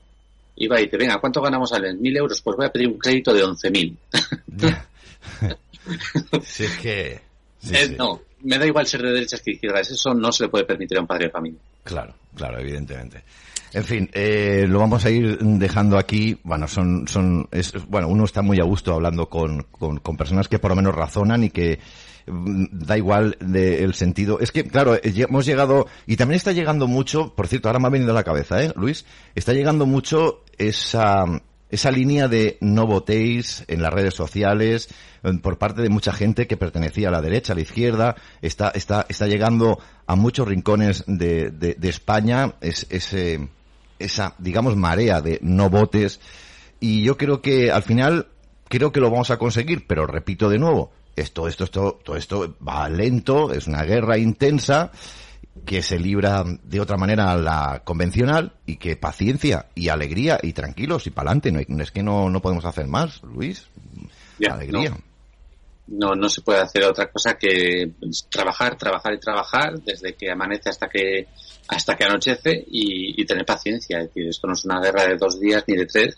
y 0.56 0.66
va 0.68 0.80
y 0.80 0.84
dice, 0.84 0.96
venga, 0.96 1.18
¿cuánto 1.18 1.40
ganamos 1.40 1.72
al 1.72 1.82
mes? 1.82 1.96
Mil 1.96 2.16
euros, 2.16 2.40
pues 2.42 2.56
voy 2.56 2.66
a 2.66 2.72
pedir 2.72 2.88
un 2.88 2.98
crédito 2.98 3.32
de 3.32 3.44
11.000. 3.44 3.96
si 6.42 6.64
es 6.64 6.76
que... 6.78 7.20
sí, 7.58 7.74
Eh, 7.74 7.86
sí. 7.88 7.96
No, 7.98 8.20
me 8.42 8.58
da 8.58 8.66
igual 8.66 8.86
ser 8.86 9.02
de 9.02 9.12
derechas 9.12 9.40
que 9.40 9.52
de 9.52 9.54
izquierdas. 9.54 9.90
Eso 9.90 10.14
no 10.14 10.30
se 10.30 10.44
le 10.44 10.50
puede 10.50 10.64
permitir 10.64 10.98
a 10.98 11.00
un 11.00 11.06
padre 11.06 11.26
de 11.26 11.30
familia. 11.30 11.58
Claro, 11.84 12.14
claro, 12.34 12.60
evidentemente. 12.60 13.24
En 13.72 13.84
fin, 13.84 14.10
eh, 14.12 14.66
lo 14.68 14.78
vamos 14.78 15.04
a 15.06 15.10
ir 15.10 15.38
dejando 15.38 15.96
aquí. 15.96 16.38
Bueno, 16.42 16.68
son, 16.68 17.08
son, 17.08 17.48
es, 17.50 17.72
bueno, 17.88 18.08
uno 18.08 18.24
está 18.24 18.42
muy 18.42 18.60
a 18.60 18.64
gusto 18.64 18.92
hablando 18.92 19.30
con, 19.30 19.62
con, 19.70 19.98
con 20.00 20.16
personas 20.16 20.48
que 20.48 20.58
por 20.58 20.70
lo 20.70 20.76
menos 20.76 20.94
razonan 20.94 21.44
y 21.44 21.50
que 21.50 21.78
da 22.26 22.96
igual 22.96 23.36
de 23.40 23.82
el 23.84 23.94
sentido. 23.94 24.40
Es 24.40 24.52
que, 24.52 24.64
claro, 24.64 24.94
eh, 24.94 25.00
hemos 25.04 25.46
llegado, 25.46 25.86
y 26.06 26.16
también 26.16 26.36
está 26.36 26.52
llegando 26.52 26.86
mucho, 26.86 27.34
por 27.34 27.48
cierto, 27.48 27.68
ahora 27.68 27.80
me 27.80 27.86
ha 27.86 27.90
venido 27.90 28.12
a 28.12 28.14
la 28.14 28.24
cabeza, 28.24 28.62
¿eh, 28.62 28.72
Luis? 28.76 29.04
Está 29.34 29.52
llegando 29.52 29.86
mucho 29.86 30.44
esa, 30.58 31.24
esa 31.70 31.90
línea 31.90 32.28
de 32.28 32.58
no 32.60 32.86
votéis 32.86 33.64
en 33.68 33.82
las 33.82 33.92
redes 33.92 34.14
sociales 34.14 34.88
eh, 35.22 35.32
por 35.42 35.58
parte 35.58 35.82
de 35.82 35.88
mucha 35.88 36.12
gente 36.12 36.46
que 36.46 36.56
pertenecía 36.56 37.08
a 37.08 37.12
la 37.12 37.22
derecha, 37.22 37.52
a 37.52 37.56
la 37.56 37.62
izquierda, 37.62 38.16
está, 38.40 38.70
está, 38.70 39.06
está 39.08 39.26
llegando 39.26 39.78
a 40.06 40.14
muchos 40.14 40.46
rincones 40.46 41.04
de, 41.06 41.50
de, 41.50 41.74
de 41.74 41.88
España 41.88 42.54
es, 42.60 42.86
ese, 42.90 43.48
esa, 43.98 44.34
digamos, 44.38 44.76
marea 44.76 45.20
de 45.20 45.38
no 45.42 45.70
votes. 45.70 46.20
Y 46.80 47.02
yo 47.02 47.16
creo 47.16 47.40
que 47.40 47.70
al 47.70 47.82
final, 47.82 48.28
creo 48.68 48.92
que 48.92 49.00
lo 49.00 49.10
vamos 49.10 49.30
a 49.30 49.38
conseguir, 49.38 49.86
pero 49.86 50.06
repito 50.06 50.48
de 50.48 50.58
nuevo, 50.58 50.92
esto, 51.16 51.48
esto, 51.48 51.64
esto, 51.64 52.00
todo 52.02 52.16
esto 52.16 52.56
va 52.66 52.88
lento, 52.88 53.52
es 53.52 53.66
una 53.66 53.82
guerra 53.84 54.18
intensa 54.18 54.90
que 55.66 55.82
se 55.82 55.98
libra 55.98 56.44
de 56.62 56.80
otra 56.80 56.96
manera 56.96 57.32
a 57.32 57.36
la 57.36 57.82
convencional 57.84 58.52
y 58.66 58.76
que 58.76 58.96
paciencia 58.96 59.66
y 59.74 59.88
alegría 59.88 60.38
y 60.42 60.52
tranquilos 60.52 61.06
y 61.06 61.10
para 61.10 61.30
adelante. 61.30 61.66
No, 61.68 61.82
es 61.82 61.90
que 61.90 62.02
no, 62.02 62.30
no 62.30 62.40
podemos 62.40 62.64
hacer 62.64 62.86
más, 62.86 63.22
Luis. 63.22 63.66
alegría. 64.50 64.96
No. 65.88 66.14
no. 66.14 66.28
se 66.28 66.40
puede 66.40 66.60
hacer 66.60 66.84
otra 66.84 67.10
cosa 67.10 67.34
que 67.34 67.92
trabajar, 68.30 68.76
trabajar 68.76 69.14
y 69.14 69.20
trabajar 69.20 69.80
desde 69.80 70.14
que 70.14 70.30
amanece 70.30 70.70
hasta 70.70 70.88
que 70.88 71.28
hasta 71.68 71.96
que 71.96 72.04
anochece 72.04 72.64
y, 72.66 73.24
tener 73.24 73.44
paciencia. 73.44 74.00
Es 74.00 74.08
decir, 74.08 74.28
esto 74.28 74.46
no 74.46 74.54
es 74.54 74.64
una 74.64 74.80
guerra 74.80 75.06
de 75.06 75.16
dos 75.16 75.38
días 75.38 75.64
ni 75.66 75.76
de 75.76 75.86
tres. 75.86 76.16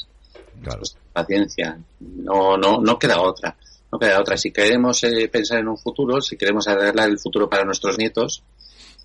Claro. 0.63 0.83
paciencia. 1.13 1.79
No, 2.01 2.57
no, 2.57 2.81
no 2.81 2.99
queda 2.99 3.21
otra. 3.21 3.57
No 3.95 4.01
queda 4.01 4.21
otra. 4.21 4.37
Si 4.37 4.51
queremos 4.51 5.05
eh, 5.05 5.29
pensar 5.29 5.61
en 5.61 5.69
un 5.69 5.79
futuro, 5.79 6.21
si 6.21 6.37
queremos 6.37 6.67
arreglar 6.67 7.09
el 7.09 7.17
futuro 7.17 7.49
para 7.49 7.65
nuestros 7.65 7.97
nietos, 7.97 8.43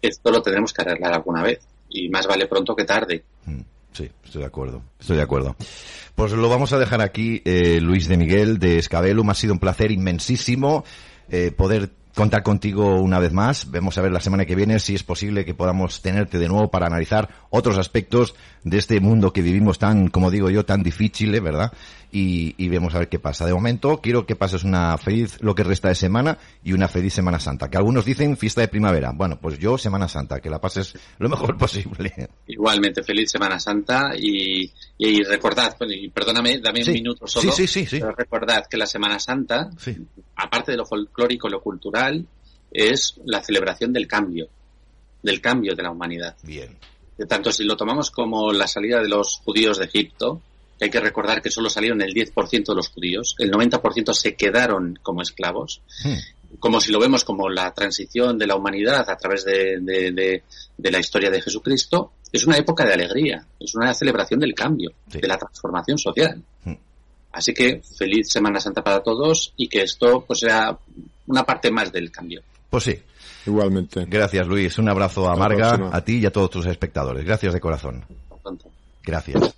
esto 0.02 0.32
lo 0.32 0.42
tendremos 0.42 0.74
que 0.74 0.82
arreglar 0.82 1.14
alguna 1.14 1.44
vez. 1.44 1.60
Y 1.90 2.10
más 2.10 2.26
vale 2.26 2.48
pronto 2.48 2.76
que 2.76 2.86
tarde. 2.86 3.24
Mm, 3.46 3.60
sí, 3.94 4.10
estoy 4.24 4.42
de 4.42 4.48
acuerdo. 4.48 4.82
Estoy 5.00 5.18
de 5.18 5.22
acuerdo. 5.22 5.56
Pues 6.16 6.32
lo 6.32 6.50
vamos 6.50 6.74
a 6.74 6.80
dejar 6.80 7.02
aquí, 7.04 7.40
eh, 7.46 7.80
Luis 7.80 8.08
de 8.08 8.18
Miguel 8.18 8.58
de 8.58 8.80
Escabelum. 8.80 9.30
Ha 9.30 9.36
sido 9.36 9.54
un 9.54 9.60
placer 9.60 9.92
inmensísimo 9.92 10.84
eh, 11.30 11.52
poder 11.56 11.92
contar 12.16 12.42
contigo 12.42 13.00
una 13.00 13.20
vez 13.20 13.32
más. 13.32 13.70
Vemos 13.70 13.98
a 13.98 14.02
ver 14.02 14.12
la 14.12 14.20
semana 14.20 14.46
que 14.46 14.56
viene 14.56 14.80
si 14.80 14.96
es 14.96 15.04
posible 15.04 15.46
que 15.46 15.54
podamos 15.54 16.02
tenerte 16.02 16.40
de 16.40 16.48
nuevo 16.48 16.70
para 16.72 16.88
analizar 16.88 17.30
otros 17.52 17.78
aspectos 17.78 18.36
de 18.64 18.78
este 18.78 19.00
mundo 19.00 19.32
que 19.32 19.42
vivimos 19.42 19.80
tan, 19.80 20.10
como 20.10 20.32
digo 20.32 20.50
yo, 20.50 20.66
tan 20.66 20.84
difícil, 20.84 21.34
¿eh? 21.36 21.40
¿verdad? 21.40 21.72
Y, 22.12 22.56
y 22.58 22.70
vemos 22.70 22.96
a 22.96 23.00
ver 23.00 23.10
qué 23.10 23.20
pasa. 23.20 23.46
De 23.46 23.54
momento, 23.54 24.00
quiero 24.02 24.26
que 24.26 24.36
pases 24.36 24.64
una 24.64 24.98
feliz, 24.98 25.38
lo 25.42 25.54
que 25.54 25.64
resta 25.64 25.90
de 25.90 25.96
semana 25.96 26.40
y 26.64 26.74
una 26.74 26.88
feliz 26.88 27.14
Semana 27.14 27.40
Santa. 27.40 27.70
Que 27.70 27.78
algunos 27.78 28.06
dicen 28.06 28.36
fiesta 28.36 28.62
de 28.62 28.68
primavera. 28.68 29.12
Bueno, 29.14 29.40
pues 29.40 29.60
yo 29.60 29.78
Semana 29.78 30.08
Santa, 30.08 30.40
que 30.40 30.50
la 30.50 30.60
pases 30.60 30.94
lo 31.20 31.30
mejor 31.30 31.58
posible. 31.60 32.30
Igualmente, 32.48 33.04
feliz 33.04 33.30
Semana 33.32 33.60
Santa 33.60 34.12
y, 34.18 34.72
y 34.98 35.24
recordad, 35.24 35.76
y 35.88 36.10
perdóname, 36.10 36.60
dame 36.60 36.82
un 36.84 36.94
minuto 36.94 37.28
solo. 37.28 37.52
Sí, 37.52 37.68
sí, 37.68 37.86
sí, 37.86 38.00
pero 38.00 38.12
recordad 38.12 38.66
que 38.68 38.78
la 38.78 38.88
Semana 38.88 39.20
Santa, 39.20 39.70
aparte 40.36 40.72
de 40.72 40.78
lo 40.78 40.86
folclórico, 40.86 41.48
lo 41.48 41.62
cultural, 41.62 42.26
es 42.72 43.16
la 43.26 43.44
celebración 43.44 43.94
del 43.94 44.08
cambio, 44.08 44.48
del 45.22 45.42
cambio 45.42 45.76
de 45.76 45.84
la 45.84 45.92
humanidad. 45.92 46.36
Bien. 46.44 46.76
De 47.18 47.26
tanto 47.26 47.52
si 47.52 47.66
lo 47.66 47.76
tomamos 47.76 48.12
como 48.12 48.54
la 48.54 48.68
salida 48.68 49.02
de 49.02 49.10
los 49.10 49.42
judíos 49.44 49.78
de 49.78 49.86
Egipto, 49.86 50.42
hay 50.80 50.90
que 50.90 51.00
recordar 51.00 51.42
que 51.42 51.52
solo 51.52 51.70
salieron 51.70 52.02
el 52.02 52.14
10% 52.14 52.66
de 52.68 52.76
los 52.76 52.90
judíos, 52.90 53.36
el 53.40 53.52
90% 53.52 54.14
se 54.14 54.36
quedaron 54.36 54.98
como 55.02 55.22
esclavos. 55.22 55.82
Hmm. 56.04 56.58
Como 56.60 56.82
si 56.82 56.92
lo 56.92 57.00
vemos 57.00 57.24
como 57.24 57.48
la 57.48 57.72
transición 57.74 58.38
de 58.40 58.48
la 58.48 58.56
humanidad 58.56 59.08
a 59.08 59.18
través 59.18 59.46
de, 59.46 59.80
de, 59.82 60.92
la 60.92 61.00
historia 61.00 61.30
de 61.30 61.42
Jesucristo, 61.42 62.14
es 62.34 62.46
una 62.46 62.58
época 62.58 62.86
de 62.86 62.94
alegría, 62.94 63.46
es 63.60 63.76
una 63.76 63.94
celebración 63.94 64.40
del 64.40 64.56
cambio, 64.56 64.94
de 65.08 65.28
la 65.28 65.38
transformación 65.38 66.00
social. 66.00 66.42
Hmm. 66.64 66.74
Así 67.32 67.54
que 67.54 67.82
feliz 67.98 68.32
Semana 68.32 68.60
Santa 68.60 68.84
para 68.84 69.04
todos 69.04 69.54
y 69.58 69.68
que 69.68 69.84
esto 69.84 70.26
pues 70.26 70.40
sea 70.40 70.76
una 71.28 71.44
parte 71.44 71.70
más 71.70 71.92
del 71.92 72.12
cambio. 72.12 72.42
Pues 72.70 72.84
sí. 72.84 73.00
Igualmente. 73.46 74.06
Gracias, 74.06 74.48
Luis. 74.48 74.78
Un 74.78 74.90
abrazo 74.90 75.28
a 75.30 75.36
Marga, 75.36 75.90
a 75.92 76.04
ti 76.04 76.18
y 76.18 76.26
a 76.26 76.32
todos 76.32 76.50
tus 76.50 76.66
espectadores. 76.66 77.26
Gracias 77.26 77.54
de 77.54 77.60
corazón. 77.60 78.06
Gracias. 79.04 79.56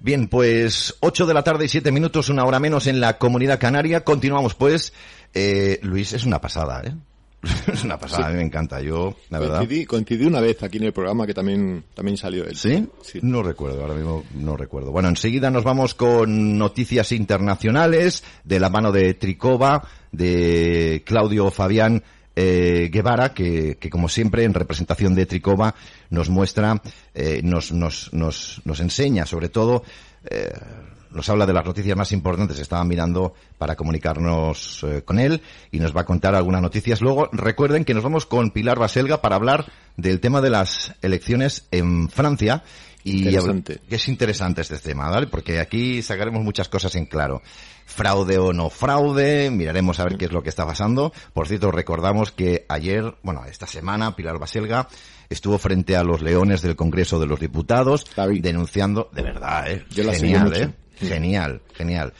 Bien, 0.00 0.28
pues 0.28 0.96
8 1.00 1.26
de 1.26 1.34
la 1.34 1.44
tarde 1.44 1.66
y 1.66 1.68
7 1.68 1.92
minutos, 1.92 2.30
una 2.30 2.44
hora 2.44 2.58
menos 2.58 2.86
en 2.86 3.00
la 3.00 3.18
comunidad 3.18 3.60
canaria. 3.60 4.02
Continuamos 4.02 4.54
pues. 4.54 4.94
Eh, 5.34 5.78
Luis, 5.82 6.14
es 6.14 6.24
una 6.24 6.40
pasada, 6.40 6.82
¿eh? 6.84 6.94
es 7.72 7.84
una 7.84 7.98
pasada, 7.98 8.28
a 8.28 8.30
mí 8.30 8.36
me 8.36 8.42
encanta. 8.42 8.80
Yo, 8.80 9.16
la 9.28 9.38
verdad. 9.38 9.66
Coincidí 9.86 10.24
una 10.24 10.40
vez 10.40 10.62
aquí 10.62 10.78
en 10.78 10.84
el 10.84 10.92
programa 10.92 11.26
que 11.26 11.34
también, 11.34 11.84
también 11.94 12.16
salió 12.16 12.44
él. 12.44 12.56
¿Sí? 12.56 12.86
¿Sí? 13.02 13.18
No 13.22 13.42
recuerdo, 13.42 13.82
ahora 13.82 13.94
mismo 13.94 14.24
no 14.34 14.56
recuerdo. 14.56 14.90
Bueno, 14.90 15.08
enseguida 15.08 15.50
nos 15.50 15.64
vamos 15.64 15.94
con 15.94 16.58
noticias 16.58 17.12
internacionales 17.12 18.24
de 18.44 18.60
la 18.60 18.70
mano 18.70 18.92
de 18.92 19.14
Tricova, 19.14 19.86
de 20.12 21.02
Claudio 21.04 21.50
Fabián 21.50 22.02
eh, 22.36 22.88
Guevara, 22.92 23.34
que, 23.34 23.76
que, 23.78 23.90
como 23.90 24.08
siempre 24.08 24.44
en 24.44 24.54
representación 24.54 25.14
de 25.14 25.26
Tricova 25.26 25.74
nos 26.10 26.28
muestra, 26.28 26.80
eh, 27.14 27.40
nos, 27.42 27.72
nos, 27.72 28.12
nos, 28.12 28.62
nos 28.64 28.80
enseña 28.80 29.26
sobre 29.26 29.48
todo 29.48 29.82
eh, 30.24 30.52
nos 31.10 31.28
habla 31.28 31.46
de 31.46 31.52
las 31.52 31.64
noticias 31.64 31.96
más 31.96 32.12
importantes. 32.12 32.58
Estaba 32.58 32.84
mirando 32.84 33.34
para 33.58 33.76
comunicarnos 33.76 34.84
eh, 34.84 35.02
con 35.02 35.18
él 35.18 35.42
y 35.70 35.80
nos 35.80 35.94
va 35.96 36.02
a 36.02 36.06
contar 36.06 36.34
algunas 36.34 36.62
noticias. 36.62 37.00
Luego, 37.00 37.28
recuerden 37.32 37.84
que 37.84 37.94
nos 37.94 38.04
vamos 38.04 38.26
con 38.26 38.50
Pilar 38.50 38.78
Baselga 38.78 39.20
para 39.20 39.36
hablar 39.36 39.66
del 39.96 40.20
tema 40.20 40.40
de 40.40 40.50
las 40.50 40.94
elecciones 41.02 41.66
en 41.70 42.08
Francia. 42.08 42.62
Y 43.04 43.24
que 43.24 43.96
es 43.96 44.08
interesante 44.08 44.62
este 44.62 44.78
tema, 44.78 45.08
¿vale? 45.08 45.26
Porque 45.26 45.58
aquí 45.60 46.02
sacaremos 46.02 46.42
muchas 46.42 46.68
cosas 46.68 46.94
en 46.96 47.06
claro. 47.06 47.42
Fraude 47.86 48.38
o 48.38 48.52
no 48.52 48.70
fraude, 48.70 49.50
miraremos 49.50 49.98
a 49.98 50.04
ver 50.04 50.16
qué 50.16 50.26
es 50.26 50.32
lo 50.32 50.42
que 50.42 50.48
está 50.48 50.66
pasando. 50.66 51.12
Por 51.32 51.48
cierto, 51.48 51.70
recordamos 51.70 52.30
que 52.30 52.64
ayer, 52.68 53.14
bueno, 53.22 53.44
esta 53.46 53.66
semana, 53.66 54.14
Pilar 54.14 54.38
Baselga 54.38 54.88
estuvo 55.28 55.58
frente 55.58 55.96
a 55.96 56.04
los 56.04 56.22
leones 56.22 56.62
del 56.62 56.76
Congreso 56.76 57.18
de 57.18 57.26
los 57.26 57.40
Diputados, 57.40 58.04
denunciando, 58.40 59.08
de 59.12 59.22
verdad, 59.22 59.70
¿eh? 59.70 59.84
Genial, 59.90 60.54
¿eh? 60.54 60.70
Genial, 60.98 61.62
genial. 61.74 62.12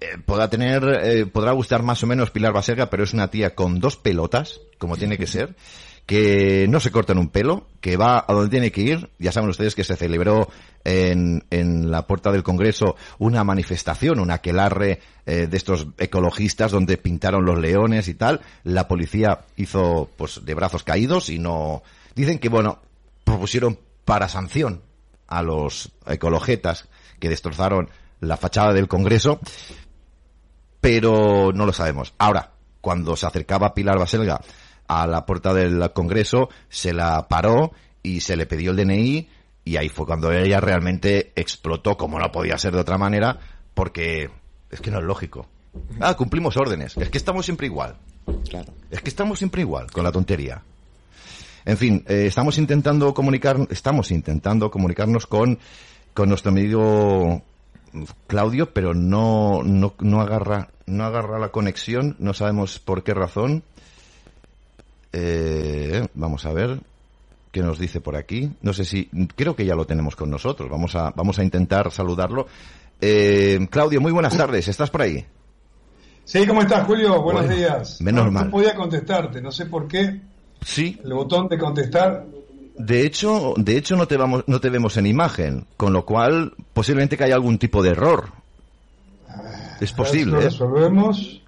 Eh, 0.00 0.16
podrá 0.24 0.48
tener, 0.48 0.82
eh, 1.02 1.26
podrá 1.26 1.52
gustar 1.52 1.82
más 1.82 2.02
o 2.04 2.06
menos 2.06 2.30
Pilar 2.30 2.52
Baserga, 2.52 2.88
pero 2.88 3.02
es 3.02 3.12
una 3.12 3.30
tía 3.30 3.54
con 3.54 3.80
dos 3.80 3.96
pelotas, 3.96 4.60
como 4.78 4.96
tiene 4.96 5.18
que 5.18 5.26
ser, 5.26 5.56
que 6.08 6.64
no 6.70 6.80
se 6.80 6.90
corta 6.90 7.12
en 7.12 7.18
un 7.18 7.28
pelo, 7.28 7.66
que 7.82 7.98
va 7.98 8.24
a 8.26 8.32
donde 8.32 8.48
tiene 8.48 8.72
que 8.72 8.80
ir. 8.80 9.10
Ya 9.18 9.30
saben 9.30 9.50
ustedes 9.50 9.74
que 9.74 9.84
se 9.84 9.94
celebró 9.94 10.48
en, 10.82 11.44
en 11.50 11.90
la 11.90 12.06
puerta 12.06 12.32
del 12.32 12.42
Congreso 12.42 12.96
una 13.18 13.44
manifestación, 13.44 14.18
un 14.18 14.30
aquelarre 14.30 15.00
eh, 15.26 15.48
de 15.48 15.56
estos 15.58 15.88
ecologistas 15.98 16.72
donde 16.72 16.96
pintaron 16.96 17.44
los 17.44 17.58
leones 17.58 18.08
y 18.08 18.14
tal. 18.14 18.40
La 18.64 18.88
policía 18.88 19.40
hizo, 19.56 20.08
pues, 20.16 20.46
de 20.46 20.54
brazos 20.54 20.82
caídos 20.82 21.28
y 21.28 21.38
no, 21.38 21.82
dicen 22.14 22.38
que, 22.38 22.48
bueno, 22.48 22.78
propusieron 23.24 23.78
para 24.06 24.30
sanción 24.30 24.80
a 25.26 25.42
los 25.42 25.92
ecologetas 26.06 26.88
que 27.20 27.28
destrozaron 27.28 27.90
la 28.20 28.38
fachada 28.38 28.72
del 28.72 28.88
Congreso, 28.88 29.40
pero 30.80 31.52
no 31.52 31.66
lo 31.66 31.74
sabemos. 31.74 32.14
Ahora, 32.16 32.52
cuando 32.80 33.14
se 33.14 33.26
acercaba 33.26 33.74
Pilar 33.74 33.98
Baselga 33.98 34.40
a 34.88 35.06
la 35.06 35.24
puerta 35.26 35.54
del 35.54 35.92
Congreso, 35.92 36.48
se 36.68 36.92
la 36.92 37.28
paró 37.28 37.72
y 38.02 38.20
se 38.20 38.36
le 38.36 38.46
pidió 38.46 38.72
el 38.72 38.78
DNI 38.78 39.28
y 39.64 39.76
ahí 39.76 39.88
fue 39.88 40.06
cuando 40.06 40.32
ella 40.32 40.60
realmente 40.60 41.32
explotó, 41.36 41.96
como 41.96 42.18
no 42.18 42.32
podía 42.32 42.56
ser 42.56 42.72
de 42.72 42.80
otra 42.80 42.96
manera, 42.96 43.38
porque 43.74 44.30
es 44.70 44.80
que 44.80 44.90
no 44.90 44.98
es 44.98 45.04
lógico. 45.04 45.46
Ah, 46.00 46.14
cumplimos 46.14 46.56
órdenes. 46.56 46.96
Es 46.96 47.10
que 47.10 47.18
estamos 47.18 47.44
siempre 47.44 47.66
igual. 47.66 47.96
Claro. 48.48 48.72
Es 48.90 49.02
que 49.02 49.10
estamos 49.10 49.38
siempre 49.38 49.60
igual 49.62 49.90
con 49.90 50.04
la 50.04 50.12
tontería. 50.12 50.62
En 51.64 51.76
fin, 51.76 52.04
eh, 52.08 52.24
estamos 52.26 52.56
intentando 52.56 53.12
comunicar, 53.12 53.58
estamos 53.70 54.10
intentando 54.10 54.70
comunicarnos 54.70 55.26
con, 55.26 55.58
con 56.14 56.30
nuestro 56.30 56.50
amigo 56.50 57.42
Claudio, 58.26 58.72
pero 58.72 58.94
no, 58.94 59.62
no, 59.62 59.94
no 59.98 60.20
agarra, 60.20 60.68
no 60.86 61.04
agarra 61.04 61.38
la 61.38 61.50
conexión, 61.50 62.16
no 62.18 62.32
sabemos 62.32 62.78
por 62.78 63.02
qué 63.02 63.12
razón. 63.12 63.64
Eh, 65.12 66.06
vamos 66.14 66.44
a 66.46 66.52
ver 66.52 66.78
qué 67.50 67.60
nos 67.62 67.78
dice 67.78 68.00
por 68.00 68.16
aquí. 68.16 68.50
No 68.62 68.72
sé 68.72 68.84
si, 68.84 69.08
creo 69.34 69.56
que 69.56 69.64
ya 69.64 69.74
lo 69.74 69.86
tenemos 69.86 70.16
con 70.16 70.30
nosotros. 70.30 70.70
Vamos 70.70 70.94
a, 70.94 71.10
vamos 71.10 71.38
a 71.38 71.44
intentar 71.44 71.90
saludarlo. 71.90 72.46
Eh, 73.00 73.66
Claudio, 73.70 74.00
muy 74.00 74.12
buenas 74.12 74.36
tardes. 74.36 74.68
¿Estás 74.68 74.90
por 74.90 75.02
ahí? 75.02 75.24
Sí, 76.24 76.46
¿cómo 76.46 76.60
estás, 76.60 76.86
Julio? 76.86 77.22
Buenos 77.22 77.48
días. 77.48 78.00
Menos 78.00 78.30
mal. 78.30 78.46
No 78.46 78.50
podía 78.50 78.74
contestarte, 78.74 79.40
no 79.40 79.50
sé 79.50 79.66
por 79.66 79.88
qué. 79.88 80.20
Sí. 80.60 81.00
El 81.02 81.14
botón 81.14 81.48
de 81.48 81.56
contestar 81.56 82.26
de 82.78 83.04
hecho, 83.04 83.54
de 83.56 83.76
hecho 83.76 83.96
no 83.96 84.06
te 84.06 84.16
vamos, 84.16 84.44
no 84.46 84.60
te 84.60 84.70
vemos 84.70 84.96
en 84.96 85.06
imagen, 85.06 85.66
con 85.76 85.92
lo 85.92 86.04
cual 86.04 86.54
posiblemente 86.72 87.16
que 87.16 87.24
haya 87.24 87.34
algún 87.34 87.58
tipo 87.58 87.82
de 87.82 87.90
error. 87.90 88.30
Es 89.80 89.92
posible. 89.92 90.32
Lo 90.32 90.40
¿eh? 90.40 90.44
resolvemos. 90.44 91.42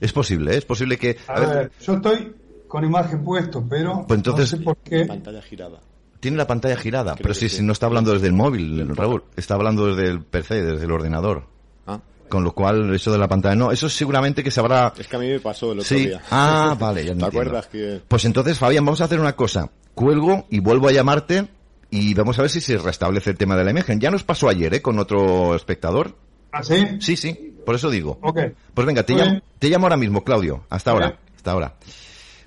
Es 0.00 0.12
posible, 0.12 0.56
es 0.56 0.64
posible 0.64 0.98
que. 0.98 1.16
A, 1.28 1.40
ver, 1.40 1.72
yo 1.80 1.94
estoy 1.94 2.34
con 2.74 2.84
imagen 2.84 3.22
puesto, 3.22 3.64
pero 3.70 4.04
pues 4.04 4.18
entonces, 4.18 4.50
no 4.50 4.58
sé 4.58 4.64
por 4.64 4.76
qué. 4.78 5.06
Pantalla 5.06 5.40
girada. 5.40 5.78
Tiene 6.18 6.36
la 6.36 6.48
pantalla 6.48 6.74
girada, 6.74 7.14
pero 7.14 7.32
si, 7.32 7.48
si 7.48 7.62
no 7.62 7.72
está 7.72 7.86
hablando 7.86 8.12
desde 8.12 8.26
el 8.26 8.32
móvil, 8.32 8.88
Raúl, 8.96 9.22
está 9.36 9.54
hablando 9.54 9.94
desde 9.94 10.10
el 10.10 10.24
PC, 10.24 10.60
desde 10.60 10.84
el 10.84 10.90
ordenador. 10.90 11.46
Ah. 11.86 12.00
Con 12.28 12.42
lo 12.42 12.52
cual, 12.52 12.92
eso 12.92 13.12
de 13.12 13.18
la 13.18 13.28
pantalla, 13.28 13.54
no, 13.54 13.70
eso 13.70 13.88
seguramente 13.88 14.42
que 14.42 14.50
se 14.50 14.58
habrá... 14.58 14.92
Es 14.98 15.06
que 15.06 15.14
a 15.14 15.20
mí 15.20 15.28
me 15.28 15.38
pasó 15.38 15.66
el 15.70 15.78
otro 15.78 15.88
sí. 15.96 16.06
día. 16.06 16.20
Ah, 16.32 16.76
vale, 16.80 17.04
ya 17.04 17.14
¿Te 17.14 17.24
acuerdas 17.24 17.68
que...? 17.68 18.00
Pues 18.08 18.24
entonces, 18.24 18.58
Fabián, 18.58 18.84
vamos 18.84 19.00
a 19.00 19.04
hacer 19.04 19.20
una 19.20 19.36
cosa. 19.36 19.70
Cuelgo 19.94 20.48
y 20.50 20.58
vuelvo 20.58 20.88
a 20.88 20.92
llamarte 20.92 21.46
y 21.90 22.12
vamos 22.14 22.40
a 22.40 22.42
ver 22.42 22.50
si 22.50 22.60
se 22.60 22.76
restablece 22.76 23.30
el 23.30 23.36
tema 23.36 23.54
de 23.54 23.62
la 23.62 23.70
imagen. 23.70 24.00
Ya 24.00 24.10
nos 24.10 24.24
pasó 24.24 24.48
ayer, 24.48 24.74
¿eh? 24.74 24.82
Con 24.82 24.98
otro 24.98 25.54
espectador. 25.54 26.16
¿Ah, 26.50 26.64
sí? 26.64 26.84
Sí, 26.98 27.14
sí, 27.14 27.54
por 27.64 27.76
eso 27.76 27.88
digo. 27.88 28.18
Ok. 28.20 28.40
Pues 28.74 28.84
venga, 28.84 29.04
te 29.04 29.14
llamo, 29.14 29.40
te 29.60 29.68
llamo 29.68 29.86
ahora 29.86 29.96
mismo, 29.96 30.24
Claudio. 30.24 30.64
Hasta 30.70 30.90
ahora. 30.90 31.20
Hasta 31.36 31.52
ahora. 31.52 31.76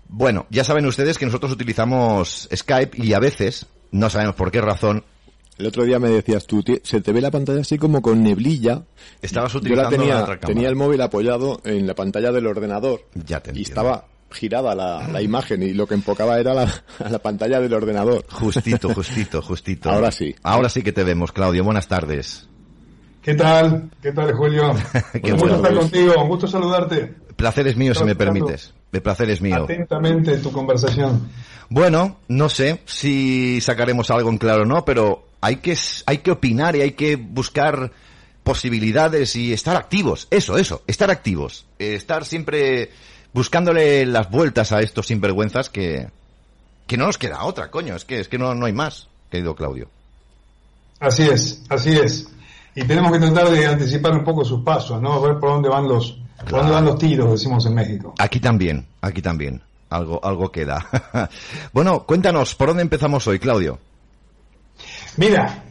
Bueno, 0.10 0.46
ya 0.50 0.64
saben 0.64 0.86
ustedes 0.86 1.18
que 1.18 1.26
nosotros 1.26 1.52
utilizamos 1.52 2.48
Skype 2.56 2.98
y 3.04 3.14
a 3.14 3.20
veces, 3.20 3.66
no 3.92 4.10
sabemos 4.10 4.36
por 4.36 4.52
qué 4.52 4.62
razón, 4.62 5.04
El 5.60 5.66
otro 5.66 5.86
día 5.86 5.98
me 5.98 6.10
decías 6.10 6.46
tú, 6.46 6.62
"Tie- 6.62 6.82
se 6.84 7.02
te 7.02 7.12
ve 7.12 7.20
la 7.20 7.32
pantalla 7.32 7.62
así 7.62 7.80
como 7.80 8.00
con 8.04 8.22
neblilla. 8.22 8.84
estabas 9.24 9.54
Yo 9.54 9.58
la 9.58 9.62
utilizando 9.62 9.90
la 9.90 9.98
tenía, 9.98 10.16
otra 10.22 10.38
cámara. 10.38 10.48
tenía 10.54 10.70
el 10.70 10.76
móvil 10.76 11.02
apoyado 11.02 11.60
en 11.64 11.88
la 11.88 11.96
pantalla 11.96 12.32
del 12.32 12.46
ordenador. 12.46 13.02
Ya 13.26 13.40
te 13.42 13.58
Y 13.58 13.64
estaba 13.64 14.06
girada 14.30 14.76
la, 14.76 15.08
la 15.08 15.20
imagen 15.20 15.64
y 15.64 15.74
lo 15.74 15.88
que 15.88 15.96
enfocaba 15.96 16.40
era 16.40 16.54
la, 16.54 16.72
a 17.04 17.10
la 17.10 17.18
pantalla 17.18 17.60
del 17.60 17.74
ordenador. 17.74 18.24
Justito, 18.30 18.90
justito, 18.94 19.42
justito. 19.42 19.90
Ahora 19.90 20.12
sí. 20.12 20.36
Ahora 20.44 20.70
sí 20.70 20.84
que 20.84 20.92
te 20.92 21.04
vemos, 21.04 21.32
Claudio. 21.32 21.64
Buenas 21.64 21.88
tardes. 21.88 22.48
¿Qué 23.24 23.34
tal? 23.34 23.90
¿Qué 24.00 24.12
tal, 24.12 24.32
Julio? 24.34 24.76
Qué 25.24 25.34
un 25.34 25.40
gusto 25.40 25.56
estar 25.56 25.74
contigo, 25.74 26.14
un 26.22 26.30
gusto 26.30 26.48
saludarte. 26.48 27.16
Placer 27.36 27.66
es 27.68 27.76
mío, 27.78 27.96
si 27.96 28.04
me 28.04 28.16
permites. 28.16 28.76
El 28.92 29.02
placer 29.02 29.30
es 29.30 29.42
mío. 29.42 29.64
Atentamente 29.64 30.38
tu 30.38 30.52
conversación. 30.52 31.30
Bueno, 31.70 32.18
no 32.30 32.50
sé 32.50 32.82
si 32.86 33.60
sacaremos 33.62 34.10
algo 34.10 34.30
en 34.30 34.38
claro 34.38 34.64
o 34.64 34.66
no, 34.66 34.86
pero 34.86 35.28
hay 35.42 35.58
que, 35.58 35.78
hay 36.06 36.20
que 36.20 36.32
opinar 36.32 36.76
y 36.76 36.82
hay 36.82 36.92
que 36.92 37.16
buscar 37.16 37.92
posibilidades 38.44 39.36
y 39.36 39.52
estar 39.52 39.76
activos. 39.76 40.28
Eso, 40.32 40.58
eso, 40.58 40.82
estar 40.88 41.12
activos. 41.12 41.66
Eh, 41.80 41.96
Estar 41.96 42.24
siempre 42.24 42.92
buscándole 43.34 44.06
las 44.06 44.32
vueltas 44.32 44.72
a 44.72 44.80
estos 44.80 45.08
sinvergüenzas 45.08 45.70
que, 45.70 46.08
que 46.88 46.98
no 46.98 47.08
nos 47.08 47.18
queda 47.18 47.44
otra, 47.44 47.70
coño. 47.70 47.96
Es 47.96 48.06
que, 48.06 48.22
es 48.22 48.30
que 48.30 48.38
no, 48.38 48.56
no 48.56 48.66
hay 48.66 48.74
más, 48.74 49.10
querido 49.30 49.54
Claudio. 49.54 49.90
Así 51.00 51.24
es, 51.24 51.64
así 51.70 51.92
es. 51.92 52.30
Y 52.74 52.84
tenemos 52.86 53.12
que 53.12 53.20
tratar 53.20 53.50
de 53.50 53.66
anticipar 53.66 54.14
un 54.14 54.24
poco 54.24 54.46
sus 54.46 54.64
pasos, 54.64 55.02
¿no? 55.02 55.14
A 55.14 55.20
ver 55.20 55.40
por 55.40 55.50
dónde 55.50 55.68
van 55.68 55.88
los, 55.88 56.18
por 56.44 56.60
dónde 56.60 56.72
van 56.74 56.86
los 56.86 56.98
tiros, 56.98 57.32
decimos 57.32 57.66
en 57.66 57.74
México. 57.76 58.14
Aquí 58.20 58.40
también, 58.40 58.86
aquí 59.02 59.22
también. 59.22 59.62
Algo, 59.90 60.20
algo 60.24 60.52
queda. 60.52 60.86
bueno, 61.74 62.04
cuéntanos, 62.06 62.56
¿por 62.56 62.68
dónde 62.70 62.84
empezamos 62.84 63.26
hoy, 63.28 63.40
Claudio? 63.40 63.80
Mira, 65.16 65.64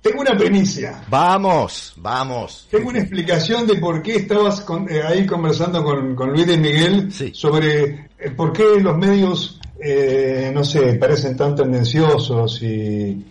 tengo 0.00 0.20
una 0.20 0.36
primicia. 0.36 1.02
Vamos, 1.08 1.92
vamos. 1.96 2.68
Tengo 2.70 2.90
una 2.90 3.00
explicación 3.00 3.66
de 3.66 3.76
por 3.76 4.02
qué 4.02 4.16
estabas 4.16 4.60
con- 4.60 4.88
eh, 4.88 5.02
ahí 5.02 5.26
conversando 5.26 5.82
con, 5.82 6.14
con 6.14 6.30
Luis 6.30 6.46
de 6.46 6.56
Miguel 6.56 7.12
Sí. 7.12 7.32
sobre 7.34 8.08
eh, 8.18 8.30
por 8.36 8.52
qué 8.52 8.80
los 8.80 8.96
medios, 8.96 9.60
eh, 9.84 10.50
no 10.54 10.62
sé, 10.64 10.94
parecen 10.94 11.36
tan 11.36 11.54
tendenciosos 11.56 12.62
y 12.62 13.24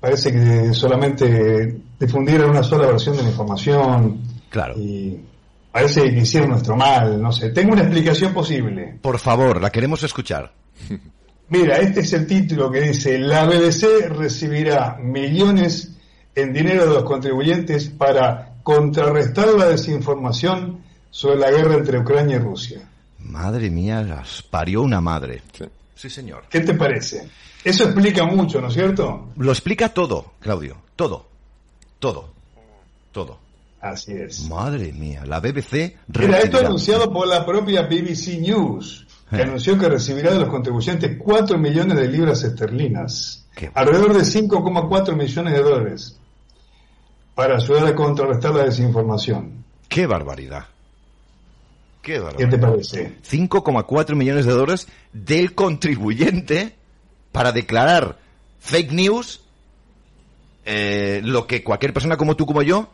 parece 0.00 0.32
que 0.32 0.72
solamente 0.72 1.76
difundieron 2.00 2.50
una 2.50 2.62
sola 2.62 2.86
versión 2.86 3.16
de 3.16 3.22
la 3.22 3.28
información 3.28 4.20
Claro. 4.48 4.78
y 4.78 5.20
parece 5.74 6.02
que 6.02 6.20
hicieron 6.20 6.50
nuestro 6.50 6.76
mal, 6.76 7.20
no 7.20 7.32
sé. 7.32 7.50
Tengo 7.50 7.72
una 7.72 7.82
explicación 7.82 8.32
posible. 8.32 8.96
Por 9.02 9.18
favor, 9.18 9.60
la 9.60 9.70
queremos 9.70 10.04
escuchar. 10.04 10.52
Mira, 11.48 11.78
este 11.78 11.98
es 11.98 12.12
el 12.12 12.28
título 12.28 12.70
que 12.70 12.80
dice, 12.80 13.18
la 13.18 13.44
BBC 13.44 14.08
recibirá 14.08 14.96
millones 15.02 15.90
en 16.32 16.52
dinero 16.52 16.86
de 16.86 16.94
los 16.94 17.02
contribuyentes 17.02 17.88
para 17.88 18.54
contrarrestar 18.62 19.48
la 19.48 19.66
desinformación 19.66 20.80
sobre 21.10 21.38
la 21.40 21.50
guerra 21.50 21.74
entre 21.74 21.98
Ucrania 21.98 22.36
y 22.36 22.38
Rusia. 22.38 22.88
Madre 23.18 23.68
mía, 23.68 24.00
las 24.02 24.42
parió 24.42 24.80
una 24.80 25.00
madre. 25.00 25.42
Sí. 25.58 25.64
Sí, 25.96 26.08
señor. 26.08 26.44
¿Qué 26.50 26.60
te 26.60 26.74
parece? 26.74 27.28
Eso 27.64 27.84
explica 27.84 28.24
mucho, 28.24 28.60
¿no 28.60 28.68
es 28.68 28.74
cierto? 28.74 29.32
Lo 29.38 29.50
explica 29.50 29.88
todo, 29.88 30.34
Claudio. 30.38 30.76
Todo. 30.94 31.26
Todo. 31.98 32.28
Todo. 33.10 33.43
Así 33.84 34.12
es. 34.12 34.48
Madre 34.48 34.92
mía, 34.92 35.24
la 35.26 35.40
BBC 35.40 35.94
Mira, 36.18 36.38
esto 36.38 36.58
anunciado 36.58 37.12
por 37.12 37.28
la 37.28 37.44
propia 37.44 37.82
BBC 37.82 38.38
News, 38.40 39.06
que 39.28 39.36
Eh. 39.36 39.42
anunció 39.42 39.78
que 39.78 39.90
recibirá 39.90 40.32
de 40.32 40.38
los 40.40 40.48
contribuyentes 40.48 41.18
4 41.18 41.58
millones 41.58 41.98
de 41.98 42.08
libras 42.08 42.42
esterlinas, 42.44 43.44
Qué- 43.54 43.70
alrededor 43.74 44.16
de 44.16 44.24
5,4 44.24 45.14
millones 45.14 45.52
de 45.52 45.62
dólares, 45.62 46.18
para 47.34 47.56
ayudar 47.56 47.86
a 47.88 47.94
contrarrestar 47.94 48.54
la 48.54 48.64
desinformación. 48.64 49.62
¡Qué 49.86 50.06
barbaridad! 50.06 50.64
¡Qué 52.00 52.12
¿Qué 52.14 52.18
barbaridad! 52.20 52.50
te 52.50 52.58
parece? 52.58 53.18
5,4 53.22 54.16
millones 54.16 54.46
de 54.46 54.52
dólares 54.52 54.88
del 55.12 55.54
contribuyente 55.54 56.74
para 57.32 57.52
declarar 57.52 58.18
fake 58.60 58.92
news, 58.92 59.42
eh, 60.64 61.20
lo 61.22 61.46
que 61.46 61.62
cualquier 61.62 61.92
persona 61.92 62.16
como 62.16 62.34
tú 62.34 62.46
como 62.46 62.62
yo, 62.62 62.88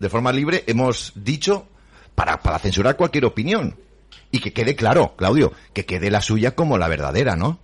de 0.00 0.08
forma 0.08 0.32
libre, 0.32 0.64
hemos 0.66 1.12
dicho 1.14 1.66
para, 2.14 2.40
para 2.40 2.58
censurar 2.58 2.96
cualquier 2.96 3.26
opinión. 3.26 3.76
Y 4.32 4.40
que 4.40 4.52
quede 4.52 4.74
claro, 4.74 5.14
Claudio, 5.16 5.52
que 5.72 5.84
quede 5.84 6.10
la 6.10 6.20
suya 6.20 6.54
como 6.54 6.78
la 6.78 6.88
verdadera, 6.88 7.36
¿no? 7.36 7.58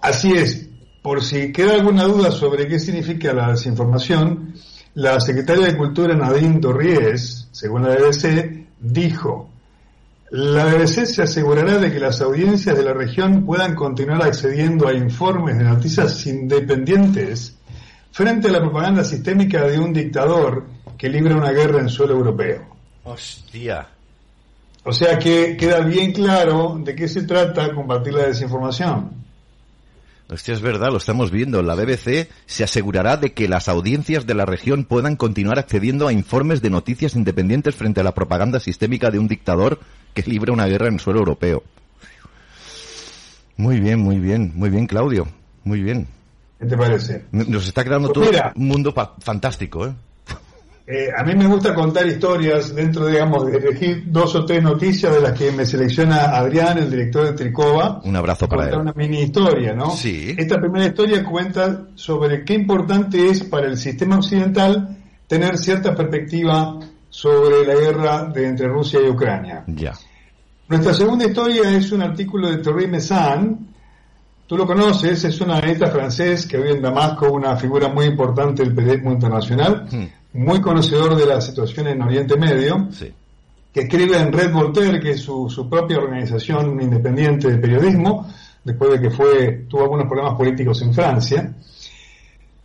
Así 0.00 0.32
es. 0.32 0.68
Por 1.02 1.22
si 1.22 1.52
queda 1.52 1.74
alguna 1.74 2.04
duda 2.04 2.30
sobre 2.30 2.66
qué 2.66 2.78
significa 2.78 3.32
la 3.32 3.50
desinformación, 3.50 4.54
la 4.94 5.20
secretaria 5.20 5.66
de 5.66 5.76
Cultura 5.76 6.14
Nadine 6.14 6.60
Torries, 6.60 7.48
según 7.52 7.82
la 7.82 7.94
BBC, 7.94 8.66
dijo, 8.80 9.50
la 10.30 10.64
BBC 10.64 11.04
se 11.04 11.22
asegurará 11.22 11.78
de 11.78 11.92
que 11.92 12.00
las 12.00 12.20
audiencias 12.20 12.76
de 12.76 12.84
la 12.84 12.94
región 12.94 13.44
puedan 13.44 13.74
continuar 13.74 14.22
accediendo 14.22 14.88
a 14.88 14.94
informes 14.94 15.58
de 15.58 15.64
noticias 15.64 16.26
independientes 16.26 17.56
frente 18.10 18.48
a 18.48 18.52
la 18.52 18.60
propaganda 18.60 19.04
sistémica 19.04 19.66
de 19.66 19.78
un 19.78 19.92
dictador 19.92 20.64
que 20.98 21.08
libra 21.08 21.36
una 21.36 21.50
guerra 21.52 21.80
en 21.80 21.88
suelo 21.88 22.14
europeo. 22.14 22.66
Hostia. 23.04 23.88
O 24.84 24.92
sea 24.92 25.18
que 25.18 25.56
queda 25.56 25.80
bien 25.80 26.12
claro 26.12 26.78
de 26.82 26.94
qué 26.94 27.08
se 27.08 27.22
trata 27.22 27.72
combatir 27.74 28.14
la 28.14 28.26
desinformación. 28.26 29.10
Hostia, 30.28 30.54
es 30.54 30.60
verdad, 30.62 30.90
lo 30.90 30.96
estamos 30.98 31.30
viendo. 31.30 31.62
La 31.62 31.74
BBC 31.74 32.28
se 32.46 32.64
asegurará 32.64 33.16
de 33.18 33.32
que 33.34 33.46
las 33.48 33.68
audiencias 33.68 34.26
de 34.26 34.34
la 34.34 34.46
región 34.46 34.84
puedan 34.84 35.16
continuar 35.16 35.58
accediendo 35.58 36.08
a 36.08 36.12
informes 36.12 36.62
de 36.62 36.70
noticias 36.70 37.14
independientes 37.14 37.74
frente 37.74 38.00
a 38.00 38.04
la 38.04 38.14
propaganda 38.14 38.58
sistémica 38.60 39.10
de 39.10 39.18
un 39.18 39.28
dictador 39.28 39.80
que 40.14 40.22
libra 40.22 40.52
una 40.52 40.66
guerra 40.66 40.88
en 40.88 40.98
suelo 40.98 41.18
europeo. 41.20 41.62
Muy 43.56 43.80
bien, 43.80 44.00
muy 44.00 44.18
bien, 44.18 44.52
muy 44.54 44.70
bien, 44.70 44.86
Claudio. 44.86 45.28
Muy 45.64 45.80
bien. 45.82 46.08
¿Qué 46.58 46.66
te 46.66 46.76
parece? 46.76 47.24
Nos 47.32 47.66
está 47.66 47.84
quedando 47.84 48.08
Pues 48.12 48.20
todo 48.24 48.32
mira. 48.32 48.52
un 48.56 48.66
mundo 48.68 48.92
fa- 48.92 49.14
fantástico, 49.20 49.86
¿eh? 49.86 49.92
Eh, 50.86 51.08
a 51.16 51.22
mí 51.24 51.34
me 51.34 51.46
gusta 51.46 51.74
contar 51.74 52.06
historias 52.06 52.74
dentro, 52.74 53.06
digamos, 53.06 53.46
de 53.46 53.56
elegir 53.56 54.04
dos 54.06 54.34
o 54.34 54.44
tres 54.44 54.62
noticias 54.62 55.14
de 55.14 55.20
las 55.22 55.32
que 55.32 55.50
me 55.50 55.64
selecciona 55.64 56.36
Adrián, 56.36 56.76
el 56.76 56.90
director 56.90 57.24
de 57.24 57.32
Tricova. 57.32 58.02
Un 58.04 58.14
abrazo 58.16 58.46
para 58.46 58.64
contar 58.64 58.80
él. 58.80 58.82
una 58.82 58.92
mini 58.94 59.22
historia, 59.22 59.72
¿no? 59.72 59.90
Sí. 59.92 60.34
Esta 60.36 60.60
primera 60.60 60.84
historia 60.86 61.24
cuenta 61.24 61.86
sobre 61.94 62.44
qué 62.44 62.52
importante 62.52 63.28
es 63.30 63.44
para 63.44 63.66
el 63.66 63.78
sistema 63.78 64.16
occidental 64.16 64.98
tener 65.26 65.56
cierta 65.56 65.94
perspectiva 65.94 66.78
sobre 67.08 67.64
la 67.66 67.74
guerra 67.80 68.24
de 68.24 68.46
entre 68.46 68.68
Rusia 68.68 69.00
y 69.02 69.08
Ucrania. 69.08 69.64
Ya. 69.68 69.94
Nuestra 70.68 70.92
segunda 70.92 71.24
historia 71.24 71.70
es 71.70 71.92
un 71.92 72.02
artículo 72.02 72.50
de 72.50 72.58
Thierry 72.58 72.88
Messan. 72.88 73.68
Tú 74.46 74.58
lo 74.58 74.66
conoces, 74.66 75.24
es 75.24 75.40
un 75.40 75.50
analista 75.50 75.86
francés 75.86 76.46
que 76.46 76.58
vive 76.58 76.72
en 76.72 76.82
Damasco, 76.82 77.32
una 77.32 77.56
figura 77.56 77.88
muy 77.88 78.04
importante 78.04 78.62
del 78.62 78.74
periodismo 78.74 79.12
internacional, 79.12 79.88
Hmm. 79.90 80.04
Muy 80.34 80.60
conocedor 80.60 81.16
de 81.16 81.26
la 81.26 81.40
situación 81.40 81.86
en 81.88 82.02
Oriente 82.02 82.36
Medio, 82.36 82.88
Sí. 82.92 83.12
que 83.72 83.80
escribe 83.82 84.18
en 84.18 84.32
Red 84.32 84.52
Voltaire, 84.52 85.00
que 85.00 85.12
es 85.12 85.20
su, 85.20 85.48
su 85.48 85.68
propia 85.68 85.98
organización 85.98 86.80
independiente 86.80 87.50
de 87.50 87.58
periodismo, 87.58 88.28
después 88.62 88.92
de 88.92 89.00
que 89.00 89.10
fue 89.10 89.66
tuvo 89.68 89.82
algunos 89.82 90.06
problemas 90.06 90.34
políticos 90.34 90.80
en 90.82 90.92
Francia. 90.94 91.54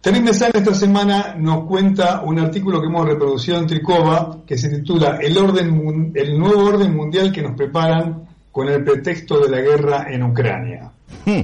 Thierry 0.01 0.21
Messan 0.21 0.51
esta 0.53 0.73
semana 0.73 1.35
nos 1.37 1.65
cuenta 1.65 2.21
un 2.21 2.39
artículo 2.39 2.79
que 2.79 2.87
hemos 2.87 3.05
reproducido 3.05 3.59
en 3.59 3.67
Tricova 3.67 4.37
que 4.47 4.57
se 4.57 4.69
titula 4.69 5.17
El 5.21 5.37
orden 5.37 6.13
el 6.15 6.39
nuevo 6.39 6.63
orden 6.63 6.95
mundial 6.95 7.31
que 7.33 7.41
nos 7.41 7.55
preparan 7.55 8.27
con 8.51 8.69
el 8.69 8.83
pretexto 8.83 9.39
de 9.41 9.49
la 9.49 9.59
guerra 9.61 10.05
en 10.09 10.23
Ucrania. 10.23 10.89
Hmm. 11.25 11.41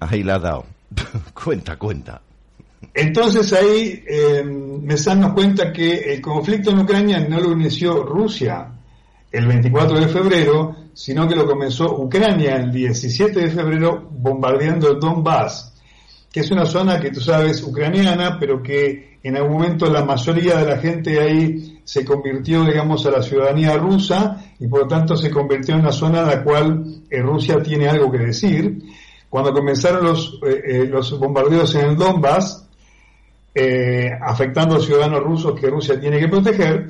Ahí 0.00 0.22
la 0.24 0.34
ha 0.34 0.38
dado. 0.38 0.64
cuenta, 1.44 1.76
cuenta. 1.76 2.20
Entonces 2.94 3.52
ahí 3.52 4.02
eh, 4.06 4.42
nos 4.44 5.32
cuenta 5.32 5.72
que 5.72 6.14
el 6.14 6.20
conflicto 6.20 6.70
en 6.70 6.80
Ucrania 6.80 7.20
no 7.28 7.40
lo 7.40 7.52
inició 7.52 8.02
Rusia 8.02 8.72
el 9.30 9.46
24 9.46 10.00
de 10.00 10.08
febrero, 10.08 10.76
sino 10.94 11.28
que 11.28 11.36
lo 11.36 11.46
comenzó 11.46 11.94
Ucrania 12.00 12.56
el 12.56 12.72
17 12.72 13.40
de 13.40 13.50
febrero 13.50 14.08
bombardeando 14.10 14.90
el 14.90 15.00
Donbass, 15.00 15.74
que 16.32 16.40
es 16.40 16.50
una 16.50 16.64
zona 16.64 17.00
que 17.00 17.10
tú 17.10 17.20
sabes 17.20 17.62
ucraniana, 17.62 18.38
pero 18.38 18.62
que 18.62 19.18
en 19.22 19.36
algún 19.36 19.54
momento 19.54 19.90
la 19.90 20.04
mayoría 20.04 20.56
de 20.56 20.66
la 20.66 20.78
gente 20.78 21.20
ahí 21.20 21.80
se 21.84 22.04
convirtió, 22.04 22.64
digamos, 22.64 23.04
a 23.06 23.10
la 23.10 23.22
ciudadanía 23.22 23.76
rusa 23.76 24.42
y 24.58 24.66
por 24.68 24.80
lo 24.82 24.88
tanto 24.88 25.16
se 25.16 25.30
convirtió 25.30 25.74
en 25.74 25.80
una 25.80 25.92
zona 25.92 26.20
en 26.20 26.26
la 26.28 26.42
cual 26.42 26.84
eh, 27.10 27.20
Rusia 27.20 27.62
tiene 27.62 27.88
algo 27.88 28.10
que 28.10 28.18
decir. 28.18 28.82
cuando 29.28 29.52
comenzaron 29.52 30.04
los, 30.04 30.40
los 30.88 31.18
bombardeos 31.18 31.74
en 31.74 31.90
el 31.90 31.96
Donbass, 31.96 32.65
afectando 34.20 34.76
a 34.76 34.80
ciudadanos 34.80 35.22
rusos 35.22 35.58
que 35.58 35.68
Rusia 35.68 35.98
tiene 35.98 36.18
que 36.18 36.28
proteger, 36.28 36.88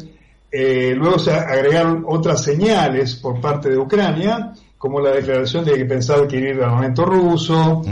luego 0.97 1.19
se 1.19 1.33
agregaron 1.33 2.05
otras 2.07 2.43
señales 2.43 3.15
por 3.17 3.41
parte 3.41 3.69
de 3.71 3.79
Ucrania, 3.79 4.53
como 4.79 5.01
la 5.01 5.11
declaración 5.11 5.65
de 5.65 5.75
que 5.75 5.85
pensaba 5.85 6.23
adquirir 6.23 6.63
armamento 6.63 7.05
ruso 7.05 7.83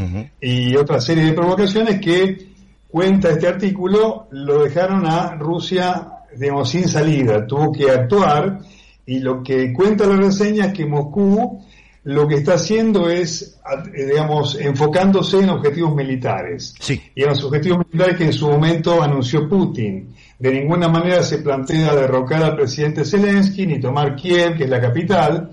y 0.41 0.77
otra 0.77 1.01
serie 1.01 1.25
de 1.25 1.33
provocaciones 1.33 2.01
que 2.01 2.49
cuenta 2.89 3.31
este 3.31 3.49
artículo, 3.49 4.29
lo 4.31 4.63
dejaron 4.63 5.07
a 5.07 5.35
Rusia, 5.35 6.09
digamos, 6.37 6.69
sin 6.71 6.89
salida, 6.89 7.47
tuvo 7.47 7.73
que 7.73 7.91
actuar 7.91 8.61
y 9.07 9.19
lo 9.19 9.43
que 9.43 9.73
cuenta 9.73 10.07
la 10.07 10.17
reseña 10.17 10.67
es 10.67 10.73
que 10.73 10.87
Moscú 10.87 11.65
lo 12.05 12.29
que 12.29 12.37
está 12.37 12.55
haciendo 12.55 13.09
es, 13.09 13.59
digamos, 13.95 14.57
enfocándose 14.61 15.39
en 15.39 15.49
objetivos 15.49 15.95
militares. 15.95 16.75
Sí. 16.79 17.01
Y 17.15 17.23
en 17.23 17.31
los 17.31 17.43
objetivos 17.45 17.87
militares 17.87 18.19
que 18.19 18.25
en 18.25 18.33
su 18.33 18.49
momento 18.49 19.03
anunció 19.03 19.49
Putin. 19.49 20.15
De 20.39 20.53
ninguna 20.53 20.89
manera 20.89 21.23
se 21.23 21.39
plantea 21.39 21.95
derrocar 21.95 22.43
al 22.43 22.57
presidente 22.57 23.05
Zelensky 23.05 23.67
ni 23.67 23.81
tomar 23.81 24.15
Kiev, 24.17 24.57
que 24.57 24.65
es 24.65 24.71
la 24.71 24.81
capital, 24.81 25.53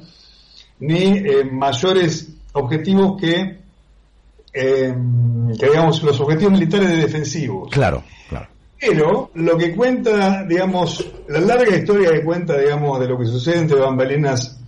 ni 0.79 1.19
eh, 1.19 1.45
mayores 1.49 2.33
objetivos 2.51 3.19
que, 3.19 3.59
eh, 4.53 4.95
que, 5.57 5.65
digamos, 5.65 6.03
los 6.03 6.19
objetivos 6.19 6.51
militares 6.51 6.89
de 6.89 6.97
defensivos. 6.97 7.69
Claro, 7.71 8.03
claro. 8.27 8.47
Pero 8.77 9.31
lo 9.35 9.57
que 9.57 9.73
cuenta, 9.73 10.43
digamos, 10.43 11.13
la 11.29 11.39
larga 11.39 11.77
historia 11.77 12.11
que 12.11 12.23
cuenta, 12.23 12.57
digamos, 12.57 12.99
de 12.99 13.07
lo 13.07 13.17
que 13.17 13.25
sucede 13.25 13.59
entre 13.59 13.79
bambalinas 13.79 14.59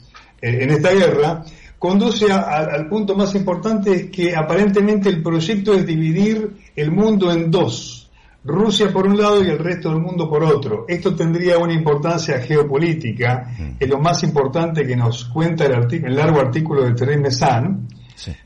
eh, 0.41 0.59
en 0.61 0.69
esta 0.69 0.91
guerra, 0.91 1.43
conduce 1.83 2.31
al 2.31 2.87
punto 2.87 3.13
más 3.13 3.35
importante, 3.35 3.93
es 3.93 4.09
que 4.09 4.33
aparentemente 4.33 5.09
el 5.09 5.21
proyecto 5.21 5.73
es 5.73 5.85
dividir 5.85 6.71
el 6.77 6.91
mundo 6.91 7.29
en 7.29 7.51
dos 7.51 8.09
Rusia 8.45 8.89
por 8.93 9.05
un 9.05 9.17
lado 9.17 9.43
y 9.43 9.49
el 9.49 9.59
resto 9.59 9.89
del 9.89 9.99
mundo 9.99 10.29
por 10.29 10.45
otro. 10.45 10.85
Esto 10.87 11.13
tendría 11.13 11.57
una 11.57 11.73
importancia 11.73 12.39
geopolítica, 12.39 13.53
es 13.77 13.89
lo 13.89 13.99
más 13.99 14.23
importante 14.23 14.87
que 14.87 14.95
nos 14.95 15.25
cuenta 15.25 15.65
el, 15.65 16.15
largo 16.15 16.39
artículo 16.39 16.85
de 16.85 16.93
Terry 16.93 17.17
Messan, 17.17 17.85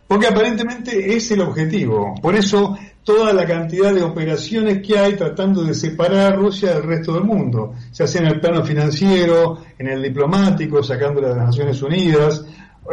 porque 0.08 0.26
aparentemente 0.26 1.16
es 1.16 1.30
el 1.30 1.42
objetivo. 1.42 2.16
Por 2.20 2.34
eso 2.34 2.76
toda 3.04 3.34
la 3.34 3.46
cantidad 3.46 3.94
de 3.94 4.02
operaciones 4.02 4.82
que 4.82 4.98
hay 4.98 5.14
tratando 5.14 5.64
de 5.64 5.76
separar 5.76 6.34
a 6.34 6.36
Rusia 6.36 6.74
del 6.74 6.84
resto 6.84 7.14
del 7.14 7.24
mundo, 7.24 7.76
se 7.92 8.04
hace 8.04 8.18
en 8.18 8.26
el 8.26 8.40
plano 8.40 8.64
financiero, 8.64 9.60
en 9.78 9.90
el 9.90 10.02
diplomático, 10.02 10.82
sacándola 10.82 11.30
de 11.30 11.36
las 11.36 11.46
Naciones 11.46 11.80
Unidas, 11.84 12.44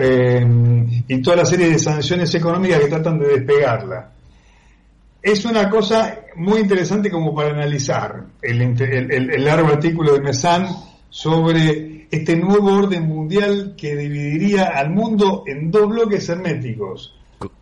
eh, 0.01 0.47
y 1.09 1.23
toda 1.23 1.37
la 1.37 1.45
serie 1.45 1.69
de 1.69 1.79
sanciones 1.79 2.35
económicas 2.35 2.81
que 2.81 2.89
tratan 2.89 3.19
de 3.19 3.29
despegarla 3.29 4.11
es 5.25 5.43
una 5.47 5.71
cosa 5.71 6.19
muy 6.37 6.61
interesante 6.61 7.11
como 7.11 7.35
para 7.35 7.49
analizar 7.49 8.27
el, 8.43 9.43
largo 9.43 9.69
artículo 9.69 10.13
de 10.13 10.21
Messan 10.21 10.67
sobre 11.09 12.09
este 12.11 12.37
nuevo 12.37 12.75
orden 12.75 13.07
mundial 13.07 13.75
que 13.75 13.97
dividiría 13.97 14.65
al 14.65 14.91
mundo 14.91 15.45
en 15.47 15.71
dos 15.71 15.89
bloques 15.89 16.29
herméticos. 16.29 17.17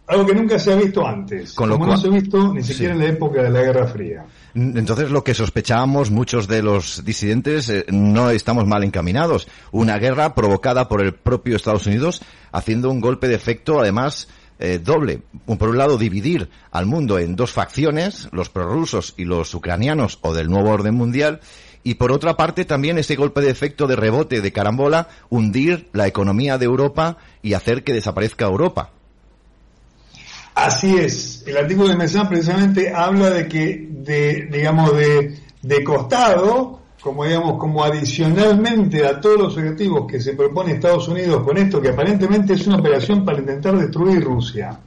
Algo 0.08 0.26
que 0.26 0.34
nunca 0.34 0.58
se 0.58 0.72
ha 0.72 0.76
visto 0.76 1.06
antes, 1.06 1.54
Con 1.54 1.68
lo 1.68 1.78
como 1.78 1.86
no 1.86 1.96
se 1.96 2.08
ha 2.08 2.10
visto 2.10 2.52
ni 2.52 2.64
siquiera 2.64 2.94
en 2.94 2.98
la 2.98 3.06
época 3.06 3.44
de 3.44 3.50
la 3.50 3.62
Guerra 3.62 3.86
Fría. 3.86 4.24
Entonces 4.54 5.10
lo 5.10 5.24
que 5.24 5.34
sospechábamos 5.34 6.10
muchos 6.10 6.46
de 6.46 6.62
los 6.62 7.04
disidentes 7.04 7.68
eh, 7.68 7.86
no 7.88 8.30
estamos 8.30 8.66
mal 8.66 8.84
encaminados. 8.84 9.48
Una 9.70 9.98
guerra 9.98 10.34
provocada 10.34 10.88
por 10.88 11.02
el 11.02 11.14
propio 11.14 11.56
Estados 11.56 11.86
Unidos 11.86 12.22
haciendo 12.52 12.90
un 12.90 13.00
golpe 13.00 13.28
de 13.28 13.34
efecto 13.34 13.80
además 13.80 14.28
eh, 14.58 14.78
doble. 14.78 15.22
Por 15.46 15.70
un 15.70 15.78
lado, 15.78 15.98
dividir 15.98 16.48
al 16.70 16.86
mundo 16.86 17.18
en 17.18 17.34
dos 17.34 17.50
facciones, 17.50 18.28
los 18.30 18.48
prorrusos 18.48 19.14
y 19.16 19.24
los 19.24 19.52
ucranianos 19.54 20.18
o 20.22 20.34
del 20.34 20.48
nuevo 20.48 20.70
orden 20.70 20.94
mundial, 20.94 21.40
y 21.82 21.94
por 21.94 22.12
otra 22.12 22.36
parte 22.36 22.64
también 22.64 22.96
ese 22.96 23.16
golpe 23.16 23.40
de 23.40 23.50
efecto 23.50 23.88
de 23.88 23.96
rebote 23.96 24.40
de 24.40 24.52
carambola, 24.52 25.08
hundir 25.30 25.88
la 25.92 26.06
economía 26.06 26.58
de 26.58 26.66
Europa 26.66 27.16
y 27.42 27.54
hacer 27.54 27.82
que 27.82 27.92
desaparezca 27.92 28.44
Europa. 28.44 28.92
Así 30.54 30.96
es. 30.96 31.44
El 31.46 31.56
artículo 31.56 31.88
de 31.88 31.96
Mesán 31.96 32.28
precisamente 32.28 32.92
habla 32.94 33.30
de 33.30 33.48
que, 33.48 33.88
de, 33.90 34.48
digamos, 34.50 34.94
de, 34.96 35.38
de 35.62 35.84
costado, 35.84 36.80
como 37.00 37.24
digamos, 37.24 37.58
como 37.58 37.82
adicionalmente 37.82 39.04
a 39.04 39.20
todos 39.20 39.38
los 39.38 39.56
objetivos 39.56 40.06
que 40.06 40.20
se 40.20 40.34
propone 40.34 40.72
Estados 40.72 41.08
Unidos 41.08 41.42
con 41.42 41.56
esto, 41.58 41.80
que 41.80 41.88
aparentemente 41.88 42.52
es 42.52 42.66
una 42.66 42.76
operación 42.76 43.24
para 43.24 43.38
intentar 43.38 43.76
destruir 43.76 44.22
Rusia. 44.22 44.78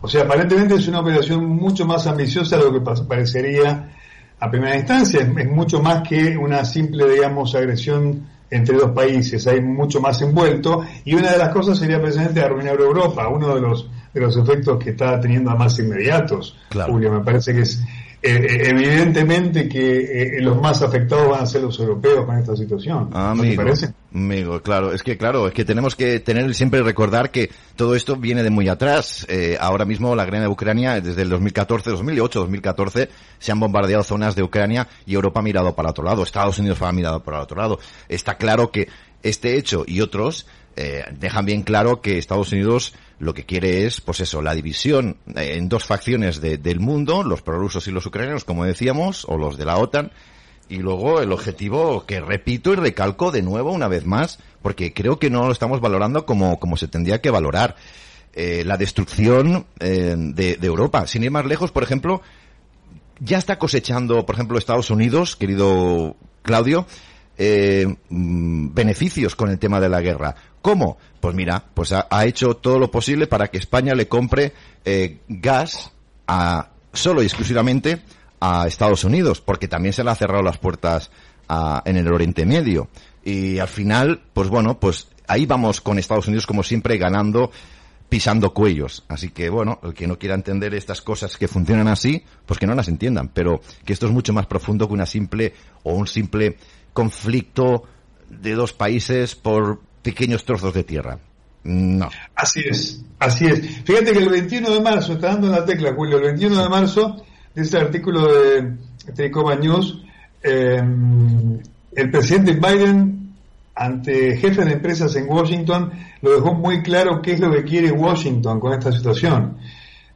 O 0.00 0.08
sea, 0.08 0.24
aparentemente 0.24 0.74
es 0.74 0.86
una 0.88 1.00
operación 1.00 1.46
mucho 1.46 1.86
más 1.86 2.06
ambiciosa 2.06 2.58
de 2.58 2.64
lo 2.64 2.72
que 2.72 2.80
parecería 2.80 3.90
a 4.38 4.50
primera 4.50 4.76
instancia. 4.76 5.20
Es, 5.20 5.50
mucho 5.50 5.80
más 5.80 6.06
que 6.06 6.36
una 6.36 6.64
simple, 6.64 7.08
digamos, 7.08 7.54
agresión 7.54 8.26
entre 8.50 8.76
dos 8.76 8.90
países. 8.90 9.46
Hay 9.46 9.60
mucho 9.62 10.00
más 10.00 10.20
envuelto. 10.20 10.82
Y 11.04 11.14
una 11.14 11.32
de 11.32 11.38
las 11.38 11.48
cosas 11.48 11.78
sería 11.78 12.00
precisamente 12.00 12.40
arruinar 12.40 12.78
Europa, 12.78 13.28
uno 13.28 13.54
de 13.54 13.60
los, 13.60 13.88
de 14.16 14.26
los 14.26 14.36
efectos 14.38 14.82
que 14.82 14.90
está 14.90 15.20
teniendo 15.20 15.50
a 15.50 15.54
más 15.54 15.78
inmediatos. 15.78 16.56
Julio, 16.86 17.12
me 17.12 17.20
parece 17.20 17.52
que 17.52 17.60
es 17.60 17.82
eh, 18.22 18.30
eh, 18.32 18.70
evidentemente 18.70 19.68
que 19.68 20.38
eh, 20.38 20.40
los 20.40 20.58
más 20.58 20.80
afectados 20.80 21.28
van 21.28 21.42
a 21.42 21.46
ser 21.46 21.60
los 21.60 21.78
europeos 21.78 22.24
con 22.24 22.38
esta 22.38 22.56
situación. 22.56 23.10
Amigo, 23.12 23.62
parece? 23.62 23.92
Amigo, 24.14 24.62
claro, 24.62 24.92
es 24.92 25.02
que 25.02 25.18
claro, 25.18 25.46
es 25.46 25.52
que 25.52 25.66
tenemos 25.66 25.94
que 25.94 26.18
tener 26.20 26.54
siempre 26.54 26.82
recordar 26.82 27.30
que 27.30 27.50
todo 27.76 27.94
esto 27.94 28.16
viene 28.16 28.42
de 28.42 28.48
muy 28.48 28.68
atrás. 28.68 29.26
ahora 29.60 29.84
mismo 29.84 30.16
la 30.16 30.24
guerra 30.24 30.40
de 30.40 30.48
Ucrania, 30.48 30.98
desde 31.02 31.22
el 31.22 31.28
2014, 31.28 31.90
2008, 31.90 32.40
2014, 32.40 33.10
se 33.38 33.52
han 33.52 33.60
bombardeado 33.60 34.02
zonas 34.02 34.34
de 34.34 34.42
Ucrania 34.42 34.88
y 35.04 35.14
Europa 35.14 35.40
ha 35.40 35.42
mirado 35.42 35.74
para 35.74 35.90
otro 35.90 36.02
lado, 36.02 36.22
Estados 36.22 36.58
Unidos 36.58 36.80
ha 36.80 36.90
mirado 36.92 37.22
para 37.22 37.42
otro 37.42 37.58
lado. 37.60 37.78
Está 38.08 38.38
claro 38.38 38.70
que 38.70 38.88
este 39.22 39.58
hecho 39.58 39.84
y 39.86 40.00
otros 40.00 40.46
eh, 40.78 41.04
dejan 41.18 41.46
bien 41.46 41.62
claro 41.62 42.02
que 42.02 42.18
Estados 42.18 42.52
Unidos 42.52 42.92
lo 43.18 43.32
que 43.34 43.44
quiere 43.44 43.86
es, 43.86 44.00
pues 44.00 44.20
eso, 44.20 44.42
la 44.42 44.54
división 44.54 45.16
en 45.34 45.68
dos 45.68 45.84
facciones 45.84 46.40
del 46.40 46.80
mundo, 46.80 47.22
los 47.22 47.42
prorrusos 47.42 47.86
y 47.88 47.90
los 47.90 48.06
ucranianos, 48.06 48.44
como 48.44 48.64
decíamos, 48.64 49.24
o 49.26 49.38
los 49.38 49.56
de 49.56 49.64
la 49.64 49.78
OTAN, 49.78 50.12
y 50.68 50.78
luego 50.78 51.20
el 51.20 51.32
objetivo 51.32 52.04
que 52.06 52.20
repito 52.20 52.72
y 52.72 52.76
recalco 52.76 53.30
de 53.30 53.42
nuevo 53.42 53.72
una 53.72 53.88
vez 53.88 54.04
más, 54.04 54.38
porque 54.62 54.92
creo 54.92 55.18
que 55.18 55.30
no 55.30 55.46
lo 55.46 55.52
estamos 55.52 55.80
valorando 55.80 56.26
como, 56.26 56.58
como 56.58 56.76
se 56.76 56.88
tendría 56.88 57.20
que 57.20 57.30
valorar, 57.30 57.76
eh, 58.34 58.64
la 58.66 58.76
destrucción 58.76 59.66
eh, 59.80 60.14
de, 60.18 60.56
de 60.56 60.66
Europa. 60.66 61.06
Sin 61.06 61.22
ir 61.22 61.30
más 61.30 61.46
lejos, 61.46 61.72
por 61.72 61.82
ejemplo, 61.82 62.20
ya 63.18 63.38
está 63.38 63.58
cosechando, 63.58 64.26
por 64.26 64.34
ejemplo, 64.34 64.58
Estados 64.58 64.90
Unidos, 64.90 65.36
querido 65.36 66.16
Claudio, 66.42 66.86
eh, 67.38 67.86
mm, 68.08 68.74
beneficios 68.74 69.36
con 69.36 69.50
el 69.50 69.58
tema 69.58 69.80
de 69.80 69.88
la 69.88 70.00
guerra. 70.00 70.34
¿Cómo? 70.62 70.98
Pues 71.20 71.34
mira, 71.34 71.62
pues 71.74 71.92
ha, 71.92 72.24
hecho 72.24 72.54
todo 72.54 72.78
lo 72.78 72.90
posible 72.90 73.26
para 73.26 73.48
que 73.48 73.58
España 73.58 73.94
le 73.94 74.08
compre 74.08 74.52
eh, 74.84 75.18
gas 75.28 75.92
a, 76.26 76.70
solo 76.92 77.22
y 77.22 77.26
exclusivamente 77.26 78.02
a 78.40 78.66
Estados 78.66 79.04
Unidos, 79.04 79.40
porque 79.40 79.68
también 79.68 79.92
se 79.92 80.02
le 80.02 80.10
ha 80.10 80.14
cerrado 80.14 80.42
las 80.42 80.58
puertas 80.58 81.10
en 81.84 81.96
el 81.96 82.12
Oriente 82.12 82.44
Medio. 82.44 82.88
Y 83.24 83.58
al 83.60 83.68
final, 83.68 84.22
pues 84.32 84.48
bueno, 84.48 84.80
pues 84.80 85.08
ahí 85.28 85.46
vamos 85.46 85.80
con 85.80 85.98
Estados 85.98 86.26
Unidos 86.26 86.46
como 86.46 86.62
siempre 86.62 86.98
ganando 86.98 87.50
pisando 88.08 88.52
cuellos. 88.54 89.04
Así 89.08 89.30
que 89.30 89.50
bueno, 89.50 89.80
el 89.82 89.94
que 89.94 90.06
no 90.06 90.18
quiera 90.18 90.34
entender 90.34 90.74
estas 90.74 91.02
cosas 91.02 91.36
que 91.36 91.48
funcionan 91.48 91.88
así, 91.88 92.22
pues 92.44 92.58
que 92.58 92.66
no 92.66 92.74
las 92.74 92.88
entiendan, 92.88 93.28
pero 93.28 93.60
que 93.84 93.92
esto 93.92 94.06
es 94.06 94.12
mucho 94.12 94.32
más 94.32 94.46
profundo 94.46 94.86
que 94.86 94.94
una 94.94 95.06
simple 95.06 95.54
o 95.82 95.94
un 95.94 96.06
simple 96.06 96.56
conflicto 96.96 97.84
de 98.30 98.54
dos 98.54 98.72
países 98.72 99.34
por 99.34 99.80
pequeños 100.02 100.46
trozos 100.46 100.72
de 100.72 100.82
tierra. 100.82 101.18
No. 101.62 102.08
Así 102.34 102.60
es, 102.66 103.02
así 103.18 103.44
es. 103.44 103.82
Fíjate 103.84 104.12
que 104.12 104.18
el 104.18 104.30
21 104.30 104.70
de 104.70 104.80
marzo, 104.80 105.12
está 105.12 105.28
dando 105.28 105.48
la 105.48 105.62
tecla, 105.66 105.92
Julio, 105.94 106.16
el 106.16 106.22
21 106.22 106.62
de 106.62 106.68
marzo, 106.70 107.22
de 107.54 107.62
este 107.62 107.76
artículo 107.76 108.32
de 108.32 108.76
Telecoma 109.14 109.56
News, 109.56 110.02
em, 110.42 111.58
el 111.94 112.10
presidente 112.10 112.54
Biden, 112.54 113.34
ante 113.74 114.38
jefes 114.38 114.64
de 114.64 114.72
empresas 114.72 115.14
en 115.16 115.28
Washington, 115.28 115.92
lo 116.22 116.30
dejó 116.30 116.54
muy 116.54 116.82
claro 116.82 117.20
qué 117.20 117.32
es 117.32 117.40
lo 117.40 117.52
que 117.52 117.64
quiere 117.64 117.92
Washington 117.92 118.58
con 118.58 118.72
esta 118.72 118.90
situación. 118.90 119.58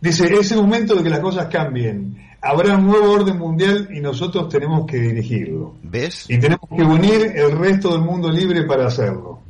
Dice, 0.01 0.33
es 0.33 0.53
el 0.53 0.59
momento 0.63 0.95
de 0.95 1.03
que 1.03 1.11
las 1.11 1.21
cosas 1.21 1.47
cambien 1.47 2.17
habrá 2.43 2.77
un 2.77 2.87
nuevo 2.87 3.13
orden 3.13 3.39
mundial 3.39 3.89
y 3.93 4.01
nosotros 4.01 4.49
tenemos 4.49 4.87
que 4.87 4.99
dirigirlo. 4.99 5.75
¿Ves? 5.83 6.25
Y 6.29 6.39
tenemos 6.39 6.69
que 6.75 6.83
unir 6.83 7.33
el 7.35 7.53
resto 7.53 7.93
del 7.93 8.03
mundo 8.03 8.31
libre 8.31 8.65
para 8.65 8.87
hacerlo. 8.87 9.41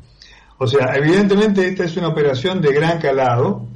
O 0.58 0.66
sea, 0.66 0.94
evidentemente 0.96 1.66
esta 1.66 1.84
es 1.84 1.96
una 1.96 2.08
operación 2.08 2.60
de 2.60 2.72
gran 2.72 2.98
calado, 2.98 3.66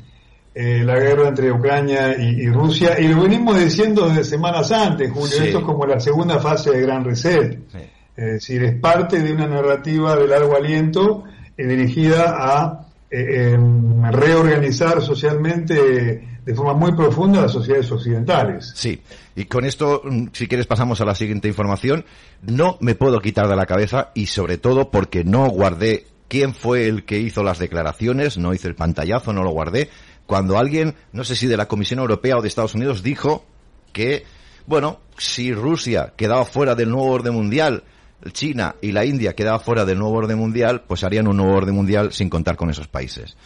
eh, 0.55 0.82
la 0.84 0.98
guerra 0.98 1.28
entre 1.28 1.51
Ucrania 1.51 2.16
y, 2.16 2.46
Rusia, 2.48 3.01
y 3.01 3.09
lo 3.09 3.22
venimos 3.22 3.59
diciendo 3.59 4.09
desde 4.09 4.24
semanas 4.24 4.70
antes, 4.70 5.10
Julio, 5.10 5.42
esto 5.42 5.59
es 5.59 5.64
como 5.64 5.86
la 5.86 5.98
segunda 5.98 6.38
fase 6.38 6.70
de 6.70 6.82
Gran 6.82 7.05
Reset. 7.05 7.59
Es 8.16 8.32
decir, 8.32 8.62
es 8.62 8.78
parte 8.78 9.20
de 9.20 9.32
una 9.32 9.48
narrativa 9.48 10.14
de 10.14 10.28
largo 10.28 10.56
aliento 10.56 11.24
eh, 11.56 11.66
dirigida 11.66 12.34
a 12.36 12.86
eh, 13.10 13.56
reorganizar 14.12 15.01
socialmente 15.01 16.34
de 16.44 16.54
forma 16.54 16.74
muy 16.74 16.92
profunda 16.92 17.42
las 17.42 17.52
sociedades 17.52 17.90
occidentales. 17.90 18.72
Sí, 18.74 19.00
y 19.34 19.46
con 19.46 19.64
esto, 19.64 20.02
mm, 20.04 20.26
si 20.32 20.46
quieres, 20.46 20.66
pasamos 20.66 21.00
a 21.00 21.04
la 21.04 21.14
siguiente 21.14 21.48
información. 21.48 22.04
No 22.42 22.76
me 22.80 22.94
puedo 22.94 23.20
quitar 23.20 23.48
de 23.48 23.56
la 23.56 23.66
cabeza 23.66 24.10
y 24.14 24.26
sobre 24.26 24.58
todo 24.58 24.90
porque 24.90 25.24
no 25.24 25.48
guardé 25.48 26.06
quién 26.28 26.54
fue 26.54 26.86
el 26.86 27.04
que 27.04 27.18
hizo 27.18 27.42
las 27.42 27.58
declaraciones, 27.58 28.36
no 28.36 28.52
hice 28.52 28.68
el 28.68 28.74
pantallazo, 28.74 29.32
no 29.32 29.42
lo 29.42 29.50
guardé, 29.50 29.88
cuando 30.26 30.58
alguien, 30.58 30.94
no 31.12 31.24
sé 31.24 31.36
si 31.36 31.46
de 31.46 31.56
la 31.56 31.68
Comisión 31.68 32.00
Europea 32.00 32.36
o 32.36 32.42
de 32.42 32.48
Estados 32.48 32.74
Unidos, 32.74 33.02
dijo 33.02 33.44
que, 33.92 34.24
bueno, 34.66 35.00
si 35.18 35.52
Rusia 35.52 36.12
quedaba 36.16 36.44
fuera 36.44 36.74
del 36.74 36.90
nuevo 36.90 37.10
orden 37.10 37.34
mundial, 37.34 37.84
China 38.32 38.74
y 38.80 38.92
la 38.92 39.04
India 39.04 39.34
quedaba 39.34 39.58
fuera 39.58 39.84
del 39.84 39.98
nuevo 39.98 40.16
orden 40.16 40.38
mundial, 40.38 40.82
pues 40.86 41.04
harían 41.04 41.28
un 41.28 41.36
nuevo 41.36 41.54
orden 41.54 41.74
mundial 41.74 42.12
sin 42.12 42.30
contar 42.30 42.56
con 42.56 42.70
esos 42.70 42.88
países. 42.88 43.36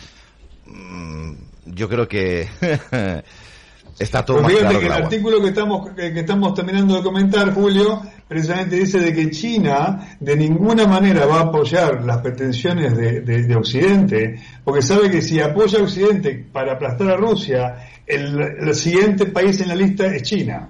Mm, 0.67 1.33
yo 1.75 1.89
creo 1.89 2.09
que 2.09 2.49
está 3.99 4.25
todo 4.25 4.43
pues 4.43 4.55
más 4.55 4.63
claro 4.63 4.81
que 4.81 4.87
el, 4.87 4.93
artículo 4.93 5.41
que 5.41 5.49
estamos 5.49 5.91
que 5.91 6.21
estamos 6.21 6.55
terminando 6.55 6.97
de 6.97 7.03
comentar, 7.03 7.53
Julio, 7.53 8.03
precisamente 8.27 8.77
dice 8.77 9.01
de 9.01 9.13
que 9.13 9.31
China 9.31 10.17
de 10.21 10.37
ninguna 10.37 10.87
manera 10.87 11.27
va 11.27 11.41
a 11.41 11.43
apoyar 11.43 12.05
las 12.05 12.19
pretensiones 12.19 12.97
de, 12.97 13.21
de, 13.23 13.57
Occidente, 13.57 14.41
porque 14.65 14.83
sabe 14.83 15.11
que 15.11 15.23
si 15.23 15.41
apoya 15.41 15.81
a 15.81 15.83
Occidente 15.83 16.47
para 16.53 16.75
aplastar 16.75 17.11
a 17.11 17.17
Rusia, 17.17 17.77
el, 18.07 18.41
el 18.41 18.75
siguiente 18.75 19.27
país 19.27 19.61
en 19.61 19.69
la 19.69 19.75
lista 19.75 20.07
es 20.07 20.23
China. 20.23 20.69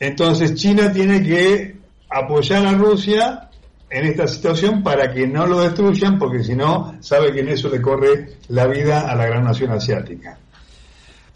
Entonces 0.00 0.54
China 0.54 0.92
tiene 0.92 1.22
que 1.22 1.76
apoyar 2.08 2.66
a 2.66 2.72
Rusia 2.72 3.47
en 3.90 4.04
esta 4.06 4.26
situación 4.28 4.82
para 4.82 5.12
que 5.12 5.26
no 5.26 5.46
lo 5.46 5.60
destruyan, 5.60 6.18
porque 6.18 6.44
si 6.44 6.54
no, 6.54 6.96
sabe 7.00 7.32
que 7.32 7.40
en 7.40 7.48
eso 7.48 7.68
le 7.68 7.80
corre 7.80 8.34
la 8.48 8.66
vida 8.66 9.10
a 9.10 9.14
la 9.14 9.26
gran 9.26 9.44
nación 9.44 9.70
asiática. 9.72 10.38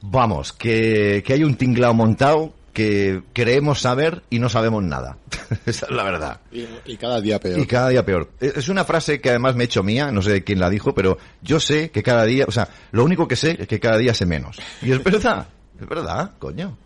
Vamos, 0.03 0.53
que, 0.53 1.23
que 1.25 1.33
hay 1.33 1.45
un 1.45 1.57
tinglao 1.57 1.95
montado 1.95 2.53
que 2.73 3.23
creemos 3.33 3.81
saber 3.81 4.23
y 4.31 4.39
no 4.39 4.49
sabemos 4.49 4.83
nada. 4.83 5.19
Esa 5.67 5.87
es 5.87 5.93
la 5.93 6.03
verdad. 6.05 6.41
Y, 6.51 6.97
cada 6.97 7.21
día 7.21 7.39
peor. 7.39 7.59
Y 7.59 7.67
cada 7.67 7.91
día 7.91 8.05
peor. 8.05 8.31
Es 8.41 8.69
una 8.69 8.85
frase 8.85 9.21
que 9.21 9.31
además 9.31 9.55
me 9.55 9.65
he 9.65 9.67
hecho 9.67 9.83
mía, 9.83 10.11
no 10.11 10.23
sé 10.23 10.43
quién 10.43 10.59
la 10.59 10.71
dijo, 10.71 10.95
pero 10.95 11.19
yo 11.43 11.61
sé 11.61 11.91
que 11.91 12.03
cada 12.03 12.25
día, 12.25 12.47
o 12.49 12.51
sea, 12.51 12.69
lo 12.93 13.05
único 13.05 13.29
que 13.29 13.37
sé 13.37 13.57
es 13.61 13.69
que 13.69 13.79
cada 13.79 13.99
día 13.99 14.15
sé 14.15 14.27
menos. 14.27 14.59
Y 14.81 14.93
es 14.93 15.03
verdad, 15.03 15.47
es 15.81 15.87
verdad, 15.87 16.33
coño. 16.39 16.77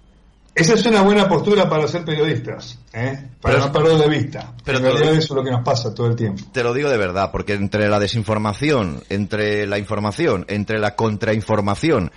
Esa 0.56 0.72
es 0.72 0.86
una 0.86 1.02
buena 1.02 1.28
postura 1.28 1.68
para 1.68 1.86
ser 1.86 2.02
periodistas, 2.02 2.78
¿eh? 2.94 3.28
para 3.42 3.58
no 3.58 3.70
perder 3.70 3.98
de 3.98 4.08
vista. 4.08 4.54
Pero 4.64 4.78
en 4.78 4.84
realidad 4.84 5.10
eso 5.10 5.34
es 5.34 5.36
lo 5.36 5.44
que 5.44 5.50
nos 5.50 5.62
pasa 5.62 5.94
todo 5.94 6.06
el 6.06 6.16
tiempo. 6.16 6.44
Te 6.50 6.62
lo 6.64 6.72
digo 6.72 6.88
de 6.88 6.96
verdad, 6.96 7.30
porque 7.30 7.52
entre 7.52 7.90
la 7.90 8.00
desinformación, 8.00 9.02
entre 9.10 9.66
la 9.66 9.78
información, 9.78 10.46
entre 10.48 10.78
la 10.78 10.96
contrainformación, 10.96 12.10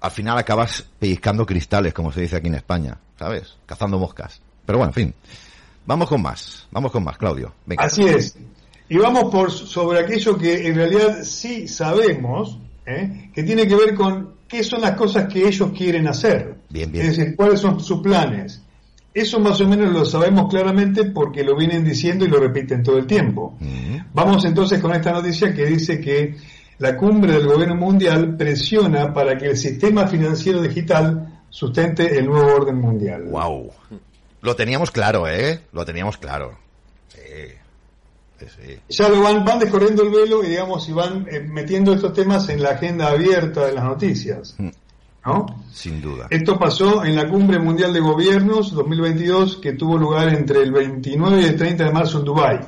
al 0.00 0.10
final 0.10 0.36
acabas 0.36 0.84
pellizcando 0.98 1.46
cristales, 1.46 1.94
como 1.94 2.10
se 2.10 2.22
dice 2.22 2.34
aquí 2.34 2.48
en 2.48 2.56
España, 2.56 2.98
¿sabes? 3.16 3.54
Cazando 3.66 4.00
moscas. 4.00 4.42
Pero 4.66 4.78
bueno, 4.78 4.90
en 4.90 4.94
fin. 4.94 5.14
Vamos 5.86 6.08
con 6.08 6.20
más, 6.20 6.66
vamos 6.72 6.90
con 6.90 7.04
más, 7.04 7.16
Claudio. 7.16 7.54
Venga. 7.66 7.84
Así 7.84 8.02
es. 8.02 8.36
Y 8.88 8.96
vamos 8.98 9.30
por 9.30 9.52
sobre 9.52 10.00
aquello 10.00 10.36
que 10.36 10.66
en 10.66 10.74
realidad 10.74 11.22
sí 11.22 11.68
sabemos, 11.68 12.58
¿eh? 12.86 13.30
que 13.34 13.42
tiene 13.42 13.66
que 13.66 13.74
ver 13.74 13.94
con 13.94 14.36
qué 14.48 14.62
son 14.62 14.80
las 14.80 14.92
cosas 14.92 15.26
que 15.32 15.46
ellos 15.46 15.72
quieren 15.76 16.08
hacer. 16.08 16.56
Bien, 16.70 16.90
bien. 16.90 17.06
Es 17.06 17.16
decir, 17.16 17.36
cuáles 17.36 17.60
son 17.60 17.80
sus 17.80 18.00
planes. 18.00 18.62
Eso 19.12 19.40
más 19.40 19.60
o 19.60 19.66
menos 19.66 19.92
lo 19.92 20.04
sabemos 20.04 20.50
claramente 20.50 21.04
porque 21.04 21.42
lo 21.42 21.56
vienen 21.56 21.82
diciendo 21.84 22.24
y 22.24 22.28
lo 22.28 22.38
repiten 22.38 22.82
todo 22.82 22.98
el 22.98 23.06
tiempo. 23.06 23.56
Vamos 24.12 24.44
entonces 24.44 24.78
con 24.78 24.92
esta 24.92 25.10
noticia 25.10 25.54
que 25.54 25.64
dice 25.64 26.00
que 26.00 26.36
la 26.78 26.98
cumbre 26.98 27.32
del 27.32 27.46
gobierno 27.46 27.76
mundial 27.76 28.36
presiona 28.36 29.14
para 29.14 29.38
que 29.38 29.46
el 29.46 29.56
sistema 29.56 30.06
financiero 30.06 30.60
digital 30.60 31.40
sustente 31.48 32.18
el 32.18 32.26
nuevo 32.26 32.56
orden 32.56 32.76
mundial. 32.76 33.24
Wow. 33.30 33.70
Lo 34.42 34.54
teníamos 34.54 34.90
claro, 34.90 35.26
¿eh? 35.26 35.60
Lo 35.72 35.86
teníamos 35.86 36.18
claro. 36.18 36.58
Sí. 37.08 37.18
Ya 38.88 39.08
lo 39.08 39.22
van, 39.22 39.44
van 39.44 39.58
descorriendo 39.58 40.02
el 40.02 40.10
velo 40.10 40.44
y 40.44 40.48
digamos 40.48 40.88
y 40.88 40.92
van 40.92 41.26
eh, 41.30 41.40
metiendo 41.40 41.94
estos 41.94 42.12
temas 42.12 42.48
en 42.48 42.62
la 42.62 42.70
agenda 42.70 43.08
abierta 43.08 43.66
de 43.66 43.72
las 43.72 43.84
noticias. 43.84 44.54
Mm. 44.58 44.68
¿No? 45.24 45.46
Sin 45.72 46.00
duda. 46.00 46.28
Esto 46.30 46.56
pasó 46.56 47.04
en 47.04 47.16
la 47.16 47.28
Cumbre 47.28 47.58
Mundial 47.58 47.92
de 47.92 47.98
Gobiernos 47.98 48.72
2022 48.72 49.56
que 49.56 49.72
tuvo 49.72 49.98
lugar 49.98 50.28
entre 50.28 50.62
el 50.62 50.70
29 50.70 51.42
y 51.42 51.44
el 51.46 51.56
30 51.56 51.84
de 51.84 51.92
marzo 51.92 52.20
en 52.20 52.24
Dubái. 52.24 52.60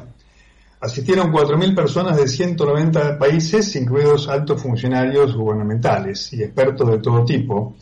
Asistieron 0.81 1.33
4.000 1.33 1.75
personas 1.75 2.17
de 2.17 2.27
190 2.27 3.19
países, 3.19 3.75
incluidos 3.77 4.29
altos 4.29 4.61
funcionarios 4.61 5.37
gubernamentales 5.37 6.33
y 6.33 6.43
expertos 6.43 6.91
de 6.91 6.99
todo 6.99 7.25
tipo. 7.25 7.77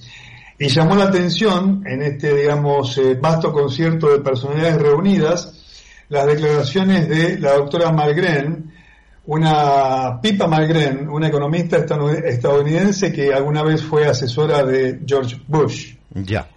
Y 0.58 0.68
llamó 0.68 0.94
la 0.94 1.04
atención 1.04 1.82
en 1.86 2.02
este, 2.02 2.34
digamos, 2.34 2.96
eh, 2.98 3.14
vasto 3.20 3.52
concierto 3.52 4.10
de 4.10 4.20
personalidades 4.20 4.80
reunidas 4.80 5.65
las 6.08 6.26
declaraciones 6.26 7.08
de 7.08 7.38
la 7.38 7.54
doctora 7.54 7.90
Malgren, 7.92 8.72
una 9.26 10.20
Pipa 10.20 10.46
Malgren, 10.46 11.08
una 11.08 11.28
economista 11.28 11.78
estadounidense 11.78 13.12
que 13.12 13.34
alguna 13.34 13.62
vez 13.62 13.82
fue 13.82 14.06
asesora 14.06 14.64
de 14.64 15.00
George 15.04 15.40
Bush. 15.48 15.94
Ya. 16.14 16.48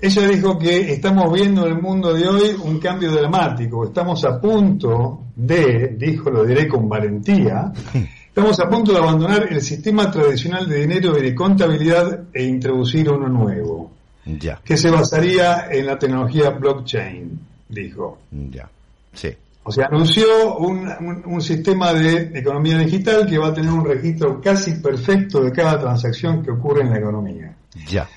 Ella 0.00 0.28
dijo 0.28 0.58
que 0.58 0.92
estamos 0.92 1.32
viendo 1.32 1.66
en 1.66 1.72
el 1.72 1.82
mundo 1.82 2.12
de 2.12 2.28
hoy 2.28 2.56
un 2.62 2.78
cambio 2.78 3.10
dramático, 3.10 3.84
estamos 3.84 4.24
a 4.24 4.40
punto 4.40 5.24
de, 5.34 5.96
dijo, 5.96 6.30
lo 6.30 6.44
diré 6.44 6.68
con 6.68 6.88
valentía, 6.88 7.72
estamos 8.28 8.60
a 8.60 8.68
punto 8.68 8.92
de 8.92 8.98
abandonar 8.98 9.52
el 9.52 9.60
sistema 9.60 10.08
tradicional 10.10 10.68
de 10.68 10.80
dinero 10.82 11.18
y 11.18 11.22
de 11.22 11.34
contabilidad 11.34 12.26
e 12.32 12.44
introducir 12.44 13.10
uno 13.10 13.28
nuevo, 13.28 13.90
ya. 14.24 14.60
que 14.64 14.76
se 14.76 14.88
basaría 14.88 15.66
en 15.68 15.86
la 15.86 15.98
tecnología 15.98 16.50
blockchain 16.50 17.48
dijo. 17.68 18.18
Ya, 18.30 18.68
sí. 19.12 19.34
O 19.64 19.70
sea, 19.70 19.86
anunció 19.86 20.56
un, 20.56 20.88
un, 21.26 21.42
sistema 21.42 21.92
de 21.92 22.38
economía 22.38 22.78
digital 22.78 23.26
que 23.26 23.36
va 23.36 23.48
a 23.48 23.54
tener 23.54 23.70
un 23.70 23.84
registro 23.84 24.40
casi 24.40 24.72
perfecto 24.80 25.42
de 25.42 25.52
cada 25.52 25.78
transacción 25.78 26.42
que 26.42 26.50
ocurre 26.50 26.82
en 26.82 26.90
la 26.90 26.98
economía. 26.98 27.54
Ya. 27.86 28.08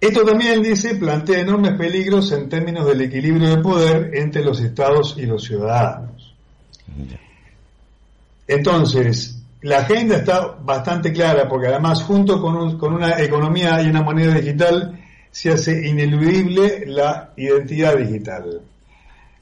Esto 0.00 0.24
también, 0.24 0.62
dice, 0.62 0.94
plantea 0.94 1.40
enormes 1.40 1.72
peligros 1.72 2.30
en 2.30 2.48
términos 2.48 2.86
del 2.86 3.00
equilibrio 3.00 3.56
de 3.56 3.58
poder 3.62 4.14
entre 4.14 4.44
los 4.44 4.60
estados 4.60 5.16
y 5.18 5.26
los 5.26 5.42
ciudadanos. 5.42 6.32
Entonces, 8.46 9.42
la 9.62 9.78
agenda 9.78 10.16
está 10.16 10.56
bastante 10.62 11.12
clara 11.12 11.48
porque 11.48 11.66
además 11.66 12.02
junto 12.04 12.40
con, 12.40 12.78
con 12.78 12.94
una 12.94 13.20
economía 13.20 13.82
y 13.82 13.90
una 13.90 14.02
moneda 14.02 14.34
digital 14.34 14.98
se 15.30 15.50
hace 15.50 15.86
ineludible 15.86 16.84
la 16.86 17.32
identidad 17.36 17.96
digital. 17.96 18.62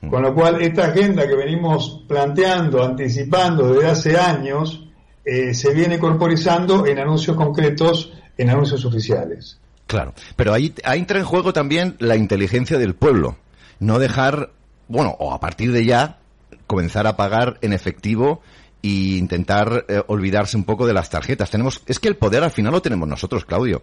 Mm. 0.01 0.10
Con 0.10 0.23
lo 0.23 0.35
cual, 0.35 0.62
esta 0.62 0.86
agenda 0.86 1.27
que 1.27 1.35
venimos 1.35 2.05
planteando, 2.06 2.85
anticipando 2.85 3.73
desde 3.73 3.89
hace 3.89 4.16
años, 4.16 4.86
eh, 5.24 5.52
se 5.55 5.74
viene 5.74 5.98
corporizando 5.98 6.86
en 6.86 6.98
anuncios 6.98 7.36
concretos, 7.36 8.12
en 8.36 8.51
anuncios 8.51 8.85
oficiales. 8.85 9.59
Claro, 9.86 10.15
pero 10.36 10.52
ahí, 10.52 10.74
entra 10.85 11.19
en 11.19 11.24
juego 11.24 11.52
también 11.52 11.97
la 11.98 12.16
inteligencia 12.16 12.78
del 12.78 12.94
pueblo. 12.94 13.36
No 13.81 13.98
dejar, 13.98 14.51
bueno, 14.86 15.16
o 15.19 15.32
a 15.32 15.40
partir 15.40 15.73
de 15.73 15.85
ya, 15.85 16.19
comenzar 16.66 17.06
a 17.06 17.16
pagar 17.16 17.59
en 17.62 17.73
efectivo 17.73 18.43
e 18.82 19.16
intentar 19.19 19.86
eh, 19.89 20.02
olvidarse 20.06 20.56
un 20.56 20.65
poco 20.65 20.86
de 20.86 20.93
las 20.93 21.10
tarjetas. 21.10 21.51
Tenemos, 21.51 21.82
es 21.86 21.98
que 21.98 22.09
el 22.09 22.16
poder 22.16 22.44
al 22.44 22.51
final 22.51 22.73
lo 22.73 22.82
tenemos 22.82 23.09
nosotros, 23.09 23.44
Claudio. 23.44 23.82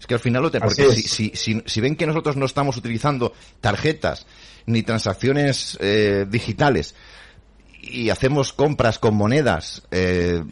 Es 0.00 0.06
que 0.06 0.14
al 0.14 0.20
final 0.20 0.42
lo 0.42 0.50
te, 0.50 0.60
porque 0.60 0.90
si, 0.92 1.30
si, 1.34 1.62
si, 1.64 1.80
ven 1.80 1.94
que 1.94 2.06
nosotros 2.06 2.34
no 2.34 2.46
estamos 2.46 2.76
utilizando 2.78 3.34
tarjetas 3.60 4.26
ni 4.64 4.82
transacciones 4.82 5.76
eh, 5.78 6.26
digitales 6.28 6.94
y 7.82 8.10
hacemos 8.10 8.52
compras 8.52 8.98
con 8.98 9.14
monedas, 9.14 9.82
eh, 9.90 10.42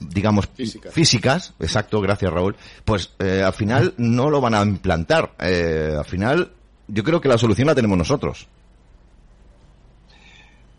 digamos, 0.00 0.48
físicas. 0.90 1.54
exacto, 1.58 2.00
gracias 2.00 2.32
Raúl, 2.32 2.56
pues 2.84 3.10
eh, 3.18 3.42
al 3.44 3.52
final 3.52 3.94
no 3.96 4.30
lo 4.30 4.40
van 4.40 4.54
a 4.54 4.62
implantar. 4.62 5.32
Eh, 5.38 5.94
al 5.98 6.04
final, 6.04 6.52
yo 6.88 7.02
creo 7.04 7.20
que 7.20 7.28
la 7.28 7.38
solución 7.38 7.66
la 7.66 7.74
tenemos 7.74 7.96
nosotros. 7.96 8.48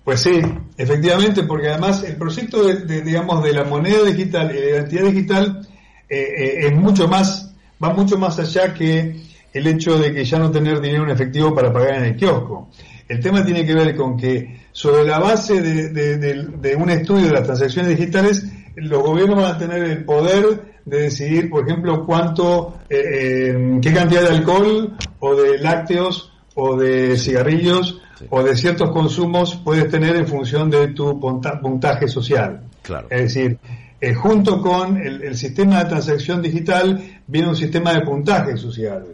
Pues 0.03 0.19
sí, 0.19 0.41
efectivamente, 0.77 1.43
porque 1.43 1.69
además 1.69 2.03
el 2.03 2.17
proyecto 2.17 2.65
de, 2.65 3.01
digamos, 3.01 3.41
de 3.43 3.53
la 3.53 3.63
moneda 3.63 4.03
digital 4.03 4.51
y 4.51 4.55
de 4.55 4.61
la 4.61 4.77
identidad 4.77 5.05
digital 5.05 5.67
es 6.09 6.71
mucho 6.73 7.07
más 7.07 7.52
va 7.81 7.93
mucho 7.93 8.17
más 8.17 8.39
allá 8.39 8.73
que 8.73 9.15
el 9.53 9.67
hecho 9.67 9.97
de 9.97 10.13
que 10.13 10.25
ya 10.25 10.39
no 10.39 10.51
tener 10.51 10.81
dinero 10.81 11.03
en 11.03 11.11
efectivo 11.11 11.53
para 11.53 11.71
pagar 11.71 11.95
en 11.95 12.05
el 12.05 12.15
kiosco. 12.15 12.69
El 13.07 13.19
tema 13.19 13.45
tiene 13.45 13.65
que 13.65 13.75
ver 13.75 13.95
con 13.95 14.17
que 14.17 14.61
sobre 14.71 15.03
la 15.03 15.19
base 15.19 15.61
de, 15.61 16.75
un 16.75 16.89
estudio 16.89 17.27
de 17.27 17.33
las 17.33 17.43
transacciones 17.43 17.97
digitales, 17.97 18.45
los 18.75 19.03
gobiernos 19.03 19.37
van 19.37 19.55
a 19.55 19.57
tener 19.57 19.83
el 19.83 20.03
poder 20.03 20.73
de 20.85 20.97
decidir, 20.97 21.49
por 21.49 21.67
ejemplo, 21.67 22.05
cuánto, 22.05 22.79
eh, 22.89 22.97
eh, 22.97 23.79
qué 23.81 23.93
cantidad 23.93 24.23
de 24.23 24.35
alcohol 24.35 24.97
o 25.19 25.35
de 25.35 25.59
lácteos 25.59 26.33
o 26.55 26.75
de 26.75 27.17
cigarrillos 27.17 28.01
o 28.29 28.43
de 28.43 28.55
ciertos 28.55 28.89
consumos 28.91 29.55
puedes 29.63 29.89
tener 29.89 30.15
en 30.15 30.27
función 30.27 30.69
de 30.69 30.89
tu 30.89 31.19
puntaje 31.19 32.07
social. 32.07 32.61
Claro. 32.81 33.07
Es 33.09 33.33
decir, 33.33 33.57
eh, 34.03 34.13
junto 34.13 34.61
con 34.61 34.97
el, 34.97 35.33
sistema 35.37 35.81
de 35.81 35.85
transacción 35.85 36.41
digital 36.41 37.21
viene 37.25 37.47
un 37.47 37.55
sistema 37.55 37.93
de 37.93 38.01
puntaje 38.01 38.57
social. 38.57 39.05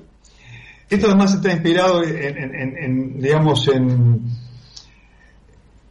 Esto 0.89 1.05
además 1.05 1.35
está 1.35 1.51
inspirado 1.51 2.03
en, 2.03 3.21
digamos, 3.21 3.67
en, 3.67 4.19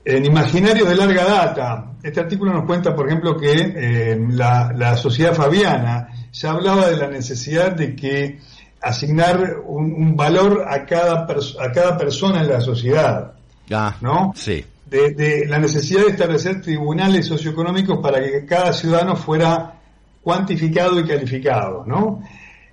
en 0.04 0.24
imaginarios 0.24 0.88
de 0.88 0.96
larga 0.96 1.24
data. 1.26 1.92
Este 2.02 2.18
artículo 2.18 2.52
nos 2.52 2.64
cuenta, 2.64 2.92
por 2.92 3.06
ejemplo, 3.06 3.36
que 3.36 3.52
eh, 3.76 4.18
la, 4.30 4.96
sociedad 4.96 5.32
fabiana 5.32 6.08
ya 6.32 6.50
hablaba 6.50 6.88
de 6.88 6.96
la 6.96 7.06
necesidad 7.06 7.70
de 7.70 7.94
que 7.94 8.40
asignar 8.82 9.60
un, 9.64 10.16
valor 10.16 10.64
a 10.68 10.84
cada, 10.84 11.24
a 11.24 11.72
cada 11.72 11.96
persona 11.96 12.40
en 12.40 12.48
la 12.48 12.60
sociedad. 12.60 13.32
Ah, 13.70 13.94
¿no? 14.00 14.32
Sí 14.34 14.64
de, 14.88 15.46
la 15.46 15.58
necesidad 15.58 16.02
de 16.02 16.12
establecer 16.12 16.60
tribunales 16.60 17.26
socioeconómicos 17.26 17.98
para 17.98 18.22
que 18.22 18.44
cada 18.44 18.72
ciudadano 18.72 19.16
fuera 19.16 19.74
cuantificado 20.22 20.98
y 21.00 21.06
calificado, 21.06 21.84
¿no? 21.86 22.22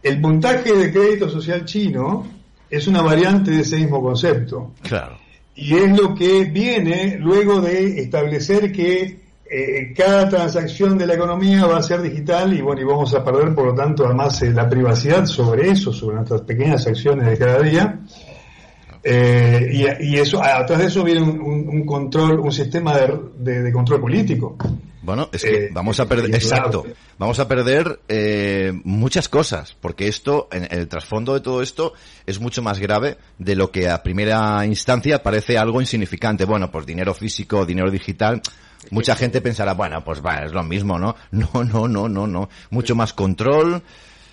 El 0.01 0.21
puntaje 0.21 0.73
de 0.73 0.91
crédito 0.91 1.29
social 1.29 1.65
chino 1.65 2.27
es 2.69 2.87
una 2.87 3.01
variante 3.01 3.51
de 3.51 3.61
ese 3.61 3.77
mismo 3.77 4.01
concepto. 4.01 4.73
Claro. 4.81 5.17
Y 5.55 5.73
es 5.75 5.97
lo 5.97 6.13
que 6.13 6.45
viene 6.45 7.17
luego 7.19 7.61
de 7.61 7.99
establecer 8.01 8.71
que 8.71 9.25
eh, 9.49 9.93
cada 9.95 10.27
transacción 10.27 10.97
de 10.97 11.07
la 11.07 11.13
economía 11.13 11.65
va 11.65 11.77
a 11.77 11.83
ser 11.83 12.01
digital 12.01 12.53
y 12.53 12.61
bueno, 12.61 12.81
y 12.81 12.83
vamos 12.83 13.13
a 13.13 13.23
perder 13.23 13.53
por 13.53 13.67
lo 13.67 13.75
tanto 13.75 14.05
además 14.05 14.41
eh, 14.41 14.51
la 14.51 14.67
privacidad 14.67 15.25
sobre 15.25 15.69
eso, 15.69 15.93
sobre 15.93 16.17
nuestras 16.17 16.41
pequeñas 16.41 16.85
acciones 16.87 17.27
de 17.27 17.37
cada 17.37 17.61
día. 17.61 17.99
Eh, 19.07 19.97
y, 19.99 20.17
eso, 20.17 20.43
atrás 20.43 20.79
de 20.79 20.87
eso 20.87 21.03
viene 21.03 21.21
un, 21.21 21.85
control, 21.85 22.39
un 22.39 22.51
sistema 22.51 22.97
de, 22.97 23.71
control 23.71 24.01
político. 24.01 24.57
Bueno, 25.03 25.29
es 25.31 25.43
que 25.43 25.65
eh, 25.65 25.69
vamos 25.71 25.99
a 25.99 26.07
perder, 26.07 26.33
exacto, 26.33 26.83
vamos 27.19 27.37
a 27.37 27.47
perder 27.47 27.99
eh, 28.07 28.73
muchas 28.83 29.29
cosas, 29.29 29.77
porque 29.79 30.07
esto, 30.07 30.47
en 30.51 30.67
el 30.71 30.87
trasfondo 30.87 31.35
de 31.35 31.41
todo 31.41 31.61
esto, 31.61 31.93
es 32.25 32.39
mucho 32.39 32.63
más 32.63 32.79
grave 32.79 33.19
de 33.37 33.55
lo 33.55 33.69
que 33.69 33.87
a 33.89 34.01
primera 34.01 34.65
instancia 34.65 35.21
parece 35.21 35.59
algo 35.59 35.81
insignificante. 35.81 36.45
Bueno, 36.45 36.71
pues 36.71 36.87
dinero 36.87 37.13
físico, 37.13 37.63
dinero 37.63 37.91
digital, 37.91 38.41
mucha 38.89 39.15
gente 39.15 39.39
pensará, 39.39 39.75
bueno, 39.75 40.03
pues 40.03 40.25
va, 40.25 40.37
es 40.37 40.51
lo 40.51 40.63
mismo, 40.63 40.97
¿no? 40.97 41.15
No, 41.31 41.63
no, 41.63 41.87
no, 41.87 42.09
no, 42.09 42.25
no. 42.25 42.49
Mucho 42.71 42.95
más 42.95 43.13
control, 43.13 43.83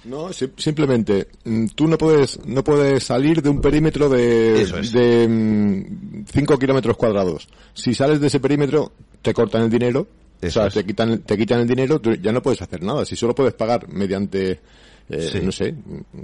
no, 0.05 0.31
simplemente 0.33 1.29
mm, 1.45 1.67
tú 1.75 1.87
no 1.87 1.97
puedes 1.97 2.45
no 2.45 2.65
puedes 2.65 3.05
salir 3.05 3.41
de 3.41 3.51
un 3.51 3.61
perímetro 3.61 4.09
de, 4.09 4.67
de 4.67 6.27
5 6.27 6.55
mm, 6.55 6.59
kilómetros 6.59 6.97
cuadrados. 6.97 7.49
Si 7.75 7.95
sales 7.95 8.21
de 8.21 8.27
ese 8.27 8.41
perímetro, 8.41 8.93
te 9.23 9.33
cortan 9.33 9.63
el 9.63 9.71
dinero, 9.71 10.09
o 10.43 10.51
sea, 10.51 10.69
te 10.69 10.85
quitan, 10.85 11.19
te 11.21 11.39
quitan 11.39 11.61
el 11.61 11.69
dinero, 11.69 12.01
tú 12.01 12.15
ya 12.15 12.33
no 12.33 12.43
puedes 12.43 12.61
hacer 12.63 12.83
nada. 12.83 13.05
Si 13.05 13.15
solo 13.15 13.35
puedes 13.35 13.55
pagar 13.55 13.89
mediante, 13.89 14.61
eh, 15.09 15.41
no 15.43 15.53
sé, 15.53 15.75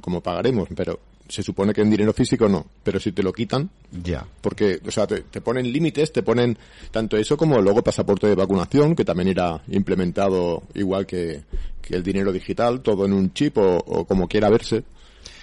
cómo 0.00 0.20
pagaremos, 0.20 0.68
pero 0.74 0.98
se 1.28 1.42
supone 1.42 1.74
que 1.74 1.82
en 1.82 1.90
dinero 1.90 2.12
físico 2.12 2.48
no, 2.48 2.66
pero 2.82 2.98
si 2.98 3.12
te 3.12 3.22
lo 3.22 3.32
quitan, 3.32 3.68
ya. 4.02 4.26
Porque, 4.40 4.80
o 4.86 4.90
sea, 4.90 5.06
te, 5.06 5.22
ponen 5.40 5.70
límites, 5.70 6.12
te 6.12 6.22
ponen 6.22 6.56
tanto 6.90 7.16
eso 7.16 7.36
como 7.36 7.60
luego 7.60 7.82
pasaporte 7.82 8.26
de 8.26 8.34
vacunación, 8.34 8.96
que 8.96 9.04
también 9.04 9.28
irá 9.28 9.60
implementado 9.68 10.62
igual 10.74 11.06
que, 11.06 11.42
el 11.90 12.02
dinero 12.02 12.32
digital, 12.32 12.82
todo 12.82 13.06
en 13.06 13.14
un 13.14 13.32
chip 13.32 13.56
o, 13.56 14.04
como 14.06 14.28
quiera 14.28 14.50
verse. 14.50 14.84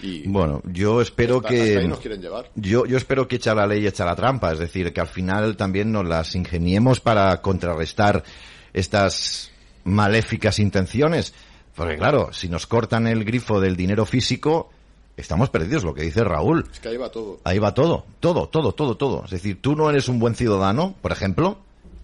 Y 0.02 0.28
bueno, 0.28 0.62
yo 0.66 1.02
espero 1.02 1.41
que 1.41 1.90
yo 2.56 2.86
yo 2.86 2.98
espero 2.98 3.28
que 3.28 3.38
echa 3.38 3.56
la 3.56 3.66
ley 3.66 3.88
echa 3.88 4.06
la 4.06 4.16
trampa, 4.16 4.52
es 4.52 4.60
decir, 4.60 4.94
que 4.94 5.02
al 5.02 5.07
final 5.07 5.57
también 5.57 5.91
nos 5.91 6.07
las 6.07 6.36
ingeniemos 6.36 6.99
para 6.99 7.41
contrarrestar 7.41 8.24
estas 8.74 9.52
maléficas 9.86 10.60
intenciones, 10.60 11.34
porque 11.76 11.98
claro, 11.98 12.32
si 12.32 12.48
nos 12.48 12.68
cortan 12.68 13.07
el 13.07 13.24
grifo 13.24 13.60
del 13.60 13.76
dinero 13.76 14.06
físico, 14.06 14.70
estamos 15.18 15.50
perdidos, 15.50 15.84
lo 15.84 15.94
que 15.94 16.04
dice 16.04 16.24
Raúl. 16.24 16.68
Es 16.72 16.80
que 16.80 16.90
ahí 16.90 16.98
va 16.98 17.10
todo. 17.10 17.40
Ahí 17.44 17.60
va 17.60 17.74
todo, 17.74 18.06
todo, 18.20 18.48
todo, 18.48 18.74
todo, 18.74 18.96
todo. 18.96 19.26
Es 19.26 19.32
decir, 19.32 19.62
tú 19.62 19.76
no 19.76 19.90
eres 19.90 20.08
un 20.10 20.20
buen 20.20 20.36
ciudadano, 20.36 20.96
por 21.02 21.12
ejemplo, 21.12 21.58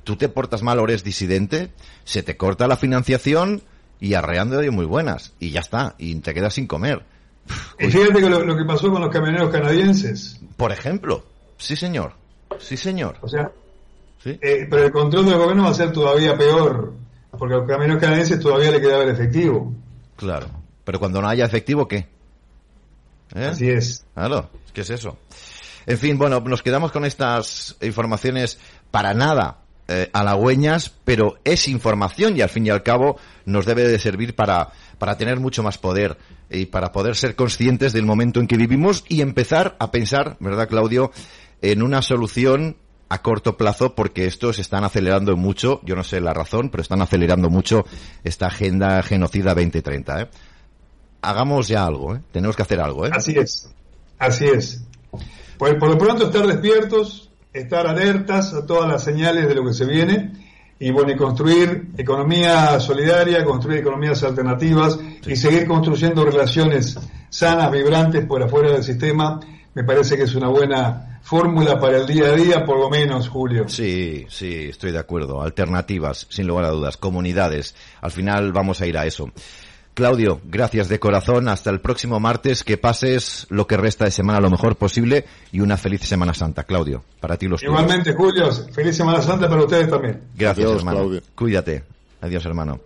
tú 0.03 0.15
te 0.15 0.29
portas 0.29 0.63
mal 0.63 0.79
o 0.79 0.83
eres 0.83 1.03
disidente, 1.03 1.71
se 2.03 2.23
te 2.23 2.37
corta 2.37 2.67
la 2.67 2.77
financiación 2.77 3.61
y 3.99 4.13
arreando 4.15 4.57
de 4.57 4.71
muy 4.71 4.85
buenas, 4.85 5.33
y 5.39 5.51
ya 5.51 5.59
está, 5.59 5.95
y 5.97 6.15
te 6.15 6.33
quedas 6.33 6.53
sin 6.53 6.67
comer. 6.67 7.03
Y 7.79 7.87
fíjate 7.89 8.21
que 8.21 8.29
lo, 8.29 8.55
que 8.55 8.65
pasó 8.65 8.91
con 8.91 9.01
los 9.01 9.11
camioneros 9.11 9.49
canadienses. 9.51 10.39
Por 10.57 10.71
ejemplo, 10.71 11.23
sí 11.57 11.75
señor, 11.75 12.13
sí 12.59 12.77
señor. 12.77 13.17
O 13.21 13.27
sea, 13.27 13.51
eh, 14.25 14.67
pero 14.69 14.85
el 14.85 14.91
control 14.91 15.25
del 15.25 15.37
gobierno 15.37 15.63
va 15.63 15.69
a 15.69 15.73
ser 15.73 15.91
todavía 15.91 16.37
peor, 16.37 16.93
porque 17.37 17.55
a 17.55 17.57
los 17.57 17.67
camioneros 17.67 18.01
canadienses 18.01 18.39
todavía 18.39 18.71
le 18.71 18.79
queda 18.79 19.03
el 19.03 19.09
efectivo. 19.09 19.73
Claro, 20.15 20.47
pero 20.83 20.99
cuando 20.99 21.21
no 21.21 21.27
haya 21.27 21.45
efectivo, 21.45 21.87
¿qué? 21.87 22.07
¿Eh? 23.35 23.45
Así 23.45 23.69
es. 23.69 24.05
Claro, 24.13 24.49
¿qué 24.73 24.81
es 24.81 24.89
eso? 24.89 25.17
En 25.85 25.97
fin, 25.97 26.17
bueno, 26.17 26.39
nos 26.41 26.61
quedamos 26.61 26.91
con 26.91 27.05
estas 27.05 27.75
informaciones 27.81 28.59
para 28.91 29.13
nada 29.13 29.61
eh, 29.87 30.09
halagüeñas, 30.13 30.93
pero 31.03 31.39
es 31.43 31.67
información 31.67 32.37
y 32.37 32.41
al 32.41 32.49
fin 32.49 32.65
y 32.65 32.69
al 32.69 32.83
cabo 32.83 33.17
nos 33.45 33.65
debe 33.65 33.87
de 33.87 33.99
servir 33.99 34.35
para, 34.35 34.69
para 34.99 35.17
tener 35.17 35.39
mucho 35.39 35.63
más 35.63 35.77
poder 35.77 36.17
y 36.49 36.67
para 36.67 36.91
poder 36.91 37.15
ser 37.15 37.35
conscientes 37.35 37.91
del 37.93 38.05
momento 38.05 38.39
en 38.39 38.47
que 38.47 38.57
vivimos 38.57 39.03
y 39.09 39.21
empezar 39.21 39.75
a 39.79 39.91
pensar, 39.91 40.37
¿verdad, 40.39 40.67
Claudio?, 40.67 41.11
en 41.61 41.83
una 41.83 42.01
solución 42.01 42.77
a 43.09 43.21
corto 43.21 43.57
plazo 43.57 43.93
porque 43.93 44.25
estos 44.25 44.59
están 44.59 44.85
acelerando 44.85 45.35
mucho, 45.35 45.81
yo 45.83 45.95
no 45.97 46.03
sé 46.03 46.21
la 46.21 46.33
razón, 46.33 46.69
pero 46.69 46.81
están 46.81 47.01
acelerando 47.01 47.49
mucho 47.49 47.85
esta 48.23 48.47
agenda 48.47 49.03
genocida 49.03 49.53
2030. 49.53 50.21
¿eh? 50.21 50.29
Hagamos 51.21 51.67
ya 51.67 51.85
algo, 51.85 52.15
¿eh? 52.15 52.21
Tenemos 52.31 52.55
que 52.55 52.61
hacer 52.61 52.79
algo, 52.79 53.05
¿eh? 53.05 53.11
Así 53.13 53.37
es, 53.37 53.69
así 54.19 54.45
es. 54.45 54.83
Pues 55.57 55.75
por 55.75 55.89
lo 55.89 55.97
pronto 55.97 56.25
estar 56.25 56.45
despiertos, 56.47 57.29
estar 57.53 57.85
alertas 57.87 58.53
a 58.53 58.65
todas 58.65 58.89
las 58.89 59.03
señales 59.03 59.47
de 59.47 59.55
lo 59.55 59.65
que 59.65 59.73
se 59.73 59.85
viene 59.85 60.31
y 60.79 60.89
bueno, 60.89 61.11
y 61.11 61.15
construir 61.15 61.89
economía 61.95 62.79
solidaria, 62.79 63.45
construir 63.45 63.79
economías 63.79 64.23
alternativas 64.23 64.99
y 65.27 65.35
seguir 65.35 65.67
construyendo 65.67 66.25
relaciones 66.25 66.97
sanas, 67.29 67.71
vibrantes 67.71 68.25
por 68.25 68.41
afuera 68.41 68.71
del 68.71 68.83
sistema, 68.83 69.39
me 69.73 69.83
parece 69.83 70.17
que 70.17 70.23
es 70.23 70.33
una 70.33 70.47
buena 70.47 71.19
fórmula 71.21 71.79
para 71.79 71.97
el 71.97 72.07
día 72.07 72.25
a 72.25 72.31
día, 72.31 72.65
por 72.65 72.79
lo 72.79 72.89
menos, 72.89 73.29
Julio. 73.29 73.69
Sí, 73.69 74.25
sí, 74.27 74.69
estoy 74.69 74.91
de 74.91 74.99
acuerdo. 74.99 75.41
Alternativas, 75.41 76.27
sin 76.29 76.47
lugar 76.47 76.65
a 76.65 76.69
dudas, 76.71 76.97
comunidades. 76.97 77.75
Al 78.01 78.11
final 78.11 78.51
vamos 78.51 78.81
a 78.81 78.87
ir 78.87 78.97
a 78.97 79.05
eso. 79.05 79.31
Claudio, 79.93 80.39
gracias 80.45 80.87
de 80.87 80.99
corazón. 80.99 81.47
Hasta 81.47 81.69
el 81.69 81.81
próximo 81.81 82.19
martes. 82.19 82.63
Que 82.63 82.77
pases 82.77 83.45
lo 83.49 83.67
que 83.67 83.77
resta 83.77 84.05
de 84.05 84.11
semana 84.11 84.39
lo 84.39 84.49
mejor 84.49 84.75
posible 84.75 85.25
y 85.51 85.59
una 85.59 85.77
feliz 85.77 86.01
Semana 86.01 86.33
Santa, 86.33 86.63
Claudio. 86.63 87.03
Para 87.19 87.37
ti 87.37 87.47
los 87.47 87.61
Igualmente, 87.61 88.13
Julio. 88.13 88.51
Feliz 88.73 88.95
Semana 88.95 89.21
Santa 89.21 89.49
para 89.49 89.63
ustedes 89.63 89.89
también. 89.89 90.21
Gracias, 90.35 90.71
hermano. 90.71 91.09
Cuídate. 91.35 91.83
Adiós, 92.21 92.45
hermano. 92.45 92.79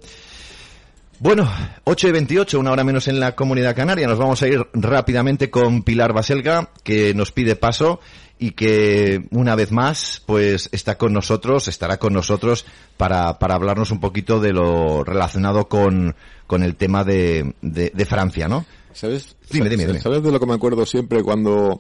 Bueno, 1.19 1.49
8 1.86 2.10
y 2.10 2.11
28, 2.11 2.60
una 2.60 2.72
hora 2.72 2.84
menos 2.84 3.07
en 3.07 3.19
la 3.19 3.36
comunidad 3.36 3.76
canaria. 3.76 4.07
Nos 4.07 4.19
vamos 4.19 4.41
a 4.41 4.48
ir 4.48 4.68
rápidamente 4.73 5.49
con 5.49 5.84
Pilar 5.84 6.11
Baselga, 6.11 6.69
que 6.84 7.14
nos 7.14 7.32
pide 7.32 7.56
paso 7.56 8.02
y 8.38 8.52
que 8.52 9.28
una 9.32 9.56
vez 9.56 9.72
más, 9.72 10.22
pues 10.26 10.70
está 10.72 10.98
con 10.98 11.14
nosotros, 11.14 11.68
estará 11.68 11.98
con 11.98 12.14
nosotros 12.14 12.66
para, 12.98 13.40
para 13.40 13.56
hablarnos 13.56 13.91
un 13.91 13.99
poquito 13.99 14.40
de 14.40 14.53
lo 14.53 15.03
relacionado 15.03 15.68
con, 15.70 16.16
con 16.48 16.64
el 16.64 16.76
tema 16.76 17.03
de, 17.03 17.56
de, 17.62 18.06
Francia, 18.06 18.48
¿no? 18.48 18.66
¿Sabes? 18.94 19.36
Dime, 19.49 19.70
dime, 19.70 19.86
dime. 19.88 20.02
¿Sabes 20.02 20.24
de 20.24 20.32
lo 20.32 20.40
que 20.40 20.45
me 20.45 20.53
acuerdo 20.53 20.86
siempre 20.86 21.24
cuando 21.24 21.80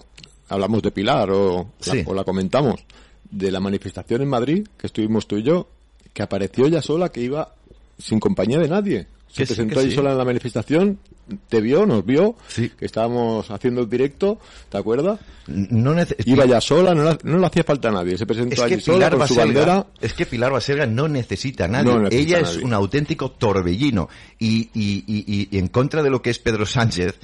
hablamos 0.49 0.81
de 0.81 0.91
Pilar 0.91 1.29
o, 1.31 1.71
o 2.05 2.13
la 2.13 2.23
comentamos? 2.23 2.85
De 3.29 3.51
la 3.51 3.59
manifestación 3.59 4.21
en 4.21 4.29
Madrid, 4.29 4.67
que 4.77 4.87
estuvimos 4.87 5.27
tú 5.27 5.37
y 5.37 5.43
yo, 5.43 5.67
que 6.13 6.23
apareció 6.23 6.67
ella 6.67 6.81
sola, 6.81 7.09
que 7.09 7.21
iba 7.21 7.53
sin 7.97 8.19
compañía 8.19 8.59
de 8.59 8.69
nadie 8.69 9.07
se 9.35 9.45
presentó 9.45 9.79
ahí 9.79 9.91
sola 9.91 10.11
en 10.11 10.17
la 10.17 10.25
manifestación, 10.25 10.99
te 11.47 11.61
vio, 11.61 11.85
nos 11.85 12.05
vio, 12.05 12.35
que 12.55 12.85
estábamos 12.85 13.49
haciendo 13.49 13.81
el 13.81 13.89
directo, 13.89 14.39
¿te 14.69 14.77
acuerdas? 14.77 15.19
No 15.47 15.95
Iba 16.25 16.45
ya 16.45 16.61
sola, 16.61 16.93
no, 16.93 17.39
le 17.39 17.45
hacía 17.45 17.63
falta 17.63 17.89
a 17.89 17.91
nadie, 17.91 18.17
se 18.17 18.25
presentó 18.25 18.63
allí 18.63 18.79
sola 18.79 19.09
con 19.09 19.27
su 19.27 19.35
bandera. 19.35 19.87
Es 20.01 20.13
que 20.13 20.25
Pilar 20.25 20.51
Baselga 20.51 20.85
no 20.85 21.07
necesita 21.07 21.65
a 21.65 21.67
nadie, 21.67 22.09
ella 22.11 22.39
es 22.39 22.57
un 22.57 22.73
auténtico 22.73 23.31
torbellino 23.31 24.09
y, 24.39 24.69
y, 24.73 25.03
y, 25.07 25.49
y, 25.51 25.57
en 25.57 25.67
contra 25.69 26.03
de 26.03 26.09
lo 26.09 26.21
que 26.21 26.29
es 26.29 26.39
Pedro 26.39 26.65
Sánchez, 26.65 27.15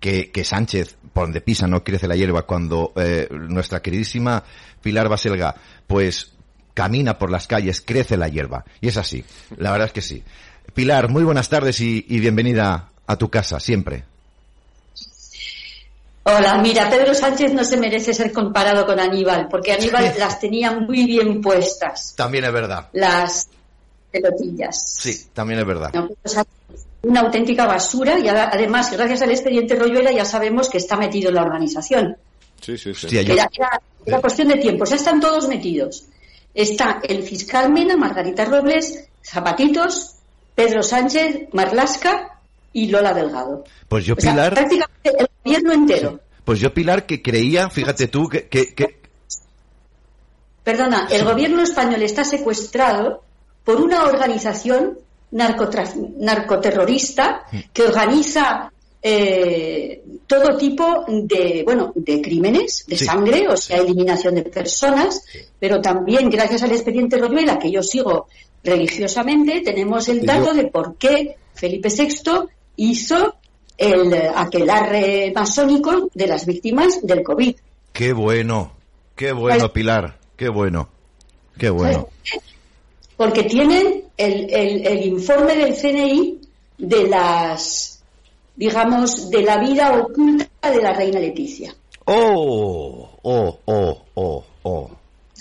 que, 0.00 0.30
que 0.30 0.44
Sánchez, 0.44 0.96
por 1.12 1.24
donde 1.24 1.40
pisa 1.40 1.66
no 1.66 1.84
crece 1.84 2.08
la 2.08 2.16
hierba, 2.16 2.42
cuando 2.42 2.92
eh, 2.96 3.28
nuestra 3.30 3.80
queridísima 3.80 4.42
Pilar 4.82 5.08
Baselga, 5.08 5.54
pues 5.86 6.32
camina 6.74 7.18
por 7.18 7.30
las 7.30 7.46
calles, 7.46 7.80
crece 7.80 8.16
la 8.16 8.28
hierba. 8.28 8.64
Y 8.80 8.88
es 8.88 8.96
así, 8.96 9.24
la 9.56 9.70
verdad 9.72 9.86
es 9.86 9.92
que 9.92 10.02
sí. 10.02 10.22
Pilar, 10.74 11.10
muy 11.10 11.22
buenas 11.22 11.48
tardes 11.48 11.80
y, 11.80 12.02
bienvenida 12.08 12.91
a 13.12 13.16
tu 13.18 13.28
casa, 13.28 13.58
siempre. 13.60 14.04
Hola, 16.24 16.58
mira, 16.58 16.88
Pedro 16.88 17.14
Sánchez 17.14 17.52
no 17.52 17.64
se 17.64 17.76
merece 17.76 18.14
ser 18.14 18.32
comparado 18.32 18.86
con 18.86 19.00
Aníbal, 19.00 19.48
porque 19.48 19.72
Aníbal 19.72 20.14
las 20.18 20.38
tenía 20.38 20.70
muy 20.70 21.04
bien 21.04 21.40
puestas. 21.40 22.14
También 22.16 22.44
es 22.44 22.52
verdad. 22.52 22.88
Las, 22.92 23.48
pelotillas. 24.10 24.96
Sí, 25.00 25.26
también 25.32 25.58
es 25.60 25.66
verdad. 25.66 25.90
No, 25.92 26.08
una 27.02 27.20
auténtica 27.22 27.66
basura 27.66 28.18
y 28.20 28.28
además, 28.28 28.92
gracias 28.92 29.22
al 29.22 29.32
expediente 29.32 29.74
Royuela, 29.74 30.12
ya 30.12 30.24
sabemos 30.24 30.68
que 30.68 30.78
está 30.78 30.96
metido 30.96 31.30
en 31.30 31.34
la 31.34 31.42
organización. 31.42 32.16
Sí, 32.60 32.78
sí, 32.78 32.94
sí. 32.94 33.06
Hostia, 33.06 33.22
yo- 33.22 33.32
Era, 33.34 33.48
era- 33.52 33.80
era 34.06 34.20
cuestión 34.20 34.48
de 34.48 34.56
tiempo, 34.58 34.84
ya 34.84 34.94
están 34.96 35.20
todos 35.20 35.48
metidos. 35.48 36.04
Está 36.54 37.00
el 37.02 37.24
fiscal 37.24 37.72
Mena, 37.72 37.96
Margarita 37.96 38.44
Robles, 38.44 39.08
Zapatitos, 39.24 40.14
Pedro 40.54 40.82
Sánchez, 40.84 41.48
Marlasca 41.52 42.31
y 42.72 42.88
Lola 42.88 43.14
Delgado. 43.14 43.64
Pues 43.88 44.04
yo, 44.04 44.14
O 44.14 44.20
sea, 44.20 44.32
Pilar, 44.32 44.54
prácticamente 44.54 45.10
el 45.18 45.28
gobierno 45.44 45.72
entero. 45.72 46.20
pues 46.44 46.58
yo, 46.60 46.74
Pilar, 46.74 47.06
que 47.06 47.22
creía, 47.22 47.70
fíjate 47.70 48.08
tú, 48.08 48.28
que, 48.28 48.48
que, 48.48 48.74
que- 48.74 49.00
Perdona, 50.64 51.08
el 51.10 51.24
gobierno 51.24 51.62
español 51.62 52.02
está 52.02 52.22
secuestrado 52.24 53.22
por 53.64 53.80
una 53.80 54.04
organización 54.04 54.98
narcoterrorista 55.32 57.44
que 57.72 57.82
organiza 57.82 58.70
eh, 59.04 60.00
todo 60.28 60.56
tipo 60.56 61.04
de, 61.08 61.62
bueno, 61.64 61.92
de 61.96 62.22
crímenes, 62.22 62.84
de 62.86 62.96
Sí. 62.96 63.04
sangre, 63.04 63.48
o 63.48 63.56
sea, 63.56 63.78
eliminación 63.78 64.36
de 64.36 64.42
personas, 64.44 65.24
pero 65.58 65.80
también 65.80 66.30
gracias 66.30 66.62
al 66.62 66.70
expediente 66.70 67.18
Royuela, 67.18 67.58
que 67.58 67.72
yo 67.72 67.82
sigo 67.82 68.28
religiosamente, 68.62 69.60
tenemos 69.64 70.08
el 70.08 70.24
dato 70.24 70.52
yo- 70.52 70.54
de 70.54 70.66
por 70.68 70.94
qué 70.96 71.34
Felipe 71.54 71.88
VI 71.88 72.48
hizo 72.76 73.34
el 73.78 74.12
aquelarre 74.34 75.32
masónico 75.34 76.08
de 76.14 76.26
las 76.26 76.46
víctimas 76.46 77.00
del 77.02 77.22
COVID. 77.22 77.56
qué 77.92 78.12
bueno, 78.12 78.72
qué 79.16 79.32
bueno, 79.32 79.60
Pues- 79.60 79.72
Pilar, 79.72 80.18
qué 80.36 80.48
bueno, 80.48 80.88
qué 81.58 81.70
bueno. 81.70 82.08
porque 83.16 83.44
tienen 83.44 84.04
el, 84.16 84.50
el- 84.52 84.86
el 84.86 85.06
informe 85.06 85.54
del 85.56 85.74
CNI 85.74 86.40
de 86.78 87.08
las, 87.08 88.02
digamos, 88.56 89.30
de 89.30 89.42
la 89.42 89.58
vida 89.58 89.92
oculta 90.00 90.70
de 90.70 90.82
la 90.82 90.92
reina 90.92 91.20
Leticia. 91.20 91.74
Oh, 92.04 93.08
oh, 93.22 93.58
oh, 93.64 94.02
oh, 94.14 94.44
oh. 94.64 94.90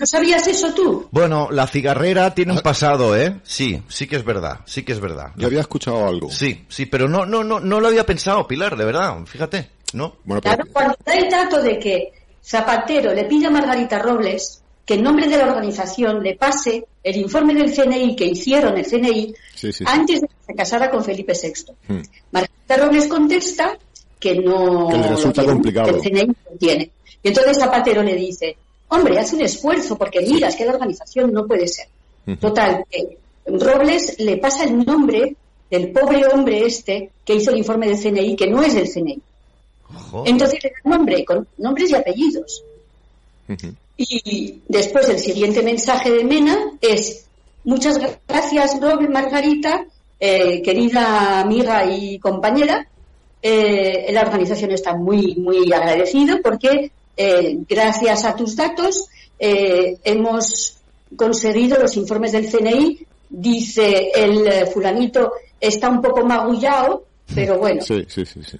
¿No 0.02 0.08
sabías 0.08 0.48
eso 0.48 0.74
tú? 0.74 1.08
Bueno, 1.12 1.50
la 1.52 1.68
cigarrera 1.68 2.34
tiene 2.34 2.54
un 2.54 2.60
pasado, 2.62 3.16
¿eh? 3.16 3.40
Sí, 3.44 3.84
sí 3.88 4.08
que 4.08 4.16
es 4.16 4.26
verdad, 4.26 4.62
sí 4.66 4.82
que 4.82 4.94
es 4.94 5.00
verdad. 5.00 5.28
Yo 5.36 5.46
había 5.46 5.60
escuchado 5.60 6.08
algo. 6.08 6.30
Sí, 6.32 6.66
sí, 6.70 6.88
pero 6.88 7.08
no, 7.08 7.24
no, 7.28 7.44
no, 7.44 7.60
no 7.60 7.80
lo 7.80 7.88
había 7.88 8.04
pensado, 8.04 8.48
Pilar, 8.48 8.76
de 8.76 8.84
verdad, 8.86 9.16
fíjate, 9.26 9.70
¿no? 9.94 10.16
Bueno, 10.26 10.42
pero- 10.42 10.56
Claro, 10.56 10.70
cuando 10.74 10.96
da 11.06 11.14
el 11.14 11.30
dato 11.30 11.62
de 11.62 11.78
que 11.78 12.14
Zapatero 12.44 13.14
le 13.14 13.26
pide 13.26 13.46
a 13.46 13.52
Margarita 13.52 14.00
Robles 14.00 14.64
que 14.84 14.96
en 14.96 15.04
nombre 15.04 15.28
de 15.28 15.38
la 15.38 15.46
organización 15.46 16.24
le 16.24 16.36
pase 16.36 16.84
el 17.04 17.16
informe 17.18 17.54
del 17.54 17.72
CNI 17.72 18.16
que 18.16 18.26
hicieron 18.26 18.76
el 18.80 18.86
CNI 18.88 19.36
Sí, 19.54 19.72
sí, 19.72 19.74
sí. 19.74 19.84
antes 19.88 20.22
de 20.22 20.28
que 20.28 20.34
se 20.48 20.56
casara 20.56 20.90
con 20.90 21.04
Felipe 21.06 21.34
VI. 21.40 21.54
Hmm. 21.88 22.02
Margarita 22.32 22.78
Robles 22.78 23.08
contesta 23.08 23.78
que 24.20 24.34
no 24.40 24.88
Que 24.90 24.98
le 24.98 25.08
resulta 25.10 25.42
tiene, 25.44 25.54
complicado. 25.54 25.86
que 25.88 25.94
el 25.98 26.02
CNI 26.02 26.26
lo 26.52 26.58
tiene. 26.58 26.92
Y 27.22 27.28
entonces 27.28 27.60
Zapatero 27.60 28.02
le 28.02 28.16
dice, 28.16 28.58
hombre, 28.92 29.18
haz 29.20 29.34
un 29.34 29.42
esfuerzo 29.42 29.98
porque 29.98 30.22
mira, 30.22 30.50
es 30.50 30.56
que 30.56 30.66
la 30.66 30.74
organización 30.74 31.32
no 31.32 31.48
puede 31.48 31.68
ser. 31.68 31.88
Total, 32.40 32.86
que 32.90 33.18
Robles 33.46 34.20
le 34.20 34.38
pasa 34.38 34.66
el 34.66 34.86
nombre 34.86 35.36
del 35.70 35.92
pobre 35.92 36.28
hombre 36.28 36.66
este 36.66 37.10
que 37.26 37.36
hizo 37.36 37.52
el 37.52 37.58
informe 37.58 37.88
del 37.88 37.98
CNI, 37.98 38.36
que 38.36 38.48
no 38.48 38.62
es 38.62 38.76
del 38.76 38.92
CNI. 38.92 39.20
Entonces 40.26 40.64
le 40.64 40.70
da 40.70 40.90
nombre, 40.90 41.26
con 41.26 41.48
nombres 41.58 41.90
y 41.90 41.96
apellidos. 41.96 42.64
Y 43.98 44.62
después 44.68 45.10
el 45.10 45.20
siguiente 45.20 45.62
mensaje 45.64 46.12
de 46.12 46.24
Mena 46.24 46.58
es 46.82 47.26
muchas 47.64 48.00
gracias 48.28 48.80
Rob 48.80 49.10
Margarita, 49.10 49.86
eh, 50.20 50.62
querida 50.62 51.40
amiga 51.42 51.86
y 51.86 52.20
compañera. 52.20 52.88
Eh, 53.42 54.12
la 54.12 54.22
organización 54.22 54.72
está 54.72 54.96
muy 54.96 55.36
muy 55.36 55.72
agradecido 55.74 56.42
porque 56.44 56.92
eh, 57.16 57.58
gracias 57.68 58.26
a 58.26 58.36
tus 58.36 58.56
datos 58.56 59.08
eh, 59.44 59.98
hemos 60.04 60.78
conseguido 61.16 61.80
los 61.80 61.98
informes 61.98 62.32
del 62.32 62.50
CNI. 62.50 63.06
Dice 63.30 64.12
el 64.14 64.48
eh, 64.48 64.66
fulanito 64.68 65.34
está 65.60 65.90
un 65.90 66.02
poco 66.02 66.24
magullado, 66.26 67.06
pero 67.34 67.58
bueno 67.58 67.82
Sí, 67.82 68.06
sí, 68.08 68.26
sí, 68.26 68.42
sí. 68.44 68.58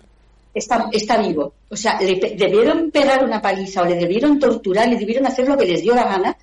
está, 0.54 0.90
está 0.92 1.22
vivo. 1.22 1.54
O 1.70 1.76
sea, 1.76 2.00
le 2.02 2.16
debieron 2.16 2.90
pegar 2.90 3.24
una 3.24 3.42
paliza 3.42 3.84
o 3.84 3.86
le 3.86 3.96
debieron 3.96 4.40
torturar, 4.40 4.88
le 4.88 4.98
debieron 4.98 5.28
hacer 5.28 5.48
lo 5.48 5.58
que 5.58 5.66
les 5.66 5.82
dio 5.82 5.94
la 5.94 6.06
gana 6.06 6.38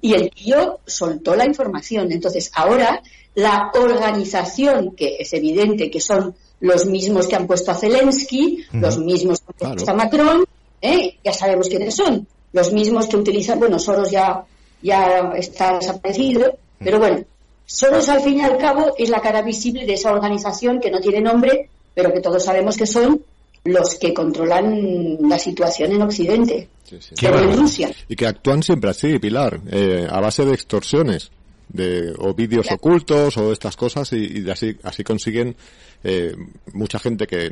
y 0.00 0.14
el 0.14 0.30
tío 0.30 0.80
soltó 0.86 1.34
la 1.34 1.44
información. 1.44 2.10
Entonces, 2.12 2.50
ahora 2.54 3.02
la 3.34 3.70
organización, 3.74 4.94
que 4.94 5.16
es 5.18 5.32
evidente 5.32 5.90
que 5.90 6.00
son 6.00 6.34
los 6.60 6.86
mismos 6.86 7.26
que 7.26 7.36
han 7.36 7.46
puesto 7.46 7.72
a 7.72 7.74
Zelensky, 7.74 8.64
los 8.72 8.98
mismos 8.98 9.40
que 9.40 9.66
han 9.66 9.72
puesto 9.72 9.90
a 9.90 9.94
Macron, 9.94 10.44
¿eh? 10.82 11.16
ya 11.24 11.32
sabemos 11.32 11.68
quiénes 11.68 11.94
son, 11.94 12.26
los 12.52 12.72
mismos 12.72 13.06
que 13.06 13.16
utilizan, 13.16 13.58
bueno, 13.58 13.78
Soros 13.78 14.10
ya, 14.10 14.44
ya 14.82 15.32
está 15.36 15.78
desaparecido, 15.78 16.58
pero 16.78 16.98
bueno, 16.98 17.24
Soros 17.64 18.08
al 18.08 18.20
fin 18.20 18.38
y 18.38 18.42
al 18.42 18.58
cabo 18.58 18.92
es 18.98 19.08
la 19.08 19.20
cara 19.20 19.40
visible 19.40 19.86
de 19.86 19.94
esa 19.94 20.12
organización 20.12 20.80
que 20.80 20.90
no 20.90 21.00
tiene 21.00 21.20
nombre, 21.20 21.70
pero 21.94 22.12
que 22.12 22.20
todos 22.20 22.44
sabemos 22.44 22.76
que 22.76 22.86
son 22.86 23.22
los 23.64 23.94
que 23.94 24.12
controlan 24.12 25.18
la 25.28 25.38
situación 25.38 25.92
en 25.92 26.02
Occidente, 26.02 26.68
Sí, 26.84 26.96
sí. 27.00 27.14
pero 27.20 27.38
en 27.38 27.56
Rusia. 27.56 27.90
Y 28.08 28.16
que 28.16 28.26
actúan 28.26 28.62
siempre 28.62 28.90
así, 28.90 29.18
Pilar, 29.18 29.60
eh, 29.70 30.06
a 30.10 30.20
base 30.20 30.44
de 30.44 30.52
extorsiones, 30.52 31.30
de 31.68 32.12
o 32.18 32.34
vídeos 32.34 32.70
ocultos 32.70 33.36
o 33.38 33.52
estas 33.52 33.76
cosas 33.76 34.12
y, 34.12 34.42
y 34.42 34.50
así 34.50 34.76
así 34.82 35.02
consiguen 35.04 35.56
eh, 36.04 36.34
mucha 36.74 36.98
gente 36.98 37.26
que 37.26 37.50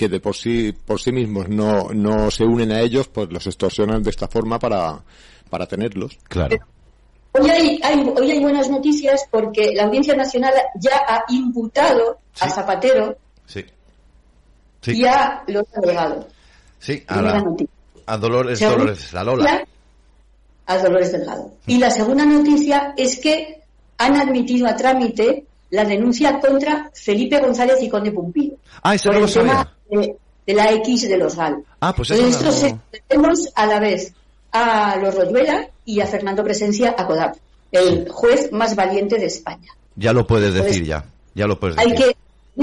que 0.00 0.08
de 0.08 0.18
por 0.18 0.34
sí 0.34 0.72
por 0.72 0.98
sí 0.98 1.12
mismos 1.12 1.50
no 1.50 1.90
no 1.92 2.30
se 2.30 2.42
unen 2.44 2.72
a 2.72 2.80
ellos, 2.80 3.08
pues 3.08 3.30
los 3.30 3.46
extorsionan 3.46 4.02
de 4.02 4.08
esta 4.08 4.28
forma 4.28 4.58
para 4.58 4.98
para 5.50 5.66
tenerlos. 5.66 6.16
Claro. 6.26 6.56
Hoy 7.32 7.50
hay, 7.50 7.80
hay- 7.82 8.12
hoy 8.16 8.30
hay 8.30 8.40
buenas 8.40 8.70
noticias 8.70 9.26
porque 9.30 9.72
la 9.74 9.84
Audiencia 9.84 10.16
Nacional 10.16 10.54
ya 10.76 10.96
ha 11.06 11.24
imputado 11.28 12.18
a. 12.40 12.48
Zapatero 12.48 13.14
Sí. 13.44 13.62
y 14.86 14.94
Sí, 14.94 15.04
a 15.06 15.44
los 15.48 15.64
Delgado. 15.70 16.26
sí, 16.78 17.04
a, 17.06 17.14
Primera 17.16 17.34
la, 17.38 17.42
noticia. 17.44 17.74
a 18.06 18.16
Dolores, 18.16 18.58
Segunda 18.58 18.78
Dolores, 18.78 19.12
la 19.12 19.24
Lola. 19.24 19.64
A 20.66 20.78
Dolores 20.78 21.12
Delgado. 21.12 21.50
Y 21.66 21.76
la 21.78 21.90
segunda 21.90 22.24
noticia 22.24 22.94
es 22.96 23.18
que 23.18 23.60
han 23.98 24.16
admitido 24.16 24.66
a 24.66 24.74
trámite 24.76 25.44
la 25.70 25.84
denuncia 25.84 26.40
contra 26.40 26.90
Felipe 26.94 27.38
González 27.38 27.76
y 27.82 27.88
Conde 27.90 28.10
Pumpido. 28.12 28.56
Ah, 28.82 28.94
eso 28.94 29.12
no 29.12 29.20
lo 29.20 29.26
tema 29.28 29.48
sabía. 29.48 29.74
De, 29.90 30.16
de 30.46 30.54
la 30.54 30.70
X 30.72 31.08
de 31.08 31.16
los 31.18 31.36
GAL. 31.36 31.62
Ah, 31.80 31.94
pues 31.94 32.10
eso 32.10 32.22
no- 32.22 32.28
nosotros 32.28 32.74
tenemos 33.08 33.48
a 33.54 33.66
la 33.66 33.80
vez 33.80 34.12
a 34.52 34.96
los 34.96 35.14
Royuela 35.14 35.68
y 35.84 36.00
a 36.00 36.06
Fernando 36.06 36.42
Presencia 36.44 36.94
a 36.96 37.06
Codap, 37.06 37.36
el 37.72 38.08
juez 38.08 38.50
más 38.52 38.74
valiente 38.74 39.18
de 39.18 39.26
España. 39.26 39.68
Ya 39.96 40.12
lo 40.12 40.26
puedes 40.26 40.52
Pues, 40.52 40.64
decir 40.64 40.84
ya, 40.84 41.04
ya 41.34 41.46
lo 41.46 41.58
puedes 41.60 41.78
Hay 41.78 41.92
decir. 41.92 42.06
que 42.06 42.16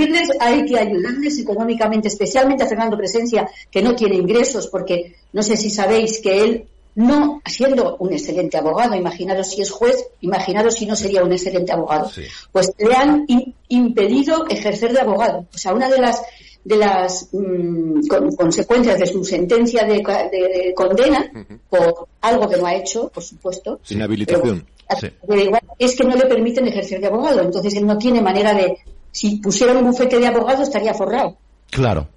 ayudarles, 0.04 0.30
hay 0.40 0.66
que 0.66 0.78
ayudarles 0.80 1.40
económicamente, 1.40 2.08
especialmente 2.10 2.64
a 2.64 2.68
Fernando 2.68 2.98
Presencia, 2.98 3.50
que 3.72 3.82
no 3.82 3.96
tiene 3.96 4.16
ingresos, 4.16 4.68
porque 4.68 5.16
no 5.34 5.42
sé 5.44 5.56
si 5.58 5.70
sabéis 5.70 6.20
que 6.22 6.44
él, 6.44 6.68
no 6.96 7.42
siendo 7.46 7.96
un 7.98 8.12
excelente 8.12 8.58
abogado, 8.58 8.96
imaginaros 8.96 9.52
si 9.52 9.62
es 9.62 9.70
juez, 9.72 10.04
imaginaros 10.22 10.74
si 10.74 10.86
no 10.88 10.96
sería 10.96 11.24
un 11.24 11.32
excelente 11.32 11.72
abogado, 11.72 12.10
Sí. 12.10 12.24
pues 12.52 12.72
le 12.80 12.96
han 12.96 13.26
im- 13.28 13.54
impedido 13.70 14.46
ejercer 14.50 14.94
de 14.94 15.02
abogado. 15.02 15.46
O 15.54 15.58
sea, 15.58 15.74
una 15.74 15.90
de 15.90 16.00
las 16.00 16.22
de 16.64 16.76
las 16.78 17.30
mm, 17.32 18.08
con- 18.08 18.36
consecuencias 18.36 19.00
de 19.00 19.08
su 19.08 19.24
sentencia 19.24 19.84
de, 19.86 19.94
de- 20.32 20.40
de 20.68 20.74
condena 20.76 21.32
por 21.70 22.08
algo 22.22 22.50
que 22.50 22.58
no 22.58 22.66
ha 22.66 22.76
hecho, 22.76 23.10
por 23.10 23.24
supuesto, 23.24 23.80
Inhabilitación. 23.90 24.66
pero, 24.88 25.00
Sí. 25.02 25.08
pero 25.28 25.42
igual 25.42 25.62
es 25.80 25.96
que 25.96 26.04
no 26.06 26.16
le 26.16 26.26
permiten 26.28 26.68
ejercer 26.68 27.02
de 27.02 27.08
abogado. 27.08 27.42
Entonces 27.42 27.74
él 27.76 27.86
no 27.86 27.98
tiene 27.98 28.22
manera 28.22 28.54
de. 28.54 28.78
Si 29.12 29.38
pusiera 29.38 29.74
un 29.74 29.86
bufete 29.86 30.18
de 30.20 30.28
abogado 30.28 30.64
estaría 30.64 30.94
forrado. 30.94 31.38
Claro, 31.72 32.08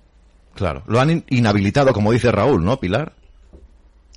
claro. 0.55 0.83
Lo 0.87 1.01
han 1.01 1.11
in- 1.11 1.25
inhabilitado, 1.31 1.93
como 1.93 2.13
dice 2.13 2.31
Raúl, 2.31 2.65
¿no, 2.65 2.79
Pilar? 2.79 3.13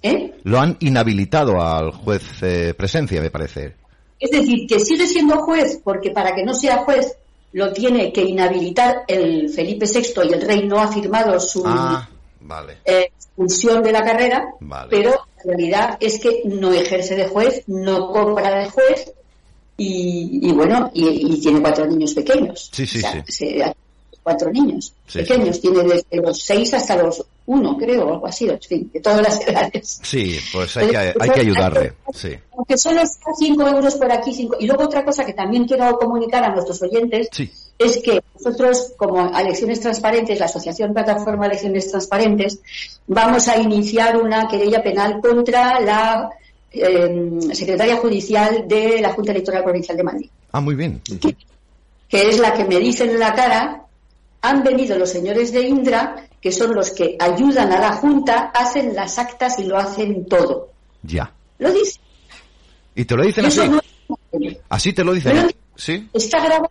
¿eh? 0.02 0.34
Lo 0.44 0.60
han 0.60 0.78
inhabilitado 0.82 1.62
al 1.62 1.92
juez 1.92 2.24
eh, 2.42 2.74
Presencia, 2.78 3.22
me 3.22 3.32
parece. 3.32 3.76
Es 4.20 4.32
decir, 4.32 4.68
que 4.68 4.80
sigue 4.80 5.08
siendo 5.08 5.38
juez 5.44 5.80
porque 5.84 6.12
para 6.12 6.34
que 6.36 6.44
no 6.44 6.54
sea 6.54 6.78
juez 6.84 7.18
lo 7.54 7.72
tiene 7.72 8.12
que 8.12 8.22
inhabilitar 8.24 9.04
el 9.08 9.50
Felipe 9.50 9.86
VI 9.86 10.28
y 10.30 10.34
el 10.34 10.42
rey 10.42 10.68
no 10.68 10.80
ha 10.80 10.92
firmado 10.92 11.40
su 11.40 11.64
Ah, 11.66 12.08
vale. 12.42 12.78
eh, 12.86 13.10
expulsión 13.16 13.82
de 13.84 13.92
la 13.92 14.04
carrera, 14.04 14.46
Vale. 14.60 14.88
pero 14.90 15.12
la 15.12 15.44
realidad 15.44 15.98
es 16.00 16.20
que 16.20 16.42
no 16.46 16.72
ejerce 16.74 17.16
de 17.16 17.28
juez, 17.28 17.64
no 17.68 18.12
cobra 18.12 18.60
de 18.60 18.70
juez 18.70 19.12
y, 19.78 20.40
y 20.50 20.52
bueno, 20.52 20.92
y, 20.94 21.34
y 21.36 21.42
tiene 21.42 21.62
cuatro 21.62 21.86
niños 21.88 22.14
pequeños. 22.14 22.70
Sí, 22.72 22.86
sí, 22.86 23.02
sí. 23.02 23.22
se- 23.28 23.76
cuatro 24.24 24.52
niños 24.52 24.94
Sí, 25.06 25.20
pequeños, 25.20 25.60
tiene 25.60 25.84
desde 25.84 26.18
los 26.18 26.42
seis 26.42 26.74
hasta 26.74 26.96
los 26.96 27.24
uno, 27.46 27.78
creo, 27.78 28.08
o 28.08 28.14
algo 28.14 28.28
así, 28.28 28.48
en 28.48 28.60
fin, 28.62 28.90
de 28.94 29.02
todas 29.02 29.22
las 29.22 29.46
edades. 29.46 30.00
Sí, 30.02 30.38
pues 30.54 30.78
hay 30.78 30.88
que, 30.88 30.98
hay 30.98 31.30
que 31.30 31.42
ayudarle, 31.42 31.94
sí. 32.14 32.30
Aunque 32.56 32.78
solo 32.78 33.02
sea 33.06 33.34
5 33.38 33.68
euros 33.68 33.96
por 33.96 34.12
aquí, 34.12 34.34
cinco. 34.34 34.56
Y 34.60 34.66
luego 34.66 34.84
otra 34.84 35.04
cosa 35.04 35.26
que 35.26 35.34
también 35.34 35.66
quiero 35.66 35.98
comunicar 35.98 36.44
a 36.44 36.54
nuestros 36.54 36.82
oyentes 36.82 37.28
es 37.78 37.98
que 37.98 38.22
nosotros, 38.36 38.94
como 38.96 39.38
Elecciones 39.38 39.82
Transparentes, 39.82 40.40
la 40.40 40.46
Asociación 40.46 40.94
Plataforma 40.94 41.48
Elecciones 41.48 41.90
Transparentes, 41.90 42.60
vamos 43.08 43.48
a 43.50 43.58
iniciar 43.58 44.16
una 44.16 44.48
querella 44.48 44.82
penal 44.82 45.20
contra 45.20 45.82
la 45.82 46.30
eh, 46.72 47.30
secretaria 47.52 47.98
judicial 47.98 48.66
de 48.68 49.02
la 49.02 49.12
Junta 49.14 49.32
Electoral 49.32 49.64
Provincial 49.64 49.98
de 49.98 50.04
Madrid. 50.04 50.30
Ah, 50.54 50.62
muy 50.62 50.76
bien. 50.76 51.02
Que, 51.20 51.36
que 52.08 52.30
es 52.30 52.40
la 52.40 52.54
que 52.54 52.64
me 52.64 52.80
dice 52.80 53.04
en 53.04 53.20
la 53.20 53.34
cara, 53.34 53.83
han 54.44 54.62
venido 54.62 54.98
los 54.98 55.10
señores 55.10 55.52
de 55.54 55.62
Indra 55.62 56.28
que 56.40 56.52
son 56.52 56.76
los 56.76 56.92
que 56.92 57.16
ayudan 57.18 57.72
a 57.72 57.80
la 57.80 57.94
Junta, 57.94 58.52
hacen 58.54 58.94
las 58.94 59.18
actas 59.18 59.58
y 59.60 59.64
lo 59.64 59.78
hacen 59.78 60.26
todo. 60.26 60.68
Ya. 61.02 61.32
Lo 61.58 61.72
dice. 61.72 62.00
¿Y 62.94 63.06
te 63.06 63.16
lo 63.16 63.24
dicen 63.24 63.46
así? 63.46 63.62
así 64.68 64.92
te 64.92 65.04
lo 65.06 65.14
dicen. 65.14 65.50
¿Sí? 65.76 66.10
Está 66.14 66.44
grabado 66.44 66.70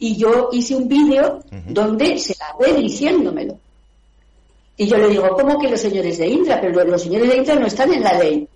y 0.00 0.16
yo 0.16 0.48
hice 0.50 0.74
un 0.74 0.88
vídeo 0.88 1.44
donde 1.68 2.18
se 2.18 2.34
la 2.40 2.56
ve 2.58 2.74
diciéndomelo. 2.80 3.56
Y 4.76 4.88
yo 4.88 4.96
le 4.96 5.08
digo, 5.08 5.28
¿cómo 5.30 5.58
que 5.60 5.70
los 5.70 5.80
señores 5.80 6.18
de 6.18 6.26
Indra? 6.26 6.60
Pero 6.60 6.84
los 6.84 7.00
señores 7.00 7.28
de 7.28 7.36
Indra 7.36 7.54
no 7.54 7.66
están 7.66 7.92
en 7.94 8.02
la 8.02 8.18
ley. 8.18 8.48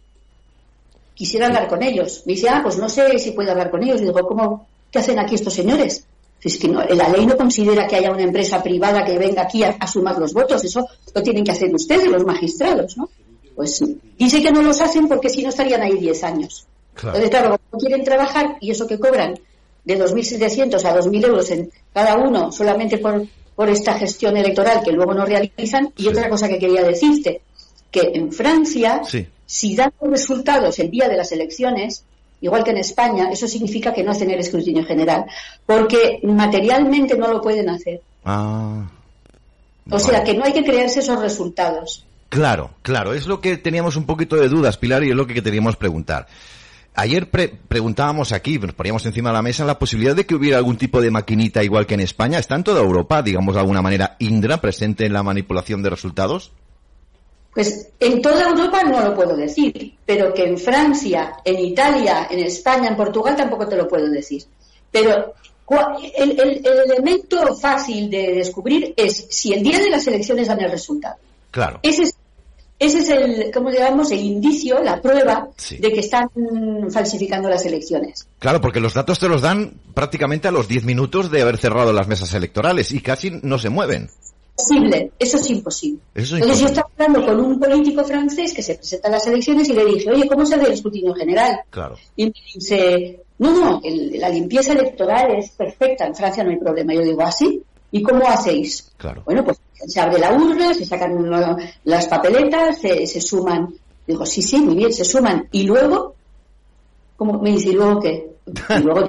Quisiera 1.14 1.46
hablar 1.46 1.68
con 1.68 1.80
ellos. 1.80 2.24
Me 2.26 2.32
dice, 2.32 2.48
ah, 2.48 2.60
pues 2.60 2.76
no 2.76 2.88
sé 2.88 3.16
si 3.20 3.30
puedo 3.30 3.52
hablar 3.52 3.70
con 3.70 3.84
ellos. 3.84 4.00
Y 4.00 4.06
digo, 4.06 4.26
¿cómo? 4.26 4.66
¿Qué 4.90 4.98
hacen 4.98 5.20
aquí 5.20 5.36
estos 5.36 5.54
señores? 5.54 6.04
Es 6.42 6.58
que 6.58 6.68
no, 6.68 6.82
la 6.82 7.08
ley 7.08 7.26
no 7.26 7.36
considera 7.36 7.86
que 7.86 7.96
haya 7.96 8.10
una 8.10 8.22
empresa 8.22 8.62
privada 8.62 9.04
que 9.04 9.18
venga 9.18 9.42
aquí 9.42 9.62
a, 9.62 9.86
sumar 9.86 10.18
los 10.18 10.32
votos, 10.32 10.64
eso 10.64 10.86
lo 11.14 11.22
tienen 11.22 11.44
que 11.44 11.50
hacer 11.50 11.74
ustedes, 11.74 12.06
los 12.06 12.24
magistrados, 12.24 12.96
¿no? 12.96 13.10
Pues 13.54 13.82
dice 14.18 14.42
que 14.42 14.50
no 14.50 14.62
los 14.62 14.80
hacen 14.80 15.06
porque 15.06 15.28
si 15.28 15.42
no 15.42 15.50
estarían 15.50 15.82
ahí 15.82 15.98
10 15.98 16.24
años. 16.24 16.66
Claro. 16.94 17.18
Entonces, 17.18 17.30
claro, 17.30 17.60
no 17.72 17.78
quieren 17.78 18.04
trabajar 18.04 18.56
y 18.60 18.70
eso 18.70 18.86
que 18.86 18.98
cobran 18.98 19.38
de 19.84 19.98
2.700 19.98 20.82
a 20.84 20.98
2.000 20.98 21.26
euros 21.26 21.50
en 21.50 21.70
cada 21.92 22.16
uno 22.16 22.52
solamente 22.52 22.98
por, 22.98 23.26
por 23.54 23.68
esta 23.68 23.94
gestión 23.98 24.36
electoral 24.36 24.82
que 24.82 24.92
luego 24.92 25.12
no 25.12 25.26
realizan. 25.26 25.92
Y 25.96 26.08
otra 26.08 26.30
cosa 26.30 26.48
que 26.48 26.58
quería 26.58 26.82
decirte, 26.82 27.42
que 27.90 28.12
en 28.14 28.32
Francia, 28.32 29.02
si 29.44 29.76
dan 29.76 29.92
los 30.00 30.10
resultados 30.10 30.78
el 30.78 30.90
día 30.90 31.08
de 31.08 31.16
las 31.16 31.32
elecciones, 31.32 32.04
igual 32.40 32.64
que 32.64 32.70
en 32.70 32.78
España, 32.78 33.30
eso 33.30 33.46
significa 33.46 33.92
que 33.92 34.02
no 34.02 34.12
hacen 34.12 34.30
el 34.30 34.40
escrutinio 34.40 34.84
general, 34.84 35.26
porque 35.66 36.20
materialmente 36.22 37.16
no 37.16 37.28
lo 37.28 37.40
pueden 37.40 37.68
hacer. 37.68 38.00
Ah, 38.24 38.88
o 39.90 39.98
sea, 39.98 40.22
que 40.22 40.34
no 40.34 40.44
hay 40.44 40.52
que 40.52 40.64
creerse 40.64 41.00
esos 41.00 41.20
resultados. 41.20 42.04
Claro, 42.28 42.70
claro, 42.82 43.12
es 43.12 43.26
lo 43.26 43.40
que 43.40 43.56
teníamos 43.56 43.96
un 43.96 44.04
poquito 44.04 44.36
de 44.36 44.48
dudas, 44.48 44.76
Pilar, 44.76 45.02
y 45.02 45.10
es 45.10 45.16
lo 45.16 45.26
que 45.26 45.42
queríamos 45.42 45.76
preguntar. 45.76 46.28
Ayer 46.94 47.28
preguntábamos 47.30 48.32
aquí, 48.32 48.58
nos 48.58 48.72
poníamos 48.72 49.06
encima 49.06 49.30
de 49.30 49.34
la 49.34 49.42
mesa 49.42 49.64
la 49.64 49.78
posibilidad 49.78 50.14
de 50.14 50.26
que 50.26 50.34
hubiera 50.34 50.58
algún 50.58 50.76
tipo 50.76 51.00
de 51.00 51.10
maquinita 51.10 51.62
igual 51.62 51.86
que 51.86 51.94
en 51.94 52.00
España. 52.00 52.38
¿Está 52.38 52.56
en 52.56 52.64
toda 52.64 52.80
Europa, 52.80 53.22
digamos 53.22 53.54
de 53.54 53.60
alguna 53.60 53.80
manera, 53.80 54.16
Indra 54.18 54.60
presente 54.60 55.06
en 55.06 55.12
la 55.12 55.22
manipulación 55.22 55.82
de 55.82 55.90
resultados? 55.90 56.52
Pues 57.52 57.88
en 57.98 58.22
toda 58.22 58.48
Europa 58.48 58.84
no 58.84 59.00
lo 59.00 59.14
puedo 59.14 59.36
decir, 59.36 59.96
pero 60.06 60.32
que 60.32 60.44
en 60.44 60.56
Francia, 60.56 61.34
en 61.44 61.58
Italia, 61.58 62.28
en 62.30 62.40
España, 62.40 62.88
en 62.88 62.96
Portugal 62.96 63.36
tampoco 63.36 63.66
te 63.66 63.76
lo 63.76 63.88
puedo 63.88 64.08
decir. 64.08 64.44
Pero 64.90 65.34
el, 66.16 66.62
elemento 66.64 67.54
fácil 67.56 68.10
de 68.10 68.34
descubrir 68.34 68.94
es 68.96 69.26
si 69.30 69.52
el 69.52 69.62
día 69.62 69.78
de 69.78 69.90
las 69.90 70.06
elecciones 70.06 70.48
dan 70.48 70.60
el 70.60 70.70
resultado. 70.70 71.16
Claro. 71.50 71.80
Ese 71.82 72.02
es, 72.04 72.14
ese 72.78 72.98
es 72.98 73.08
el, 73.10 73.50
como 73.52 73.70
digamos, 73.70 74.10
el 74.10 74.20
indicio, 74.20 74.82
la 74.82 75.00
prueba 75.00 75.48
de 75.78 75.92
que 75.92 76.00
están 76.00 76.28
falsificando 76.90 77.48
las 77.48 77.64
elecciones. 77.66 78.26
Claro, 78.38 78.60
porque 78.60 78.80
los 78.80 78.94
datos 78.94 79.18
te 79.18 79.28
los 79.28 79.42
dan 79.42 79.74
prácticamente 79.94 80.48
a 80.48 80.52
los 80.52 80.66
10 80.66 80.84
minutos 80.84 81.30
de 81.30 81.42
haber 81.42 81.58
cerrado 81.58 81.92
las 81.92 82.08
mesas 82.08 82.32
electorales 82.34 82.92
y 82.92 83.00
casi 83.00 83.30
no 83.42 83.58
se 83.58 83.70
mueven 83.70 84.08
imposible, 84.68 85.12
eso 85.18 85.36
es 85.36 85.50
imposible. 85.50 86.00
Entonces 86.14 86.60
yo 86.60 86.66
estaba 86.66 86.88
hablando 86.98 87.26
con 87.26 87.40
un 87.40 87.58
político 87.58 88.04
francés 88.04 88.52
que 88.52 88.62
se 88.62 88.74
presenta 88.74 89.08
a 89.08 89.12
las 89.12 89.26
elecciones 89.26 89.68
y 89.68 89.72
le 89.72 89.84
dije, 89.84 90.10
oye, 90.10 90.26
¿cómo 90.28 90.44
se 90.44 90.56
hace 90.56 90.66
el 90.66 90.72
escrutinio 90.72 91.14
general? 91.14 91.60
Claro. 91.70 91.96
Y 92.16 92.26
me 92.26 92.34
dice, 92.54 93.22
no, 93.38 93.52
no, 93.52 93.80
la 93.82 94.28
limpieza 94.28 94.72
electoral 94.72 95.36
es 95.36 95.50
perfecta, 95.50 96.06
en 96.06 96.14
Francia 96.14 96.44
no 96.44 96.50
hay 96.50 96.58
problema. 96.58 96.92
Yo 96.94 97.02
digo, 97.02 97.22
¿así? 97.22 97.62
¿Ah, 97.62 97.66
¿Y 97.92 98.02
cómo 98.02 98.28
hacéis? 98.28 98.92
Claro. 98.96 99.22
Bueno, 99.24 99.44
pues 99.44 99.58
se 99.72 100.00
abre 100.00 100.18
la 100.18 100.32
urna, 100.32 100.74
se 100.74 100.84
sacan 100.84 101.16
las 101.84 102.06
papeletas, 102.06 102.78
se, 102.80 103.20
suman. 103.20 103.74
Digo, 104.06 104.26
sí, 104.26 104.42
sí, 104.42 104.58
muy 104.58 104.76
bien, 104.76 104.92
se 104.92 105.04
suman. 105.04 105.48
Y 105.52 105.64
luego, 105.64 106.14
¿cómo 107.16 107.40
me 107.40 107.50
dice, 107.50 107.70
¿y 107.70 107.72
luego 107.72 108.00
qué? 108.00 108.30
Y 108.46 108.82
luego 108.82 109.08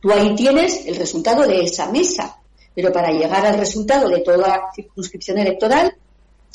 tú 0.00 0.10
ahí 0.12 0.34
tienes 0.34 0.86
el 0.86 0.96
resultado 0.96 1.46
de 1.46 1.62
esa 1.62 1.90
mesa. 1.90 2.35
Pero 2.76 2.92
para 2.92 3.10
llegar 3.10 3.46
al 3.46 3.58
resultado 3.58 4.06
de 4.10 4.20
toda 4.20 4.70
circunscripción 4.74 5.38
electoral, 5.38 5.96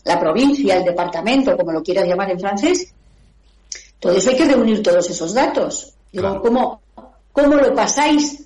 la 0.04 0.20
provincia, 0.20 0.78
el 0.78 0.84
departamento, 0.86 1.58
como 1.58 1.72
lo 1.72 1.82
quieras 1.82 2.08
llamar 2.08 2.30
en 2.30 2.40
francés, 2.40 2.94
todo 4.00 4.14
eso 4.14 4.30
hay 4.30 4.38
que 4.38 4.46
reunir 4.46 4.84
todos 4.84 5.10
esos 5.10 5.34
datos. 5.34 5.94
Digo, 6.12 6.40
¿cómo, 6.40 6.80
¿cómo, 7.32 7.56
lo 7.56 7.74
pasáis 7.74 8.44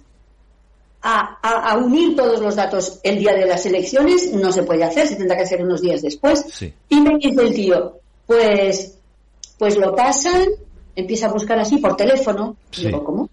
a, 1.01 1.77
unir 1.77 2.15
todos 2.15 2.39
los 2.39 2.55
datos 2.55 2.99
el 3.03 3.19
día 3.19 3.33
de 3.33 3.45
las 3.45 3.65
elecciones? 3.65 4.31
No 4.31 4.53
se 4.53 4.63
puede 4.63 4.85
hacer, 4.85 5.07
se 5.07 5.17
tendrá 5.17 5.35
que 5.35 5.43
hacer 5.43 5.61
unos 5.61 5.81
días 5.81 6.01
después. 6.01 6.45
Y 6.87 7.01
me 7.01 7.17
dice 7.17 7.41
el 7.41 7.53
tío, 7.53 7.99
pues, 8.25 8.97
pues 9.57 9.75
lo 9.75 9.93
pasan, 9.93 10.45
empieza 10.95 11.27
a 11.27 11.33
buscar 11.33 11.59
así 11.59 11.75
por 11.77 11.97
teléfono. 11.97 12.55
Digo, 12.73 13.03
¿cómo? 13.03 13.29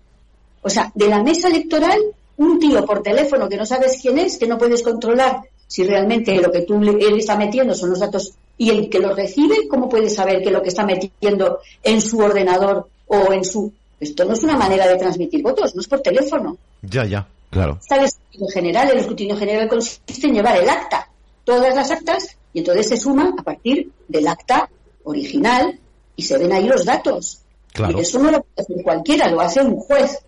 O 0.62 0.69
sea, 0.69 0.90
de 0.97 1.09
la 1.09 1.23
mesa 1.23 1.47
electoral 1.47 2.01
un 2.36 2.59
tío 2.59 2.84
por 2.84 3.02
teléfono 3.02 3.48
que 3.48 3.56
no 3.56 3.66
sabes 3.66 3.98
quién 4.00 4.18
es, 4.18 4.38
que 4.38 4.46
no 4.46 4.59
puedes 4.59 4.82
controlar 4.82 5.42
si 5.72 5.84
realmente 5.84 6.36
lo 6.36 6.52
que 6.52 6.62
tú 6.62 6.82
él 6.82 7.16
está 7.16 7.34
metiendo 7.34 7.74
son 7.74 7.88
los 7.88 8.00
datos 8.00 8.34
y 8.59 8.68
el 8.68 8.90
que 8.90 8.98
los 8.98 9.16
recibe, 9.16 9.66
¿cómo 9.68 9.88
puedes 9.88 10.14
saber 10.14 10.42
que 10.42 10.50
lo 10.50 10.60
que 10.60 10.68
está 10.68 10.84
metiendo 10.84 11.60
en 11.82 11.98
su 12.02 12.18
ordenador 12.18 12.88
o 13.06 13.32
en 13.32 13.42
su... 13.42 13.72
Esto 13.98 14.26
no 14.26 14.34
es 14.34 14.42
una 14.42 14.59
manera 14.59 14.86
de 14.86 14.96
transmitir 14.96 15.42
votos, 15.42 15.74
no 15.74 15.80
es 15.80 15.88
por 15.88 16.00
teléfono. 16.00 16.59
Ya, 16.82 17.06
ya, 17.06 17.26
claro. 17.48 17.78
Está 17.80 17.96
el 17.96 18.04
escrutinio 18.04 18.48
general, 18.48 18.90
el 18.90 18.98
escrutinio 18.98 19.36
general 19.36 19.68
consiste 19.68 20.26
en 20.26 20.34
llevar 20.34 20.59
el 20.59 20.68
acta, 20.68 21.09
todas 21.42 21.74
las 21.74 21.90
actas, 21.90 22.36
y 22.52 22.59
entonces 22.59 22.88
se 22.88 22.98
suma 22.98 23.34
a 23.38 23.42
partir 23.42 23.90
del 24.09 24.28
acta 24.28 24.68
original 25.04 25.78
y 26.14 26.22
se 26.22 26.36
ven 26.36 26.52
ahí 26.52 26.66
los 26.66 26.84
datos. 26.84 27.40
Claro. 27.72 27.96
Y 27.96 28.02
eso 28.02 28.18
no 28.18 28.30
lo 28.30 28.42
puede 28.42 28.62
hacer 28.62 28.84
cualquiera, 28.84 29.30
lo 29.30 29.40
hace 29.40 29.62
un 29.62 29.76
juez 29.76 30.18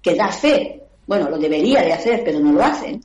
que 0.00 0.14
da 0.14 0.32
fe 0.32 0.87
bueno, 1.08 1.30
lo 1.30 1.38
debería 1.38 1.82
de 1.82 1.94
hacer, 1.94 2.22
pero 2.22 2.38
no 2.38 2.52
lo 2.52 2.62
hacen. 2.62 3.02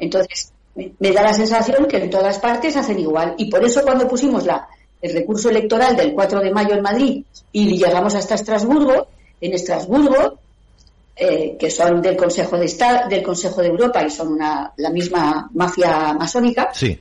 Entonces, 0.00 0.52
me, 0.74 1.12
da 1.12 1.22
la 1.22 1.34
sensación 1.34 1.86
que 1.86 1.98
en 1.98 2.08
todas 2.08 2.38
partes 2.38 2.76
hacen 2.76 2.98
igual. 2.98 3.34
Y 3.36 3.50
por 3.50 3.62
eso 3.62 3.82
cuando 3.82 4.08
pusimos 4.08 4.46
la, 4.46 4.66
el 5.02 5.12
recurso 5.12 5.50
electoral 5.50 5.94
del 5.94 6.14
4 6.14 6.40
de 6.40 6.50
mayo 6.50 6.74
en 6.74 6.82
Madrid 6.82 7.24
y 7.52 7.76
llegamos 7.76 8.14
hasta 8.14 8.36
Estrasburgo, 8.36 9.06
en 9.38 9.52
Estrasburgo, 9.52 10.38
eh, 11.14 11.56
que 11.60 11.70
son 11.70 12.00
del 12.00 12.16
Consejo 12.16 12.56
de 12.56 12.64
Estado, 12.64 13.06
del 13.10 13.22
Consejo 13.22 13.60
de 13.60 13.68
Europa 13.68 14.02
y 14.02 14.10
son 14.10 14.28
una, 14.28 14.72
la 14.78 14.88
misma 14.88 15.50
mafia 15.52 16.14
masónica, 16.14 16.70
sí. 16.72 16.98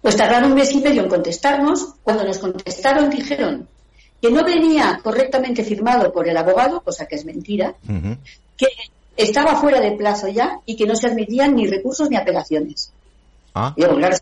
pues 0.00 0.16
tardaron 0.16 0.52
un 0.52 0.58
mes 0.58 0.72
y 0.72 0.80
medio 0.80 1.02
en 1.02 1.08
contestarnos. 1.08 1.94
Cuando 2.04 2.22
nos 2.22 2.38
contestaron 2.38 3.10
dijeron 3.10 3.66
que 4.22 4.30
no 4.30 4.44
venía 4.44 5.00
correctamente 5.02 5.64
firmado 5.64 6.12
por 6.12 6.28
el 6.28 6.36
abogado, 6.36 6.82
cosa 6.82 7.06
que 7.06 7.16
es 7.16 7.24
mentira, 7.24 7.74
que 8.56 8.66
estaba 9.22 9.56
fuera 9.56 9.80
de 9.80 9.92
plazo 9.92 10.28
ya 10.28 10.60
y 10.66 10.76
que 10.76 10.86
no 10.86 10.94
se 10.94 11.06
admitían 11.06 11.54
ni 11.54 11.66
recursos 11.66 12.08
ni 12.10 12.16
apelaciones. 12.16 12.92
Ah. 13.54 13.72
Digo, 13.76 13.96
claro, 13.96 14.16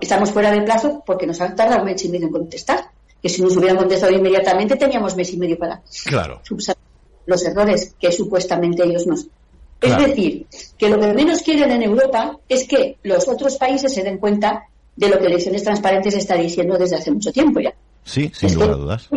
estamos 0.00 0.30
fuera 0.30 0.50
de 0.50 0.62
plazo 0.62 1.02
porque 1.06 1.26
nos 1.26 1.40
han 1.40 1.56
tardado 1.56 1.80
un 1.80 1.86
mes 1.86 2.04
y 2.04 2.08
medio 2.08 2.26
en 2.26 2.32
contestar. 2.32 2.90
Que 3.22 3.28
si 3.30 3.40
nos 3.40 3.56
hubieran 3.56 3.78
contestado 3.78 4.12
inmediatamente 4.12 4.76
teníamos 4.76 5.16
mes 5.16 5.32
y 5.32 5.38
medio 5.38 5.58
para 5.58 5.80
claro. 6.04 6.40
subsanar 6.42 6.82
los 7.26 7.42
errores 7.44 7.94
que 7.98 8.12
supuestamente 8.12 8.84
ellos 8.84 9.06
nos. 9.06 9.26
Es 9.80 9.98
decir, 9.98 10.46
que 10.78 10.88
lo 10.88 10.98
que 10.98 11.12
menos 11.12 11.42
quieren 11.42 11.70
en 11.70 11.82
Europa 11.82 12.38
es 12.48 12.66
que 12.66 12.98
los 13.02 13.28
otros 13.28 13.56
países 13.56 13.92
se 13.92 14.02
den 14.02 14.18
cuenta 14.18 14.66
de 14.96 15.08
lo 15.08 15.18
que 15.18 15.26
Elecciones 15.26 15.64
Transparentes 15.64 16.14
está 16.14 16.36
diciendo 16.36 16.78
desde 16.78 16.96
hace 16.96 17.10
mucho 17.10 17.32
tiempo 17.32 17.60
ya. 17.60 17.74
Sí, 18.04 18.30
sin 18.34 18.54
lugar 18.54 18.70
a 18.70 18.74
dudas. 18.74 19.08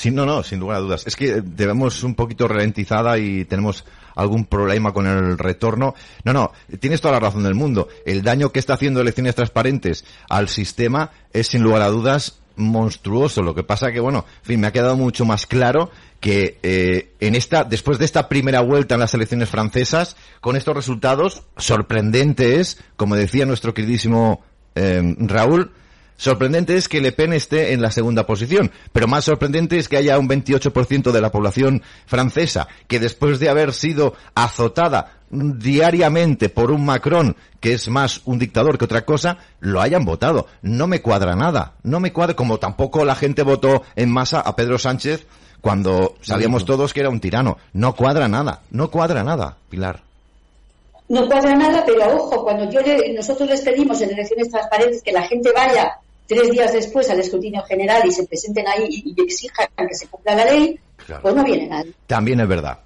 Sí, 0.00 0.10
no, 0.10 0.24
no, 0.24 0.42
sin 0.42 0.60
lugar 0.60 0.78
a 0.78 0.80
dudas. 0.80 1.06
Es 1.06 1.14
que 1.14 1.42
debemos 1.42 2.02
un 2.04 2.14
poquito 2.14 2.48
ralentizada 2.48 3.18
y 3.18 3.44
tenemos 3.44 3.84
algún 4.14 4.46
problema 4.46 4.94
con 4.94 5.06
el 5.06 5.36
retorno. 5.36 5.94
No, 6.24 6.32
no, 6.32 6.52
tienes 6.78 7.02
toda 7.02 7.12
la 7.12 7.20
razón 7.20 7.42
del 7.42 7.54
mundo. 7.54 7.86
El 8.06 8.22
daño 8.22 8.50
que 8.50 8.60
está 8.60 8.72
haciendo 8.72 9.02
elecciones 9.02 9.34
transparentes 9.34 10.06
al 10.30 10.48
sistema 10.48 11.10
es 11.34 11.48
sin 11.48 11.62
lugar 11.62 11.82
a 11.82 11.88
dudas 11.88 12.38
monstruoso. 12.56 13.42
Lo 13.42 13.54
que 13.54 13.62
pasa 13.62 13.92
que, 13.92 14.00
bueno, 14.00 14.24
en 14.38 14.46
fin, 14.46 14.60
me 14.60 14.68
ha 14.68 14.72
quedado 14.72 14.96
mucho 14.96 15.26
más 15.26 15.44
claro 15.44 15.90
que 16.18 16.58
eh, 16.62 17.12
en 17.20 17.34
esta, 17.34 17.64
después 17.64 17.98
de 17.98 18.06
esta 18.06 18.26
primera 18.26 18.62
vuelta 18.62 18.94
en 18.94 19.00
las 19.00 19.12
elecciones 19.12 19.50
francesas, 19.50 20.16
con 20.40 20.56
estos 20.56 20.74
resultados 20.74 21.42
sorprendentes, 21.58 22.82
como 22.96 23.16
decía 23.16 23.44
nuestro 23.44 23.74
queridísimo 23.74 24.40
eh, 24.76 25.14
Raúl, 25.18 25.72
sorprendente 26.20 26.76
es 26.76 26.88
que 26.88 27.00
Le 27.00 27.12
Pen 27.12 27.32
esté 27.32 27.72
en 27.72 27.80
la 27.80 27.90
segunda 27.90 28.26
posición, 28.26 28.70
pero 28.92 29.08
más 29.08 29.24
sorprendente 29.24 29.78
es 29.78 29.88
que 29.88 29.96
haya 29.96 30.18
un 30.18 30.28
28% 30.28 31.12
de 31.12 31.20
la 31.20 31.32
población 31.32 31.82
francesa 32.06 32.68
que 32.86 33.00
después 33.00 33.40
de 33.40 33.48
haber 33.48 33.72
sido 33.72 34.14
azotada 34.34 35.20
diariamente 35.30 36.48
por 36.48 36.70
un 36.70 36.84
Macron 36.84 37.36
que 37.60 37.72
es 37.72 37.88
más 37.88 38.22
un 38.24 38.38
dictador 38.38 38.78
que 38.78 38.84
otra 38.84 39.04
cosa, 39.04 39.38
lo 39.60 39.80
hayan 39.80 40.04
votado. 40.04 40.46
No 40.62 40.86
me 40.86 41.02
cuadra 41.02 41.36
nada. 41.36 41.74
No 41.82 42.00
me 42.00 42.12
cuadra, 42.12 42.34
como 42.34 42.58
tampoco 42.58 43.04
la 43.04 43.14
gente 43.14 43.42
votó 43.42 43.82
en 43.96 44.10
masa 44.10 44.40
a 44.40 44.56
Pedro 44.56 44.78
Sánchez 44.78 45.26
cuando 45.60 46.16
sabíamos 46.22 46.64
todos 46.64 46.92
que 46.92 47.00
era 47.00 47.10
un 47.10 47.20
tirano. 47.20 47.58
No 47.72 47.94
cuadra 47.94 48.28
nada. 48.28 48.62
No 48.70 48.90
cuadra 48.90 49.22
nada, 49.22 49.56
Pilar. 49.68 50.00
No 51.08 51.26
cuadra 51.26 51.54
nada, 51.54 51.82
pero 51.84 52.16
ojo, 52.16 52.44
cuando 52.44 52.70
yo 52.70 52.80
nosotros 53.14 53.48
les 53.48 53.60
pedimos 53.62 54.00
en 54.00 54.10
elecciones 54.10 54.48
transparentes 54.50 55.02
que 55.02 55.12
la 55.12 55.22
gente 55.22 55.50
vaya 55.52 55.98
tres 56.30 56.48
días 56.48 56.72
después 56.72 57.10
al 57.10 57.18
escrutinio 57.18 57.60
general 57.64 58.02
y 58.06 58.12
se 58.12 58.24
presenten 58.24 58.66
ahí 58.68 58.86
y, 58.88 59.20
exijan 59.20 59.66
que 59.76 59.94
se 59.94 60.06
cumpla 60.06 60.36
la 60.36 60.44
ley, 60.44 60.78
pues 61.20 61.34
no 61.34 61.42
viene 61.42 61.66
nadie. 61.66 61.92
También 62.06 62.38
es 62.38 62.46
verdad. 62.46 62.78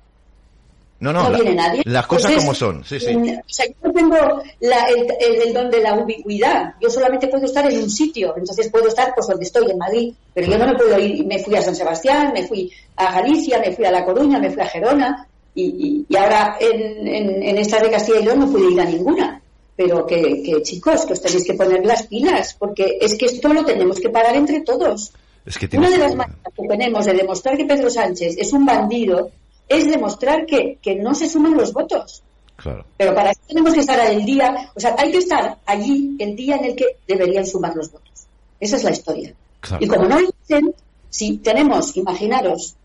No, 1.01 1.13
no, 1.13 1.31
viene 1.31 1.55
nadie. 1.55 1.83
las 1.85 2.07
cosas 2.07 2.33
como 2.37 2.55
son, 2.55 2.83
sí, 2.85 2.99
sí. 2.99 3.15
Mm, 3.15 3.41
o 3.41 3.43
sea, 3.47 3.67
yo 3.67 3.75
no 3.83 3.93
tengo 3.93 4.17
el, 4.61 5.53
don 5.53 5.71
de 5.71 5.83
la 5.83 5.95
ubicuidad. 5.95 6.75
Yo 6.81 6.89
solamente 6.89 7.29
puedo 7.29 7.45
estar 7.45 7.71
en 7.71 7.83
un 7.83 7.91
sitio, 7.91 8.35
entonces 8.35 8.71
puedo 8.71 8.89
estar 8.89 9.13
pues 9.15 9.27
donde 9.27 9.45
estoy, 9.45 9.71
en 9.71 9.77
Madrid, 9.77 10.15
pero 10.33 10.47
yo 10.47 10.57
no 10.57 10.67
me 10.67 10.75
puedo 10.75 10.99
ir. 10.99 11.27
Me 11.27 11.41
fui 11.41 11.55
a 11.57 11.61
San 11.61 11.77
Sebastián, 11.77 12.33
me 12.33 12.47
fui 12.47 12.73
a 12.97 13.13
Galicia, 13.13 13.59
me 13.59 13.73
fui 13.73 13.85
a 13.85 13.91
La 13.91 14.07
Coruña, 14.07 14.39
me 14.39 14.51
fui 14.51 14.63
a 14.63 14.67
Gerona, 14.67 15.29
y, 15.55 16.07
ahora 16.17 16.57
en, 16.59 17.07
en, 17.07 17.59
esta 17.59 17.79
de 17.81 17.91
Castilla 17.91 18.21
y 18.21 18.25
León 18.25 18.41
no 18.41 18.51
pude 18.51 18.73
ir 18.73 18.81
a 18.81 18.85
ninguna. 18.87 19.43
Pero 19.77 20.07
que, 20.07 20.43
que, 20.43 20.63
chicos, 20.63 21.05
que 21.05 21.15
os 21.15 21.21
tenéis 21.21 21.45
que 21.45 21.55
poner 21.55 21.85
las 21.85 22.07
pilas, 22.07 22.55
porque 22.59 22.99
es 23.01 23.17
que 23.19 23.27
esto 23.27 23.53
lo 23.53 23.65
tenemos 23.65 23.99
que 23.99 24.09
pagar 24.09 24.37
entre 24.37 24.61
todos. 24.61 25.13
Es 25.45 25.59
que 25.59 25.69
Una 25.77 25.91
de 25.91 25.99
las 25.99 26.15
maneras 26.15 26.53
que 26.57 26.69
tenemos 26.69 27.05
de 27.05 27.13
demostrar 27.13 27.57
que 27.57 27.65
Pedro 27.65 27.91
Sánchez 27.91 28.37
es 28.39 28.53
un 28.53 28.65
bandido 28.65 29.31
es 29.69 29.87
demostrar 29.87 30.47
que, 30.47 30.79
que 30.81 30.95
no 30.95 31.15
se 31.15 31.29
suman 31.29 31.55
los 31.55 31.73
votos. 31.73 32.23
Claro. 32.57 32.85
Pero 32.97 33.15
para 33.15 33.33
eso 33.33 33.41
tenemos 33.49 33.75
que 33.75 33.81
estar 33.81 33.99
el 34.11 34.25
día, 34.25 34.71
o 34.75 34.81
sea, 34.81 34.95
hay 34.97 35.11
que 35.11 35.19
estar 35.19 35.59
allí 35.67 36.17
el 36.19 36.37
día 36.37 36.57
en 36.57 36.65
el 36.67 36.77
que 36.77 36.87
deberían 37.07 37.47
sumar 37.47 37.75
los 37.75 37.91
votos. 37.91 38.27
Esa 38.61 38.77
es 38.77 38.85
la 38.85 38.93
historia. 38.93 39.35
Y 39.81 39.89
como 39.89 40.05
no 40.05 40.21
lo 40.21 40.27
dicen, 40.27 40.75
si 41.11 41.39
tenemos, 41.39 41.97
imaginaros, 41.97 42.77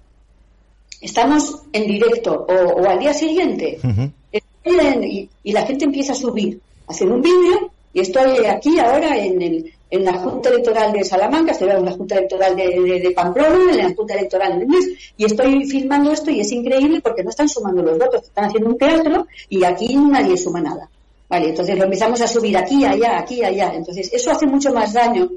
estamos 1.02 1.62
en 1.72 1.88
directo 1.88 2.46
o, 2.50 2.86
al 2.86 3.00
día 3.00 3.14
siguiente 3.14 3.80
y, 4.32 5.30
y, 5.44 5.52
la 5.52 5.66
gente 5.66 5.86
empieza 5.86 6.14
a 6.14 6.16
subir, 6.16 6.60
hacer 6.90 7.10
un 7.10 7.22
vídeo 7.22 7.72
y 7.94 8.02
estoy 8.02 8.46
aquí 8.46 8.78
ahora 8.80 9.18
en 9.18 9.42
el, 9.42 9.74
en 9.90 10.06
la 10.06 10.14
Junta 10.14 10.50
Electoral 10.50 10.92
de 10.92 11.04
Salamanca, 11.04 11.52
estoy 11.52 11.70
en 11.70 11.86
la 11.86 11.92
Junta 11.92 12.16
Electoral 12.16 12.56
de, 12.56 13.14
Pamplona, 13.16 13.72
en 13.72 13.78
la 13.78 13.96
Junta 13.96 14.14
Electoral 14.16 14.60
de 14.60 14.66
Luis, 14.66 15.14
y 15.18 15.26
estoy 15.26 15.66
filmando 15.66 16.12
esto 16.12 16.30
y 16.30 16.40
es 16.42 16.52
increíble 16.52 17.02
porque 17.02 17.24
no 17.24 17.30
están 17.30 17.50
sumando 17.50 17.82
los 17.82 17.98
votos, 17.98 18.24
están 18.24 18.46
haciendo 18.46 18.70
un 18.70 18.78
teatro 18.78 19.28
y 19.50 19.64
aquí 19.64 19.96
nadie 19.96 20.38
suma 20.38 20.62
nada. 20.62 20.90
Vale, 21.28 21.50
entonces 21.50 21.78
lo 21.78 21.84
empezamos 21.84 22.22
a 22.22 22.28
subir 22.28 22.58
aquí, 22.58 22.84
allá, 22.84 23.20
aquí, 23.20 23.44
allá. 23.44 23.72
Entonces 23.76 24.10
eso 24.12 24.32
hace 24.32 24.48
mucho 24.48 24.74
más 24.74 24.94
daño 24.94 25.30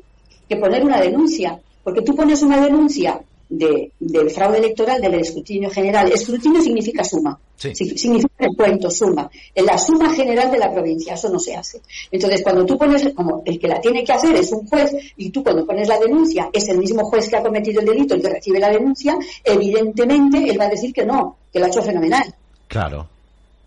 que 0.49 0.57
poner 0.57 0.83
una 0.85 1.01
denuncia, 1.01 1.59
porque 1.85 2.01
tú 2.01 2.15
pones 2.15 2.43
una 2.43 2.63
denuncia 2.63 3.21
de, 3.53 3.93
del 4.01 4.31
fraude 4.31 4.59
electoral 4.59 5.01
del 5.01 5.15
escrutinio 5.15 5.71
general. 5.71 6.11
Escrutinio 6.11 6.63
significa 6.63 7.05
suma, 7.05 7.39
significa 7.57 8.47
el 8.47 8.57
cuento, 8.57 8.91
suma. 8.91 9.31
En 9.55 9.67
la 9.67 9.77
suma 9.77 10.13
general 10.15 10.51
de 10.51 10.59
la 10.59 10.73
provincia, 10.73 11.15
eso 11.15 11.29
no 11.29 11.39
se 11.39 11.55
hace. 11.55 11.83
Entonces, 12.11 12.43
cuando 12.43 12.65
tú 12.65 12.79
pones, 12.79 13.13
como 13.15 13.43
el 13.45 13.59
que 13.59 13.69
la 13.69 13.81
tiene 13.81 14.03
que 14.05 14.13
hacer 14.13 14.35
es 14.37 14.51
un 14.53 14.67
juez, 14.67 14.91
y 15.19 15.29
tú 15.31 15.43
cuando 15.43 15.67
pones 15.67 15.87
la 15.87 15.99
denuncia 15.99 16.49
es 16.53 16.67
el 16.69 16.79
mismo 16.79 17.05
juez 17.05 17.29
que 17.29 17.37
ha 17.37 17.43
cometido 17.43 17.81
el 17.81 17.87
delito 17.87 18.15
el 18.15 18.23
que 18.23 18.31
recibe 18.31 18.59
la 18.59 18.71
denuncia, 18.71 19.17
evidentemente 19.45 20.51
él 20.51 20.59
va 20.59 20.65
a 20.65 20.71
decir 20.71 20.93
que 20.93 21.05
no, 21.05 21.37
que 21.53 21.59
lo 21.59 21.67
ha 21.67 21.69
hecho 21.69 21.83
fenomenal. 21.83 22.35
Claro, 22.69 23.07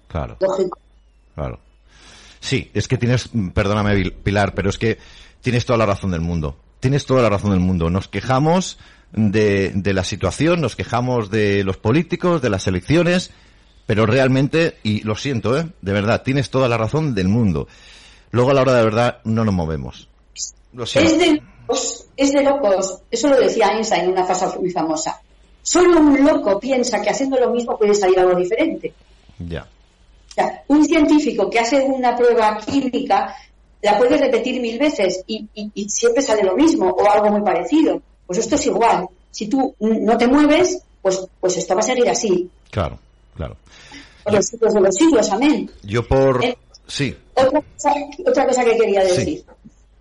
claro. 0.08 0.38
Claro. 1.36 1.60
Sí, 2.40 2.72
es 2.74 2.88
que 2.88 2.98
tienes, 2.98 3.30
perdóname 3.54 4.12
Pilar, 4.24 4.56
pero 4.56 4.70
es 4.70 4.80
que 4.80 4.98
tienes 5.42 5.66
toda 5.66 5.78
la 5.78 5.86
razón 5.86 6.12
del 6.12 6.22
mundo. 6.22 6.58
Tienes 6.80 7.06
toda 7.06 7.22
la 7.22 7.30
razón 7.30 7.52
del 7.52 7.60
mundo. 7.60 7.90
Nos 7.90 8.08
quejamos 8.08 8.78
de, 9.14 9.72
de 9.74 9.94
la 9.94 10.04
situación, 10.04 10.62
nos 10.62 10.76
quejamos 10.76 11.30
de 11.30 11.64
los 11.64 11.78
políticos, 11.78 12.42
de 12.42 12.50
las 12.50 12.68
elecciones, 12.68 13.32
pero 13.86 14.06
realmente, 14.06 14.78
y 14.84 15.02
lo 15.02 15.16
siento, 15.16 15.58
¿eh? 15.58 15.68
de 15.82 15.94
verdad, 15.94 16.24
tienes 16.24 16.50
toda 16.50 16.68
la 16.68 16.78
razón 16.78 17.14
del 17.14 17.28
mundo. 17.28 17.68
Luego 18.32 18.52
a 18.52 18.54
la 18.54 18.62
hora 18.62 18.74
de 18.74 18.84
verdad 18.84 19.20
no 19.24 19.46
nos 19.46 19.54
movemos. 19.54 20.10
es 20.78 21.18
de 21.18 21.42
locos, 21.42 22.08
es 22.18 22.34
de 22.34 22.44
locos. 22.44 23.00
Eso 23.12 23.30
lo 23.30 23.40
decía 23.40 23.70
Einstein 23.70 24.06
en 24.06 24.12
una 24.12 24.26
frase 24.26 24.58
muy 24.60 24.72
famosa. 24.72 25.22
Solo 25.62 26.00
un 26.00 26.26
loco 26.26 26.60
piensa 26.60 27.02
que 27.02 27.10
haciendo 27.10 27.40
lo 27.40 27.52
mismo 27.52 27.78
puede 27.78 27.94
salir 27.94 28.20
algo 28.20 28.36
diferente. 28.36 28.94
Ya. 29.40 29.64
O 29.64 30.34
sea, 30.34 30.64
un 30.68 30.86
científico 30.86 31.50
que 31.50 31.60
hace 31.60 31.80
una 31.82 32.16
prueba 32.16 32.58
química 32.58 33.36
la 33.82 33.98
puede 33.98 34.18
repetir 34.18 34.60
mil 34.60 34.80
veces 34.80 35.24
y, 35.28 35.48
y 35.54 35.90
siempre 35.90 36.22
sale 36.22 36.44
lo 36.44 36.56
mismo 36.56 36.90
o 36.90 37.10
algo 37.10 37.30
muy 37.30 37.42
parecido. 37.42 38.02
Pues 38.26 38.40
esto 38.40 38.56
es 38.56 38.66
igual. 38.66 39.08
Si 39.32 39.48
tú 39.48 39.76
no 39.80 40.18
te 40.18 40.28
mueves, 40.28 40.80
pues, 41.02 41.28
pues 41.40 41.58
esto 41.58 41.76
va 41.76 41.82
a 41.82 41.84
seguir 41.84 42.10
así. 42.10 42.50
Claro, 42.72 42.98
claro. 43.36 43.58
Por 44.24 44.34
los 44.34 44.46
siglos 44.46 44.74
de 44.74 44.82
los 44.82 44.96
siglos, 44.96 45.30
amén. 45.32 45.70
Yo 45.84 46.08
por... 46.08 46.44
Eh, 46.44 46.58
sí. 46.88 47.16
Otra 47.36 47.62
cosa, 47.62 47.94
otra 48.26 48.48
cosa 48.48 48.64
que 48.64 48.78
quería 48.78 49.04
decir. 49.04 49.44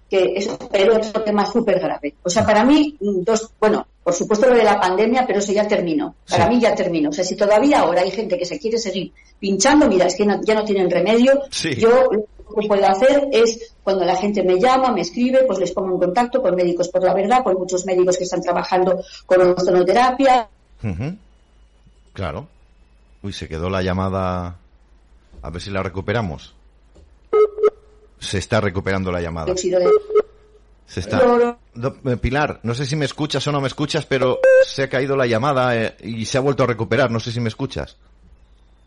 que 0.08 0.34
es 0.36 0.48
pero 0.70 0.96
otro 0.96 1.22
tema 1.22 1.44
súper 1.44 1.78
grave. 1.80 2.14
O 2.22 2.30
sea, 2.30 2.46
para 2.46 2.64
mí, 2.64 2.96
dos, 3.00 3.50
bueno, 3.60 3.86
por 4.02 4.14
supuesto 4.14 4.48
lo 4.48 4.56
de 4.56 4.64
la 4.64 4.80
pandemia, 4.80 5.24
pero 5.26 5.40
eso 5.40 5.52
ya 5.52 5.66
terminó. 5.66 6.14
Para 6.28 6.48
mí 6.48 6.60
ya 6.60 6.74
terminó. 6.74 7.10
O 7.10 7.12
sea, 7.12 7.24
si 7.24 7.36
todavía 7.36 7.80
ahora 7.80 8.02
hay 8.02 8.10
gente 8.10 8.38
que 8.38 8.44
se 8.44 8.58
quiere 8.58 8.78
seguir 8.78 9.12
pinchando, 9.38 9.88
mira, 9.88 10.06
es 10.06 10.14
que 10.14 10.26
ya 10.44 10.54
no 10.54 10.64
tienen 10.64 10.90
remedio. 10.90 11.42
Yo 11.76 12.08
lo 12.10 12.26
que 12.44 12.68
puedo 12.68 12.86
hacer 12.86 13.28
es, 13.32 13.74
cuando 13.82 14.04
la 14.04 14.16
gente 14.16 14.42
me 14.42 14.58
llama, 14.58 14.92
me 14.92 15.00
escribe, 15.00 15.44
pues 15.46 15.58
les 15.58 15.72
pongo 15.72 15.94
en 15.94 15.98
contacto 15.98 16.42
con 16.42 16.54
médicos 16.54 16.88
por 16.88 17.02
la 17.02 17.14
verdad, 17.14 17.42
con 17.42 17.54
muchos 17.54 17.84
médicos 17.86 18.16
que 18.16 18.24
están 18.24 18.42
trabajando 18.42 19.00
con 19.26 19.40
ozonoterapia. 19.40 20.48
Claro. 22.12 22.48
Uy, 23.22 23.32
se 23.32 23.48
quedó 23.48 23.70
la 23.70 23.82
llamada. 23.82 24.56
A 25.42 25.50
ver 25.50 25.60
si 25.60 25.70
la 25.70 25.82
recuperamos. 25.82 26.54
Se 28.18 28.38
está 28.38 28.60
recuperando 28.60 29.10
la 29.10 29.20
llamada. 29.20 29.54
Se 30.86 31.00
está. 31.00 31.22
Eh, 32.04 32.16
Pilar, 32.18 32.60
no 32.62 32.74
sé 32.74 32.86
si 32.86 32.96
me 32.96 33.04
escuchas 33.04 33.46
o 33.46 33.52
no 33.52 33.60
me 33.60 33.68
escuchas, 33.68 34.06
pero 34.06 34.40
se 34.64 34.84
ha 34.84 34.88
caído 34.88 35.16
la 35.16 35.26
llamada 35.26 35.76
eh, 35.76 35.96
y 36.02 36.24
se 36.26 36.38
ha 36.38 36.40
vuelto 36.40 36.64
a 36.64 36.66
recuperar. 36.66 37.10
No 37.10 37.20
sé 37.20 37.32
si 37.32 37.40
me 37.40 37.48
escuchas. 37.48 37.96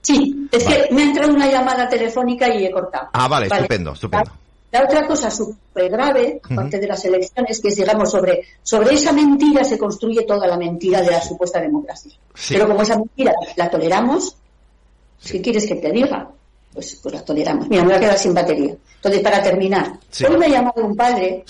Sí, 0.01 0.47
es 0.51 0.63
que 0.63 0.87
me 0.91 1.01
ha 1.01 1.05
entrado 1.05 1.33
una 1.33 1.49
llamada 1.51 1.89
telefónica 1.89 2.53
y 2.53 2.65
he 2.65 2.71
cortado. 2.71 3.09
Ah, 3.13 3.27
vale, 3.27 3.47
estupendo, 3.47 3.93
estupendo. 3.93 4.31
La, 4.71 4.83
otra 4.83 5.07
cosa 5.07 5.31
súper 5.31 5.89
grave, 5.89 6.39
aparte 6.43 6.79
de 6.79 6.87
las 6.87 7.03
elecciones, 7.05 7.59
que 7.59 7.69
es, 7.69 7.75
digamos, 7.75 8.11
sobre, 8.11 8.43
sobre 8.61 8.93
esa 8.93 9.11
mentira 9.11 9.63
se 9.63 9.77
construye 9.77 10.23
toda 10.23 10.45
la 10.47 10.57
mentira 10.57 11.01
de 11.01 11.11
la 11.11 11.21
supuesta 11.21 11.59
democracia. 11.59 12.11
Pero 12.49 12.67
como 12.67 12.81
esa 12.81 12.97
mentira 12.97 13.33
la 13.55 13.69
toleramos, 13.69 14.35
¿qué 15.29 15.41
quieres 15.41 15.65
que 15.65 15.75
te 15.75 15.91
diga? 15.91 16.29
Pues, 16.73 16.99
pues 17.01 17.15
la 17.15 17.25
toleramos. 17.25 17.67
Mira, 17.67 17.83
me 17.83 17.89
voy 17.89 17.97
a 17.97 17.99
quedar 17.99 18.19
sin 18.19 18.33
batería. 18.33 18.75
Entonces, 18.95 19.21
para 19.21 19.41
terminar, 19.41 19.93
hoy 20.29 20.37
me 20.37 20.45
ha 20.45 20.49
llamado 20.49 20.85
un 20.85 20.95
padre 20.95 21.43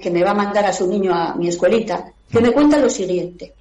que 0.00 0.10
me 0.10 0.22
va 0.22 0.30
a 0.30 0.34
mandar 0.34 0.66
a 0.66 0.72
su 0.72 0.86
niño 0.86 1.14
a 1.14 1.34
mi 1.34 1.48
escuelita, 1.48 2.12
que 2.30 2.40
me 2.40 2.52
cuenta 2.52 2.78
lo 2.78 2.88
siguiente. 2.88 3.52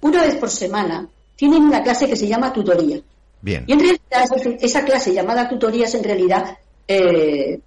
Una 0.00 0.22
vez 0.22 0.36
por 0.36 0.50
semana 0.50 1.08
tienen 1.36 1.62
una 1.62 1.82
clase 1.82 2.08
que 2.08 2.16
se 2.16 2.28
llama 2.28 2.52
tutoría. 2.52 3.00
Y 3.44 3.72
en 3.72 3.80
realidad 3.80 4.58
esa 4.60 4.84
clase 4.84 5.12
llamada 5.12 5.48
tutorías 5.48 5.94
en 5.94 6.04
realidad 6.04 6.56
eh, 6.86 7.58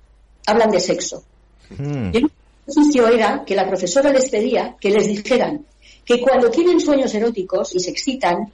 hablan 0.46 0.72
de 0.72 0.80
sexo. 0.80 1.24
Hmm. 1.70 2.12
Y 2.14 2.18
el 2.18 2.32
ejercicio 2.66 3.08
era 3.08 3.44
que 3.46 3.56
la 3.56 3.68
profesora 3.68 4.12
les 4.12 4.30
pedía 4.30 4.76
que 4.80 4.90
les 4.90 5.08
dijeran 5.08 5.66
que 6.06 6.22
cuando 6.22 6.50
tienen 6.50 6.80
sueños 6.80 7.14
eróticos 7.14 7.76
y 7.76 7.80
se 7.80 7.92
excitan, 7.92 8.54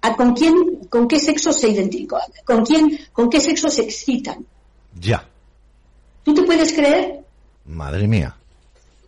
¿a 0.00 0.16
con 0.16 0.34
quién, 0.34 0.86
con 0.88 1.06
qué 1.06 1.20
sexo 1.20 1.52
se 1.52 1.68
identifican? 1.68 2.22
¿Con 2.44 2.64
quién, 2.64 2.98
con 3.12 3.28
qué 3.28 3.40
sexo 3.40 3.68
se 3.68 3.82
excitan? 3.82 4.44
Ya. 4.98 5.24
¿Tú 6.24 6.34
te 6.34 6.42
puedes 6.42 6.72
creer? 6.72 7.20
Madre 7.66 8.08
mía. 8.08 8.34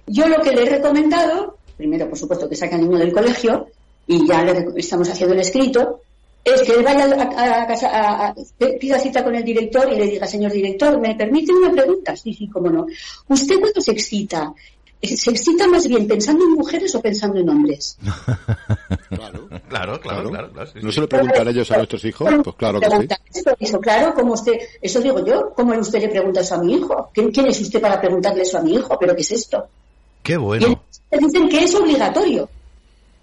Yo 0.06 0.28
lo 0.28 0.40
que 0.42 0.52
le 0.52 0.64
he 0.64 0.70
recomendado, 0.70 1.56
primero 1.76 2.09
por 2.09 2.18
supuesto 2.18 2.48
que 2.48 2.56
saque 2.56 2.74
al 2.74 2.82
niño 2.82 2.98
del 2.98 3.12
colegio, 3.12 3.68
y 4.06 4.26
ya 4.26 4.42
le 4.44 4.66
estamos 4.76 5.08
haciendo 5.08 5.34
el 5.34 5.40
escrito, 5.40 6.00
es 6.44 6.62
que 6.62 6.72
él 6.72 6.82
vaya 6.82 7.04
a, 7.04 7.66
casa, 7.66 8.26
a, 8.26 8.34
pida 8.80 8.98
cita 8.98 9.22
con 9.22 9.34
el 9.34 9.44
director 9.44 9.90
y 9.92 9.96
le 9.96 10.06
diga, 10.06 10.26
señor 10.26 10.52
director, 10.52 10.98
¿me 11.00 11.14
permite 11.14 11.52
una 11.52 11.70
pregunta? 11.70 12.16
Sí, 12.16 12.34
sí, 12.34 12.48
cómo 12.48 12.68
no. 12.68 12.86
¿Usted 13.28 13.60
cuando 13.60 13.80
se 13.80 13.92
excita 13.92 14.52
se 15.02 15.30
excita 15.30 15.66
más 15.66 15.88
bien 15.88 16.06
pensando 16.06 16.44
en 16.44 16.52
mujeres 16.52 16.94
o 16.94 17.00
pensando 17.00 17.40
en 17.40 17.48
hombres. 17.48 17.98
Claro, 19.08 19.48
Claro, 19.68 20.00
claro, 20.00 20.30
claro. 20.30 20.52
claro, 20.52 20.70
sí, 20.72 20.78
¿No 20.80 20.92
se 20.92 21.00
lo 21.00 21.08
preguntan 21.08 21.48
ellos 21.48 21.70
a 21.70 21.76
nuestros 21.78 22.04
hijos? 22.04 22.32
Pues 22.44 22.56
claro 22.56 22.80
que 22.80 22.88
sí. 22.88 23.42
Eso, 23.58 23.80
claro, 23.80 24.14
como 24.14 24.34
usted, 24.34 24.52
eso 24.80 25.00
digo 25.00 25.24
yo, 25.24 25.52
¿cómo 25.56 25.74
usted 25.74 26.00
le 26.00 26.08
pregunta 26.08 26.40
eso 26.40 26.54
a 26.54 26.58
mi 26.58 26.74
hijo? 26.74 27.10
¿Quién, 27.12 27.30
quién 27.32 27.46
es 27.46 27.60
usted 27.60 27.80
para 27.80 28.00
preguntarle 28.00 28.42
eso 28.42 28.58
a 28.58 28.62
mi 28.62 28.74
hijo? 28.74 28.96
¿Pero 28.98 29.14
qué 29.14 29.22
es 29.22 29.32
esto? 29.32 29.66
Qué 30.22 30.34
Y 30.34 30.36
bueno. 30.36 30.66
entonces 31.10 31.32
dicen 31.32 31.48
que 31.48 31.64
es 31.64 31.74
obligatorio, 31.74 32.48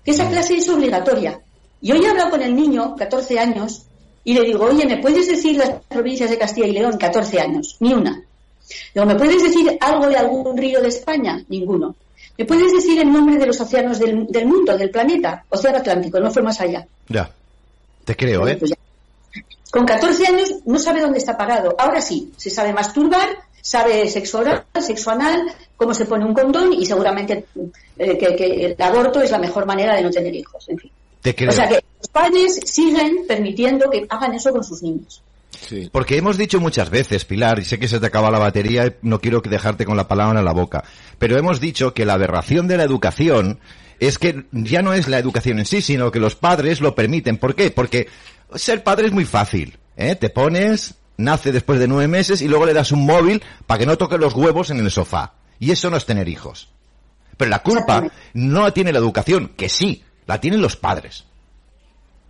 que 0.04 0.12
esa 0.12 0.30
clase 0.30 0.58
es 0.58 0.70
obligatoria. 0.70 1.40
Y 1.82 1.92
hoy 1.92 2.04
he 2.04 2.10
hablado 2.10 2.32
con 2.32 2.42
el 2.42 2.56
niño, 2.56 2.96
14 2.96 3.40
años, 3.40 3.84
y 4.24 4.34
le 4.34 4.42
digo, 4.44 4.66
oye, 4.66 4.86
¿me 4.86 4.98
puedes 4.98 5.28
decir 5.28 5.58
las 5.58 5.70
provincias 5.88 6.30
de 6.30 6.38
Castilla 6.38 6.68
y 6.68 6.74
León? 6.74 6.98
14 6.98 7.40
años, 7.40 7.78
ni 7.80 7.94
una. 7.94 8.22
Digo, 8.94 9.06
¿me 9.06 9.16
puedes 9.16 9.42
decir 9.42 9.78
algo 9.80 10.08
de 10.08 10.18
algún 10.18 10.58
río 10.58 10.82
de 10.82 10.90
España? 10.90 11.44
Ninguno. 11.48 11.96
¿Me 12.38 12.46
puedes 12.46 12.72
decir 12.72 13.00
el 13.00 13.12
nombre 13.12 13.38
de 13.38 13.48
los 13.48 13.60
océanos 13.60 14.00
del, 14.00 14.28
del 14.28 14.46
mundo, 14.46 14.78
del 14.78 14.92
planeta? 14.92 15.44
Océano 15.50 15.80
Atlántico, 15.80 16.20
no 16.20 16.32
fue 16.32 16.42
más 16.42 16.60
allá. 16.62 16.86
Ya. 17.08 17.30
Te 18.06 18.16
creo, 18.16 18.48
¿eh? 18.48 18.56
Pues 18.56 18.72
ya. 18.72 18.78
Con 19.72 19.86
14 19.86 20.28
años 20.28 20.54
no 20.66 20.80
sabe 20.80 21.02
dónde 21.02 21.20
está 21.20 21.38
parado. 21.38 21.76
Ahora 21.78 22.02
sí, 22.02 22.32
se 22.38 22.50
sabe 22.50 22.74
masturbar, 22.74 23.28
sabe 23.62 24.08
sexo 24.10 24.40
oral, 24.40 24.66
sexo 24.82 25.12
anal, 25.12 25.42
cómo 25.76 25.94
se 25.94 26.06
pone 26.06 26.26
un 26.26 26.34
condón 26.34 26.74
y 26.74 26.86
seguramente 26.86 27.46
eh, 27.98 28.18
que, 28.18 28.36
que 28.36 28.66
el 28.66 28.82
aborto 28.82 29.22
es 29.22 29.32
la 29.32 29.40
mejor 29.40 29.66
manera 29.66 29.96
de 29.96 30.04
no 30.04 30.10
tener 30.10 30.34
hijos. 30.34 30.68
En 30.70 30.78
fin. 30.78 30.92
Te 31.22 31.36
creo. 31.36 31.50
O 31.50 31.54
sea 31.54 31.68
que 31.68 31.84
los 31.98 32.08
padres 32.08 32.60
siguen 32.66 33.26
permitiendo 33.28 33.90
que 33.90 34.06
hagan 34.10 34.34
eso 34.34 34.52
con 34.52 34.64
sus 34.64 34.82
niños. 34.82 35.22
Sí. 35.68 35.90
Porque 35.92 36.18
hemos 36.18 36.38
dicho 36.38 36.60
muchas 36.60 36.90
veces, 36.90 37.26
Pilar, 37.26 37.60
y 37.60 37.66
sé 37.66 37.80
que 37.80 37.88
se 37.88 38.00
te 38.00 38.06
acaba 38.06 38.32
la 38.32 38.40
batería 38.40 38.88
y 38.88 38.94
no 39.02 39.20
quiero 39.20 39.42
que 39.42 39.50
dejarte 39.50 39.86
con 39.86 39.98
la 39.98 40.08
palabra 40.08 40.40
en 40.40 40.46
la 40.46 40.54
boca, 40.54 40.84
pero 41.18 41.38
hemos 41.38 41.60
dicho 41.60 41.94
que 41.94 42.06
la 42.06 42.14
aberración 42.14 42.68
de 42.68 42.78
la 42.78 42.84
educación 42.84 43.60
es 44.00 44.18
que 44.18 44.46
ya 44.52 44.82
no 44.82 44.94
es 44.94 45.08
la 45.08 45.20
educación 45.20 45.60
en 45.60 45.66
sí, 45.66 45.82
sino 45.82 46.12
que 46.12 46.20
los 46.20 46.36
padres 46.36 46.82
lo 46.82 46.96
permiten. 46.96 47.38
¿Por 47.38 47.56
qué? 47.56 47.72
Porque 47.72 48.08
ser 48.56 48.84
padre 48.84 49.08
es 49.08 49.12
muy 49.12 49.26
fácil. 49.26 49.78
¿eh? 49.98 50.16
Te 50.16 50.30
pones, 50.30 50.96
nace 51.20 51.52
después 51.52 51.80
de 51.80 51.88
nueve 51.88 52.08
meses 52.08 52.42
y 52.42 52.48
luego 52.48 52.66
le 52.66 52.74
das 52.74 52.92
un 52.92 53.06
móvil 53.06 53.42
para 53.68 53.78
que 53.80 53.86
no 53.86 53.98
toque 53.98 54.18
los 54.18 54.34
huevos 54.34 54.70
en 54.72 54.80
el 54.80 54.90
sofá. 54.92 55.34
Y 55.60 55.72
eso 55.72 55.90
no 55.90 55.98
es 55.98 56.06
tener 56.06 56.28
hijos. 56.30 56.70
Pero 57.38 57.50
la 57.52 57.60
culpa 57.60 58.10
no 58.34 58.64
la 58.64 58.72
tiene 58.72 58.92
la 58.92 59.00
educación, 59.00 59.52
que 59.56 59.70
sí, 59.70 60.04
la 60.26 60.40
tienen 60.42 60.62
los 60.62 60.76
padres. 60.76 61.26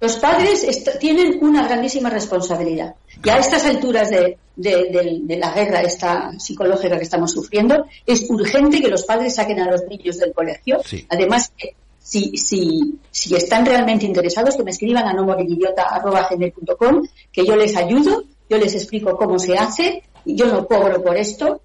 Los 0.02 0.16
padres 0.18 0.66
tienen 1.00 1.40
una 1.42 1.68
grandísima 1.68 2.10
responsabilidad. 2.10 2.96
Y 3.24 3.30
a 3.30 3.38
estas 3.38 3.66
alturas 3.66 4.10
de, 4.10 4.38
de- 4.56 4.86
de- 4.92 5.20
de 5.24 5.38
la 5.38 5.52
guerra 5.54 5.82
esta 5.82 6.32
psicológica 6.40 6.96
que 6.98 7.04
estamos 7.04 7.32
sufriendo, 7.32 7.86
es 8.06 8.26
urgente 8.30 8.80
que 8.82 8.88
los 8.88 9.04
padres 9.04 9.36
saquen 9.36 9.60
a 9.60 9.70
los 9.70 9.82
niños 9.90 10.18
del 10.18 10.32
colegio. 10.34 10.80
Sí. 10.86 11.06
Además, 11.10 11.52
que 11.58 11.76
si, 12.02 12.38
si, 12.38 12.98
si 13.12 13.36
están 13.36 13.66
realmente 13.66 14.06
interesados, 14.06 14.56
que 14.56 14.64
me 14.64 14.72
escriban 14.72 15.06
a 15.06 15.14
nomoridiota.com, 15.14 17.04
que 17.32 17.46
yo 17.46 17.56
les 17.56 17.76
ayudo, 17.76 18.24
yo 18.50 18.58
les 18.58 18.74
explico 18.74 19.16
cómo 19.16 19.40
se 19.40 19.58
hace, 19.58 20.04
yo 20.26 20.48
no 20.48 20.68
cobro 20.68 21.02
por 21.04 21.16
esto, 21.16 21.62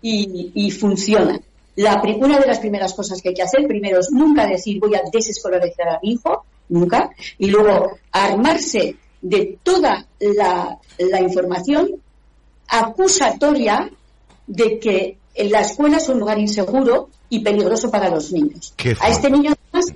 y, 0.00 0.50
y 0.54 0.70
funciona. 0.70 1.40
La, 1.76 2.02
una 2.18 2.38
de 2.38 2.46
las 2.46 2.58
primeras 2.58 2.92
cosas 2.92 3.22
que 3.22 3.30
hay 3.30 3.34
que 3.34 3.42
hacer, 3.42 3.66
primero 3.66 4.00
es 4.00 4.10
nunca 4.10 4.46
decir 4.46 4.78
voy 4.80 4.94
a 4.94 5.02
desescolarizar 5.10 5.88
a 5.88 6.00
mi 6.02 6.12
hijo, 6.12 6.44
nunca, 6.68 7.10
y 7.38 7.48
luego 7.48 7.98
armarse 8.10 8.96
de 9.22 9.58
toda 9.62 10.06
la, 10.20 10.78
la 10.98 11.20
información 11.20 11.90
acusatoria 12.68 13.90
de 14.46 14.78
que 14.78 15.16
la 15.36 15.60
escuela 15.60 15.98
es 15.98 16.08
un 16.08 16.18
lugar 16.18 16.38
inseguro 16.38 17.08
y 17.28 17.40
peligroso 17.40 17.90
para 17.90 18.10
los 18.10 18.32
niños. 18.32 18.74
A 19.00 19.08
este 19.08 19.30
niño 19.30 19.52
además, 19.72 19.94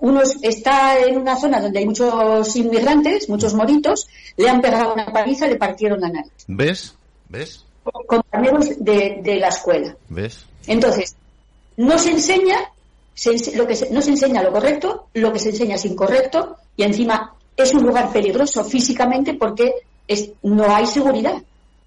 uno 0.00 0.20
está 0.42 0.98
en 1.00 1.18
una 1.18 1.36
zona 1.38 1.60
donde 1.60 1.78
hay 1.78 1.86
muchos 1.86 2.54
inmigrantes, 2.56 3.28
muchos 3.28 3.54
moritos, 3.54 4.08
le 4.36 4.48
han 4.48 4.60
pegado 4.60 4.94
una 4.94 5.06
paliza, 5.12 5.46
le 5.46 5.56
partieron 5.56 6.00
la 6.00 6.08
nariz. 6.08 6.32
¿Ves? 6.46 6.94
¿Ves? 7.28 7.64
Compañeros 8.06 8.70
de, 8.78 9.20
de 9.22 9.36
la 9.36 9.48
escuela. 9.48 9.96
¿Ves? 10.08 10.44
Entonces, 10.66 11.16
no 11.76 11.98
se 11.98 12.10
enseña, 12.10 12.58
se 13.14 13.30
ense- 13.32 13.54
lo 13.54 13.66
que 13.66 13.76
se- 13.76 13.90
no 13.90 14.02
se 14.02 14.10
enseña 14.10 14.42
lo 14.42 14.52
correcto, 14.52 15.08
lo 15.14 15.32
que 15.32 15.38
se 15.38 15.50
enseña 15.50 15.76
es 15.76 15.84
incorrecto 15.84 16.56
y 16.76 16.82
encima 16.82 17.34
es 17.56 17.72
un 17.74 17.84
lugar 17.84 18.12
peligroso 18.12 18.64
físicamente 18.64 19.34
porque 19.34 19.72
es- 20.06 20.30
no 20.42 20.74
hay 20.74 20.86
seguridad. 20.86 21.42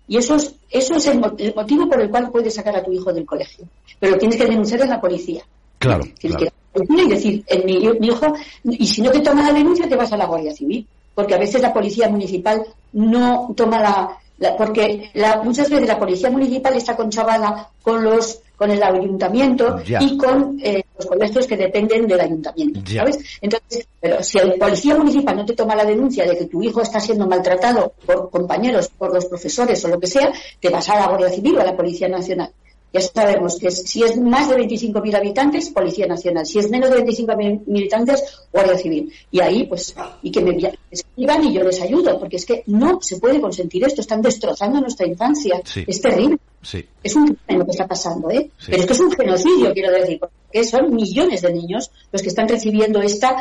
Y 0.08 0.18
eso 0.18 0.36
es, 0.36 0.56
eso 0.72 0.96
es 0.96 1.06
el, 1.08 1.20
mo- 1.20 1.36
el 1.38 1.54
motivo 1.54 1.88
por 1.88 2.02
el 2.02 2.10
cual 2.10 2.32
puedes 2.32 2.56
sacar 2.56 2.76
a 2.76 2.84
tu 2.84 2.92
hijo 2.92 3.14
del 3.14 3.26
colegio. 3.26 3.66
Pero 4.00 4.18
tienes 4.18 4.38
que 4.38 4.46
denunciar 4.46 4.82
a 4.82 4.86
la 4.86 5.00
policía. 5.02 5.44
Claro, 5.78 6.04
Tienes 6.20 6.38
claro. 6.38 6.52
que 6.52 6.59
ir 6.76 6.82
a 6.82 6.84
la 6.84 6.86
policía 6.86 7.04
y 7.04 7.10
decir, 7.10 7.44
en 7.48 7.66
mi, 7.66 7.80
mi 8.00 8.08
hijo, 8.08 8.34
y 8.64 8.88
si 8.88 9.02
no 9.02 9.12
te 9.12 9.22
toma 9.22 9.44
la 9.48 9.54
denuncia, 9.54 9.88
te 9.88 9.96
vas 9.96 10.12
a 10.12 10.18
la 10.18 10.26
Guardia 10.26 10.54
Civil. 10.54 10.86
Porque 11.16 11.34
a 11.36 11.38
veces 11.40 11.62
la 11.62 11.74
policía 11.74 12.08
municipal 12.10 12.64
no 12.94 13.54
toma 13.56 13.80
la. 13.82 14.18
la- 14.38 14.56
porque 14.56 15.10
la- 15.16 15.42
muchas 15.44 15.70
veces 15.70 15.86
la 15.88 16.00
policía 16.00 16.30
municipal 16.30 16.74
está 16.76 16.96
conchavada 16.96 17.70
con 17.82 18.04
los 18.04 18.40
con 18.56 18.70
el 18.72 18.82
ayuntamiento 18.84 19.82
Ya. 19.86 20.00
y 20.02 20.18
con 20.18 20.58
eh, 20.62 20.84
los 20.98 21.06
colegios 21.08 21.48
que 21.48 21.56
dependen 21.56 22.06
del 22.08 22.20
ayuntamiento, 22.20 22.82
Ya. 22.86 23.02
¿sabes? 23.02 23.20
Entonces, 23.42 23.88
pero 24.02 24.22
si 24.22 24.38
el 24.38 24.54
policía 24.60 24.96
municipal 24.98 25.36
no 25.38 25.46
te 25.46 25.54
toma 25.56 25.76
la 25.76 25.86
denuncia 25.86 26.26
de 26.26 26.38
que 26.38 26.46
tu 26.46 26.62
hijo 26.62 26.82
está 26.82 27.00
siendo 27.00 27.26
maltratado 27.26 27.94
por 28.06 28.30
compañeros, 28.30 28.90
por 28.98 29.14
los 29.14 29.26
profesores 29.28 29.84
o 29.86 29.88
lo 29.90 29.98
que 30.00 30.08
sea, 30.08 30.32
te 30.60 30.70
vas 30.70 30.90
a 30.90 31.00
la 31.00 31.08
Guardia 31.08 31.30
Civil 31.30 31.58
o 31.58 31.62
a 31.62 31.66
la 31.66 31.76
Policía 31.76 32.10
Nacional. 32.10 32.52
Ya 32.92 33.02
sabemos 33.02 33.60
que 33.60 33.70
si 33.70 34.04
es 34.04 34.18
más 34.18 34.50
de 34.50 34.58
25.000 34.58 35.16
habitantes, 35.16 35.70
Policía 35.70 36.08
Nacional. 36.08 36.46
Si 36.46 36.58
es 36.58 36.70
menos 36.70 36.90
de 36.90 37.04
25.000 37.04 37.62
habitantes, 37.68 38.24
Guardia 38.52 38.78
Civil. 38.78 39.14
Y 39.30 39.40
ahí, 39.42 39.66
pues, 39.66 39.96
y 40.24 40.32
que 40.32 40.42
me 40.42 40.58
escriban 40.90 41.46
y 41.46 41.54
yo 41.54 41.64
les 41.64 41.80
ayudo, 41.82 42.20
porque 42.20 42.38
es 42.38 42.46
que 42.46 42.64
no 42.68 43.00
se 43.02 43.18
puede 43.18 43.40
consentir 43.40 43.84
esto. 43.84 44.02
Están 44.02 44.22
destrozando 44.22 44.82
nuestra 44.82 45.06
infancia. 45.06 45.62
Sí. 45.66 45.84
Es 45.86 46.02
terrible. 46.02 46.40
Sí. 46.62 46.84
Es 47.04 47.16
un 47.16 47.28
crimen 47.28 47.60
lo 47.60 47.66
que 47.66 47.72
está 47.72 47.88
pasando, 47.88 48.32
¿eh? 48.32 48.50
Sí. 48.58 48.68
Pero 48.72 48.82
es 48.82 48.86
que 48.88 48.94
es 48.94 49.00
un 49.00 49.12
genocidio, 49.12 49.74
quiero 49.74 49.92
decir, 49.92 50.20
porque 50.20 50.64
son 50.64 50.94
millones 50.94 51.42
de 51.42 51.54
niños 51.54 51.92
los 52.12 52.22
que 52.22 52.30
están 52.30 52.48
recibiendo 52.48 53.02
esta 53.02 53.36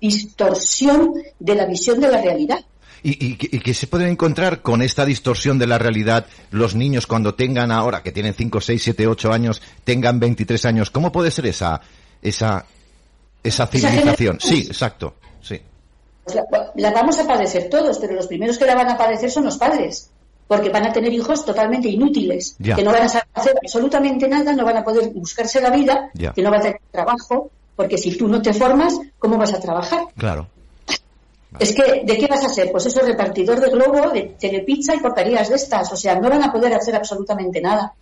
distorsión 0.00 1.14
de 1.38 1.54
la 1.54 1.64
visión 1.64 2.00
de 2.00 2.08
la 2.08 2.20
realidad. 2.20 2.58
¿Y, 3.06 3.10
y, 3.10 3.38
y 3.38 3.60
que 3.60 3.74
se 3.74 3.86
pueden 3.86 4.08
encontrar 4.08 4.62
con 4.62 4.80
esta 4.80 5.04
distorsión 5.04 5.58
de 5.58 5.66
la 5.66 5.76
realidad 5.76 6.24
los 6.50 6.74
niños 6.74 7.06
cuando 7.06 7.34
tengan 7.34 7.70
ahora, 7.70 8.02
que 8.02 8.12
tienen 8.12 8.32
5, 8.32 8.62
6, 8.62 8.82
7, 8.82 9.06
8 9.06 9.30
años, 9.30 9.60
tengan 9.84 10.18
23 10.18 10.64
años? 10.64 10.90
¿Cómo 10.90 11.12
puede 11.12 11.30
ser 11.30 11.44
esa, 11.44 11.82
esa, 12.22 12.64
esa 13.42 13.66
civilización? 13.66 14.40
Sí, 14.40 14.64
exacto, 14.66 15.16
sí. 15.42 15.60
Pues 16.24 16.34
la, 16.34 16.44
la 16.76 16.90
vamos 16.92 17.18
a 17.18 17.26
padecer 17.26 17.68
todos, 17.68 17.98
pero 17.98 18.14
los 18.14 18.26
primeros 18.26 18.56
que 18.56 18.64
la 18.64 18.74
van 18.74 18.88
a 18.88 18.96
padecer 18.96 19.30
son 19.30 19.44
los 19.44 19.58
padres, 19.58 20.08
porque 20.48 20.70
van 20.70 20.86
a 20.86 20.92
tener 20.94 21.12
hijos 21.12 21.44
totalmente 21.44 21.88
inútiles, 21.88 22.56
que 22.58 22.82
no 22.82 22.90
van 22.90 23.02
a 23.02 23.08
saber 23.10 23.28
hacer 23.34 23.54
absolutamente 23.62 24.26
nada, 24.28 24.54
no 24.54 24.64
van 24.64 24.78
a 24.78 24.82
poder 24.82 25.10
buscarse 25.10 25.60
la 25.60 25.68
vida, 25.68 26.10
que 26.34 26.42
no 26.42 26.50
van 26.50 26.60
a 26.60 26.62
tener 26.62 26.80
trabajo, 26.90 27.50
porque 27.76 27.98
si 27.98 28.16
tú 28.16 28.28
no 28.28 28.40
te 28.40 28.54
formas, 28.54 28.98
¿cómo 29.18 29.36
vas 29.36 29.52
a 29.52 29.60
trabajar? 29.60 30.06
Claro. 30.16 30.48
Es 31.58 31.74
que, 31.74 32.02
¿de 32.04 32.18
qué 32.18 32.26
vas 32.26 32.44
a 32.44 32.48
ser? 32.48 32.70
Pues 32.72 32.86
eso, 32.86 33.00
repartidor 33.00 33.60
de 33.60 33.70
globo, 33.70 34.10
de 34.10 34.34
telepizza 34.38 34.94
y 34.94 34.98
portarías 35.00 35.48
de 35.48 35.56
estas. 35.56 35.92
O 35.92 35.96
sea, 35.96 36.16
no 36.18 36.28
van 36.28 36.42
a 36.42 36.52
poder 36.52 36.74
hacer 36.74 36.96
absolutamente 36.96 37.60
nada. 37.60 37.92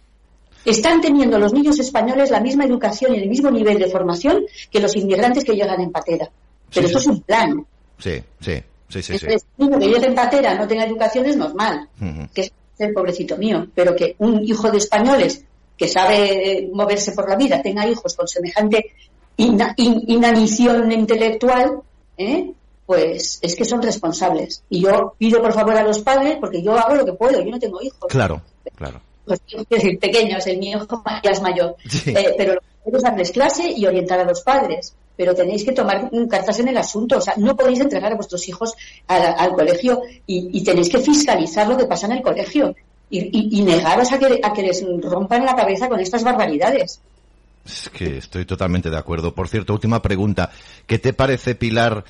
Están 0.64 1.00
teniendo 1.00 1.38
los 1.38 1.52
niños 1.52 1.78
españoles 1.78 2.30
la 2.30 2.40
misma 2.40 2.64
educación 2.64 3.14
y 3.14 3.18
el 3.18 3.28
mismo 3.28 3.50
nivel 3.50 3.78
de 3.78 3.88
formación 3.90 4.44
que 4.70 4.80
los 4.80 4.94
inmigrantes 4.96 5.44
que 5.44 5.54
llegan 5.54 5.80
en 5.80 5.90
patera. 5.90 6.30
Pero 6.72 6.86
Sí, 6.88 6.94
esto 6.94 6.98
sí. 7.00 7.10
es 7.10 7.14
un 7.16 7.20
plan. 7.22 7.66
Sí, 7.98 8.22
sí, 8.40 8.52
sí, 8.88 9.02
sí, 9.02 9.02
sí. 9.02 9.12
Entonces, 9.12 9.46
un 9.58 9.66
niño 9.70 9.78
que 9.80 9.86
llegue 9.88 10.06
en 10.06 10.14
patera 10.14 10.54
no 10.54 10.66
tenga 10.68 10.84
educación 10.84 11.26
es 11.26 11.36
normal, 11.36 11.88
que 12.32 12.40
es 12.42 12.52
el 12.78 12.92
pobrecito 12.94 13.36
mío. 13.36 13.66
Pero 13.74 13.94
que 13.94 14.14
un 14.18 14.42
hijo 14.44 14.70
de 14.70 14.78
españoles 14.78 15.44
que 15.76 15.88
sabe 15.88 16.58
eh, 16.58 16.70
moverse 16.72 17.12
por 17.12 17.28
la 17.28 17.36
vida 17.36 17.60
tenga 17.60 17.86
hijos 17.86 18.14
con 18.14 18.26
semejante 18.28 18.92
ina- 19.36 19.74
in- 19.76 20.04
inanición 20.06 20.90
intelectual, 20.92 21.80
¿eh? 22.16 22.52
Pues 22.92 23.38
es 23.40 23.56
que 23.56 23.64
son 23.64 23.80
responsables. 23.80 24.62
Y 24.68 24.82
yo 24.82 25.14
pido 25.16 25.40
por 25.40 25.52
favor 25.54 25.74
a 25.76 25.82
los 25.82 26.00
padres, 26.00 26.36
porque 26.40 26.62
yo 26.62 26.74
hago 26.76 26.94
lo 26.94 27.04
que 27.06 27.14
puedo, 27.14 27.40
yo 27.42 27.50
no 27.50 27.58
tengo 27.58 27.80
hijos. 27.80 28.08
Claro, 28.10 28.42
claro. 28.74 29.00
Pues, 29.24 29.40
quiero 29.48 29.64
decir, 29.70 29.98
pequeños, 29.98 30.46
el 30.46 30.58
mío 30.58 30.86
ya 31.24 31.30
es 31.30 31.40
mayor. 31.40 31.76
Sí. 31.88 32.10
Eh, 32.10 32.34
pero 32.36 32.54
lo 32.54 32.90
que 32.90 32.96
es 32.98 33.02
darles 33.02 33.30
clase 33.30 33.70
y 33.70 33.86
orientar 33.86 34.20
a 34.20 34.24
los 34.24 34.42
padres. 34.42 34.94
Pero 35.16 35.34
tenéis 35.34 35.64
que 35.64 35.72
tomar 35.72 36.10
cartas 36.28 36.58
en 36.60 36.68
el 36.68 36.76
asunto. 36.76 37.16
O 37.16 37.20
sea, 37.20 37.34
no 37.38 37.56
podéis 37.56 37.80
entregar 37.80 38.12
a 38.12 38.16
vuestros 38.16 38.46
hijos 38.48 38.74
al, 39.06 39.22
al 39.38 39.52
colegio 39.52 40.02
y, 40.26 40.50
y 40.58 40.62
tenéis 40.64 40.88
que 40.90 40.98
fiscalizar 40.98 41.66
lo 41.68 41.76
que 41.78 41.86
pasa 41.86 42.06
en 42.06 42.12
el 42.12 42.22
colegio. 42.22 42.74
Y, 43.08 43.20
y- 43.20 43.58
y 43.58 43.62
negaros 43.62 44.10
a 44.12 44.18
que, 44.18 44.40
a 44.42 44.52
que 44.52 44.62
les 44.62 44.84
rompan 45.02 45.44
la 45.46 45.54
cabeza 45.56 45.88
con 45.88 46.00
estas 46.00 46.24
barbaridades. 46.24 47.00
Es 47.64 47.90
que 47.90 48.16
estoy 48.18 48.44
totalmente 48.44 48.90
de 48.90 48.96
acuerdo. 48.98 49.32
Por 49.34 49.48
cierto, 49.48 49.72
última 49.74 50.02
pregunta. 50.02 50.50
¿Qué 50.86 50.98
te 50.98 51.12
parece, 51.12 51.54
Pilar, 51.54 52.04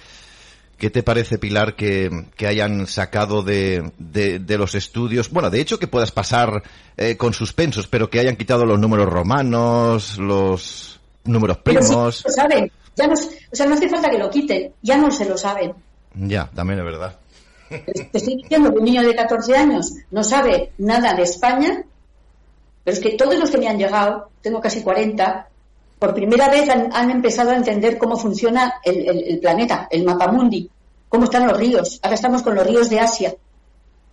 ¿Qué 0.79 0.91
te 0.91 1.03
parece, 1.03 1.39
Pilar, 1.39 1.77
que, 1.77 2.11
que 2.37 2.47
hayan 2.47 2.87
sacado 2.89 3.43
de, 3.43 3.93
de, 3.99 4.41
de, 4.41 4.59
los 4.59 4.75
estudios? 4.75 5.31
Bueno, 5.31 5.49
de 5.49 5.61
hecho 5.61 5.79
que 5.79 5.87
puedas 5.87 6.11
pasar 6.11 6.63
eh, 6.97 7.17
con 7.17 7.35
suspensos, 7.35 7.87
pero 7.87 8.11
que 8.11 8.19
hayan 8.19 8.37
quitado 8.37 8.67
los 8.67 8.81
números 8.81 9.09
romanos, 9.09 10.19
los 10.19 11.01
números 11.25 11.59
primos. 11.59 12.17
Sí, 12.17 12.25
lo 12.27 12.33
saben. 12.33 12.73
Ya 12.97 13.07
no, 13.07 13.15
o 13.15 13.57
sea, 13.57 13.67
no 13.67 13.75
hace 13.75 13.89
falta 13.89 14.11
que 14.11 14.19
lo 14.19 14.29
quiten, 14.29 14.73
ya 14.83 14.97
no 14.97 15.11
se 15.11 15.25
lo 15.25 15.39
saben. 15.39 15.73
Ya, 16.15 16.51
también 16.55 16.81
es 16.81 16.85
verdad. 16.85 17.17
Te 17.69 18.19
estoy 18.19 18.37
diciendo 18.37 18.71
que 18.71 18.79
un 18.79 18.85
niño 18.85 19.03
de 19.03 19.15
14 19.15 19.57
años 19.57 19.93
no 20.11 20.23
sabe 20.23 20.73
nada 20.79 21.15
de 21.15 21.23
España, 21.23 21.85
pero 22.85 22.97
es 22.97 23.03
que 23.03 23.17
todos 23.17 23.39
los 23.39 23.51
que 23.51 23.59
me 23.59 23.69
han 23.69 23.79
llegado, 23.79 24.31
tengo 24.43 24.61
casi 24.61 24.83
40, 24.83 25.49
por 26.03 26.15
primera 26.15 26.49
vez 26.49 26.69
han, 26.69 27.11
empezado 27.13 27.53
a 27.53 27.57
entender 27.57 27.97
cómo 27.97 28.17
funciona 28.17 28.81
el, 28.83 29.09
el, 29.09 29.23
el, 29.23 29.39
planeta, 29.39 29.87
el 29.89 30.03
mapa 30.03 30.27
mundi, 30.33 30.69
cómo 31.09 31.27
están 31.27 31.47
los 31.47 31.57
ríos. 31.57 32.01
Ahora 32.03 32.17
estamos 32.17 32.43
con 32.43 32.57
los 32.57 32.67
ríos 32.67 32.91
de 32.91 32.99
Asia. 32.99 33.33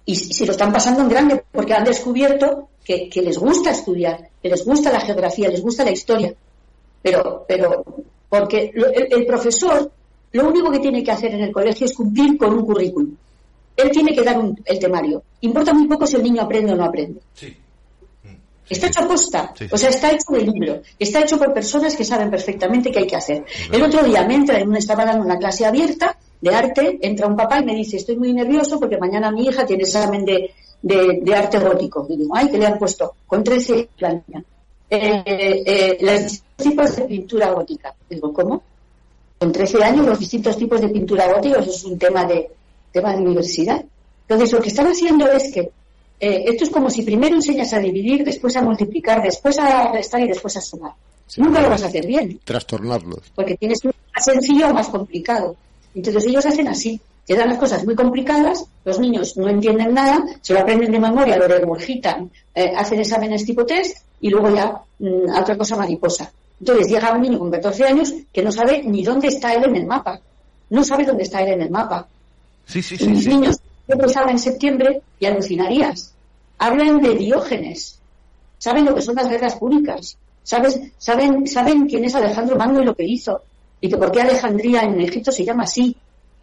Y 0.06 0.16
se 0.16 0.46
lo 0.46 0.52
están 0.52 0.72
pasando 0.72 1.02
en 1.02 1.10
grande 1.10 1.44
porque 1.52 1.74
han 1.74 1.84
descubierto 1.84 2.70
que, 2.86 3.10
les 3.16 3.40
gusta 3.40 3.72
estudiar, 3.72 4.30
que 4.40 4.50
les 4.50 4.64
gusta 4.64 4.92
la 4.92 5.00
geografía, 5.00 5.50
les 5.50 5.64
gusta 5.64 5.84
la 5.84 5.90
historia. 5.90 6.32
Pero, 7.02 7.44
pero 7.48 7.84
porque 8.30 8.72
el, 8.72 9.08
el 9.10 9.26
profesor 9.26 9.92
lo 10.34 10.48
único 10.48 10.70
que 10.70 10.78
tiene 10.78 11.04
que 11.04 11.12
hacer 11.12 11.34
en 11.34 11.42
el 11.42 11.52
colegio 11.52 11.88
es 11.88 11.96
cumplir 11.96 12.38
con 12.38 12.54
un 12.54 12.68
currículum. 12.68 13.16
Él 13.76 13.90
tiene 13.90 14.14
que 14.14 14.22
dar 14.22 14.38
un, 14.38 14.62
el 14.64 14.78
temario. 14.78 15.24
Importa 15.42 15.74
muy 15.74 15.88
poco 15.88 16.06
si 16.06 16.18
el 16.18 16.24
niño 16.24 16.44
aprende 16.44 16.72
o 16.72 16.76
no 16.76 16.84
aprende. 16.86 17.20
Sí. 17.34 17.58
Está 18.70 18.88
hecho 18.88 19.02
a 19.02 19.08
posta, 19.08 19.54
sí, 19.58 19.68
sí. 19.68 19.74
o 19.74 19.78
sea, 19.78 19.90
está 19.90 20.12
hecho 20.12 20.32
de 20.32 20.42
libro, 20.42 20.82
está 20.98 21.22
hecho 21.22 21.38
por 21.38 21.54
personas 21.54 21.96
que 21.96 22.06
saben 22.06 22.30
perfectamente 22.30 22.92
qué 22.92 23.00
hay 23.00 23.08
que 23.08 23.16
hacer. 23.16 23.44
El 23.72 23.82
otro 23.82 24.04
día 24.04 24.24
me 24.26 24.36
entra, 24.36 24.60
en 24.60 24.70
una, 24.70 24.78
estaba 24.78 25.06
dando 25.06 25.26
una 25.26 25.38
clase 25.38 25.66
abierta 25.66 26.16
de 26.42 26.56
arte, 26.56 27.00
entra 27.02 27.28
un 27.28 27.36
papá 27.36 27.60
y 27.60 27.66
me 27.66 27.76
dice, 27.76 27.98
estoy 27.98 28.16
muy 28.16 28.34
nervioso 28.34 28.80
porque 28.80 28.98
mañana 28.98 29.32
mi 29.32 29.46
hija 29.46 29.66
tiene 29.66 29.84
examen 29.84 30.24
de, 30.24 30.52
de, 30.82 31.20
de 31.22 31.36
arte 31.36 31.60
gótico. 31.60 32.06
Y 32.10 32.18
digo, 32.18 32.36
ay, 32.36 32.50
que 32.50 32.58
le 32.58 32.68
han 32.68 32.78
puesto 32.78 33.16
con 33.28 33.44
13 33.44 33.90
años. 34.02 34.44
Eh, 34.90 35.24
eh, 35.26 35.98
los 36.02 36.42
tipos 36.56 36.96
de 36.96 37.04
pintura 37.04 37.52
gótica. 37.52 37.94
Digo, 38.10 38.34
¿cómo? 38.34 38.64
Con 39.38 39.52
13 39.52 39.84
años 39.84 40.06
los 40.06 40.20
distintos 40.20 40.58
tipos 40.58 40.82
de 40.82 40.90
pintura 40.90 41.32
gótica, 41.32 41.60
eso 41.60 41.70
es 41.70 41.84
un 41.86 41.98
tema 41.98 42.26
de, 42.26 42.50
tema 42.92 43.16
de 43.16 43.22
universidad. 43.22 43.84
Entonces, 44.28 44.52
lo 44.52 44.62
que 44.62 44.70
están 44.70 44.88
haciendo 44.88 45.28
es 45.32 45.52
que 45.54 45.72
eh, 46.20 46.44
esto 46.48 46.66
es 46.66 46.70
como 46.70 46.90
si 46.90 47.04
primero 47.04 47.36
enseñas 47.36 47.72
a 47.74 47.80
dividir, 47.80 48.26
después 48.26 48.56
a 48.58 48.62
multiplicar, 48.62 49.22
después 49.22 49.58
a 49.60 49.92
restar 49.92 50.22
y 50.22 50.28
después 50.28 50.58
a 50.58 50.62
sumar. 50.62 50.92
Sí, 51.28 51.42
Nunca 51.42 51.62
lo 51.62 51.70
vas 51.70 51.84
a 51.84 51.88
hacer 51.88 52.06
bien. 52.06 52.40
Trastornarlos. 52.44 53.32
Porque 53.36 53.56
tienes 53.56 53.84
un 53.86 53.92
más 54.14 54.26
sencillo 54.26 54.70
o 54.70 54.74
más 54.74 54.90
complicado. 54.90 55.56
Entonces 55.94 56.26
ellos 56.26 56.46
hacen 56.46 56.68
así, 56.68 57.00
te 57.26 57.36
dan 57.36 57.50
las 57.50 57.58
cosas 57.58 57.86
muy 57.86 57.96
complicadas, 57.96 58.66
los 58.84 59.00
niños 59.00 59.38
no 59.38 59.48
entienden 59.48 59.94
nada, 59.94 60.24
se 60.42 60.54
lo 60.54 60.60
aprenden 60.60 60.92
de 60.92 61.00
memoria, 61.00 61.38
lo 61.38 61.48
regurgitan, 61.48 62.30
eh, 62.54 62.74
hacen 62.76 63.00
exámenes 63.00 63.46
tipo 63.46 63.66
test 63.66 63.98
y 64.20 64.30
luego 64.30 64.54
ya 64.54 64.82
mmm, 65.00 65.30
otra 65.40 65.58
cosa 65.58 65.76
mariposa. 65.76 66.32
Entonces 66.60 66.90
llega 66.90 67.14
un 67.14 67.22
niño 67.22 67.40
con 67.40 67.52
14 67.52 67.86
años 67.86 68.14
que 68.34 68.42
no 68.42 68.52
sabe 68.52 68.84
ni 68.84 69.04
dónde 69.04 69.28
está 69.28 69.54
él 69.54 69.64
en 69.66 69.76
el 69.78 69.86
mapa. 69.86 70.20
No 70.72 70.84
sabe 70.84 71.06
dónde 71.06 71.24
está 71.24 71.42
él 71.42 71.54
en 71.54 71.62
el 71.62 71.70
mapa. 71.70 72.08
Sí, 72.66 72.82
sí, 72.82 72.98
sí. 72.98 73.08
Mis 73.08 73.24
sí. 73.24 73.30
niños 73.30 73.60
empezaba 73.94 74.32
en 74.32 74.40
septiembre 74.40 75.02
y 75.20 75.26
alucinarías. 75.26 76.14
Hablan 76.58 77.00
de 77.02 77.16
Diógenes. 77.16 78.00
Saben 78.58 78.86
lo 78.86 78.94
que 78.94 79.02
son 79.02 79.16
las 79.16 79.30
guerras 79.30 79.56
públicas. 79.56 80.18
¿Sabes? 80.44 80.80
Saben, 80.98 81.48
saben 81.48 81.88
quién 81.88 82.06
es 82.06 82.16
Alejandro 82.16 82.56
Magno 82.56 82.82
y 82.82 82.86
lo 82.86 82.96
que 82.96 83.06
hizo. 83.06 83.42
Y 83.82 83.90
que 83.90 83.98
por 83.98 84.12
qué 84.12 84.22
Alejandría 84.22 84.82
en 84.82 85.00
Egipto 85.00 85.32
se 85.32 85.46
llama 85.46 85.64
así. 85.64 85.96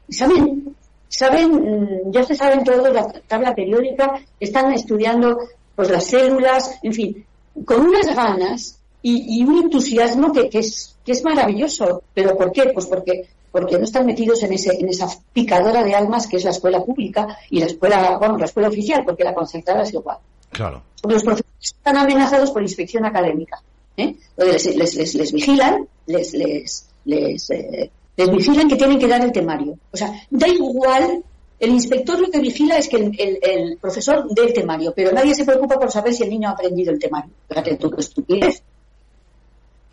Saben, 0.08 0.74
saben, 1.08 2.12
ya 2.12 2.22
se 2.22 2.34
saben 2.34 2.64
todo, 2.64 2.92
la 2.92 3.12
tabla 3.26 3.54
periódica, 3.54 4.20
están 4.38 4.72
estudiando 4.72 5.38
pues 5.74 5.90
las 5.90 6.06
células, 6.06 6.78
en 6.82 6.92
fin, 6.92 7.26
con 7.64 7.80
unas 7.80 8.14
ganas 8.14 8.78
y, 9.02 9.40
y 9.40 9.44
un 9.44 9.64
entusiasmo 9.64 10.32
que, 10.32 10.48
que, 10.48 10.60
es, 10.60 10.96
que 11.04 11.12
es 11.12 11.22
maravilloso. 11.24 12.02
¿Pero 12.14 12.36
por 12.36 12.52
qué? 12.52 12.70
Pues 12.72 12.86
porque 12.86 13.28
porque 13.56 13.78
no 13.78 13.84
están 13.84 14.04
metidos 14.04 14.42
en, 14.42 14.52
ese, 14.52 14.78
en 14.78 14.86
esa 14.90 15.08
picadora 15.32 15.82
de 15.82 15.94
almas 15.94 16.26
que 16.26 16.36
es 16.36 16.44
la 16.44 16.50
escuela 16.50 16.84
pública 16.84 17.38
y 17.48 17.58
la 17.58 17.64
escuela, 17.64 18.18
bueno, 18.18 18.36
la 18.36 18.44
escuela 18.44 18.68
oficial, 18.68 19.02
porque 19.02 19.24
la 19.24 19.32
concertada 19.32 19.82
es 19.82 19.94
igual. 19.94 20.18
Claro. 20.50 20.82
Porque 21.00 21.14
los 21.14 21.24
profesores 21.24 21.54
están 21.62 21.96
amenazados 21.96 22.50
por 22.50 22.60
inspección 22.60 23.06
académica. 23.06 23.62
¿eh? 23.96 24.14
Les, 24.36 24.76
les, 24.76 24.94
les, 24.94 25.14
les, 25.14 25.32
vigilan, 25.32 25.88
les, 26.04 26.34
les, 26.34 26.86
les, 27.06 27.50
eh, 27.50 27.90
les 28.14 28.30
vigilan 28.30 28.68
que 28.68 28.76
tienen 28.76 28.98
que 28.98 29.08
dar 29.08 29.24
el 29.24 29.32
temario. 29.32 29.78
O 29.90 29.96
sea, 29.96 30.12
da 30.28 30.48
igual, 30.48 31.24
el 31.58 31.70
inspector 31.70 32.20
lo 32.20 32.30
que 32.30 32.40
vigila 32.40 32.76
es 32.76 32.90
que 32.90 32.98
el, 32.98 33.18
el, 33.18 33.38
el 33.40 33.78
profesor 33.78 34.26
dé 34.34 34.42
el 34.42 34.52
temario, 34.52 34.92
pero 34.94 35.12
nadie 35.12 35.34
se 35.34 35.46
preocupa 35.46 35.78
por 35.78 35.90
saber 35.90 36.12
si 36.12 36.24
el 36.24 36.28
niño 36.28 36.50
ha 36.50 36.52
aprendido 36.52 36.92
el 36.92 36.98
temario. 36.98 37.30
Fíjate 37.48 37.76
tú 37.76 37.90
qué 37.90 38.02
estupidez 38.02 38.62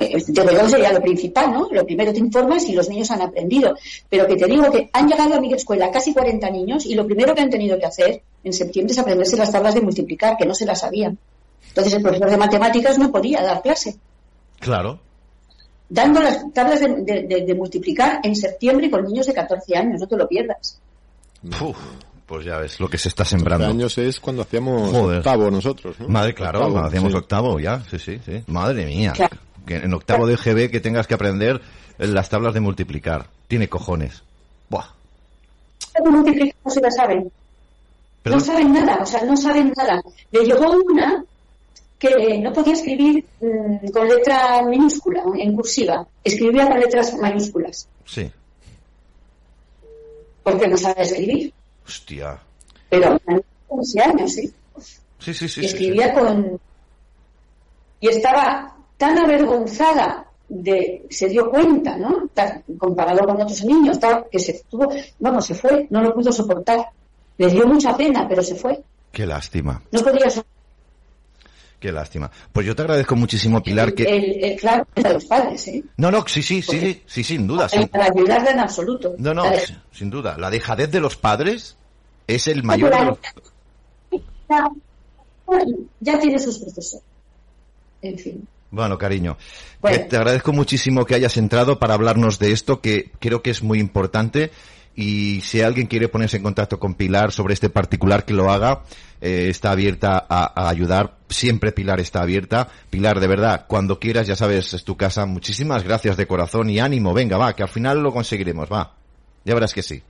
desde 0.10 0.52
luego 0.54 0.70
sería 0.70 0.92
lo 0.92 1.02
principal, 1.02 1.52
¿no? 1.52 1.68
Lo 1.72 1.86
primero 1.86 2.14
te 2.14 2.20
informas 2.20 2.64
si 2.64 2.74
los 2.74 2.90
niños 2.90 3.10
han 3.12 3.22
aprendido. 3.22 3.76
Pero 4.10 4.28
que 4.28 4.36
te 4.36 4.46
digo 4.46 4.72
que 4.72 4.90
han 4.94 5.08
llegado 5.08 5.36
a 5.36 5.42
mi 5.42 5.54
escuela 5.54 5.92
casi 5.92 6.14
40 6.14 6.50
niños 6.50 6.86
y 6.86 6.96
lo 6.96 7.06
primero 7.06 7.34
que 7.34 7.42
han 7.42 7.50
tenido 7.50 7.78
que 7.78 7.86
hacer 7.86 8.22
en 8.44 8.54
septiembre 8.54 8.94
es 8.94 9.00
aprenderse 9.00 9.38
las 9.38 9.52
tablas 9.52 9.76
de 9.76 9.82
multiplicar, 9.82 10.38
que 10.38 10.46
no 10.46 10.54
se 10.54 10.66
las 10.66 10.80
sabían. 10.82 11.18
Entonces 11.70 11.94
el 11.94 12.02
profesor 12.02 12.30
de 12.30 12.38
matemáticas 12.38 12.98
no 13.00 13.12
podía 13.12 13.42
dar 13.42 13.62
clase. 13.62 13.96
Claro. 14.60 15.00
Dando 15.90 16.22
las 16.22 16.52
tablas 16.54 16.80
de, 16.80 16.88
de, 17.04 17.24
de, 17.24 17.46
de 17.46 17.56
multiplicar 17.56 18.20
en 18.24 18.36
septiembre 18.36 18.90
con 18.90 19.04
niños 19.06 19.28
de 19.28 19.34
14 19.34 19.76
años, 19.76 20.02
no 20.02 20.08
te 20.08 20.18
lo 20.18 20.28
pierdas. 20.28 20.80
Uf. 21.62 21.78
Pues 22.26 22.46
ya 22.46 22.58
ves 22.58 22.80
lo 22.80 22.88
que 22.88 22.98
se 22.98 23.10
está 23.10 23.26
sembrando. 23.26 23.68
años 23.68 23.98
es 23.98 24.20
cuando 24.20 24.44
hacíamos 24.44 24.92
Joder. 24.92 25.18
octavo 25.20 25.52
nosotros. 25.52 26.00
¿no? 26.00 26.08
Madre, 26.08 26.34
claro, 26.34 26.60
octavo, 26.60 26.72
cuando 26.72 26.88
hacíamos 26.88 27.12
sí. 27.12 27.18
octavo 27.18 27.60
ya, 27.60 27.84
sí, 27.90 28.00
sí, 28.00 28.20
sí. 28.26 28.44
Madre 28.48 28.86
mía. 28.86 29.12
Claro. 29.14 29.38
Que 29.66 29.78
en 29.78 29.94
octavo 29.94 30.28
de 30.28 30.36
GB 30.36 30.70
que 30.70 30.80
tengas 30.80 31.08
que 31.08 31.14
aprender 31.14 31.62
las 31.98 32.30
tablas 32.30 32.54
de 32.54 32.60
multiplicar. 32.60 33.28
Tiene 33.48 33.70
cojones. 33.70 34.24
Buah. 34.70 34.88
De 36.04 36.10
multiplicar 36.10 36.56
no 36.66 36.72
se 36.72 36.82
la 36.82 36.92
saben. 36.92 37.32
¿Perdón? 38.24 38.40
No 38.40 38.46
saben 38.46 38.74
nada, 38.74 38.98
o 39.02 39.06
sea, 39.06 39.24
no 39.24 39.38
saben 39.38 39.74
nada. 39.76 40.02
Le 40.32 40.46
llegó 40.46 40.72
una 40.72 41.24
que 42.00 42.38
no 42.40 42.52
podía 42.52 42.74
escribir 42.74 43.26
mmm, 43.40 43.88
con 43.92 44.08
letra 44.08 44.62
minúscula, 44.64 45.24
en 45.38 45.56
cursiva. 45.56 46.06
Escribía 46.24 46.68
con 46.68 46.80
letras 46.80 47.16
mayúsculas. 47.18 47.88
Sí. 48.06 48.30
Porque 50.44 50.68
no 50.68 50.78
sabe 50.78 51.04
escribir. 51.04 51.54
Hostia. 51.86 52.40
Pero 52.90 53.20
11 53.70 54.02
años, 54.02 54.34
¿sí? 54.34 54.54
Sí, 55.20 55.34
sí, 55.34 55.48
sí. 55.48 55.62
Y 55.62 55.66
escribía 55.66 56.08
sí, 56.08 56.14
sí. 56.14 56.20
con... 56.20 56.60
Y 58.02 58.08
estaba 58.10 58.76
tan 59.04 59.20
avergonzada 59.20 60.26
de... 60.48 61.06
Se 61.10 61.28
dio 61.28 61.50
cuenta, 61.50 61.98
¿no? 61.98 62.30
Comparado 62.78 63.26
con 63.26 63.42
otros 63.42 63.66
niños, 63.66 64.00
tal, 64.00 64.28
que 64.32 64.40
se 64.40 64.64
tuvo... 64.70 64.94
Vamos, 65.20 65.46
se 65.46 65.56
fue, 65.56 65.88
no 65.90 66.02
lo 66.02 66.14
pudo 66.14 66.32
soportar. 66.32 66.86
Le 67.38 67.50
dio 67.50 67.68
mucha 67.68 67.98
pena, 67.98 68.26
pero 68.30 68.42
se 68.42 68.56
fue. 68.56 68.82
Qué 69.12 69.26
lástima. 69.26 69.82
No 69.92 70.00
podía. 70.00 70.28
Qué 71.82 71.92
lástima. 71.92 72.32
Pues 72.54 72.66
yo 72.66 72.74
te 72.74 72.84
agradezco 72.84 73.18
muchísimo, 73.18 73.62
Pilar, 73.62 73.94
que... 73.94 74.04
El, 74.04 74.42
el, 74.42 74.58
claro, 74.58 74.88
de 74.96 75.14
los 75.14 75.26
padres, 75.26 75.68
¿eh? 75.68 75.84
No, 75.98 76.10
no, 76.10 76.26
sí, 76.26 76.42
sí, 76.42 76.62
sí, 76.62 76.80
sí, 76.80 77.04
sí, 77.06 77.24
sin 77.26 77.46
duda. 77.46 77.68
Sí. 77.68 77.86
para 77.88 78.06
ayudarle 78.06 78.52
en 78.52 78.60
absoluto. 78.62 79.16
No, 79.18 79.34
no, 79.34 79.44
sin, 79.58 79.82
sin 79.92 80.10
duda. 80.10 80.38
La 80.38 80.50
dejadez 80.50 80.90
de 80.90 81.02
los 81.02 81.18
padres 81.18 81.76
es 82.26 82.48
el 82.48 82.64
mayor... 82.64 82.90
de 82.98 83.06
los... 83.06 83.18
ya, 84.50 84.72
ya 86.00 86.20
tiene 86.22 86.40
sus 86.40 86.58
profesores. 86.60 87.04
En 88.02 88.18
fin. 88.18 88.48
Bueno, 88.74 88.98
cariño, 88.98 89.38
bueno. 89.82 90.08
te 90.10 90.18
agradezco 90.18 90.52
muchísimo 90.52 91.06
que 91.06 91.14
hayas 91.14 91.38
entrado 91.38 91.78
para 91.78 91.94
hablarnos 91.94 92.40
de 92.40 92.52
esto, 92.52 92.82
que 92.82 93.12
creo 93.20 93.44
que 93.44 93.52
es 93.52 93.62
muy 93.62 93.80
importante. 93.80 94.50
Y 94.96 95.42
si 95.42 95.62
alguien 95.62 95.86
quiere 95.86 96.08
ponerse 96.08 96.38
en 96.38 96.44
contacto 96.44 96.80
con 96.80 96.96
Pilar 96.96 97.32
sobre 97.32 97.54
este 97.54 97.70
particular, 97.70 98.26
que 98.26 98.34
lo 98.34 98.50
haga. 98.50 98.82
Eh, 99.22 99.48
está 99.50 99.72
abierta 99.72 100.26
a, 100.28 100.60
a, 100.60 100.70
ayudar. 100.70 101.18
Siempre 101.30 101.72
Pilar 101.72 102.00
está 102.00 102.24
abierta. 102.24 102.68
Pilar, 102.90 103.20
de 103.20 103.28
verdad, 103.28 103.66
cuando 103.68 104.00
quieras, 104.00 104.26
ya 104.26 104.36
sabes, 104.36 104.74
es 104.74 104.84
tu 104.84 104.98
casa. 104.98 105.28
Muchísimas 105.28 105.84
gracias 105.84 106.18
de 106.18 106.26
corazón 106.26 106.72
y 106.72 106.80
ánimo. 106.80 107.14
Venga, 107.14 107.38
va, 107.38 107.56
que 107.56 107.62
al 107.62 107.70
final 107.70 108.02
lo 108.02 108.12
conseguiremos, 108.12 108.72
va. 108.72 108.96
Ya 109.46 109.54
verás 109.54 109.76
que 109.76 109.84
sí. 109.84 110.02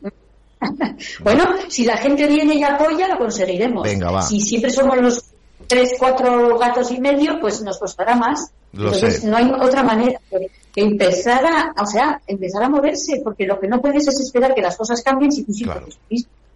bueno, 1.22 1.44
si 1.68 1.84
la 1.84 1.98
gente 1.98 2.26
viene 2.26 2.54
y 2.54 2.62
apoya, 2.62 3.06
lo 3.08 3.18
conseguiremos. 3.18 3.82
Venga, 3.82 4.10
va. 4.10 4.22
Si 4.22 4.40
siempre 4.40 4.70
somos 4.70 4.96
los 4.96 5.31
tres, 5.66 5.92
cuatro 5.98 6.58
gatos 6.58 6.90
y 6.90 7.00
medio, 7.00 7.38
pues 7.40 7.62
nos 7.62 7.78
costará 7.78 8.14
más. 8.16 8.50
Lo 8.72 8.86
Entonces, 8.86 9.20
sé. 9.20 9.26
no 9.26 9.36
hay 9.36 9.50
otra 9.50 9.82
manera 9.82 10.18
que, 10.30 10.50
que 10.72 10.80
empezar 10.80 11.44
a, 11.44 11.74
o 11.82 11.86
sea, 11.86 12.20
empezar 12.26 12.62
a 12.62 12.68
moverse, 12.68 13.20
porque 13.22 13.46
lo 13.46 13.60
que 13.60 13.68
no 13.68 13.80
puedes 13.80 14.08
es 14.08 14.20
esperar 14.20 14.54
que 14.54 14.62
las 14.62 14.76
cosas 14.76 15.02
cambien 15.02 15.30
si 15.30 15.44
tú 15.44 15.52
siempre 15.52 15.80
claro. 15.80 15.92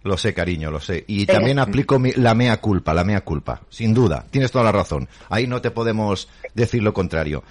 Lo 0.03 0.17
sé, 0.17 0.33
cariño, 0.33 0.71
lo 0.71 0.79
sé. 0.79 1.03
Y 1.07 1.25
también 1.25 1.59
aplico 1.59 1.99
mi, 1.99 2.13
la 2.13 2.33
mea 2.33 2.61
culpa, 2.61 2.93
la 2.93 3.03
mea 3.03 3.21
culpa. 3.21 3.61
Sin 3.69 3.93
duda. 3.93 4.25
Tienes 4.29 4.51
toda 4.51 4.63
la 4.63 4.71
razón. 4.71 5.09
Ahí 5.29 5.47
no 5.47 5.61
te 5.61 5.71
podemos 5.71 6.29
decir 6.53 6.81
lo 6.81 6.93
contrario. 6.93 7.43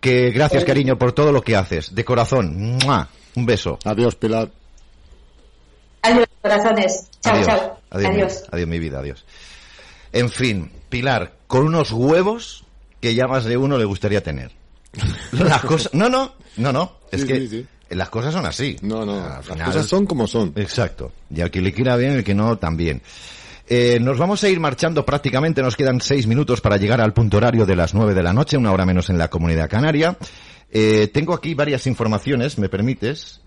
Que 0.00 0.30
gracias, 0.30 0.64
cariño, 0.64 0.98
por 0.98 1.12
todo 1.12 1.32
lo 1.32 1.40
que 1.42 1.56
haces. 1.56 1.94
De 1.94 2.04
corazón. 2.04 2.78
¡Mua! 2.84 3.08
Un 3.36 3.46
beso. 3.46 3.78
Adiós, 3.84 4.16
Pilar. 4.16 4.50
Adiós, 6.02 6.26
corazones. 6.42 7.08
Chao, 7.22 7.34
adiós. 7.34 7.46
chao. 7.46 7.78
Adiós, 7.90 8.10
Adiós. 8.10 8.42
Mi, 8.42 8.48
adiós, 8.52 8.68
mi 8.68 8.78
vida, 8.78 8.98
adiós. 8.98 9.24
En 10.12 10.28
fin, 10.30 10.70
Pilar, 10.88 11.34
con 11.46 11.64
unos 11.64 11.92
huevos 11.92 12.64
que 13.00 13.14
ya 13.14 13.26
más 13.26 13.44
de 13.44 13.56
uno 13.56 13.78
le 13.78 13.84
gustaría 13.84 14.22
tener. 14.22 14.52
Las 15.32 15.62
cosas... 15.62 15.92
No, 15.94 16.08
no, 16.08 16.34
no, 16.56 16.72
no. 16.72 16.92
Es 17.10 17.22
Sí, 17.22 17.26
que 17.26 17.38
sí, 17.40 17.48
sí. 17.48 17.66
las 17.90 18.08
cosas 18.10 18.32
son 18.32 18.46
así. 18.46 18.76
No, 18.82 19.04
no, 19.04 19.14
Al 19.24 19.42
las 19.58 19.68
cosas 19.68 19.86
son 19.86 20.06
como 20.06 20.26
son. 20.26 20.52
Exacto. 20.56 21.12
Y 21.34 21.40
al 21.40 21.50
que 21.50 21.60
le 21.60 21.72
quiera 21.72 21.96
bien, 21.96 22.12
el 22.12 22.24
que 22.24 22.34
no, 22.34 22.58
también. 22.58 23.02
Eh, 23.68 23.98
nos 24.00 24.18
vamos 24.18 24.42
a 24.44 24.48
ir 24.48 24.60
marchando 24.60 25.04
prácticamente, 25.06 25.62
nos 25.62 25.76
quedan 25.76 26.00
seis 26.00 26.26
minutos 26.26 26.60
para 26.60 26.76
llegar 26.76 27.00
al 27.00 27.12
punto 27.12 27.36
horario 27.38 27.64
de 27.64 27.76
las 27.76 27.94
nueve 27.94 28.12
de 28.14 28.22
la 28.22 28.32
noche, 28.32 28.56
una 28.56 28.72
hora 28.72 28.84
menos 28.84 29.08
en 29.08 29.18
la 29.18 29.28
comunidad 29.28 29.70
canaria. 29.70 30.16
Eh, 30.70 31.10
tengo 31.12 31.34
aquí 31.34 31.54
varias 31.54 31.86
informaciones, 31.86 32.58
¿me 32.58 32.68
permites? 32.68 33.41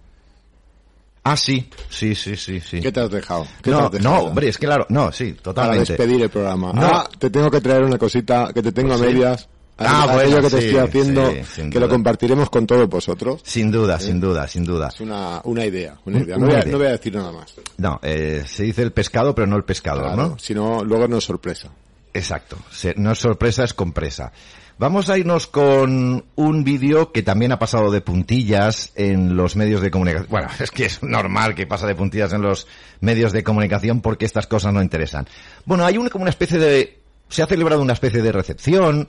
Ah, 1.28 1.36
sí, 1.36 1.68
sí, 1.90 2.14
sí, 2.14 2.36
sí, 2.36 2.60
sí. 2.62 2.80
¿Qué 2.82 2.92
te 2.92 3.00
has 3.00 3.10
dejado? 3.10 3.46
¿Qué 3.58 3.64
te 3.64 3.72
No, 3.72 3.80
has 3.88 3.92
dejado? 3.92 4.16
no, 4.16 4.22
hombre, 4.26 4.48
es 4.48 4.58
que 4.60 4.68
claro, 4.68 4.86
no, 4.90 5.12
sí, 5.12 5.32
Para 5.32 5.42
totalmente. 5.44 5.94
despedir 5.94 6.22
el 6.22 6.30
programa. 6.30 6.72
No. 6.72 6.86
Ah, 6.86 7.10
te 7.18 7.32
tengo 7.32 7.50
que 7.50 7.62
traer 7.62 7.84
una 7.84 7.98
cosita 7.98 8.52
que 8.54 8.62
te 8.62 8.72
tengo 8.72 8.94
a 8.94 8.98
Sí. 8.98 9.04
medias. 9.06 9.50
Ah, 9.78 10.04
Aquello 10.04 10.14
bueno, 10.38 10.42
que 10.50 10.56
te 10.56 10.66
estoy 10.68 10.78
haciendo, 10.80 11.32
sí, 11.54 11.70
que 11.70 11.80
lo 11.82 11.90
compartiremos 11.90 12.50
con 12.52 12.66
todos 12.68 12.88
vosotros. 12.88 13.42
Sin 13.44 13.72
duda, 13.72 14.00
sin 14.00 14.22
duda, 14.22 14.48
sin 14.48 14.64
duda. 14.64 14.88
Es 14.88 15.02
una, 15.02 15.42
una 15.46 15.66
idea, 15.66 15.98
una 16.06 16.18
Un- 16.18 16.24
idea. 16.24 16.38
No 16.38 16.44
una 16.46 16.54
voy, 16.54 16.56
a, 16.56 16.60
idea. 16.64 16.72
no 16.72 16.78
voy 16.78 16.88
a 16.88 16.92
decir 16.92 17.16
nada 17.16 17.32
más. 17.32 17.54
No, 17.78 18.00
eh, 18.04 18.44
se 18.48 18.64
dice 18.64 18.84
el 18.84 18.92
pescado, 18.94 19.34
pero 19.36 19.48
no 19.48 19.58
el 19.58 19.64
pescador, 19.66 20.04
Claro, 20.14 20.30
¿no? 20.30 20.38
Si 20.40 20.54
no, 20.54 20.84
luego 20.84 21.08
no 21.10 21.18
es 21.18 21.24
sorpresa. 21.26 21.72
Exacto. 22.14 22.58
Se- 22.72 22.94
no 22.96 23.12
es 23.12 23.20
sorpresa, 23.20 23.64
es 23.66 23.74
compresa. 23.74 24.32
Vamos 24.78 25.10
a 25.10 25.18
irnos 25.18 25.48
con 25.48 26.26
un 26.36 26.64
vídeo 26.66 27.14
que 27.14 27.24
también 27.24 27.54
ha 27.54 27.60
pasado 27.60 27.92
de 27.92 28.02
puntillas 28.02 28.92
en 28.96 29.38
los 29.38 29.56
medios 29.56 29.82
de 29.82 29.90
comunicación. 29.90 30.28
Bueno, 30.30 30.50
es 30.60 30.70
que 30.70 30.86
es 30.86 31.02
normal 31.02 31.56
que 31.56 31.66
pasa 31.66 31.88
de 31.88 31.96
puntillas 31.96 32.34
en 32.34 32.42
los 32.42 32.68
medios 33.00 33.32
de 33.32 33.44
comunicación 33.44 34.02
porque 34.02 34.26
estas 34.26 34.48
cosas 34.48 34.74
no 34.74 34.82
interesan. 34.82 35.28
Bueno, 35.64 35.86
hay 35.86 35.98
una, 35.98 36.10
como 36.10 36.24
una 36.24 36.32
especie 36.32 36.60
de... 36.60 37.00
Se 37.30 37.42
ha 37.42 37.48
celebrado 37.48 37.82
una 37.82 37.94
especie 37.94 38.22
de 38.22 38.32
recepción. 38.34 39.08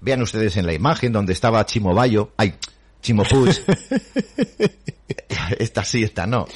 Vean 0.00 0.22
ustedes 0.22 0.56
en 0.56 0.66
la 0.66 0.72
imagen 0.72 1.12
donde 1.12 1.32
estaba 1.32 1.66
Chimo 1.66 1.92
Bayo. 1.94 2.30
Ay, 2.36 2.54
Chimo 3.02 3.24
Puig. 3.24 3.60
esta 5.58 5.84
sí, 5.84 6.04
esta 6.04 6.26
no 6.26 6.46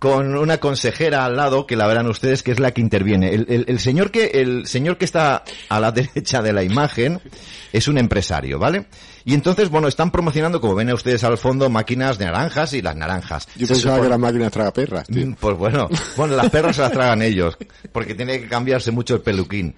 con 0.00 0.34
una 0.36 0.58
consejera 0.58 1.24
al 1.26 1.36
lado 1.36 1.66
que 1.66 1.76
la 1.76 1.86
verán 1.86 2.08
ustedes 2.08 2.42
que 2.42 2.50
es 2.50 2.58
la 2.58 2.72
que 2.72 2.80
interviene. 2.80 3.32
El, 3.34 3.46
el- 3.48 3.64
el 3.68 3.78
señor 3.78 4.10
que 4.10 4.24
el 4.40 4.66
señor 4.66 4.96
que 4.98 5.04
está 5.04 5.44
a 5.68 5.78
la 5.78 5.92
derecha 5.92 6.42
de 6.42 6.52
la 6.52 6.64
imagen 6.64 7.20
es 7.72 7.86
un 7.86 7.98
empresario, 7.98 8.58
¿vale? 8.58 8.86
Y 9.26 9.34
entonces, 9.34 9.68
bueno, 9.68 9.86
están 9.86 10.10
promocionando, 10.10 10.60
como 10.60 10.74
ven 10.74 10.90
ustedes 10.92 11.22
al 11.22 11.36
fondo, 11.36 11.68
máquinas 11.68 12.16
de 12.18 12.24
naranjas 12.24 12.72
y 12.72 12.80
las 12.82 12.96
naranjas. 12.96 13.46
Yo 13.54 13.66
Se 13.66 13.74
pensaba 13.74 13.96
supone- 13.96 14.00
que 14.00 14.06
eran 14.06 14.20
máquinas 14.22 14.50
tragaperras, 14.52 15.06
tío. 15.06 15.26
Mm, 15.26 15.34
Pues 15.34 15.56
bueno, 15.58 15.88
bueno, 16.16 16.34
las 16.34 16.48
perras 16.50 16.74
se 16.76 16.82
las 16.82 16.92
tragan 16.92 17.20
ellos, 17.22 17.56
porque 17.92 18.14
tiene 18.14 18.40
que 18.40 18.48
cambiarse 18.48 18.90
mucho 18.90 19.14
el 19.14 19.20
peluquín. 19.20 19.76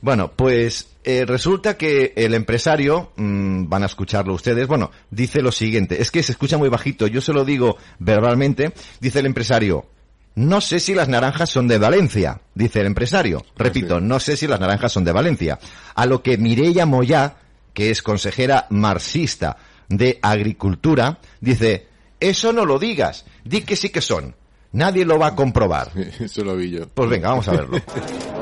Bueno, 0.00 0.32
pues 0.34 0.88
eh, 1.04 1.24
resulta 1.26 1.76
que 1.76 2.12
el 2.16 2.34
empresario, 2.34 3.12
mm, 3.16 3.68
van 3.68 3.82
a 3.82 3.86
escucharlo 3.86 4.34
ustedes, 4.34 4.66
bueno, 4.66 4.90
dice 5.10 5.42
lo 5.42 5.52
siguiente, 5.52 6.00
es 6.00 6.10
que 6.10 6.22
se 6.22 6.32
escucha 6.32 6.56
muy 6.56 6.68
bajito, 6.68 7.06
yo 7.06 7.20
se 7.20 7.32
lo 7.32 7.44
digo 7.44 7.76
verbalmente, 7.98 8.72
dice 9.00 9.20
el 9.20 9.26
empresario, 9.26 9.86
no 10.34 10.60
sé 10.60 10.80
si 10.80 10.94
las 10.94 11.08
naranjas 11.08 11.50
son 11.50 11.68
de 11.68 11.78
Valencia, 11.78 12.40
dice 12.54 12.80
el 12.80 12.86
empresario. 12.86 13.44
Repito, 13.56 13.98
sí. 13.98 14.04
no 14.04 14.20
sé 14.20 14.36
si 14.36 14.46
las 14.46 14.60
naranjas 14.60 14.92
son 14.92 15.04
de 15.04 15.12
Valencia. 15.12 15.58
A 15.94 16.06
lo 16.06 16.22
que 16.22 16.38
Mireia 16.38 16.86
Moyá, 16.86 17.36
que 17.74 17.90
es 17.90 18.00
consejera 18.00 18.66
marxista 18.70 19.56
de 19.88 20.18
Agricultura, 20.22 21.18
dice, 21.40 21.88
eso 22.20 22.52
no 22.52 22.64
lo 22.64 22.78
digas, 22.78 23.26
di 23.44 23.62
que 23.62 23.76
sí 23.76 23.90
que 23.90 24.00
son. 24.00 24.36
Nadie 24.72 25.04
lo 25.04 25.18
va 25.18 25.28
a 25.28 25.34
comprobar. 25.34 25.90
Eso 26.20 26.44
lo 26.44 26.56
vi 26.56 26.70
yo. 26.70 26.88
Pues 26.88 27.10
venga, 27.10 27.30
vamos 27.30 27.48
a 27.48 27.52
verlo. 27.52 27.80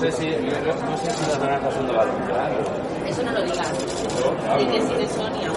No 0.00 0.04
sé 0.04 0.12
si, 0.12 0.26
no 0.30 0.96
sé 0.96 1.10
si 1.10 1.26
las 1.26 1.40
naranjas 1.40 1.74
son 1.74 1.86
de 1.88 1.92
Valencia. 1.92 2.50
Eso 3.06 3.22
no 3.24 3.32
lo 3.32 3.42
digas. 3.44 3.72
Di 4.58 4.66
que 4.66 4.80
sí 4.80 4.94
de 4.94 5.08
Sonia. 5.08 5.52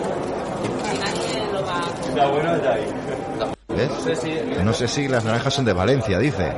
Que 0.91 0.99
nadie 0.99 1.51
lo 1.53 1.65
va. 1.65 1.81
Está 2.09 2.27
bueno, 2.27 2.55
está 2.55 2.73
ahí. 2.73 2.85
¿Ves? 3.69 3.89
No 3.89 3.99
sé 4.01 4.15
si, 4.15 4.63
No 4.63 4.73
sé 4.73 4.87
si 4.87 5.07
las 5.07 5.23
naranjas 5.23 5.53
son 5.53 5.65
de 5.65 5.73
Valencia, 5.73 6.17
dice. 6.19 6.53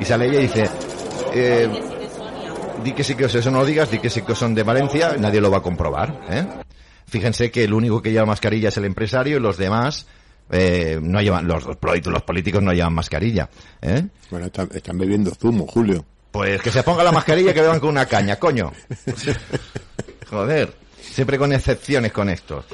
Y 0.00 0.04
sale 0.04 0.26
ella 0.26 0.38
y 0.40 0.42
dice, 0.42 0.68
eh, 1.32 1.68
Di 2.82 2.92
que 2.92 3.04
sí 3.04 3.14
de 3.14 3.28
Sonia. 3.28 3.28
di 3.28 3.28
que 3.28 3.28
que 3.30 3.38
eso 3.38 3.50
no 3.52 3.58
lo 3.60 3.64
digas, 3.66 3.90
di 3.90 3.98
que 4.00 4.10
sí 4.10 4.22
que 4.22 4.34
son 4.34 4.54
de 4.54 4.62
Valencia, 4.64 5.14
nadie 5.18 5.40
lo 5.40 5.50
va 5.50 5.58
a 5.58 5.62
comprobar. 5.62 6.20
¿eh? 6.30 6.44
Fíjense 7.06 7.50
que 7.52 7.64
el 7.64 7.72
único 7.72 8.02
que 8.02 8.10
lleva 8.10 8.26
mascarilla 8.26 8.68
es 8.68 8.76
el 8.76 8.84
empresario 8.84 9.36
y 9.36 9.40
los 9.40 9.56
demás 9.56 10.06
eh, 10.50 10.98
no 11.00 11.20
llevan, 11.22 11.46
los, 11.46 11.64
los 11.64 11.76
políticos- 11.76 12.12
los 12.12 12.22
políticos 12.22 12.62
no 12.62 12.72
llevan 12.72 12.94
mascarilla. 12.94 13.48
¿eh? 13.80 14.04
Bueno, 14.30 14.46
están, 14.46 14.68
están 14.74 14.98
bebiendo 14.98 15.30
zumo, 15.34 15.66
Julio. 15.66 16.04
Pues 16.38 16.62
que 16.62 16.70
se 16.70 16.84
ponga 16.84 17.02
la 17.02 17.10
mascarilla 17.10 17.50
y 17.50 17.54
que 17.54 17.62
beban 17.62 17.80
con 17.80 17.88
una 17.88 18.06
caña, 18.06 18.36
coño. 18.36 18.72
Joder, 20.30 20.72
siempre 21.00 21.36
con 21.36 21.52
excepciones 21.52 22.12
con 22.12 22.28
estos. 22.28 22.64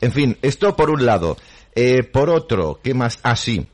En 0.00 0.10
fin, 0.10 0.36
esto 0.42 0.74
por 0.74 0.90
un 0.90 1.06
lado. 1.06 1.36
Eh, 1.72 2.02
por 2.02 2.28
otro, 2.30 2.80
¿qué 2.82 2.94
más? 2.94 3.20
Ah, 3.22 3.36
sí. 3.36 3.64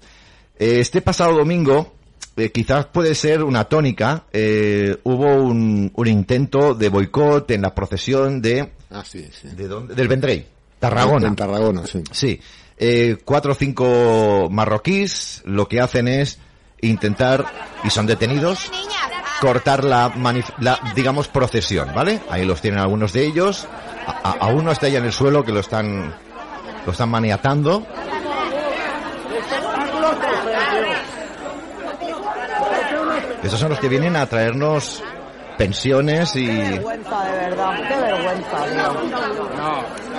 Eh, 0.59 0.81
este 0.81 1.01
pasado 1.01 1.33
domingo, 1.33 1.95
eh, 2.37 2.51
quizás 2.53 2.85
puede 2.89 3.15
ser 3.15 3.43
una 3.43 3.65
tónica, 3.65 4.27
eh, 4.35 4.99
hubo 5.05 5.37
un, 5.43 5.93
un 5.95 6.07
intento 6.07 6.75
de 6.75 6.91
boicot 6.91 7.51
en 7.51 7.63
la 7.63 7.75
procesión 7.75 8.43
de, 8.43 8.71
Ah, 8.91 9.03
sí, 9.03 9.31
sí. 9.33 9.49
¿de 9.49 9.67
dónde? 9.67 9.95
Del 9.95 10.09
Vendrell, 10.09 10.45
Tarragona. 10.79 11.27
En 11.27 11.37
Tarragona, 11.37 11.87
sí. 11.87 12.03
Sí, 12.13 12.39
eh, 12.77 13.17
cuatro 13.25 13.53
o 13.53 13.55
cinco 13.55 14.49
marroquíes 14.51 15.41
lo 15.47 15.67
que 15.69 15.81
hacen 15.81 16.07
es 16.07 16.39
intentar, 16.83 17.45
y 17.85 17.91
son 17.91 18.07
detenidos, 18.07 18.71
cortar 19.41 19.85
la, 19.85 20.13
la, 20.59 20.79
digamos, 20.95 21.29
procesión, 21.29 21.93
¿vale? 21.95 22.21
Ahí 22.31 22.45
los 22.45 22.61
tienen 22.61 22.81
algunos 22.81 23.13
de 23.13 23.25
ellos. 23.27 23.67
A, 24.07 24.31
a- 24.31 24.37
a 24.41 24.47
uno 24.49 24.71
está 24.73 24.89
ya 24.89 24.99
en 24.99 25.05
el 25.05 25.13
suelo 25.13 25.45
que 25.45 25.53
lo 25.53 25.61
están, 25.61 26.15
lo 26.87 26.93
están 26.93 27.09
maniatando. 27.11 27.87
Esos 33.43 33.59
son 33.61 33.71
los 33.71 33.79
que 33.79 33.89
vienen 33.89 34.17
a 34.17 34.27
traernos 34.27 35.03
pensiones 35.57 36.35
y, 36.37 36.47
vergüenza, 36.47 37.25
de 37.25 37.33
verdad. 37.39 37.77
Qué 37.89 37.97
vergüenza, 37.97 38.65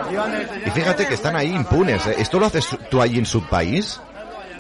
tío. 0.10 0.64
y 0.66 0.70
fíjate 0.72 1.08
que 1.08 1.14
están 1.14 1.36
ahí 1.36 1.54
impunes. 1.54 2.06
¿eh? 2.08 2.16
¿Esto 2.18 2.40
lo 2.40 2.46
haces 2.48 2.68
tú 2.90 3.02
allí 3.02 3.20
en 3.20 3.26
su 3.26 3.44
país? 3.48 4.00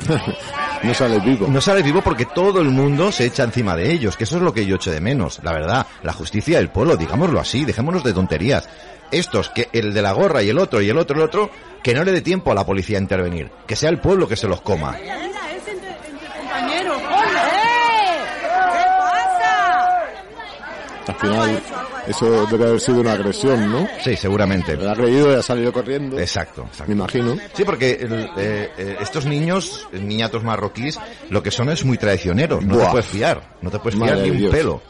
No 0.83 0.93
sales 0.93 1.23
vivo. 1.23 1.47
No 1.49 1.59
sale 1.59 1.83
vivo 1.83 2.01
porque 2.01 2.25
todo 2.25 2.61
el 2.61 2.69
mundo 2.69 3.11
se 3.11 3.25
echa 3.25 3.43
encima 3.43 3.75
de 3.75 3.91
ellos, 3.91 4.15
que 4.15 4.23
eso 4.23 4.37
es 4.37 4.43
lo 4.43 4.53
que 4.53 4.65
yo 4.65 4.77
echo 4.77 4.91
de 4.91 5.01
menos, 5.01 5.39
la 5.43 5.51
verdad. 5.51 5.85
La 6.03 6.13
justicia 6.13 6.57
del 6.57 6.69
pueblo, 6.69 6.95
digámoslo 6.95 7.39
así, 7.39 7.65
dejémonos 7.65 8.03
de 8.03 8.13
tonterías. 8.13 8.69
Estos, 9.11 9.49
que 9.49 9.67
el 9.73 9.93
de 9.93 10.01
la 10.01 10.13
gorra 10.13 10.41
y 10.41 10.49
el 10.49 10.57
otro 10.57 10.81
y 10.81 10.89
el 10.89 10.97
otro 10.97 11.17
y 11.17 11.19
el 11.19 11.25
otro, 11.25 11.49
que 11.83 11.93
no 11.93 12.03
le 12.03 12.11
dé 12.11 12.21
tiempo 12.21 12.51
a 12.51 12.55
la 12.55 12.65
policía 12.65 12.97
a 12.97 13.01
intervenir. 13.01 13.51
Que 13.67 13.75
sea 13.75 13.89
el 13.89 13.99
pueblo 13.99 14.27
que 14.27 14.37
se 14.37 14.47
los 14.47 14.61
coma. 14.61 14.95
Al 21.07 21.15
final, 21.15 21.61
eso 22.09 22.45
debe 22.47 22.65
haber 22.67 22.79
sido 22.81 22.99
una 23.01 23.13
agresión, 23.13 23.71
¿no? 23.71 23.87
Sí, 24.03 24.15
seguramente. 24.15 24.73
Ha 24.73 24.93
reído 24.93 25.31
y 25.31 25.35
ha 25.35 25.41
salido 25.41 25.71
corriendo. 25.71 26.19
Exacto, 26.19 26.63
exacto. 26.63 26.85
Me 26.87 26.95
imagino. 26.95 27.37
Sí, 27.53 27.63
porque 27.63 27.91
el- 28.01 28.29
eh, 28.37 28.71
eh, 28.77 28.97
estos 28.99 29.25
niños, 29.25 29.87
eh, 29.93 29.99
niñatos 29.99 30.43
marroquíes, 30.43 30.99
lo 31.29 31.41
que 31.43 31.51
son 31.51 31.69
es 31.69 31.85
muy 31.85 31.97
traicioneros. 31.97 32.65
No 32.65 32.77
te 32.77 32.85
puedes 32.87 33.05
fiar. 33.05 33.55
No 33.61 33.69
te 33.69 33.79
puedes 33.79 33.95
fiar 33.99 34.09
Madre 34.15 34.23
ni 34.23 34.31
un 34.31 34.37
Dios. 34.37 34.51
pelo. 34.51 34.81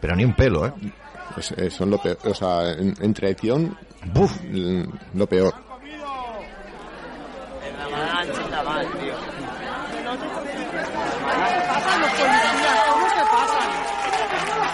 Pero 0.00 0.16
ni 0.16 0.24
un 0.24 0.34
pelo, 0.34 0.66
¿eh? 0.66 0.72
Es- 1.36 1.52
es- 1.52 1.74
son 1.74 1.90
lo 1.90 1.98
peor. 1.98 2.18
O 2.24 2.34
sea, 2.34 2.72
en, 2.72 2.94
en 3.00 3.14
traición, 3.14 3.76
Buf. 4.12 4.32
lo 5.14 5.26
peor. 5.26 5.54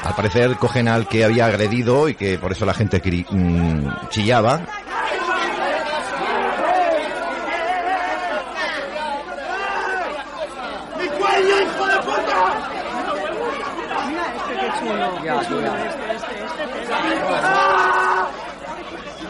Al 0.04 0.14
parecer 0.14 0.56
cogen 0.56 0.88
al 0.88 1.06
que 1.06 1.24
había 1.24 1.46
agredido 1.46 2.08
y 2.08 2.14
que 2.14 2.38
por 2.38 2.52
eso 2.52 2.66
la 2.66 2.74
gente 2.74 3.00
cri- 3.02 3.26
mm, 3.30 4.08
chillaba. 4.10 4.60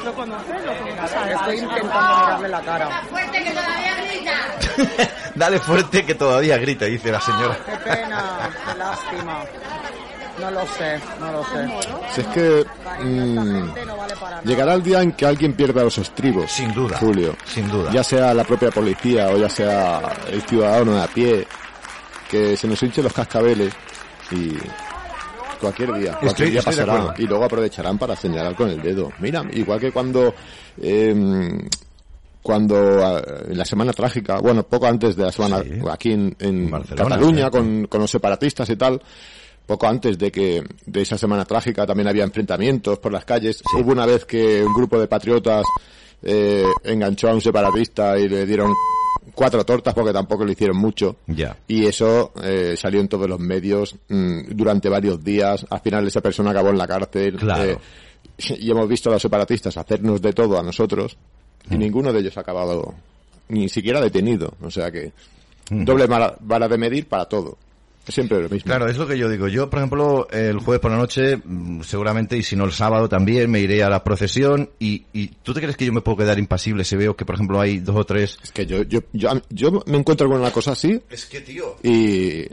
¿Lo 0.05 0.13
conoces? 0.15 0.65
¿Lo 0.65 0.77
conoces? 0.79 1.33
Estoy 1.33 1.59
intentando 1.59 2.19
mirarle 2.21 2.49
la 2.49 2.61
cara. 2.63 3.03
Dale 5.35 5.61
fuerte 5.61 6.05
que 6.05 6.15
todavía 6.15 6.57
grita, 6.59 6.85
dice 6.87 7.13
la 7.13 7.21
señora. 7.21 7.57
Qué 7.65 7.77
pena, 7.91 8.51
qué 8.67 8.79
lástima. 8.79 9.45
No 10.43 10.51
lo 10.51 10.67
sé, 10.67 11.01
no 11.21 11.33
lo 11.33 11.45
sé. 11.45 11.69
Si 12.15 12.21
es 12.21 12.27
que 12.29 12.65
mm, 13.05 14.45
llegará 14.45 14.75
el 14.75 14.83
día 14.83 15.01
en 15.03 15.13
que 15.13 15.25
alguien 15.25 15.53
pierda 15.55 15.85
los 15.85 15.97
estribos. 15.99 16.51
Sin 16.51 16.73
duda. 16.75 16.99
Julio. 16.99 17.37
Sin 17.47 17.69
duda. 17.71 17.91
Ya 17.93 18.03
sea 18.03 18.35
la 18.35 18.43
propia 18.45 18.71
policía 18.71 19.29
o 19.29 19.37
ya 19.39 19.49
sea 19.49 20.01
el 20.31 20.43
ciudadano 20.43 20.95
de 20.97 21.03
a 21.03 21.07
pie, 21.07 21.47
que 22.31 22.57
se 22.57 22.67
nos 22.67 22.83
hinchen 22.83 23.05
los 23.05 23.13
cascabeles 23.13 23.73
y 24.33 24.53
cualquier 25.61 25.93
día, 25.95 26.11
cualquier 26.19 26.29
Estoy- 26.31 26.51
día 26.51 26.59
estoy 26.59 26.75
pasará 26.77 27.15
y 27.19 27.27
luego 27.27 27.45
aprovecharán 27.45 27.97
para 27.99 28.17
señalar 28.17 28.57
con 28.57 28.69
el 28.69 28.83
dedo. 28.83 29.11
Mira, 29.21 29.45
igual 29.53 29.79
que 29.79 29.93
cuando 29.93 30.35
em, 30.81 31.69
cuando 32.43 32.77
ah, 33.07 33.23
en 33.49 33.57
la 33.57 33.65
semana 33.65 33.93
trágica, 33.93 34.39
bueno, 34.41 34.65
poco 34.65 34.87
antes 34.87 35.15
de 35.15 35.25
la 35.25 35.31
semana 35.31 35.63
Sí. 35.63 35.71
aquí 35.89 36.11
en, 36.13 36.35
en 36.41 36.69
Cataluña 36.71 37.49
con, 37.51 37.87
con 37.87 38.01
los 38.01 38.11
separatistas 38.11 38.69
y 38.71 38.75
tal, 38.77 39.01
poco 39.67 39.87
antes 39.87 40.19
de 40.19 40.31
que 40.31 40.63
de 40.87 41.03
esa 41.03 41.17
semana 41.17 41.45
trágica 41.45 41.87
también 41.87 42.09
había 42.09 42.25
enfrentamientos 42.25 42.99
por 42.99 43.13
las 43.13 43.25
calles. 43.25 43.63
Hubo 43.79 43.93
una 43.93 44.07
vez 44.07 44.25
que 44.25 44.63
un 44.65 44.73
grupo 44.73 44.99
de 44.99 45.07
patriotas 45.07 45.65
eh, 46.23 46.65
enganchó 46.85 47.29
a 47.29 47.35
un 47.35 47.41
separatista 47.41 48.19
y 48.19 48.29
le 48.29 48.47
dieron 48.47 48.73
cuatro 49.35 49.65
tortas 49.65 49.95
porque 49.95 50.13
tampoco 50.13 50.45
le 50.45 50.53
hicieron 50.53 50.77
mucho. 50.77 51.17
Ya. 51.27 51.57
Y 51.69 51.87
eso 51.87 52.33
eh, 52.43 52.75
salió 52.77 53.01
en 53.01 53.09
todos 53.09 53.29
los 53.29 53.41
medios 53.41 53.95
mm, 54.09 54.51
durante 54.51 54.89
varios 54.89 55.23
días. 55.23 55.65
Al 55.71 55.81
final 55.81 56.07
esa 56.07 56.21
persona 56.21 56.51
acabó 56.51 56.71
en 56.71 56.79
la 56.79 56.87
cárcel. 56.87 57.37
Claro. 57.37 57.65
eh, 57.65 57.79
y 58.59 58.71
hemos 58.71 58.89
visto 58.89 59.09
a 59.11 59.13
los 59.13 59.23
separatistas 59.23 59.77
hacernos 59.77 60.21
de 60.21 60.33
todo 60.33 60.59
a 60.59 60.63
nosotros 60.63 61.17
y 61.71 61.77
ninguno 61.77 62.13
de 62.13 62.21
ellos 62.21 62.37
ha 62.37 62.41
acabado 62.41 62.95
ni 63.49 63.69
siquiera 63.69 64.01
detenido. 64.01 64.55
O 64.63 64.71
sea 64.71 64.91
que 64.91 65.13
doble 65.71 66.07
vara, 66.07 66.37
vara 66.41 66.69
de 66.69 66.79
medir 66.79 67.09
para 67.09 67.27
todo. 67.27 67.57
Siempre 68.09 68.39
lo 68.43 68.49
mismo. 68.49 68.65
Claro, 68.67 68.89
es 68.89 68.97
lo 68.99 69.07
que 69.07 69.17
yo 69.17 69.29
digo. 69.29 69.47
Yo, 69.47 69.71
por 69.71 69.79
ejemplo, 69.79 70.27
el 70.31 70.59
jueves 70.59 70.81
por 70.81 70.91
la 70.91 70.97
noche, 70.97 71.37
mm, 71.37 71.83
seguramente, 71.83 72.37
y 72.37 72.43
si 72.43 72.57
no 72.57 72.65
el 72.65 72.73
sábado 72.73 73.09
también, 73.09 73.49
me 73.51 73.61
iré 73.61 73.85
a 73.85 73.89
la 73.89 74.03
procesión. 74.03 74.71
Y, 74.81 75.05
y 75.13 75.29
¿tú 75.29 75.55
te 75.55 75.61
crees 75.61 75.77
que 75.77 75.85
yo 75.87 75.93
me 75.93 76.01
puedo 76.01 76.17
quedar 76.19 76.39
impasible 76.39 76.85
si 76.85 76.97
veo 76.97 77.15
que, 77.15 77.25
por 77.25 77.37
ejemplo, 77.37 77.61
hay 77.61 77.79
dos 77.79 77.95
o 77.97 78.05
tres... 78.05 78.39
Es 78.43 78.51
que 78.51 78.67
yo, 78.67 78.83
yo, 78.83 79.01
yo, 79.13 79.31
yo 79.51 79.83
me 79.87 79.99
encuentro 79.99 80.29
con 80.29 80.41
una 80.41 80.51
cosa 80.51 80.73
así 80.73 81.01
Es 81.11 81.27
que, 81.27 81.43
tío... 81.43 81.77
y 81.85 82.45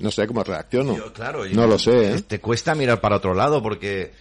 no 0.00 0.10
sé 0.10 0.26
cómo 0.26 0.42
reacciono. 0.42 0.96
Yo, 0.96 1.12
claro, 1.12 1.46
yo- 1.46 1.54
no 1.54 1.66
lo 1.68 1.78
sé, 1.78 2.14
¿eh? 2.14 2.22
Te 2.22 2.40
cuesta 2.40 2.74
mirar 2.74 3.00
para 3.00 3.16
otro 3.16 3.34
lado 3.34 3.62
porque... 3.62 4.12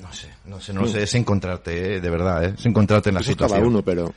No 0.00 0.10
sé, 0.12 0.28
no 0.46 0.58
sé, 0.58 0.72
no 0.72 0.80
lo 0.80 0.88
sé. 0.88 1.02
Es 1.02 1.14
encontrarte, 1.14 1.96
¿eh? 1.96 2.00
de 2.00 2.10
verdad, 2.10 2.44
¿eh? 2.44 2.54
Es 2.58 2.64
encontrarte 2.64 3.10
en 3.10 3.16
la 3.16 3.20
Eso 3.20 3.30
es 3.30 3.34
situación. 3.34 3.66
uno, 3.66 3.82
pero... 3.82 4.14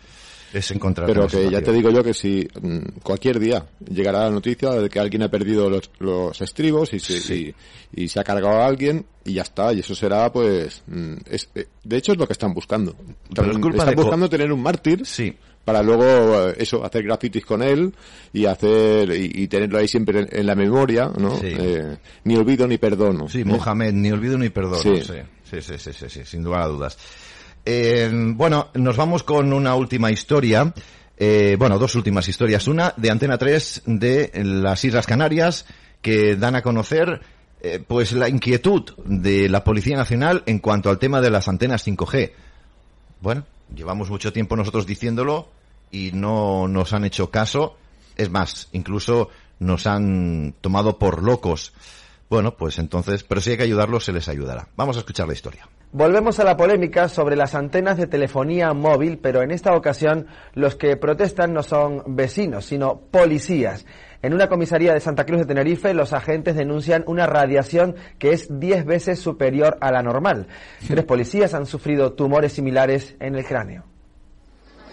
Es 0.53 0.71
encontrarte 0.71 1.13
Pero 1.13 1.27
que 1.27 1.49
ya 1.49 1.61
te 1.61 1.71
digo 1.73 1.89
yo 1.89 2.03
que 2.03 2.13
si 2.13 2.47
mm, 2.61 2.99
cualquier 3.03 3.39
día 3.39 3.65
llegará 3.89 4.21
la 4.25 4.29
noticia 4.31 4.71
de 4.71 4.89
que 4.89 4.99
alguien 4.99 5.23
ha 5.23 5.29
perdido 5.29 5.69
los, 5.69 5.89
los 5.99 6.39
estribos 6.41 6.93
y 6.93 6.99
se, 6.99 7.19
Sí. 7.19 7.53
y, 7.93 8.03
y 8.03 8.07
se 8.07 8.19
ha 8.19 8.23
cargado 8.23 8.61
a 8.61 8.65
alguien 8.67 9.05
y 9.25 9.33
ya 9.33 9.41
está, 9.41 9.73
y 9.73 9.79
eso 9.79 9.95
será 9.95 10.31
pues... 10.31 10.83
mm, 10.87 11.13
es- 11.29 11.49
eh, 11.55 11.67
de 11.83 11.97
hecho 11.97 12.11
es 12.13 12.17
lo 12.17 12.27
que 12.27 12.33
están 12.33 12.53
buscando. 12.53 12.95
Pero 13.33 13.51
es 13.51 13.57
culpa 13.57 13.79
están 13.79 13.95
de 13.95 14.01
buscando 14.01 14.29
tener 14.29 14.51
un 14.51 14.61
mártir 14.61 15.05
Sí. 15.05 15.33
para 15.65 15.81
luego 15.81 16.49
eh, 16.49 16.55
eso, 16.59 16.85
hacer 16.85 17.03
grafitis 17.03 17.45
con 17.45 17.61
él 17.63 17.93
y 18.31 18.45
hacer 18.45 19.09
y, 19.11 19.31
y 19.43 19.47
tenerlo 19.47 19.79
ahí 19.79 19.87
siempre 19.87 20.19
en, 20.21 20.29
en 20.31 20.45
la 20.45 20.55
memoria, 20.55 21.11
¿no? 21.17 21.37
Sí. 21.39 21.47
Eh, 21.47 21.97
ni 22.23 22.35
olvido 22.37 22.67
ni 22.67 22.77
perdono. 22.77 23.27
Sí, 23.27 23.41
¿eh? 23.41 23.45
Mohamed, 23.45 23.93
ni 23.93 24.11
olvido 24.11 24.37
ni 24.37 24.49
perdono. 24.49 24.77
Sí, 24.77 25.01
Sí. 25.01 25.13
sí, 25.49 25.61
sí, 25.61 25.73
sí, 25.77 25.91
sí, 25.93 26.05
sí, 26.09 26.21
sin 26.23 26.43
lugar 26.43 26.61
a 26.61 26.67
dudas. 26.67 26.97
Eh, 27.65 28.11
bueno, 28.13 28.69
nos 28.75 28.95
vamos 28.95 29.23
con 29.23 29.51
una 29.51 29.75
última 29.75 30.11
historia. 30.11 30.71
Eh, 31.17 31.55
bueno, 31.57 31.79
dos 31.79 31.95
últimas 31.95 32.27
historias. 32.27 32.67
Una 32.67 32.93
de 32.95 33.09
Antena 33.09 33.37
3 33.37 33.83
de 33.85 34.31
las 34.43 34.83
Islas 34.85 35.07
Canarias 35.07 35.65
que 36.01 36.35
dan 36.35 36.55
a 36.55 36.61
conocer 36.61 37.21
eh, 37.61 37.83
pues 37.85 38.11
la 38.11 38.29
inquietud 38.29 38.93
de 39.05 39.49
la 39.49 39.63
Policía 39.63 39.97
Nacional 39.97 40.43
en 40.45 40.59
cuanto 40.59 40.91
al 40.91 40.99
tema 40.99 41.21
de 41.21 41.31
las 41.31 41.47
antenas 41.47 41.87
5G. 41.87 42.31
Bueno, 43.21 43.45
llevamos 43.73 44.09
mucho 44.11 44.31
tiempo 44.31 44.55
nosotros 44.55 44.85
diciéndolo 44.85 45.49
y 45.89 46.11
no 46.13 46.67
nos 46.67 46.93
han 46.93 47.05
hecho 47.05 47.31
caso. 47.31 47.77
Es 48.15 48.29
más, 48.29 48.69
incluso 48.73 49.29
nos 49.59 49.87
han 49.87 50.53
tomado 50.61 50.99
por 50.99 51.23
locos. 51.23 51.73
Bueno, 52.29 52.55
pues 52.55 52.77
entonces, 52.77 53.23
pero 53.23 53.41
si 53.41 53.51
hay 53.51 53.57
que 53.57 53.63
ayudarlos, 53.63 54.05
se 54.05 54.13
les 54.13 54.27
ayudará. 54.27 54.67
Vamos 54.75 54.97
a 54.97 54.99
escuchar 54.99 55.27
la 55.27 55.33
historia. 55.33 55.67
Volvemos 55.97 56.41
a 56.41 56.43
la 56.43 56.57
polémica 56.57 57.07
sobre 57.07 57.37
las 57.37 57.55
antenas 57.55 57.95
de 57.95 58.05
telefonía 58.05 58.73
móvil, 58.73 59.17
pero 59.17 59.41
en 59.41 59.51
esta 59.51 59.73
ocasión 59.73 60.27
los 60.53 60.75
que 60.75 60.97
protestan 60.97 61.53
no 61.53 61.63
son 61.63 62.03
vecinos, 62.17 62.65
sino 62.65 62.99
policías. 62.99 63.85
En 64.21 64.33
una 64.33 64.49
comisaría 64.49 64.93
de 64.93 64.99
Santa 64.99 65.25
Cruz 65.25 65.39
de 65.39 65.45
Tenerife, 65.45 65.93
los 65.93 66.11
agentes 66.11 66.57
denuncian 66.57 67.05
una 67.07 67.27
radiación 67.27 67.95
que 68.19 68.33
es 68.33 68.59
10 68.59 68.83
veces 68.83 69.19
superior 69.19 69.77
a 69.79 69.89
la 69.89 70.01
normal. 70.03 70.47
Tres 70.85 71.05
policías 71.05 71.53
han 71.53 71.65
sufrido 71.65 72.11
tumores 72.11 72.51
similares 72.51 73.15
en 73.21 73.35
el 73.35 73.45
cráneo. 73.45 73.94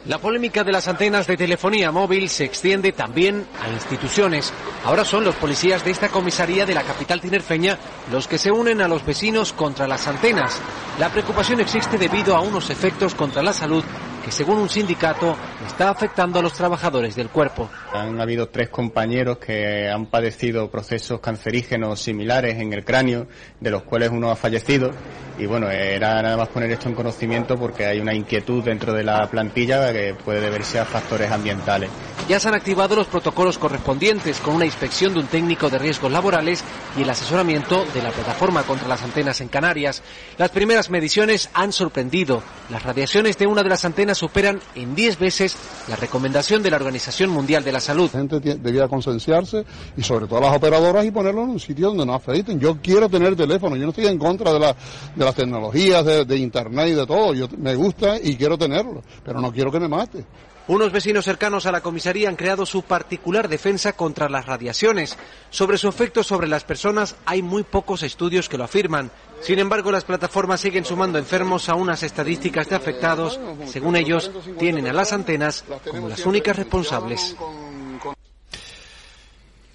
La 0.07 0.19
polémica 0.19 0.65
de 0.65 0.73
las 0.73 0.89
antenas 0.89 1.29
de 1.29 1.37
telefonía 1.37 1.93
móvil 1.93 2.29
se 2.29 2.45
extiende 2.45 2.91
también 2.91 3.47
a 3.63 3.69
instituciones. 3.69 4.53
Ahora 4.85 5.05
son 5.05 5.25
los 5.25 5.37
policías 5.37 5.85
de 5.85 5.93
esta 5.93 6.09
comisaría 6.09 6.67
de 6.67 6.75
la 6.75 6.83
capital 6.83 7.21
tinerfeña 7.21 7.79
los 8.11 8.27
que 8.27 8.37
se 8.37 8.51
unen 8.51 8.81
a 8.81 8.89
los 8.89 9.07
vecinos 9.07 9.53
contra 9.53 9.87
las 9.87 10.09
antenas. 10.09 10.61
La 10.99 11.09
preocupación 11.09 11.61
existe 11.61 11.99
debido 11.99 12.35
a 12.35 12.41
unos 12.41 12.69
efectos 12.71 13.15
contra 13.15 13.45
la 13.45 13.53
salud 13.53 13.85
que, 14.25 14.31
según 14.31 14.59
un 14.59 14.69
sindicato, 14.69 15.37
está 15.67 15.91
afectando 15.91 16.39
a 16.39 16.43
los 16.43 16.53
trabajadores 16.53 17.15
del 17.15 17.29
cuerpo. 17.29 17.71
Han 17.93 18.21
habido 18.21 18.49
tres 18.49 18.69
compañeros 18.69 19.39
que 19.39 19.89
han 19.89 20.07
padecido 20.07 20.71
procesos 20.71 21.21
cancerígenos 21.21 22.01
similares 22.01 22.59
en 22.59 22.73
el 22.73 22.85
cráneo, 22.85 23.27
de 23.61 23.71
los 23.71 23.83
cuales 23.83 24.11
uno 24.11 24.31
ha 24.31 24.37
fallecido. 24.37 24.91
Y 25.39 25.47
bueno, 25.47 25.71
era 25.71 26.21
nada 26.23 26.37
más 26.37 26.49
poner 26.49 26.71
esto 26.71 26.89
en 26.89 26.95
conocimiento 26.95 27.57
porque 27.57 27.87
hay 27.87 28.01
una 28.01 28.15
inquietud 28.15 28.63
dentro 28.63 28.93
de 28.93 29.03
la 29.03 29.29
plantilla 29.31 29.93
que 29.93 30.15
puede 30.15 30.41
deberse 30.41 30.79
a 30.79 30.85
factores 30.85 31.31
ambientales. 31.31 31.91
Ya 32.29 32.39
se 32.39 32.49
han 32.49 32.55
activado 32.55 32.95
los 32.95 33.09
protocolos 33.09 33.59
correspondientes 33.59 34.39
con 34.39 34.55
una 34.55 34.65
inspección 34.65 35.13
de 35.15 35.21
un 35.21 35.27
técnico 35.27 35.69
de 35.69 35.79
riesgos 35.79 36.13
laborales 36.13 36.63
y 36.97 37.03
el 37.03 37.11
asesoramiento 37.11 37.85
de 37.93 38.03
la 38.03 38.11
plataforma 38.11 38.63
contra 38.63 38.87
las 38.87 39.03
antenas 39.03 39.41
en 39.41 39.49
Canarias. 39.49 40.03
Las 40.39 40.51
primeras 40.51 40.91
mediciones 40.91 41.51
han 41.55 41.73
sorprendido. 41.73 42.43
Las 42.71 42.83
radiaciones 42.85 43.39
de 43.39 43.47
una 43.47 43.63
de 43.63 43.71
las 43.71 43.85
antenas 43.85 44.12
superan 44.15 44.61
en 44.75 44.95
10 44.95 45.19
veces 45.19 45.57
la 45.89 45.97
recomendación 45.97 46.63
de 46.63 46.71
la 46.71 46.77
Organización 46.77 47.31
Mundial 47.31 47.65
de 47.65 47.73
la 47.73 47.81
Salud. 47.81 48.11
La 48.13 48.21
gente 48.21 48.41
debía 48.57 48.89
concienciarse 48.89 49.65
y 49.97 50.03
sobre 50.03 50.27
todo 50.27 50.41
las 50.41 50.57
operadoras 50.57 51.05
y 51.05 51.11
ponerlo 51.11 51.43
en 51.45 51.51
un 51.51 51.61
sitio 51.61 51.89
donde 51.89 52.07
no 52.07 52.15
afeiten. 52.15 52.59
Yo 52.61 52.79
quiero 52.83 53.09
tener 53.09 53.37
teléfono, 53.37 53.77
yo 53.77 53.85
no 53.85 53.91
estoy 53.91 54.07
en 54.07 54.19
contra 54.19 54.53
de, 54.53 54.59
la- 54.61 54.77
de 55.15 55.25
las 55.25 55.35
tecnologías, 55.35 56.05
de, 56.05 56.25
de 56.25 56.37
internet 56.37 56.89
y 56.89 56.93
de 56.93 57.07
todo. 57.07 57.35
Yo 57.35 57.49
me 57.59 57.75
gusta 57.75 58.17
y 58.23 58.37
quiero 58.37 58.57
tenerlo, 58.59 59.03
pero 59.25 59.41
no 59.41 59.53
quiero 59.53 59.71
que 59.71 59.81
me 59.81 59.89
mate. 59.89 60.25
Unos 60.69 60.93
vecinos 60.93 61.25
cercanos 61.25 61.67
a 61.67 61.73
la 61.73 61.81
comisaría 61.81 62.29
han 62.29 62.37
creado 62.37 62.65
su 62.67 62.83
particular 62.83 63.49
defensa 63.49 63.95
contra 63.95 64.29
las 64.29 64.47
radiaciones. 64.47 65.19
Sobre 65.51 65.77
su 65.77 65.89
efecto 65.89 66.23
sobre 66.23 66.47
las 66.47 66.63
personas 66.63 67.17
hay 67.27 67.43
muy 67.43 67.65
pocos 67.65 68.05
estudios 68.05 68.49
que 68.49 68.59
lo 68.59 68.65
afirman. 68.65 69.11
Sin 69.43 69.59
embargo, 69.59 69.91
las 69.91 70.05
plataformas 70.05 70.61
siguen 70.61 70.85
sumando 70.85 71.19
enfermos 71.19 71.69
a 71.69 71.75
unas 71.75 72.03
estadísticas 72.03 72.69
de 72.69 72.77
afectados. 72.77 73.41
Según 73.67 73.97
ellos, 73.97 74.31
tienen 74.59 74.87
a 74.87 74.93
las 74.93 75.13
antenas 75.13 75.65
como 75.91 76.09
las 76.09 76.25
únicas 76.27 76.57
responsables. 76.57 77.37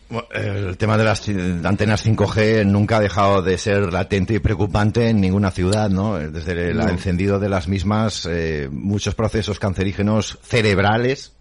Bueno, 0.10 0.28
El 0.32 0.78
tema 0.78 0.98
de 0.98 1.04
las 1.04 1.28
antenas 1.28 2.06
5G 2.06 2.66
nunca 2.66 2.98
ha 2.98 3.00
dejado 3.02 3.42
de 3.42 3.58
ser 3.58 3.92
latente 3.92 4.36
y 4.36 4.40
preocupante 4.40 5.10
en 5.10 5.20
ninguna 5.20 5.52
ciudad, 5.52 5.90
¿no? 5.90 6.18
Desde 6.18 6.70
el 6.72 6.78
No. 6.78 6.88
encendido 6.88 7.40
de 7.40 7.50
las 7.50 7.68
mismas, 7.68 8.26
eh, 8.30 8.70
muchos 8.72 9.16
procesos 9.16 9.60
cancerígenos 9.60 10.40
cerebrales. 10.44 11.34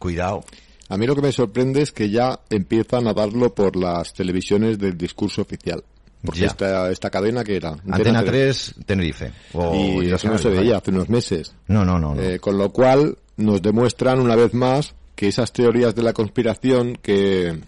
Cuidado. 0.00 0.42
A 0.88 0.96
mí 0.96 1.06
lo 1.06 1.14
que 1.14 1.22
me 1.22 1.30
sorprende 1.30 1.82
es 1.82 1.92
que 1.92 2.10
ya 2.10 2.40
empiezan 2.50 3.06
a 3.06 3.14
darlo 3.14 3.54
por 3.54 3.76
las 3.76 4.12
televisiones 4.12 4.80
del 4.80 4.98
discurso 4.98 5.42
oficial. 5.42 5.84
Porque 6.24 6.44
esta, 6.44 6.90
esta 6.90 7.10
cadena 7.10 7.42
que 7.42 7.56
era 7.56 7.76
Antena 7.90 8.24
3, 8.24 8.74
Tenerife. 8.86 9.32
Y 9.74 10.10
eso 10.10 10.28
no 10.28 10.38
se 10.38 10.50
veía 10.50 10.76
hace 10.76 10.90
unos 10.90 11.08
meses. 11.08 11.54
No, 11.66 11.84
no, 11.84 11.98
no. 11.98 12.14
no. 12.14 12.22
Eh, 12.22 12.38
con 12.38 12.56
lo 12.58 12.70
cual 12.70 13.18
nos 13.36 13.60
demuestran 13.60 14.20
una 14.20 14.36
vez 14.36 14.54
más 14.54 14.94
que 15.16 15.28
esas 15.28 15.52
teorías 15.52 15.94
de 15.94 16.02
la 16.02 16.12
conspiración 16.12 16.96
que, 17.02 17.58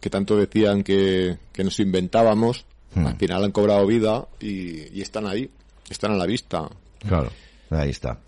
que 0.00 0.10
tanto 0.10 0.36
decían 0.36 0.82
que, 0.82 1.36
que 1.52 1.64
nos 1.64 1.78
inventábamos, 1.80 2.64
Hmm. 2.94 3.06
al 3.06 3.16
final 3.16 3.44
han 3.44 3.52
cobrado 3.52 3.86
vida 3.86 4.26
y, 4.40 4.98
y 4.98 5.00
están 5.00 5.26
ahí, 5.26 5.48
están 5.88 6.12
a 6.12 6.16
la 6.16 6.26
vista. 6.26 6.68
Claro. 7.06 7.30
Ahí 7.70 7.90
está. 7.90 8.18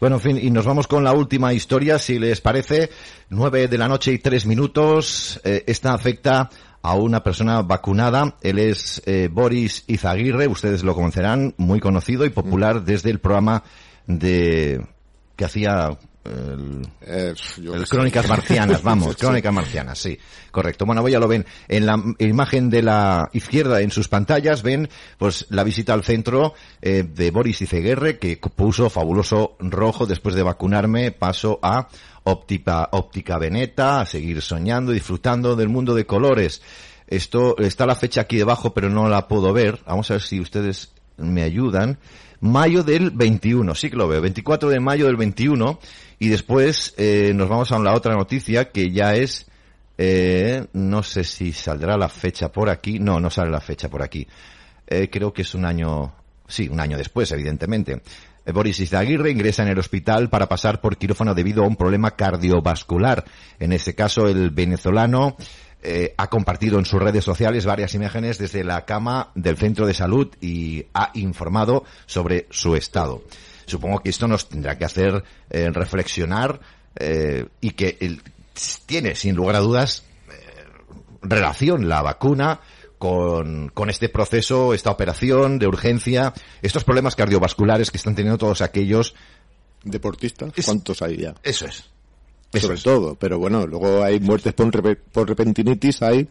Bueno, 0.00 0.16
en 0.16 0.22
fin, 0.22 0.38
y 0.40 0.50
nos 0.50 0.64
vamos 0.64 0.86
con 0.86 1.04
la 1.04 1.12
última 1.12 1.52
historia, 1.52 1.98
si 1.98 2.18
les 2.18 2.40
parece. 2.40 2.90
Nueve 3.28 3.68
de 3.68 3.78
la 3.78 3.88
noche 3.88 4.12
y 4.12 4.18
tres 4.18 4.46
minutos. 4.46 5.40
Eh, 5.44 5.64
esta 5.66 5.92
afecta 5.92 6.48
a 6.82 6.94
una 6.94 7.22
persona 7.22 7.62
vacunada. 7.62 8.36
Él 8.40 8.58
es 8.58 9.02
eh, 9.06 9.28
Boris 9.30 9.84
Izaguirre, 9.86 10.46
ustedes 10.46 10.82
lo 10.82 10.94
conocerán, 10.94 11.54
muy 11.58 11.80
conocido 11.80 12.24
y 12.24 12.30
popular 12.30 12.84
desde 12.84 13.10
el 13.10 13.18
programa 13.18 13.64
de 14.06 14.86
que 15.36 15.44
hacía 15.44 15.98
el, 16.26 16.86
Eh, 17.00 17.34
el. 17.58 17.88
Crónicas 17.88 18.28
Marcianas, 18.28 18.82
vamos, 18.82 19.14
Sí. 19.18 19.20
Crónicas 19.20 19.52
Marcianas, 19.52 19.98
sí, 19.98 20.18
correcto. 20.50 20.84
Bueno, 20.84 21.06
ya 21.08 21.18
lo 21.18 21.28
ven 21.28 21.46
en 21.68 21.86
la 21.86 22.02
imagen 22.18 22.70
de 22.70 22.82
la 22.82 23.28
izquierda 23.32 23.80
en 23.80 23.90
sus 23.90 24.08
pantallas, 24.08 24.62
ven 24.62 24.88
pues 25.18 25.46
la 25.50 25.64
visita 25.64 25.94
al 25.94 26.04
centro 26.04 26.54
eh, 26.82 27.04
de 27.08 27.30
Boris 27.30 27.62
Iceguerre, 27.62 28.18
que 28.18 28.36
puso 28.36 28.90
fabuloso 28.90 29.56
rojo 29.60 30.06
después 30.06 30.34
de 30.34 30.42
vacunarme, 30.42 31.12
paso 31.12 31.58
a 31.62 31.88
óptica, 32.24 32.88
óptica 32.92 33.38
Veneta, 33.38 34.00
a 34.00 34.06
seguir 34.06 34.42
soñando 34.42 34.90
y 34.92 34.94
disfrutando 34.94 35.54
del 35.56 35.68
mundo 35.68 35.94
de 35.94 36.06
colores. 36.06 36.60
Esto, 37.06 37.56
está 37.58 37.86
la 37.86 37.94
fecha 37.94 38.22
aquí 38.22 38.36
debajo, 38.36 38.74
pero 38.74 38.90
no 38.90 39.08
la 39.08 39.28
puedo 39.28 39.52
ver. 39.52 39.80
Vamos 39.86 40.10
a 40.10 40.14
ver 40.14 40.22
si 40.22 40.40
ustedes 40.40 40.90
me 41.16 41.42
ayudan. 41.42 41.98
Mayo 42.40 42.82
del 42.82 43.10
21, 43.12 43.74
sí 43.74 43.90
que 43.90 43.96
lo 43.96 44.08
veo. 44.08 44.20
24 44.20 44.68
de 44.68 44.80
mayo 44.80 45.06
del 45.06 45.16
21. 45.16 45.78
Y 46.18 46.28
después 46.28 46.94
eh, 46.96 47.32
nos 47.34 47.48
vamos 47.48 47.72
a 47.72 47.78
la 47.78 47.94
otra 47.94 48.14
noticia 48.14 48.70
que 48.70 48.90
ya 48.90 49.14
es, 49.14 49.46
eh, 49.98 50.66
no 50.72 51.02
sé 51.02 51.24
si 51.24 51.52
saldrá 51.52 51.96
la 51.96 52.08
fecha 52.08 52.50
por 52.50 52.70
aquí. 52.70 52.98
No, 52.98 53.20
no 53.20 53.30
sale 53.30 53.50
la 53.50 53.60
fecha 53.60 53.88
por 53.88 54.02
aquí. 54.02 54.26
Eh, 54.86 55.10
creo 55.10 55.32
que 55.32 55.42
es 55.42 55.54
un 55.54 55.64
año, 55.64 56.14
sí, 56.46 56.68
un 56.68 56.80
año 56.80 56.96
después, 56.96 57.30
evidentemente. 57.32 58.00
Eh, 58.44 58.52
Boris 58.52 58.80
Izaguirre 58.80 59.30
ingresa 59.30 59.62
en 59.62 59.68
el 59.68 59.78
hospital 59.78 60.30
para 60.30 60.48
pasar 60.48 60.80
por 60.80 60.96
quirófano 60.96 61.34
debido 61.34 61.64
a 61.64 61.66
un 61.66 61.76
problema 61.76 62.12
cardiovascular. 62.12 63.24
En 63.58 63.72
este 63.72 63.94
caso, 63.94 64.26
el 64.28 64.50
venezolano 64.50 65.36
ha 66.16 66.26
compartido 66.26 66.80
en 66.80 66.84
sus 66.84 67.00
redes 67.00 67.22
sociales 67.22 67.64
varias 67.64 67.94
imágenes 67.94 68.38
desde 68.38 68.64
la 68.64 68.84
cama 68.84 69.30
del 69.36 69.56
centro 69.56 69.86
de 69.86 69.94
salud 69.94 70.34
y 70.40 70.84
ha 70.92 71.12
informado 71.14 71.84
sobre 72.06 72.48
su 72.50 72.74
estado. 72.74 73.22
Supongo 73.66 74.00
que 74.00 74.10
esto 74.10 74.26
nos 74.28 74.48
tendrá 74.48 74.78
que 74.78 74.84
hacer 74.84 75.22
eh, 75.50 75.70
reflexionar 75.70 76.60
eh, 76.98 77.46
y 77.60 77.70
que 77.70 77.98
el- 78.00 78.22
tiene, 78.86 79.14
sin 79.14 79.34
lugar 79.36 79.56
a 79.56 79.60
dudas, 79.60 80.04
eh, 80.30 80.64
relación 81.22 81.88
la 81.88 82.00
vacuna 82.02 82.60
con, 82.98 83.68
con 83.68 83.90
este 83.90 84.08
proceso, 84.08 84.72
esta 84.72 84.90
operación 84.90 85.58
de 85.58 85.66
urgencia, 85.66 86.32
estos 86.62 86.84
problemas 86.84 87.14
cardiovasculares 87.16 87.90
que 87.90 87.98
están 87.98 88.14
teniendo 88.14 88.38
todos 88.38 88.62
aquellos 88.62 89.14
deportistas. 89.84 90.52
¿Cuántos 90.64 91.02
hay 91.02 91.18
ya? 91.18 91.34
Eso 91.42 91.66
es. 91.66 91.84
Sobre 92.62 92.78
todo, 92.78 93.14
pero 93.16 93.38
bueno, 93.38 93.66
luego 93.66 94.02
hay 94.02 94.18
muertes 94.20 94.54
por, 94.54 94.96
por 94.98 95.28
repentinitis, 95.28 96.00
hay 96.00 96.28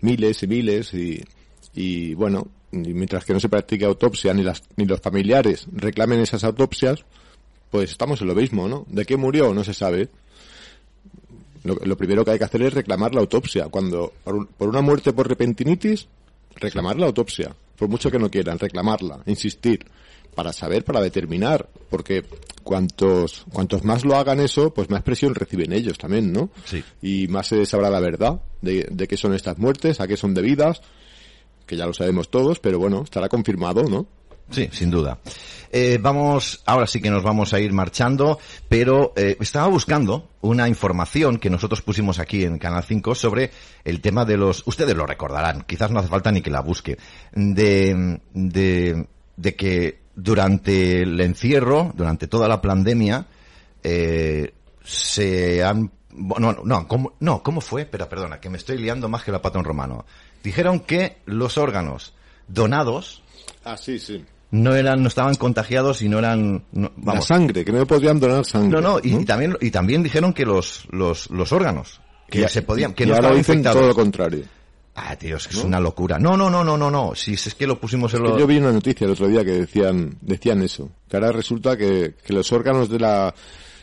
miles 0.00 0.42
y 0.42 0.46
miles 0.48 0.92
y, 0.94 1.22
y 1.74 2.14
bueno, 2.14 2.48
y 2.72 2.94
mientras 2.94 3.24
que 3.24 3.34
no 3.34 3.40
se 3.40 3.50
practique 3.50 3.84
autopsia 3.84 4.32
ni 4.32 4.42
las 4.42 4.62
ni 4.76 4.86
los 4.86 5.00
familiares 5.00 5.66
reclamen 5.72 6.20
esas 6.20 6.42
autopsias, 6.42 7.04
pues 7.70 7.90
estamos 7.90 8.20
en 8.22 8.28
lo 8.28 8.34
mismo, 8.34 8.68
¿no? 8.68 8.86
¿De 8.88 9.04
qué 9.04 9.16
murió? 9.16 9.52
No 9.54 9.62
se 9.62 9.74
sabe. 9.74 10.08
Lo, 11.64 11.76
lo 11.76 11.96
primero 11.96 12.24
que 12.24 12.32
hay 12.32 12.38
que 12.38 12.44
hacer 12.44 12.62
es 12.62 12.74
reclamar 12.74 13.14
la 13.14 13.20
autopsia. 13.20 13.68
Cuando 13.68 14.12
por, 14.24 14.48
por 14.48 14.68
una 14.68 14.80
muerte 14.80 15.12
por 15.12 15.28
repentinitis, 15.28 16.08
reclamar 16.56 16.98
la 16.98 17.06
autopsia. 17.06 17.54
Por 17.76 17.88
mucho 17.88 18.10
que 18.10 18.18
no 18.18 18.30
quieran, 18.30 18.58
reclamarla, 18.58 19.20
insistir, 19.26 19.86
para 20.34 20.52
saber, 20.52 20.84
para 20.84 21.00
determinar, 21.00 21.68
porque 21.90 22.24
cuantos 22.62 23.44
cuantos 23.52 23.84
más 23.84 24.04
lo 24.04 24.16
hagan 24.16 24.40
eso, 24.40 24.72
pues 24.72 24.88
más 24.88 25.02
presión 25.02 25.34
reciben 25.34 25.72
ellos 25.72 25.98
también, 25.98 26.32
¿no? 26.32 26.50
Sí. 26.64 26.82
Y 27.02 27.28
más 27.28 27.48
se 27.48 27.66
sabrá 27.66 27.90
la 27.90 28.00
verdad 28.00 28.40
de, 28.60 28.86
de 28.90 29.08
qué 29.08 29.16
son 29.16 29.34
estas 29.34 29.58
muertes, 29.58 30.00
a 30.00 30.06
qué 30.06 30.16
son 30.16 30.32
debidas, 30.34 30.80
que 31.72 31.78
ya 31.78 31.86
lo 31.86 31.94
sabemos 31.94 32.30
todos, 32.30 32.58
pero 32.58 32.78
bueno, 32.78 33.00
estará 33.02 33.30
confirmado, 33.30 33.84
¿no? 33.84 34.06
Sí, 34.50 34.68
sin 34.72 34.90
duda. 34.90 35.20
Eh, 35.70 35.98
vamos, 35.98 36.62
ahora 36.66 36.86
sí 36.86 37.00
que 37.00 37.08
nos 37.08 37.22
vamos 37.22 37.54
a 37.54 37.60
ir 37.60 37.72
marchando, 37.72 38.38
pero 38.68 39.14
eh, 39.16 39.38
estaba 39.40 39.68
buscando 39.68 40.28
una 40.42 40.68
información 40.68 41.38
que 41.38 41.48
nosotros 41.48 41.80
pusimos 41.80 42.18
aquí 42.18 42.44
en 42.44 42.58
Canal 42.58 42.84
5 42.84 43.14
sobre 43.14 43.52
el 43.84 44.02
tema 44.02 44.26
de 44.26 44.36
los, 44.36 44.66
ustedes 44.66 44.94
lo 44.94 45.06
recordarán, 45.06 45.62
quizás 45.62 45.90
no 45.90 46.00
hace 46.00 46.10
falta 46.10 46.30
ni 46.30 46.42
que 46.42 46.50
la 46.50 46.60
busque, 46.60 46.98
de, 47.32 48.20
de, 48.34 49.06
de 49.34 49.56
que 49.56 50.02
durante 50.14 51.00
el 51.00 51.18
encierro, 51.22 51.90
durante 51.96 52.26
toda 52.26 52.48
la 52.48 52.60
pandemia, 52.60 53.28
eh, 53.82 54.52
se 54.84 55.64
han, 55.64 55.90
no, 56.10 56.52
no, 56.52 56.86
¿cómo, 56.86 57.14
no, 57.20 57.42
¿cómo 57.42 57.62
fue? 57.62 57.80
Espera, 57.80 58.10
perdona, 58.10 58.40
que 58.40 58.50
me 58.50 58.58
estoy 58.58 58.76
liando 58.76 59.08
más 59.08 59.24
que 59.24 59.32
la 59.32 59.40
pata 59.40 59.58
en 59.58 59.64
romano. 59.64 60.04
Dijeron 60.42 60.80
que 60.80 61.18
los 61.26 61.58
órganos 61.58 62.14
donados, 62.48 63.22
Ah, 63.64 63.76
sí, 63.76 63.98
sí. 63.98 64.24
no 64.50 64.74
eran, 64.74 65.02
no 65.02 65.08
estaban 65.08 65.34
contagiados 65.36 66.02
y 66.02 66.08
no 66.08 66.18
eran, 66.18 66.64
no- 66.72 66.92
La 67.04 67.20
sangre, 67.22 67.64
que 67.64 67.72
no 67.72 67.86
podían 67.86 68.20
donar 68.20 68.44
sangre. 68.44 68.80
No, 68.80 68.94
no, 68.94 68.98
y, 69.02 69.14
y 69.16 69.24
también, 69.24 69.56
y 69.60 69.70
también 69.70 70.02
dijeron 70.02 70.32
que 70.32 70.44
los, 70.44 70.86
los, 70.90 71.30
los 71.30 71.52
órganos, 71.52 72.00
que 72.28 72.40
Ya- 72.40 72.48
se 72.48 72.62
podían, 72.62 72.92
que 72.94 73.04
y 73.04 73.06
no 73.06 73.12
ahora 73.14 73.28
estaban 73.28 73.38
dicen 73.38 73.54
infectados. 73.56 73.78
todo 73.80 73.88
lo 73.88 73.94
contrario. 73.94 74.44
Ah, 74.94 75.16
tío, 75.16 75.36
es 75.36 75.48
que 75.48 75.54
es 75.54 75.60
¿No? 75.62 75.68
una 75.68 75.80
locura. 75.80 76.18
No, 76.18 76.36
no, 76.36 76.50
no, 76.50 76.62
no, 76.62 76.76
no, 76.76 76.90
no. 76.90 77.14
Si 77.14 77.32
es 77.32 77.54
que 77.54 77.66
lo 77.66 77.80
pusimos 77.80 78.12
en 78.12 78.24
yo 78.36 78.46
vi 78.46 78.58
una 78.58 78.72
noticia 78.72 79.06
el 79.06 79.12
otro 79.12 79.26
día 79.26 79.42
que 79.42 79.52
decían, 79.52 80.18
decían 80.20 80.60
eso. 80.62 80.90
Que 81.08 81.16
ahora 81.16 81.32
resulta 81.32 81.78
que, 81.78 82.14
que 82.22 82.32
los 82.34 82.52
órganos 82.52 82.90
de 82.90 82.98
la, 82.98 83.34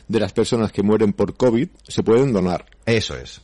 de 0.07 0.19
las 0.19 0.33
personas 0.33 0.71
que 0.71 0.83
mueren 0.83 1.13
por 1.13 1.35
COVID 1.35 1.67
se 1.87 2.03
pueden 2.03 2.31
donar. 2.31 2.63
Eso 2.85 3.15
es. 3.17 3.41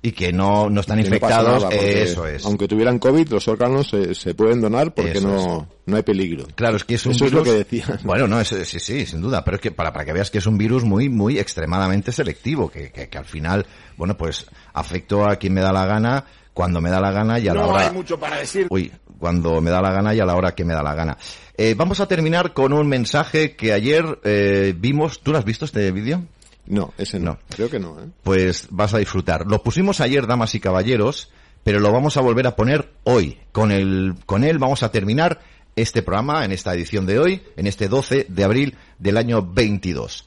Y 0.00 0.12
que 0.12 0.32
no, 0.32 0.70
no 0.70 0.80
están 0.80 0.98
Que 1.02 1.10
no 1.10 1.18
pasa 1.18 1.40
infectados, 1.40 1.62
nada, 1.64 1.70
porque 1.70 2.02
eso 2.02 2.26
es. 2.26 2.44
Aunque 2.44 2.68
tuvieran 2.68 3.00
COVID, 3.00 3.28
los 3.30 3.48
órganos 3.48 3.88
se, 3.88 4.14
se 4.14 4.34
pueden 4.34 4.60
donar 4.60 4.94
porque 4.94 5.18
Eso 5.18 5.26
no, 5.28 5.68
no 5.86 5.96
hay 5.96 6.02
peligro. 6.04 6.46
Claro, 6.54 6.76
es 6.76 6.84
que 6.84 6.94
es 6.94 7.06
un 7.06 7.12
Eso 7.12 7.26
es 7.26 7.32
lo 7.32 7.42
que 7.42 7.52
decían. 7.52 7.98
Bueno, 8.04 8.28
no, 8.28 8.40
es, 8.40 8.48
sí, 8.48 8.78
sí, 8.78 9.06
sin 9.06 9.20
duda, 9.20 9.44
pero 9.44 9.56
es 9.56 9.60
que 9.60 9.72
para, 9.72 9.92
para 9.92 10.04
que 10.04 10.12
veas 10.12 10.30
que 10.30 10.38
es 10.38 10.46
un 10.46 10.56
virus 10.56 10.84
muy, 10.84 11.08
muy 11.08 11.38
extremadamente 11.38 12.12
selectivo, 12.12 12.70
que, 12.70 12.92
que, 12.92 13.08
que 13.08 13.18
al 13.18 13.24
final, 13.24 13.66
bueno, 13.96 14.16
pues 14.16 14.46
afecto 14.72 15.28
a 15.28 15.34
quien 15.36 15.54
me 15.54 15.62
da 15.62 15.72
la 15.72 15.84
gana, 15.84 16.24
cuando 16.54 16.80
me 16.80 16.90
da 16.90 17.00
la 17.00 17.10
gana 17.10 17.38
y 17.40 17.48
a 17.48 17.54
la 17.54 17.62
No 17.62 17.68
hora... 17.68 17.88
hay 17.88 17.92
mucho 17.92 18.20
para 18.20 18.38
decir. 18.38 18.66
Uy, 18.70 18.92
cuando 19.18 19.60
me 19.60 19.70
da 19.70 19.80
la 19.80 19.90
gana 19.90 20.14
y 20.14 20.20
a 20.20 20.24
la 20.24 20.36
hora 20.36 20.54
que 20.54 20.64
me 20.64 20.74
da 20.74 20.82
la 20.82 20.94
gana. 20.94 21.16
Eh, 21.56 21.74
vamos 21.76 21.98
a 21.98 22.06
terminar 22.06 22.52
con 22.52 22.72
un 22.72 22.88
mensaje 22.88 23.56
que 23.56 23.72
ayer 23.72 24.20
eh, 24.22 24.74
vimos. 24.78 25.20
¿Tú 25.20 25.32
lo 25.32 25.38
has 25.38 25.44
visto 25.44 25.64
este 25.64 25.90
vídeo? 25.90 26.22
No, 26.68 26.92
ese 26.98 27.18
no. 27.18 27.38
Creo 27.48 27.70
que 27.70 27.78
no, 27.78 27.98
¿eh? 27.98 28.08
Pues 28.22 28.68
vas 28.70 28.92
a 28.92 28.98
disfrutar. 28.98 29.46
Lo 29.46 29.62
pusimos 29.62 30.00
ayer, 30.00 30.26
damas 30.26 30.54
y 30.54 30.60
caballeros, 30.60 31.30
pero 31.64 31.80
lo 31.80 31.90
vamos 31.90 32.16
a 32.16 32.20
volver 32.20 32.46
a 32.46 32.56
poner 32.56 32.92
hoy. 33.04 33.38
Con 33.52 33.72
el, 33.72 34.14
con 34.26 34.44
él 34.44 34.58
vamos 34.58 34.82
a 34.82 34.90
terminar 34.90 35.40
este 35.76 36.02
programa 36.02 36.44
en 36.44 36.52
esta 36.52 36.74
edición 36.74 37.06
de 37.06 37.18
hoy, 37.18 37.42
en 37.56 37.66
este 37.66 37.88
12 37.88 38.26
de 38.28 38.44
abril 38.44 38.76
del 38.98 39.16
año 39.16 39.42
22. 39.42 40.26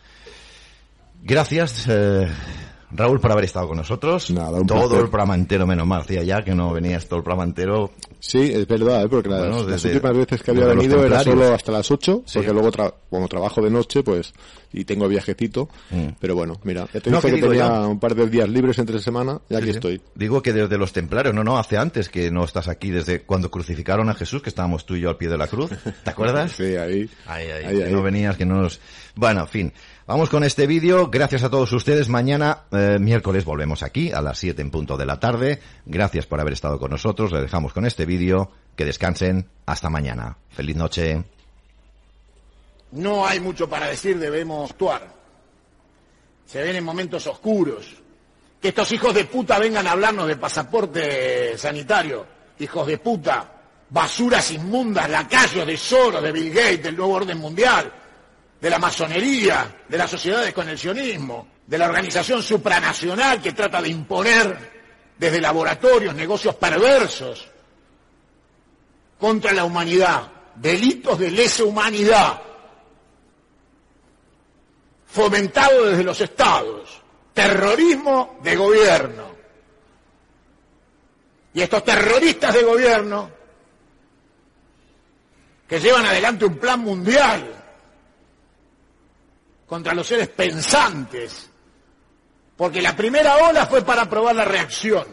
Gracias, 1.23 1.85
eh, 1.88 2.27
Raúl, 2.93 3.19
por 3.19 3.31
haber 3.31 3.45
estado 3.45 3.68
con 3.68 3.77
nosotros. 3.77 4.27
todo 4.27 4.65
placer. 4.65 4.97
el 4.99 5.09
programa 5.09 5.35
entero, 5.35 5.65
menos 5.65 5.88
mal. 5.88 6.01
Hacía 6.01 6.23
ya 6.23 6.41
que 6.43 6.53
no 6.53 6.73
venías 6.73 7.07
todo 7.07 7.18
el 7.19 7.23
programa 7.23 7.43
entero. 7.45 7.91
Sí, 8.19 8.51
es 8.53 8.68
verdad, 8.68 9.03
¿eh? 9.03 9.07
porque 9.09 9.30
las, 9.30 9.39
Bueno, 9.39 9.57
las 9.63 9.81
desde- 9.84 9.95
últimas 9.95 10.18
veces 10.18 10.43
que 10.43 10.51
había 10.51 10.65
venido 10.68 11.03
era 11.05 11.23
solo 11.23 11.53
hasta 11.53 11.72
las 11.72 11.89
8, 11.89 12.22
Sí. 12.26 12.39
porque 12.39 12.53
luego 12.53 12.72
tra- 12.72 12.93
como 13.09 13.27
trabajo 13.27 13.61
de 13.61 13.69
noche, 13.72 14.03
pues, 14.03 14.34
y 14.73 14.85
tengo 14.85 15.07
viajecito, 15.07 15.69
Mm. 15.89 16.07
pero 16.19 16.35
bueno, 16.35 16.53
mira, 16.63 16.88
ya 16.93 16.99
te 17.01 17.09
No, 17.09 17.18
dije 17.18 17.30
¿qué 17.30 17.35
que 17.41 17.47
tenía 17.47 17.68
yo? 17.81 17.89
un 17.89 17.99
par 17.99 18.13
de 18.15 18.27
días 18.27 18.47
libres 18.49 18.77
entre 18.77 18.99
semana, 18.99 19.41
y 19.49 19.55
aquí 19.55 19.65
Sí, 19.65 19.72
sí. 19.72 19.77
estoy. 19.77 20.01
Digo 20.15 20.41
que 20.41 20.53
desde 20.53 20.77
los 20.77 20.93
templarios, 20.93 21.34
no, 21.34 21.43
no, 21.43 21.57
hace 21.57 21.77
antes 21.77 22.09
que 22.09 22.30
no 22.31 22.43
estás 22.43 22.68
aquí, 22.68 22.91
desde 22.91 23.22
cuando 23.23 23.49
crucificaron 23.49 24.09
a 24.09 24.13
Jesús, 24.13 24.41
que 24.41 24.49
estábamos 24.49 24.85
tú 24.85 24.95
y 24.95 25.01
yo 25.01 25.09
al 25.09 25.18
pie 25.18 25.30
de 25.30 25.38
la 25.38 25.47
cruz. 25.47 25.72
¿Te 26.03 26.09
acuerdas? 26.09 26.51
Sí, 26.61 26.76
ahí. 26.76 27.09
Ahí, 27.26 27.47
ahí, 27.49 27.63
Ahí, 27.65 27.77
que 27.77 27.84
ahí. 27.85 27.93
no 27.93 28.03
venías, 28.03 28.38
que 28.38 28.45
no 28.45 28.61
nos... 28.61 28.80
Bueno, 29.15 29.41
en 29.41 29.47
fin. 29.47 29.73
Vamos 30.07 30.30
con 30.30 30.44
este 30.44 30.65
vídeo. 30.65 31.10
Gracias 31.10 31.44
a 31.44 31.49
todos 31.49 31.72
ustedes. 31.73 32.10
Mañana, 32.10 32.64
eh, 32.72 32.98
miércoles, 32.99 33.45
volvemos 33.45 33.84
aquí 33.84 34.11
a 34.11 34.22
las 34.22 34.40
7 34.40 34.61
en 34.61 34.72
punto 34.72 34.98
de 34.98 35.06
la 35.06 35.19
tarde. 35.19 35.61
Gracias 35.86 36.26
por 36.26 36.40
haber 36.40 36.53
estado 36.53 36.80
con 36.80 36.90
nosotros. 36.90 37.32
Le 37.32 37.41
dejamos 37.41 37.72
con 37.72 37.86
este 37.86 38.06
vídeo. 38.06 38.52
Que 38.76 38.84
descansen. 38.84 39.48
Hasta 39.68 39.90
mañana. 39.90 40.36
Feliz 40.49 40.76
noche. 40.76 41.23
No 42.94 43.26
hay 43.26 43.40
mucho 43.40 43.69
para 43.69 43.88
decir, 43.88 44.18
debemos 44.18 44.72
actuar. 44.72 45.07
Se 46.48 46.64
ven 46.64 46.78
en 46.78 46.84
momentos 46.84 47.28
oscuros. 47.28 47.95
Que 48.60 48.69
estos 48.69 48.91
hijos 48.91 49.14
de 49.14 49.26
puta 49.26 49.60
vengan 49.60 49.86
a 49.86 49.91
hablarnos 49.91 50.28
de 50.28 50.36
pasaporte 50.36 51.57
sanitario. 51.60 52.26
Hijos 52.60 52.88
de 52.88 52.98
puta. 52.98 53.61
Basuras 53.88 54.52
inmundas, 54.52 55.10
lacayos 55.10 55.68
de 55.68 55.78
Soros, 55.78 56.23
de 56.23 56.32
Bill 56.32 56.49
Gates, 56.52 56.84
del 56.84 56.95
nuevo 56.95 57.14
orden 57.14 57.38
mundial, 57.38 57.91
de 58.61 58.69
la 58.69 58.77
masonería, 58.77 59.83
de 59.88 59.97
las 59.97 60.11
sociedades 60.11 60.53
con 60.53 60.69
el 60.69 60.77
sionismo, 60.77 61.47
de 61.65 61.79
la 61.79 61.88
organización 61.88 62.43
supranacional 62.43 63.41
que 63.41 63.53
trata 63.53 63.81
de 63.81 63.89
imponer 63.89 64.71
desde 65.17 65.41
laboratorios 65.41 66.13
negocios 66.13 66.53
perversos 66.55 67.47
contra 69.19 69.51
la 69.51 69.63
humanidad, 69.63 70.31
delitos 70.55 71.17
de 71.17 71.31
lesa 71.31 71.63
humanidad, 71.63 72.39
fomentado 75.07 75.88
desde 75.88 76.03
los 76.03 76.21
estados, 76.21 77.01
terrorismo 77.33 78.38
de 78.43 78.55
gobierno. 78.55 79.31
Y 81.55 81.61
estos 81.61 81.83
terroristas 81.83 82.53
de 82.53 82.63
gobierno 82.63 83.31
que 85.67 85.79
llevan 85.79 86.05
adelante 86.05 86.45
un 86.45 86.57
plan 86.57 86.79
mundial 86.79 87.51
contra 89.72 89.93
los 89.93 90.06
seres 90.06 90.27
pensantes, 90.27 91.49
porque 92.57 92.81
la 92.81 92.93
primera 92.93 93.38
ola 93.38 93.65
fue 93.68 93.84
para 93.84 94.10
probar 94.10 94.35
la 94.35 94.43
reacción, 94.43 95.06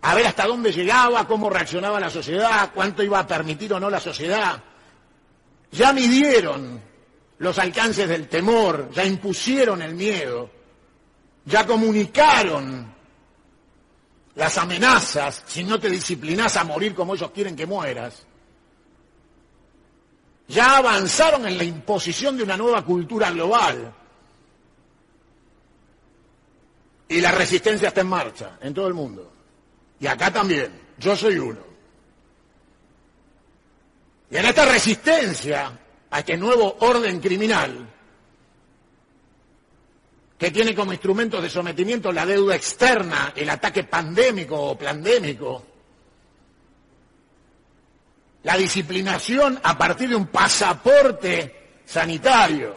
a 0.00 0.14
ver 0.16 0.26
hasta 0.26 0.48
dónde 0.48 0.72
llegaba, 0.72 1.28
cómo 1.28 1.48
reaccionaba 1.48 2.00
la 2.00 2.10
sociedad, 2.10 2.72
cuánto 2.74 3.04
iba 3.04 3.20
a 3.20 3.26
permitir 3.28 3.72
o 3.72 3.78
no 3.78 3.88
la 3.88 4.00
sociedad. 4.00 4.60
Ya 5.70 5.92
midieron 5.92 6.82
los 7.38 7.56
alcances 7.60 8.08
del 8.08 8.26
temor, 8.26 8.90
ya 8.90 9.04
impusieron 9.04 9.80
el 9.80 9.94
miedo, 9.94 10.50
ya 11.44 11.64
comunicaron 11.64 12.92
las 14.34 14.58
amenazas, 14.58 15.44
si 15.46 15.62
no 15.62 15.78
te 15.78 15.88
disciplinas 15.88 16.56
a 16.56 16.64
morir 16.64 16.96
como 16.96 17.14
ellos 17.14 17.30
quieren 17.30 17.54
que 17.54 17.66
mueras. 17.66 18.26
Ya 20.48 20.76
avanzaron 20.76 21.46
en 21.46 21.56
la 21.56 21.64
imposición 21.64 22.36
de 22.36 22.42
una 22.42 22.56
nueva 22.56 22.84
cultura 22.84 23.30
global. 23.30 23.94
Y 27.08 27.20
la 27.20 27.32
resistencia 27.32 27.88
está 27.88 28.00
en 28.00 28.08
marcha 28.08 28.58
en 28.60 28.74
todo 28.74 28.86
el 28.86 28.94
mundo. 28.94 29.30
Y 30.00 30.06
acá 30.06 30.32
también. 30.32 30.80
Yo 30.98 31.16
soy 31.16 31.38
uno. 31.38 31.60
Y 34.30 34.36
en 34.36 34.44
esta 34.46 34.64
resistencia 34.64 35.78
a 36.10 36.18
este 36.18 36.36
nuevo 36.36 36.76
orden 36.80 37.20
criminal, 37.20 37.88
que 40.38 40.50
tiene 40.50 40.74
como 40.74 40.92
instrumentos 40.92 41.42
de 41.42 41.48
sometimiento 41.48 42.10
la 42.12 42.26
deuda 42.26 42.56
externa, 42.56 43.32
el 43.36 43.48
ataque 43.48 43.84
pandémico 43.84 44.60
o 44.60 44.78
plandémico, 44.78 45.71
la 48.42 48.56
disciplinación 48.56 49.60
a 49.62 49.76
partir 49.76 50.08
de 50.08 50.16
un 50.16 50.26
pasaporte 50.26 51.80
sanitario. 51.84 52.74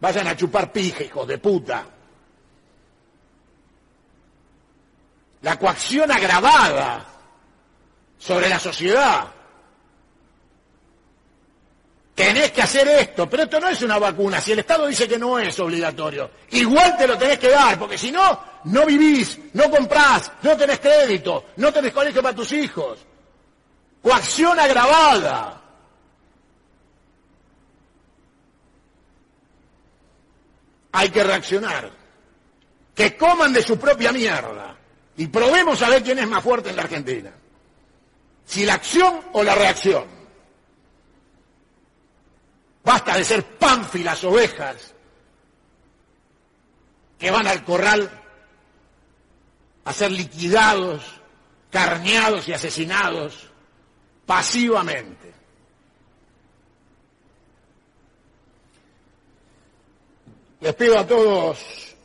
Vayan 0.00 0.26
a 0.26 0.36
chupar 0.36 0.72
pija, 0.72 1.02
hijos 1.02 1.26
de 1.26 1.38
puta. 1.38 1.86
La 5.42 5.58
coacción 5.58 6.10
agravada 6.10 7.06
sobre 8.18 8.48
la 8.48 8.58
sociedad. 8.58 9.28
Tenés 12.14 12.50
que 12.50 12.62
hacer 12.62 12.88
esto, 12.88 13.30
pero 13.30 13.44
esto 13.44 13.60
no 13.60 13.68
es 13.68 13.80
una 13.82 13.96
vacuna. 13.96 14.40
Si 14.40 14.50
el 14.50 14.58
Estado 14.58 14.88
dice 14.88 15.06
que 15.06 15.20
no 15.20 15.38
es 15.38 15.56
obligatorio, 15.60 16.28
igual 16.50 16.96
te 16.96 17.06
lo 17.06 17.16
tenés 17.16 17.38
que 17.38 17.50
dar, 17.50 17.78
porque 17.78 17.96
si 17.96 18.10
no, 18.10 18.42
no 18.64 18.84
vivís, 18.84 19.38
no 19.52 19.70
comprás, 19.70 20.32
no 20.42 20.56
tenés 20.56 20.80
crédito, 20.80 21.46
no 21.56 21.72
tenés 21.72 21.92
colegio 21.92 22.20
para 22.20 22.34
tus 22.34 22.50
hijos. 22.50 23.07
Coacción 24.08 24.58
agravada. 24.58 25.60
Hay 30.92 31.10
que 31.10 31.22
reaccionar. 31.22 31.90
Que 32.94 33.18
coman 33.18 33.52
de 33.52 33.62
su 33.62 33.78
propia 33.78 34.10
mierda. 34.10 34.78
Y 35.18 35.26
probemos 35.26 35.82
a 35.82 35.90
ver 35.90 36.02
quién 36.02 36.20
es 36.20 36.26
más 36.26 36.42
fuerte 36.42 36.70
en 36.70 36.76
la 36.76 36.84
Argentina. 36.84 37.30
Si 38.46 38.64
la 38.64 38.74
acción 38.74 39.20
o 39.34 39.42
la 39.42 39.54
reacción. 39.54 40.06
Basta 42.82 43.14
de 43.14 43.24
ser 43.24 43.44
pánfilas 43.58 44.24
ovejas 44.24 44.94
que 47.18 47.30
van 47.30 47.46
al 47.46 47.62
corral 47.62 48.10
a 49.84 49.92
ser 49.92 50.10
liquidados, 50.12 51.04
carneados 51.70 52.48
y 52.48 52.54
asesinados 52.54 53.48
pasivamente. 54.28 55.32
Les 60.60 60.74
pido 60.74 60.98
a 60.98 61.06
todos 61.06 61.96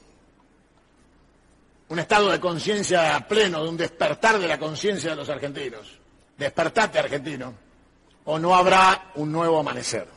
un 1.90 2.00
estado 2.00 2.32
de 2.32 2.40
conciencia 2.40 3.20
pleno, 3.28 3.62
de 3.62 3.70
un 3.70 3.76
despertar 3.76 4.40
de 4.40 4.48
la 4.48 4.58
conciencia 4.58 5.10
de 5.10 5.18
los 5.18 5.28
argentinos. 5.28 6.00
Despertate, 6.38 6.98
argentino, 6.98 7.54
o 8.24 8.40
no 8.40 8.56
habrá 8.56 9.12
un 9.16 9.30
nuevo 9.30 9.60
amanecer. 9.60 10.08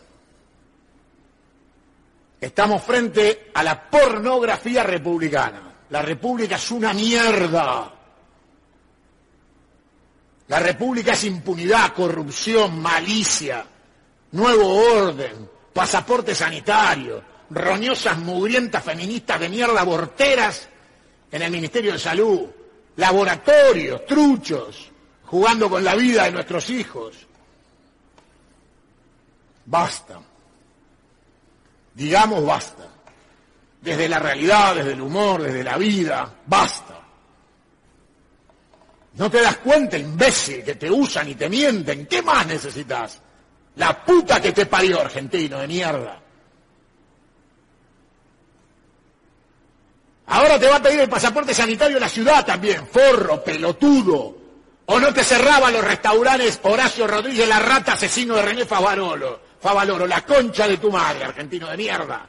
Estamos 2.40 2.84
frente 2.84 3.50
a 3.52 3.64
la 3.64 3.90
pornografía 3.90 4.84
republicana. 4.84 5.74
La 5.90 6.02
república 6.02 6.54
es 6.54 6.70
una 6.70 6.94
mierda. 6.94 7.95
La 10.48 10.60
república 10.60 11.12
es 11.12 11.24
impunidad, 11.24 11.92
corrupción, 11.92 12.80
malicia, 12.80 13.66
nuevo 14.32 14.76
orden, 14.92 15.48
pasaporte 15.72 16.34
sanitario, 16.34 17.22
roñosas, 17.50 18.18
mugrientas, 18.18 18.84
feministas 18.84 19.40
de 19.40 19.48
mierda, 19.48 19.80
aborteras 19.80 20.68
en 21.30 21.42
el 21.42 21.50
Ministerio 21.50 21.92
de 21.92 21.98
Salud, 21.98 22.46
laboratorios, 22.96 24.06
truchos, 24.06 24.90
jugando 25.24 25.68
con 25.68 25.82
la 25.82 25.94
vida 25.94 26.24
de 26.24 26.32
nuestros 26.32 26.70
hijos. 26.70 27.14
Basta. 29.64 30.20
Digamos 31.94 32.44
basta. 32.46 32.86
Desde 33.80 34.08
la 34.08 34.18
realidad, 34.18 34.76
desde 34.76 34.92
el 34.92 35.00
humor, 35.00 35.42
desde 35.42 35.64
la 35.64 35.76
vida, 35.76 36.32
basta. 36.46 36.85
¿No 39.16 39.30
te 39.30 39.40
das 39.40 39.56
cuenta, 39.58 39.96
imbécil, 39.96 40.62
que 40.62 40.74
te 40.74 40.90
usan 40.90 41.28
y 41.28 41.34
te 41.34 41.48
mienten? 41.48 42.06
¿Qué 42.06 42.20
más 42.20 42.46
necesitas? 42.46 43.20
La 43.76 44.04
puta 44.04 44.40
que 44.40 44.52
te 44.52 44.66
parió, 44.66 45.00
argentino, 45.00 45.58
de 45.58 45.66
mierda. 45.66 46.20
Ahora 50.26 50.58
te 50.58 50.68
va 50.68 50.76
a 50.76 50.82
pedir 50.82 51.00
el 51.00 51.08
pasaporte 51.08 51.54
sanitario 51.54 51.96
en 51.96 52.02
la 52.02 52.08
ciudad 52.08 52.44
también, 52.44 52.86
forro, 52.86 53.42
pelotudo. 53.42 54.36
O 54.86 55.00
no 55.00 55.12
te 55.12 55.24
cerraba 55.24 55.70
los 55.70 55.84
restaurantes 55.84 56.60
Horacio 56.62 57.06
Rodríguez, 57.06 57.48
la 57.48 57.58
rata 57.58 57.94
asesino 57.94 58.34
de 58.34 58.42
René 58.42 58.66
Favaloro, 58.66 59.40
Favaloro, 59.60 60.06
la 60.06 60.20
concha 60.22 60.68
de 60.68 60.76
tu 60.76 60.90
madre, 60.90 61.24
argentino 61.24 61.68
de 61.68 61.76
mierda. 61.76 62.28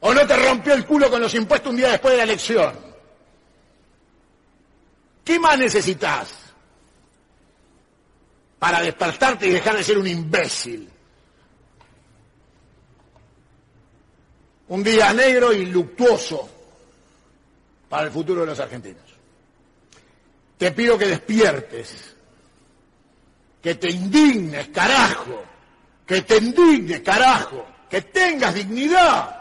O 0.00 0.12
no 0.12 0.26
te 0.26 0.36
rompió 0.36 0.74
el 0.74 0.84
culo 0.84 1.10
con 1.10 1.20
los 1.20 1.34
impuestos 1.34 1.70
un 1.70 1.76
día 1.76 1.90
después 1.90 2.12
de 2.12 2.18
la 2.18 2.24
elección. 2.24 2.88
¿Qué 5.28 5.38
más 5.38 5.58
necesitas 5.58 6.30
para 8.58 8.80
despertarte 8.80 9.46
y 9.46 9.50
dejar 9.50 9.76
de 9.76 9.84
ser 9.84 9.98
un 9.98 10.06
imbécil? 10.06 10.88
Un 14.68 14.82
día 14.82 15.12
negro 15.12 15.52
y 15.52 15.66
luctuoso 15.66 16.48
para 17.90 18.04
el 18.06 18.10
futuro 18.10 18.40
de 18.40 18.46
los 18.46 18.58
argentinos. 18.58 19.02
Te 20.56 20.72
pido 20.72 20.96
que 20.96 21.08
despiertes, 21.08 22.16
que 23.60 23.74
te 23.74 23.90
indignes, 23.90 24.68
carajo, 24.68 25.44
que 26.06 26.22
te 26.22 26.38
indignes, 26.38 27.02
carajo, 27.02 27.66
que 27.90 28.00
tengas 28.00 28.54
dignidad. 28.54 29.37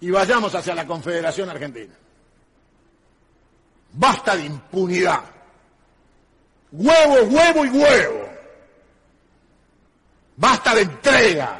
Y 0.00 0.10
vayamos 0.10 0.54
hacia 0.54 0.74
la 0.74 0.86
Confederación 0.86 1.50
Argentina. 1.50 1.94
Basta 3.92 4.36
de 4.36 4.44
impunidad. 4.44 5.24
Huevo, 6.72 7.14
huevo 7.28 7.64
y 7.64 7.68
huevo. 7.68 8.28
Basta 10.36 10.74
de 10.74 10.82
entrega. 10.82 11.58